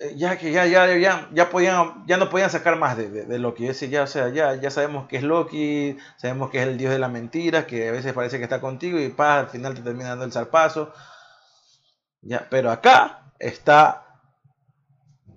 eh, 0.00 0.14
ya 0.16 0.36
que 0.36 0.50
ya, 0.50 0.66
ya, 0.66 0.92
ya, 0.96 1.28
ya, 1.32 1.48
podían, 1.50 2.04
ya 2.08 2.16
no 2.16 2.28
podían 2.28 2.50
sacar 2.50 2.74
más 2.76 2.96
de, 2.96 3.08
de, 3.08 3.24
de 3.26 3.38
Loki. 3.38 3.62
Yo 3.62 3.68
decía, 3.68 3.88
ya, 3.88 4.02
o 4.02 4.06
sea, 4.08 4.30
ya, 4.30 4.56
ya 4.56 4.70
sabemos 4.72 5.06
que 5.06 5.16
es 5.18 5.22
Loki, 5.22 5.96
sabemos 6.16 6.50
que 6.50 6.60
es 6.60 6.66
el 6.66 6.76
dios 6.76 6.92
de 6.92 6.98
la 6.98 7.08
mentira, 7.08 7.66
que 7.68 7.88
a 7.88 7.92
veces 7.92 8.12
parece 8.14 8.38
que 8.38 8.44
está 8.44 8.60
contigo 8.60 8.98
y 8.98 9.10
pa, 9.10 9.38
al 9.38 9.48
final 9.48 9.74
te 9.74 9.82
termina 9.82 10.08
dando 10.08 10.24
el 10.24 10.32
zarpazo. 10.32 10.92
Ya, 12.22 12.46
pero 12.50 12.70
acá 12.70 13.19
está 13.40 14.04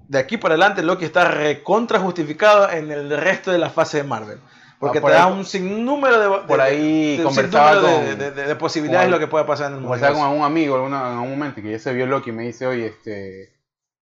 de 0.08 0.20
aquí 0.20 0.38
para 0.38 0.54
adelante 0.54 0.84
Loki 0.84 1.06
está 1.06 1.26
recontra 1.26 2.00
justificado 2.00 2.70
en 2.70 2.92
el 2.92 3.10
resto 3.18 3.52
de 3.52 3.58
la 3.58 3.70
fase 3.72 3.98
de 3.98 4.04
Marvel. 4.04 4.40
Porque 4.80 4.98
Ah, 4.98 5.02
por 5.02 5.12
te 5.12 5.18
da 5.18 5.28
un 5.28 5.46
sinnúmero 5.46 6.20
de, 6.20 6.30
de- 6.42 6.46
por 6.48 6.60
ahí 6.62 7.16
de 7.18 7.26
un 7.26 7.30
conversaba 7.30 7.82
con- 7.82 7.90
de, 8.06 8.16
de- 8.18 8.32
de- 8.32 8.46
de 8.48 8.56
posibilidades 8.58 9.08
de 9.08 9.12
lo 9.12 9.18
que 9.20 9.28
pueda 9.28 9.46
pasar 9.46 9.68
en 9.72 9.78
el 9.78 9.82
Como 9.82 9.96
estaba 9.96 10.12
con 10.12 10.22
mundo. 10.22 10.34
algún 10.34 10.46
amigo 10.46 10.76
alguna- 10.76 11.08
en 11.08 11.14
algún 11.14 11.30
momento 11.32 11.62
que 11.62 11.72
ya 11.72 11.80
se 11.80 11.94
vio 11.94 12.06
Loki 12.06 12.30
y 12.30 12.34
me 12.34 12.44
dice, 12.44 12.68
oye, 12.68 12.88
este. 12.88 13.54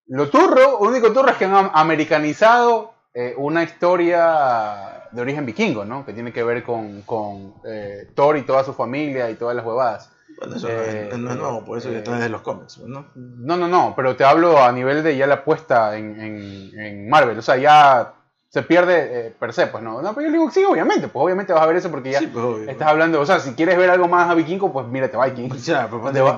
Lo 0.07 0.29
turro, 0.31 0.79
único 0.79 1.13
turro 1.13 1.31
es 1.31 1.37
que 1.37 1.45
han 1.45 1.55
am- 1.55 1.71
americanizado 1.75 2.95
eh, 3.15 3.35
una 3.37 3.63
historia 3.63 5.07
de 5.13 5.21
origen 5.23 5.47
vikingo, 5.47 5.85
¿no? 5.85 6.05
Que 6.05 6.13
tiene 6.15 6.33
que 6.33 6.43
ver 6.43 6.65
con, 6.65 7.03
con 7.03 7.55
eh, 7.65 8.09
Thor 8.15 8.37
y 8.39 8.43
toda 8.43 8.65
su 8.65 8.73
familia 8.75 9.31
y 9.31 9.35
todas 9.35 9.55
las 9.55 9.65
huevadas. 9.65 10.11
Bueno, 10.39 10.57
eso 10.57 10.69
eh, 10.71 11.09
no, 11.17 11.31
es, 11.31 11.37
nuevo, 11.37 11.65
por 11.65 11.79
eso 11.79 11.89
eh, 11.89 11.93
ya 11.93 11.99
está 11.99 12.15
desde 12.15 12.29
los 12.29 12.43
cómics, 12.43 12.79
¿no? 12.79 13.07
No, 13.15 13.57
no, 13.57 13.69
no, 13.69 13.93
pero 13.97 14.17
te 14.17 14.25
hablo 14.25 14.59
a 14.63 14.73
nivel 14.73 15.03
de 15.03 15.17
ya 15.17 15.27
la 15.27 15.45
puesta 15.45 15.97
en, 15.97 16.21
en, 16.21 16.79
en 16.79 17.09
Marvel. 17.09 17.39
O 17.39 17.43
sea, 17.43 17.57
ya 17.57 18.15
se 18.49 18.63
pierde 18.63 19.27
eh, 19.29 19.35
per 19.39 19.53
se, 19.53 19.67
pues 19.69 19.83
no. 19.83 20.01
No, 20.03 20.15
pero 20.15 20.27
yo 20.27 20.31
le 20.33 20.39
digo, 20.39 20.51
sí, 20.51 20.63
obviamente, 20.65 21.09
pues 21.09 21.25
obviamente 21.25 21.53
vas 21.53 21.63
a 21.63 21.67
ver 21.67 21.77
eso 21.77 21.91
porque 21.91 22.13
ya 22.13 22.21
Sí, 22.21 22.27
pues, 22.29 22.45
obvio. 22.45 22.71
estás 22.71 22.89
hablando, 22.89 23.21
o 23.21 23.27
sea, 23.27 23.41
si 23.41 23.55
quieres 23.55 23.77
ver 23.77 23.91
algo 23.91 24.07
más 24.09 24.29
a 24.31 24.35
vikingo, 24.35 24.73
pues 24.73 24.87
mírate 24.87 25.17
Vikings. 25.17 25.65
Ya, 25.67 25.87
¿Dónde, 25.89 26.21
va- 26.21 26.33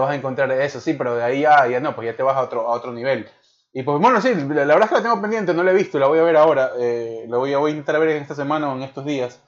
vas 0.00 0.10
a 0.10 0.14
encontrar 0.14 0.50
eso? 0.52 0.80
Sí, 0.80 0.94
pero 0.94 1.16
de 1.16 1.24
ahí 1.24 1.40
ya, 1.40 1.66
ya 1.66 1.80
no, 1.80 1.94
pues 1.94 2.06
ya 2.06 2.16
te 2.16 2.22
vas 2.22 2.36
a 2.36 2.42
otro, 2.42 2.62
a 2.68 2.72
otro 2.72 2.92
nivel. 2.92 3.28
Y 3.72 3.82
pues 3.82 4.00
bueno, 4.00 4.20
sí, 4.20 4.34
la, 4.34 4.64
la 4.64 4.74
verdad 4.74 4.84
es 4.84 4.88
que 4.88 4.94
la 4.96 5.02
tengo 5.02 5.20
pendiente, 5.20 5.52
no 5.52 5.62
la 5.62 5.70
he 5.70 5.74
visto, 5.74 5.98
la 5.98 6.06
voy 6.06 6.18
a 6.18 6.22
ver 6.22 6.36
ahora. 6.36 6.70
eh, 6.78 7.26
la 7.28 7.36
voy, 7.36 7.54
voy 7.54 7.70
a 7.70 7.74
intentar 7.74 8.00
ver 8.00 8.10
en 8.10 8.22
esta 8.22 8.34
semana 8.34 8.72
o 8.72 8.76
en 8.76 8.82
estos 8.82 9.04
días. 9.04 9.40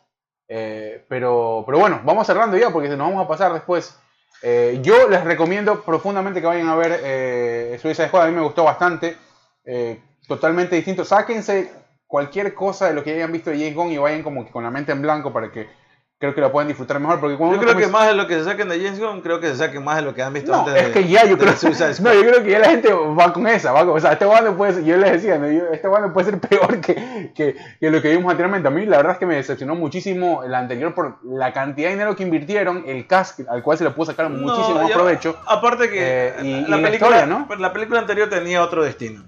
Eh, 0.48 1.04
pero, 1.08 1.62
pero 1.66 1.78
bueno, 1.78 2.00
vamos 2.04 2.26
cerrando 2.26 2.56
ya 2.56 2.70
porque 2.70 2.88
nos 2.88 2.98
vamos 2.98 3.24
a 3.24 3.28
pasar 3.28 3.52
después. 3.52 3.96
Eh, 4.42 4.78
yo 4.82 5.08
les 5.08 5.24
recomiendo 5.24 5.82
profundamente 5.82 6.40
que 6.40 6.46
vayan 6.46 6.68
a 6.68 6.76
ver 6.76 7.00
eh, 7.02 7.78
Suicide 7.82 8.08
Squad, 8.08 8.24
a 8.24 8.28
mí 8.28 8.34
me 8.36 8.42
gustó 8.42 8.64
bastante. 8.64 9.16
eh, 9.64 10.00
totalmente 10.26 10.76
distinto. 10.76 11.04
Sáquense 11.04 11.72
cualquier 12.06 12.54
cosa 12.54 12.88
de 12.88 12.94
lo 12.94 13.02
que 13.04 13.12
hayan 13.14 13.32
visto 13.32 13.50
de 13.50 13.58
James 13.58 13.74
Gunn 13.74 13.92
y 13.92 13.98
vayan 13.98 14.22
como 14.22 14.44
que 14.44 14.50
con 14.52 14.62
la 14.64 14.70
mente 14.70 14.92
en 14.92 15.02
blanco 15.02 15.32
para 15.32 15.50
que 15.52 15.68
creo 16.18 16.34
que 16.34 16.40
la 16.40 16.50
puedan 16.50 16.66
disfrutar 16.66 16.98
mejor. 16.98 17.20
Porque 17.20 17.36
cuando 17.36 17.54
Yo 17.56 17.62
creo 17.62 17.76
que 17.76 17.86
más 17.86 18.08
de 18.08 18.14
lo 18.14 18.26
que 18.26 18.34
se 18.34 18.44
saquen 18.44 18.68
de 18.68 18.76
James 18.82 18.98
Gunn, 18.98 19.20
creo 19.20 19.38
que 19.38 19.46
se 19.48 19.56
saquen 19.56 19.84
más 19.84 19.96
de 19.96 20.02
lo 20.02 20.14
que 20.14 20.22
han 20.22 20.32
visto 20.32 20.50
no, 20.50 20.58
antes 20.66 20.74
es 20.74 20.86
de- 20.86 20.92
que 20.92 21.08
ya 21.08 21.24
yo 21.24 21.38
creo, 21.38 21.52
no, 22.00 22.12
yo 22.14 22.20
creo 22.22 22.42
que 22.42 22.50
ya 22.50 22.58
la 22.58 22.68
gente 22.70 22.92
va 22.92 23.32
con 23.32 23.46
esa, 23.46 23.70
va 23.72 23.86
con- 23.86 23.96
o 23.96 24.00
sea, 24.00 24.12
este 24.14 24.24
guano 24.24 24.56
puede 24.56 24.74
ser, 24.74 24.84
yo 24.84 24.96
les 24.96 25.12
decía, 25.12 25.38
¿no? 25.38 25.48
Yo- 25.50 25.68
este 25.72 25.86
guano 25.86 26.12
puede 26.12 26.30
ser 26.30 26.40
peor 26.48 26.80
que, 26.80 27.30
que, 27.34 27.54
que 27.80 27.90
lo 27.90 28.02
que 28.02 28.10
vimos 28.10 28.30
anteriormente. 28.30 28.66
A 28.66 28.70
mí 28.72 28.84
la 28.84 28.96
verdad 28.96 29.12
es 29.12 29.18
que 29.18 29.26
me 29.26 29.36
decepcionó 29.36 29.74
muchísimo 29.76 30.42
el 30.42 30.54
anterior 30.54 30.92
por 30.94 31.18
la 31.24 31.52
cantidad 31.52 31.88
de 31.88 31.94
dinero 31.94 32.16
que 32.16 32.24
invirtieron, 32.24 32.82
el 32.86 33.06
cast 33.06 33.40
al 33.48 33.62
cual 33.62 33.78
se 33.78 33.84
le 33.84 33.90
pudo 33.90 34.06
sacar 34.06 34.28
No, 34.30 34.38
muchísimo 34.52 34.82
más 34.82 34.90
provecho. 34.90 35.36
Aparte 35.46 35.88
que 35.88 35.98
Eh, 36.00 36.34
y- 36.42 36.66
la, 36.66 36.78
y 36.78 36.82
la 36.82 36.90
historia, 36.90 37.26
¿no? 37.26 37.46
la 37.58 37.72
película 37.72 38.00
anterior 38.00 38.28
tenía 38.28 38.62
otro 38.62 38.82
destino. 38.82 39.22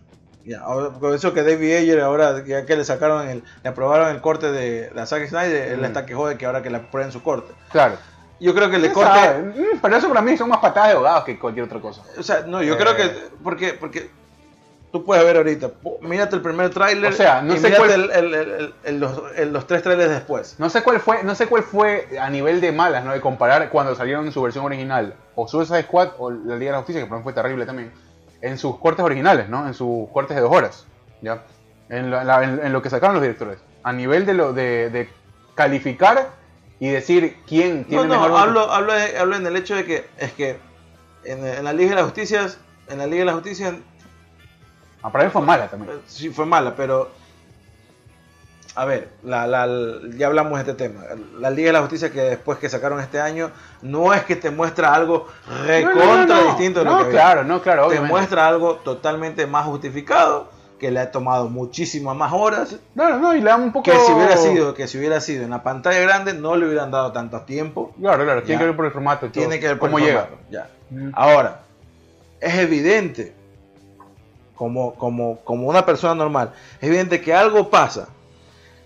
Ya, 0.51 0.61
ahora, 0.63 0.91
por 0.91 1.15
eso 1.15 1.33
que 1.33 1.45
David 1.45 1.77
Ayer 1.77 2.01
ahora 2.01 2.43
ya 2.45 2.67
que 2.67 2.75
le 2.77 2.85
sacaron 2.85 3.29
el, 3.29 3.45
le 3.63 3.71
aprobaron 3.71 4.09
el 4.11 4.21
corte 4.21 4.51
de 4.51 4.91
la 4.97 5.07
Zack 5.07 5.29
Snyder, 5.29 5.73
él 5.75 5.81
Mm. 5.81 5.85
está 5.85 6.07
que 6.07 6.15
jode 6.15 6.37
que 6.37 6.45
ahora 6.47 6.61
que 6.61 6.71
le 6.71 6.79
aprueben 6.79 7.13
su 7.13 7.23
corte. 7.23 7.53
Claro. 7.71 7.95
Yo 8.41 8.53
creo 8.53 8.69
que 8.69 8.81
¿Quién 8.81 8.93
corte, 8.93 9.11
sabe? 9.15 9.43
Mm, 9.43 9.79
Pero 9.81 9.97
eso 9.97 10.09
para 10.09 10.23
mí 10.23 10.37
son 10.37 10.49
más 10.49 10.59
patadas 10.59 10.89
de 10.89 10.95
abogados 10.97 11.23
que 11.25 11.39
cualquier 11.39 11.67
otra 11.67 11.79
cosa. 11.79 12.03
o 12.19 12.23
sea, 12.25 12.43
no, 12.49 12.63
yo 12.65 12.75
Eh. 12.75 12.77
creo 12.79 12.97
que 12.97 13.11
porque 13.45 13.75
porque 13.75 14.11
tú 14.91 15.05
puedes 15.05 15.25
ver 15.25 15.37
ahorita, 15.37 15.71
mírate 16.01 16.35
el 16.35 16.43
primer 16.43 16.71
tráiler 16.71 17.13
O 17.13 17.17
sea, 17.17 17.43
no 17.43 17.55
y 17.55 17.59
sé 17.59 17.73
cuál- 17.77 17.91
el- 17.93 18.11
el- 18.11 18.35
el- 18.35 18.75
el- 19.37 19.53
los, 19.53 19.67
tres 19.69 19.85
trailers 19.85 20.11
después. 20.11 20.57
No 20.59 20.69
sé 20.69 20.83
cuál 20.83 20.99
fue, 20.99 21.23
no 21.23 21.37
sé 21.37 21.47
cuál 21.47 21.63
fue 21.63 22.09
a 22.21 22.29
nivel 22.29 22.61
de 22.61 22.73
malas, 22.73 23.05
¿no? 23.05 23.13
De 23.13 23.21
comparar 23.21 23.69
cuando 23.71 23.95
salieron 23.95 24.27
en 24.27 24.33
su 24.33 24.43
versión 24.43 24.65
original, 24.65 25.15
o 25.37 25.47
Suicide 25.47 25.85
Squad 25.85 26.09
o 26.19 26.33
la 26.33 26.57
Liga 26.57 26.73
de 26.73 26.79
la 26.79 26.79
Justicia, 26.79 27.07
que 27.09 27.23
fue 27.23 27.33
terrible 27.33 27.67
también, 27.67 27.93
en 28.43 28.59
sus 28.59 28.79
cortes 28.79 29.05
originales, 29.05 29.49
¿no? 29.49 29.67
En 29.67 29.75
sus 29.75 30.09
cortes 30.11 30.37
de 30.37 30.43
dos 30.43 30.53
horas, 30.55 30.87
¿ya? 31.23 31.43
En, 31.89 32.11
la- 32.11 32.25
la- 32.25 32.43
en- 32.45 32.61
en 32.65 32.73
lo 32.73 32.83
que 32.83 32.91
sacaron 32.91 33.15
los 33.15 33.23
directores. 33.23 33.59
A 33.83 33.93
nivel 33.93 34.27
de 34.27 34.35
lo 34.35 34.53
de, 34.53 34.91
de 34.91 35.09
calificar 35.55 36.31
y 36.79 36.89
decir 36.89 37.37
quién 37.47 37.85
tiene 37.85 38.05
No, 38.07 38.15
no, 38.15 38.21
mejor 38.23 38.41
hablo, 38.41 38.73
hablo, 38.73 38.93
hablo 39.19 39.37
en 39.37 39.47
el 39.47 39.57
hecho 39.57 39.75
de 39.77 39.85
que 39.85 40.09
es 40.19 40.33
que 40.33 40.59
en, 41.25 41.45
en 41.47 41.65
la 41.65 41.73
Liga 41.73 41.91
de 41.91 41.97
la 41.97 42.05
Justicia, 42.05 42.47
en 42.89 42.99
la 42.99 43.07
Liga 43.07 43.21
de 43.21 43.27
la 43.27 43.33
Justicia 43.35 43.77
Ah, 45.03 45.11
para 45.11 45.25
mí 45.25 45.31
fue 45.31 45.41
mala 45.43 45.67
también. 45.69 45.99
Sí, 46.07 46.29
fue 46.29 46.45
mala, 46.45 46.77
pero. 46.77 47.11
A 48.77 48.85
ver, 48.85 49.09
la, 49.25 49.47
la- 49.49 49.69
ya 50.17 50.29
hablamos 50.29 50.55
de 50.55 50.71
este 50.71 50.75
tema. 50.75 51.01
La 51.39 51.51
Liga 51.51 51.69
de 51.69 51.73
la 51.73 51.81
Justicia 51.81 52.11
que 52.13 52.21
después 52.21 52.59
que 52.59 52.69
sacaron 52.69 53.01
este 53.01 53.21
año, 53.21 53.51
no 53.83 54.15
es 54.15 54.23
que 54.25 54.37
te 54.37 54.51
muestra 54.51 54.95
algo 54.95 55.27
recontra 55.67 56.05
No, 56.05 56.17
no, 56.17 56.27
no, 56.27 56.35
no. 56.43 56.47
distinto 56.49 56.79
de 56.81 56.85
lo 56.85 56.91
No, 56.93 56.99
que 56.99 57.05
había. 57.07 57.21
claro, 57.21 57.45
no, 57.45 57.61
claro, 57.63 57.89
Te 57.89 58.01
muestra 58.01 58.47
algo 58.47 58.77
totalmente 58.77 59.47
más 59.47 59.67
justificado, 59.67 60.51
que 60.79 60.91
le 60.93 61.01
ha 61.01 61.11
tomado 61.11 61.49
muchísimas 61.49 62.17
más 62.17 62.33
horas. 62.33 62.77
No, 62.95 63.19
no, 63.19 63.35
y 63.35 63.41
le 63.41 63.51
dan 63.51 63.61
un 63.65 63.73
poco... 63.73 63.91
Que 63.91 63.99
si 63.99 64.13
hubiera 64.13 64.37
sido, 64.37 64.73
que 64.73 64.87
si 64.89 64.99
hubiera 64.99 65.21
sido 65.21 65.43
en 65.45 65.51
la 65.51 65.63
pantalla 65.65 65.99
grande, 66.01 66.33
no 66.33 66.55
le 66.57 66.67
hubieran 66.67 66.91
dado 66.93 67.11
tanto 67.13 67.41
tiempo. 67.43 67.93
Claro, 68.01 68.23
claro, 68.25 68.43
tiene 68.45 68.55
Ya. 68.55 68.59
que 68.61 68.65
ver 68.67 68.77
por 68.77 68.87
el 68.87 68.93
formato 68.93 69.27
y 69.27 69.31
todo. 69.31 69.41
Tiene 69.43 69.59
que 69.61 69.67
ver 69.67 69.79
por 69.79 69.89
cómo 69.91 69.99
el 69.99 70.05
llega. 70.05 70.21
formato, 70.23 70.43
ya. 70.49 70.69
Mm. 70.91 71.11
Ahora, 71.13 71.61
es 72.41 72.55
evidente, 72.55 73.35
como, 74.55 74.95
como, 74.95 75.41
como 75.41 75.67
una 75.69 75.85
persona 75.85 76.15
normal, 76.15 76.53
es 76.81 76.89
evidente 76.89 77.21
que 77.21 77.35
algo 77.35 77.69
pasa. 77.69 78.09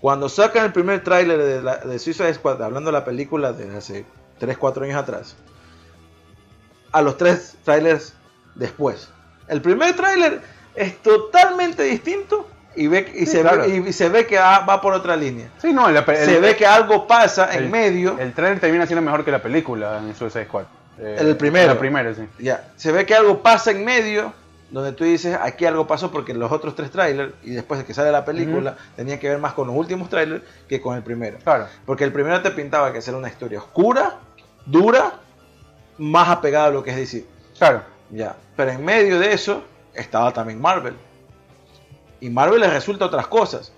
Cuando 0.04 0.28
sacan 0.28 0.66
el 0.66 0.72
primer 0.74 1.02
tráiler 1.02 1.38
de, 1.42 1.62
la- 1.62 1.78
de 1.78 1.98
Suicide 1.98 2.34
Squad, 2.34 2.62
hablando 2.62 2.88
de 2.88 2.92
la 2.92 3.06
película 3.06 3.54
de 3.54 3.74
hace 3.74 4.04
3, 4.38 4.58
4 4.58 4.84
años 4.84 4.98
atrás, 4.98 5.34
a 6.92 7.00
los 7.00 7.16
tres 7.16 7.56
trailers 7.64 8.12
después. 8.54 9.08
El 9.48 9.62
primer 9.62 9.96
tráiler 9.96 10.42
es 10.74 10.98
totalmente 10.98 11.84
distinto 11.84 12.46
y, 12.76 12.86
ve, 12.86 13.10
y, 13.14 13.20
Sí, 13.20 13.26
se, 13.32 13.40
claro. 13.40 13.62
ve, 13.62 13.82
y 13.88 13.92
se 13.94 14.10
ve 14.10 14.26
que 14.26 14.36
ah, 14.36 14.66
va 14.68 14.82
por 14.82 14.92
otra 14.92 15.16
línea. 15.16 15.48
Sí, 15.56 15.72
no, 15.72 15.88
la- 15.90 16.00
el- 16.00 16.16
se 16.26 16.38
ve 16.38 16.54
que 16.54 16.66
algo 16.66 17.06
pasa 17.06 17.46
el- 17.56 17.64
en 17.64 17.70
medio. 17.70 18.18
El 18.18 18.34
trailer 18.34 18.60
termina 18.60 18.84
siendo 18.86 19.00
mejor 19.00 19.24
que 19.24 19.30
la 19.30 19.40
película 19.40 20.00
en 20.06 20.14
Suicide 20.14 20.44
Squad. 20.44 20.64
Eh, 20.98 21.16
El 21.18 21.34
primero. 21.38 21.72
La 21.72 21.78
primera, 21.80 22.12
sí. 22.14 22.28
Ya, 22.40 22.68
se 22.76 22.92
ve 22.92 23.06
que 23.06 23.14
algo 23.14 23.40
pasa 23.40 23.70
en 23.70 23.82
medio, 23.86 24.34
donde 24.74 24.92
tú 24.92 25.04
dices, 25.04 25.38
aquí 25.40 25.66
algo 25.66 25.86
pasó 25.86 26.10
porque 26.10 26.34
los 26.34 26.50
otros 26.50 26.74
tres 26.74 26.90
trailers, 26.90 27.32
y 27.44 27.50
después 27.50 27.78
de 27.78 27.86
que 27.86 27.94
sale 27.94 28.10
la 28.10 28.24
película, 28.24 28.76
tenían 28.96 29.20
que 29.20 29.28
ver 29.28 29.38
más 29.38 29.52
con 29.52 29.68
los 29.68 29.76
últimos 29.76 30.08
trailers 30.08 30.42
que 30.68 30.80
con 30.80 30.96
el 30.96 31.02
primero. 31.04 31.38
Claro. 31.44 31.68
Porque 31.86 32.02
el 32.02 32.12
primero 32.12 32.42
te 32.42 32.50
pintaba 32.50 32.92
que 32.92 32.98
era 32.98 33.16
una 33.16 33.28
historia 33.28 33.60
oscura, 33.60 34.18
dura, 34.66 35.14
más 35.96 36.28
apegada 36.28 36.66
a 36.66 36.70
lo 36.70 36.82
que 36.82 36.90
es 36.90 36.96
DC. 36.96 37.24
Claro. 37.56 37.82
Ya, 38.10 38.34
pero 38.56 38.72
en 38.72 38.84
medio 38.84 39.20
de 39.20 39.32
eso 39.32 39.62
estaba 39.94 40.32
también 40.32 40.60
Marvel. 40.60 40.96
Y 42.20 42.28
Marvel 42.28 42.60
les 42.60 42.72
resulta 42.72 43.06
otras 43.06 43.28
cosas. 43.28 43.72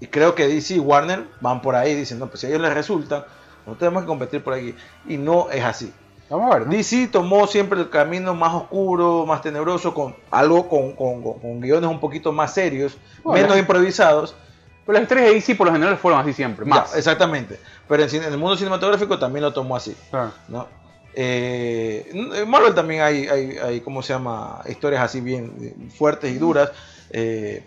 Y 0.00 0.06
creo 0.06 0.34
que 0.34 0.48
DC 0.48 0.76
y 0.76 0.78
Warner 0.78 1.26
van 1.42 1.60
por 1.60 1.76
ahí, 1.76 1.94
dicen, 1.94 2.18
no, 2.18 2.28
pues 2.28 2.40
si 2.40 2.46
a 2.46 2.48
ellos 2.48 2.62
les 2.62 2.72
resulta, 2.72 3.26
no 3.66 3.74
tenemos 3.74 4.04
que 4.04 4.06
competir 4.06 4.42
por 4.42 4.54
aquí. 4.54 4.74
Y 5.06 5.18
no 5.18 5.50
es 5.50 5.62
así. 5.62 5.92
Vamos 6.32 6.50
a 6.54 6.58
ver. 6.58 6.66
¿no? 6.66 6.72
DC 6.72 7.08
tomó 7.08 7.46
siempre 7.46 7.78
el 7.80 7.90
camino 7.90 8.34
más 8.34 8.54
oscuro, 8.54 9.24
más 9.26 9.42
tenebroso, 9.42 9.92
con 9.94 10.14
algo 10.30 10.68
con, 10.68 10.92
con- 10.92 11.22
con- 11.22 11.38
con 11.40 11.60
guiones 11.60 11.88
un 11.90 12.00
poquito 12.00 12.32
más 12.32 12.54
serios, 12.54 12.96
Bueno. 13.22 13.42
menos 13.42 13.58
improvisados. 13.58 14.34
Pero 14.84 14.94
las 14.94 15.02
historias 15.02 15.28
de 15.28 15.34
DC 15.34 15.54
por 15.54 15.68
lo 15.68 15.72
general 15.72 15.96
fueron 15.96 16.20
así 16.20 16.32
siempre. 16.32 16.64
Más. 16.64 16.90
Ya, 16.92 16.98
exactamente. 16.98 17.60
Pero 17.88 18.02
en, 18.02 18.22
el 18.24 18.36
mundo 18.38 18.56
cinematográfico 18.56 19.18
también 19.18 19.44
lo 19.44 19.52
tomó 19.52 19.76
así. 19.76 19.94
Claro. 20.10 20.32
¿no? 20.48 20.66
Eh, 21.14 22.10
en 22.34 22.48
Marvel 22.50 22.74
también 22.74 23.02
hay, 23.02 23.28
hay, 23.28 23.58
hay, 23.58 23.80
¿cómo 23.80 24.02
se 24.02 24.12
llama? 24.12 24.60
Historias 24.68 25.02
así 25.02 25.20
bien 25.20 25.52
eh, 25.60 25.74
fuertes 25.96 26.32
y 26.32 26.38
duras. 26.38 26.70
eh, 27.10 27.62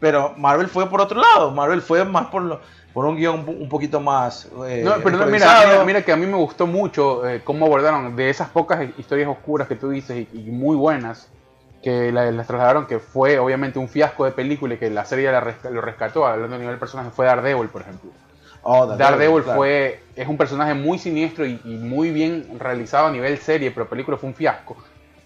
pero 0.00 0.34
Marvel 0.36 0.68
fue 0.68 0.88
por 0.90 1.00
otro 1.00 1.20
lado. 1.20 1.50
Marvel 1.52 1.80
fue 1.82 2.04
más 2.04 2.26
por, 2.28 2.42
lo- 2.42 2.60
por 2.96 3.04
un 3.04 3.14
guion 3.14 3.44
un, 3.46 3.68
poquito 3.68 4.00
más. 4.00 4.46
eh, 4.66 4.80
No, 4.82 4.94
pero 5.04 5.18
no, 5.18 5.26
mira, 5.26 5.54
mira, 5.66 5.84
mira 5.84 6.02
que 6.02 6.12
a 6.12 6.16
mí 6.16 6.24
me 6.24 6.38
gustó 6.38 6.66
mucho 6.66 7.28
eh, 7.28 7.42
cómo 7.44 7.66
abordaron 7.66 8.16
de 8.16 8.30
esas 8.30 8.48
pocas 8.48 8.88
historias 8.96 9.28
oscuras 9.28 9.68
que 9.68 9.76
tú 9.76 9.90
dices 9.90 10.26
y, 10.32 10.38
y 10.48 10.50
muy 10.50 10.76
buenas 10.76 11.28
que 11.82 12.10
la- 12.10 12.30
las 12.30 12.46
trasladaron, 12.46 12.86
que 12.86 12.98
fue 12.98 13.38
obviamente 13.38 13.78
un 13.78 13.90
fiasco 13.90 14.24
de 14.24 14.30
película 14.32 14.72
y 14.72 14.78
que 14.78 14.88
la 14.88 15.04
serie 15.04 15.30
la 15.30 15.42
resca- 15.42 15.68
lo 15.68 15.82
rescató, 15.82 16.26
hablando 16.26 16.56
a 16.56 16.58
nivel 16.58 16.78
personaje, 16.78 17.10
fue 17.10 17.26
Daredevil, 17.26 17.68
por 17.68 17.82
ejemplo. 17.82 18.08
Oh, 18.62 18.86
Daredevil 18.86 19.42
claro. 19.42 19.58
fue, 19.58 20.00
es 20.16 20.26
un 20.26 20.38
personaje 20.38 20.72
muy 20.72 20.98
siniestro 20.98 21.44
y, 21.44 21.60
y 21.64 21.76
muy 21.76 22.10
bien 22.12 22.58
realizado 22.58 23.08
a 23.08 23.10
nivel 23.10 23.36
serie, 23.36 23.72
pero 23.72 23.90
película 23.90 24.16
fue 24.16 24.30
un 24.30 24.34
fiasco. 24.34 24.74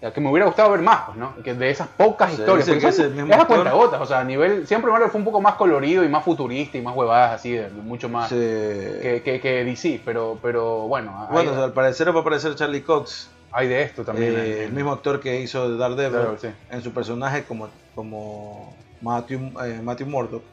Sea, 0.01 0.11
que 0.11 0.19
me 0.19 0.29
hubiera 0.31 0.47
gustado 0.47 0.71
ver 0.71 0.81
más, 0.81 1.01
pues, 1.05 1.17
¿no? 1.17 1.35
Que 1.43 1.53
de 1.53 1.69
esas 1.69 1.87
pocas 1.87 2.31
historias. 2.33 2.67
porque 2.67 2.85
que 2.85 2.91
son- 2.91 3.29
es 3.31 3.37
a 3.39 3.45
cuentagotas, 3.45 4.01
o 4.01 4.05
sea, 4.07 4.19
a 4.19 4.23
nivel. 4.23 4.65
Siempre 4.67 4.91
Marvel 4.91 5.09
fue 5.11 5.19
un 5.19 5.25
poco 5.25 5.39
más 5.41 5.53
colorido 5.55 6.03
y 6.03 6.09
más 6.09 6.25
futurista 6.25 6.77
y 6.77 6.81
más 6.81 6.95
huevadas 6.95 7.33
así, 7.35 7.51
de, 7.51 7.69
mucho 7.69 8.09
más 8.09 8.27
Sí. 8.29 8.35
que, 8.35 9.21
que, 9.23 9.39
que 9.39 9.63
DC, 9.63 10.01
pero, 10.03 10.39
pero 10.41 10.87
bueno, 10.87 11.27
Bueno, 11.31 11.51
o 11.51 11.53
sea, 11.53 11.63
al 11.65 11.73
parecer 11.73 12.13
va 12.13 12.17
a 12.17 12.21
aparecer 12.21 12.55
Charlie 12.55 12.81
Cox, 12.81 13.29
hay 13.51 13.67
de 13.67 13.83
esto 13.83 14.03
también. 14.03 14.33
eh, 14.35 14.57
en- 14.57 14.63
el 14.63 14.71
mismo 14.73 14.91
actor 14.91 15.19
que 15.19 15.39
hizo 15.39 15.69
de 15.69 15.77
Daredevil, 15.77 16.37
sí. 16.41 16.47
en 16.71 16.81
su 16.81 16.91
personaje 16.91 17.43
como, 17.43 17.69
como 17.93 18.75
Matthew, 19.01 19.51
eh, 19.63 19.81
Matthew 19.83 20.07
Murdock, 20.07 20.43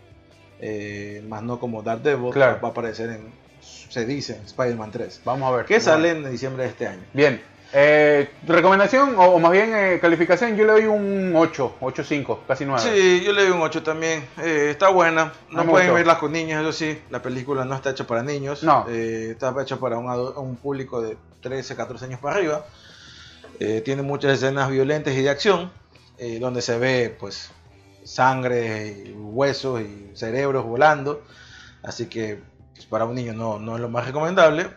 eh, 0.61 1.25
más 1.27 1.43
no 1.43 1.59
como 1.59 1.83
Daredevil, 1.83 2.33
Claro. 2.33 2.59
va 2.63 2.69
a 2.69 2.71
aparecer 2.73 3.09
en, 3.11 3.33
se 3.63 4.05
dice, 4.05 4.41
Spider-Man 4.45 4.91
3, 4.91 5.23
Vamos 5.25 5.51
a 5.51 5.57
ver. 5.57 5.65
que 5.65 5.81
sale 5.81 6.11
en 6.11 6.31
diciembre 6.31 6.65
de 6.65 6.69
este 6.69 6.87
año. 6.87 7.03
Bien. 7.15 7.41
Eh, 7.73 8.31
recomendación, 8.47 9.15
o, 9.17 9.25
o 9.25 9.39
más 9.39 9.53
bien 9.53 9.75
eh, 9.75 9.99
calificación, 10.01 10.57
yo 10.57 10.65
le 10.65 10.73
doy 10.73 10.85
un 10.87 11.35
8, 11.37 11.77
8.5, 11.81 12.39
casi 12.47 12.65
9. 12.65 12.83
Sí, 12.83 13.23
yo 13.25 13.33
le 13.33 13.43
doy 13.43 13.51
un 13.51 13.61
8 13.61 13.83
también. 13.83 14.27
Eh, 14.39 14.69
está 14.71 14.89
buena. 14.89 15.33
No 15.51 15.65
me 15.65 15.71
pueden 15.71 15.89
gustó. 15.89 15.95
verla 15.95 16.19
con 16.19 16.33
niños, 16.33 16.63
eso 16.63 16.73
sí. 16.73 16.99
La 17.11 17.21
película 17.21 17.65
no 17.65 17.75
está 17.75 17.91
hecha 17.91 18.07
para 18.07 18.23
niños. 18.23 18.63
No. 18.63 18.87
Está 18.89 19.55
hecha 19.61 19.77
para 19.77 19.99
un, 19.99 20.57
público 20.57 21.03
de 21.03 21.19
13, 21.43 21.77
14 21.77 22.07
años 22.07 22.21
para 22.21 22.37
arriba. 22.37 22.65
Tiene 23.85 24.03
muchas 24.03 24.33
escenas 24.35 24.71
violentas 24.71 25.13
y 25.15 25.23
de 25.23 25.31
acción, 25.31 25.73
donde 26.41 26.63
se 26.63 26.79
ve 26.79 27.15
pues 27.19 27.51
sangre, 28.05 28.89
y 29.09 29.13
huesos 29.13 29.81
y 29.81 30.13
cerebros 30.15 30.65
volando. 30.65 31.23
Así 31.83 32.07
que 32.07 32.41
pues, 32.75 32.87
para 32.87 33.05
un 33.05 33.15
niño 33.15 33.35
no, 33.35 33.59
no 33.59 33.75
es 33.75 33.81
lo 33.81 33.89
más 33.89 34.07
recomendable. 34.07 34.69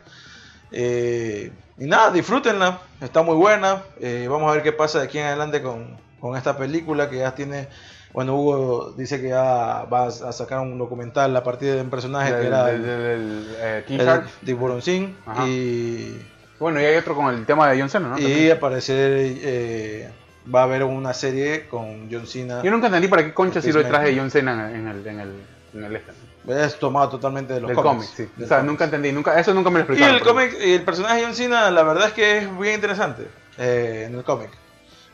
Eh, 0.72 1.52
y 1.82 1.88
nada, 1.88 2.12
disfrútenla, 2.12 2.80
está 3.02 3.24
muy 3.24 3.34
buena. 3.34 3.82
Eh, 4.00 4.28
vamos 4.30 4.52
a 4.52 4.54
ver 4.54 4.62
qué 4.62 4.72
pasa 4.72 5.00
de 5.00 5.06
aquí 5.06 5.18
en 5.18 5.26
adelante 5.26 5.64
con, 5.64 5.98
con 6.20 6.38
esta 6.38 6.56
película 6.56 7.10
que 7.10 7.18
ya 7.18 7.34
tiene. 7.34 7.70
Bueno, 8.14 8.36
Hugo 8.36 8.94
dice 8.96 9.20
que 9.20 9.30
ya 9.30 9.86
va 9.92 10.06
a 10.06 10.32
sacar 10.32 10.60
un 10.60 10.78
documental 10.78 11.36
a 11.36 11.44
partir 11.44 11.74
de 11.74 11.82
un 11.82 11.90
personaje 11.90 12.30
que 12.30 12.38
Del, 12.38 12.46
era 12.46 12.66
del, 12.66 12.76
el, 12.76 12.84
del, 12.86 13.56
eh, 13.58 13.84
King 13.88 13.98
el 14.00 15.48
y, 15.48 16.22
Bueno, 16.60 16.80
y 16.80 16.86
hay 16.86 16.98
otro 16.98 17.16
con 17.16 17.34
el 17.34 17.48
tema 17.48 17.68
de 17.68 17.80
John 17.80 17.90
Cena, 17.90 18.10
¿no? 18.10 18.20
y 18.20 18.22
También. 18.26 18.52
aparecer 18.52 19.12
eh, 19.42 20.12
va 20.54 20.60
a 20.60 20.64
haber 20.66 20.84
una 20.84 21.16
serie 21.16 21.68
con 21.68 22.10
John 22.12 22.28
Cena. 22.28 22.62
Yo 22.62 22.70
nunca 22.70 22.88
entendí 22.88 23.08
para 23.08 23.26
qué 23.26 23.34
concha 23.34 23.60
si 23.60 23.72
lo 23.72 23.84
traje 23.84 24.16
John 24.16 24.30
Cena 24.30 24.70
en 24.72 24.88
el, 24.88 25.08
en 25.08 25.20
el, 25.20 25.32
en 25.74 25.84
el 25.86 25.96
este, 25.96 26.12
Es 26.48 26.80
tomado 26.80 27.10
totalmente 27.10 27.54
de 27.54 27.62
los 27.62 27.68
del 27.70 27.76
cómics. 27.78 28.08
cómic, 28.08 28.10
sí. 28.16 28.30
Del 28.36 28.46
O 28.46 28.48
sea, 28.48 28.64
nunca 28.64 28.86
entendí, 28.86 29.12
nunca, 29.12 29.40
eso 29.40 29.54
nunca 29.54 29.70
me 29.70 29.80
lo 29.80 29.86
Y 29.86 29.88
explicaron. 29.88 30.16
el 30.16 30.22
cómic, 30.24 30.58
y 30.60 30.74
el 30.74 30.82
personaje 30.84 31.18
de 31.20 31.24
John 31.26 31.36
Cena, 31.36 31.70
la 31.70 31.84
verdad 31.84 32.08
es 32.08 32.14
que 32.14 32.38
es 32.40 32.60
bien 32.60 32.76
interesante 32.76 33.28
eh, 33.58 34.06
en 34.08 34.16
el 34.16 34.24
cómic. 34.24 34.50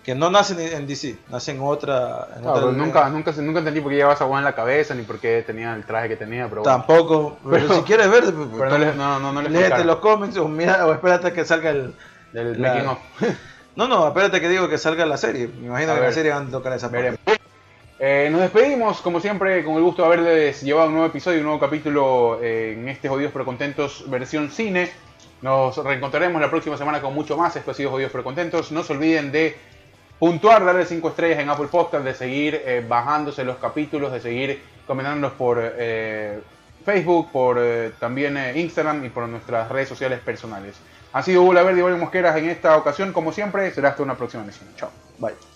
Que 0.04 0.16
no 0.16 0.30
nace 0.32 0.54
en- 0.54 0.78
en 0.78 0.88
DC, 0.88 1.18
nace 1.30 1.52
en 1.52 1.60
otra. 1.62 2.30
en 2.38 2.42
Claro, 2.44 2.58
otra 2.68 2.72
nunca, 2.72 3.10
nunca, 3.10 3.32
nunca 3.34 3.60
entendí 3.60 3.82
por 3.82 3.90
qué 3.92 3.98
llevaba 3.98 4.14
esa 4.16 4.26
hueá 4.26 4.40
en 4.40 4.46
la 4.46 4.56
cabeza, 4.56 4.96
ni 4.96 5.02
por 5.04 5.20
qué 5.20 5.44
tenía 5.46 5.74
el 5.76 5.86
traje 5.86 6.08
que 6.08 6.16
tenía, 6.16 6.48
pero 6.48 6.62
bueno. 6.62 6.78
Tampoco. 6.78 7.38
Pero, 7.44 7.52
Pero- 7.68 7.74
si 7.76 7.82
quieres 7.82 8.10
ver, 8.10 8.24
Pero 8.24 8.70
no 8.70 8.78
le, 8.78 8.94
no, 8.96 9.20
no, 9.20 9.34
no 9.34 9.42
le 9.42 9.50
léete 9.50 9.84
los 9.84 9.98
cómics 9.98 10.38
o, 10.38 10.48
mira, 10.48 10.88
o 10.88 10.94
espérate 10.94 11.34
que 11.34 11.44
salga 11.44 11.72
el. 11.72 11.94
del 12.32 12.62
la-. 12.62 12.98
No, 13.76 13.88
no, 13.88 14.08
espérate 14.08 14.40
que 14.42 14.50
digo 14.50 14.68
que 14.70 14.78
salga 14.80 15.06
la 15.06 15.18
serie. 15.18 15.48
Me 15.50 15.68
imagino 15.68 15.92
A 15.92 15.96
que 15.96 16.02
ver. 16.02 16.10
la 16.10 16.16
serie 16.16 16.32
van 16.32 16.48
a 16.48 16.52
tocar 16.52 16.74
esa 16.74 16.88
parte. 16.90 17.12
Veremos. 17.26 17.47
Eh, 18.00 18.30
nos 18.32 18.42
despedimos, 18.42 19.02
como 19.02 19.20
siempre, 19.20 19.64
con 19.64 19.76
el 19.76 19.82
gusto 19.82 20.04
de 20.04 20.08
haberles 20.08 20.62
llevado 20.62 20.88
un 20.88 20.94
nuevo 20.94 21.08
episodio, 21.08 21.40
un 21.40 21.46
nuevo 21.46 21.60
capítulo 21.60 22.40
eh, 22.44 22.74
en 22.74 22.88
este 22.90 23.10
Jodidos 23.10 23.32
pero 23.32 23.44
Contentos 23.44 24.08
versión 24.08 24.52
cine. 24.52 24.92
Nos 25.42 25.78
reencontraremos 25.78 26.40
la 26.40 26.50
próxima 26.50 26.78
semana 26.78 27.02
con 27.02 27.16
mucho 27.16 27.36
más. 27.38 27.56
Esto 27.56 27.72
ha 27.72 27.74
sido 27.74 27.90
Jodidos 27.90 28.12
pero 28.12 28.24
Contentos. 28.24 28.72
No 28.72 28.84
se 28.84 28.94
olviden 28.94 29.32
de 29.32 29.58
puntuar, 30.20 30.64
darle 30.64 30.86
5 30.86 31.10
estrellas 31.10 31.40
en 31.40 31.50
Apple 31.50 31.68
Podcast, 31.72 32.04
de 32.04 32.14
seguir 32.14 32.62
eh, 32.66 32.86
bajándose 32.88 33.44
los 33.44 33.58
capítulos, 33.58 34.12
de 34.12 34.20
seguir 34.20 34.62
comentándonos 34.86 35.34
por 35.34 35.60
Facebook, 36.86 37.32
por 37.32 37.60
también 38.00 38.38
Instagram 38.56 39.04
y 39.04 39.10
por 39.10 39.28
nuestras 39.28 39.70
redes 39.70 39.90
sociales 39.90 40.20
personales. 40.22 40.76
Ha 41.12 41.24
sido 41.24 41.42
Hugo 41.42 41.54
Verde 41.54 41.80
y 41.80 41.84
Mario 41.84 41.98
Mosqueras 41.98 42.38
en 42.38 42.50
esta 42.50 42.78
ocasión. 42.78 43.12
Como 43.12 43.34
siempre, 43.34 43.70
será 43.72 43.90
hasta 43.90 44.04
una 44.04 44.16
próxima 44.16 44.44
emisión. 44.44 44.70
Chao. 44.78 44.92
Bye. 45.18 45.47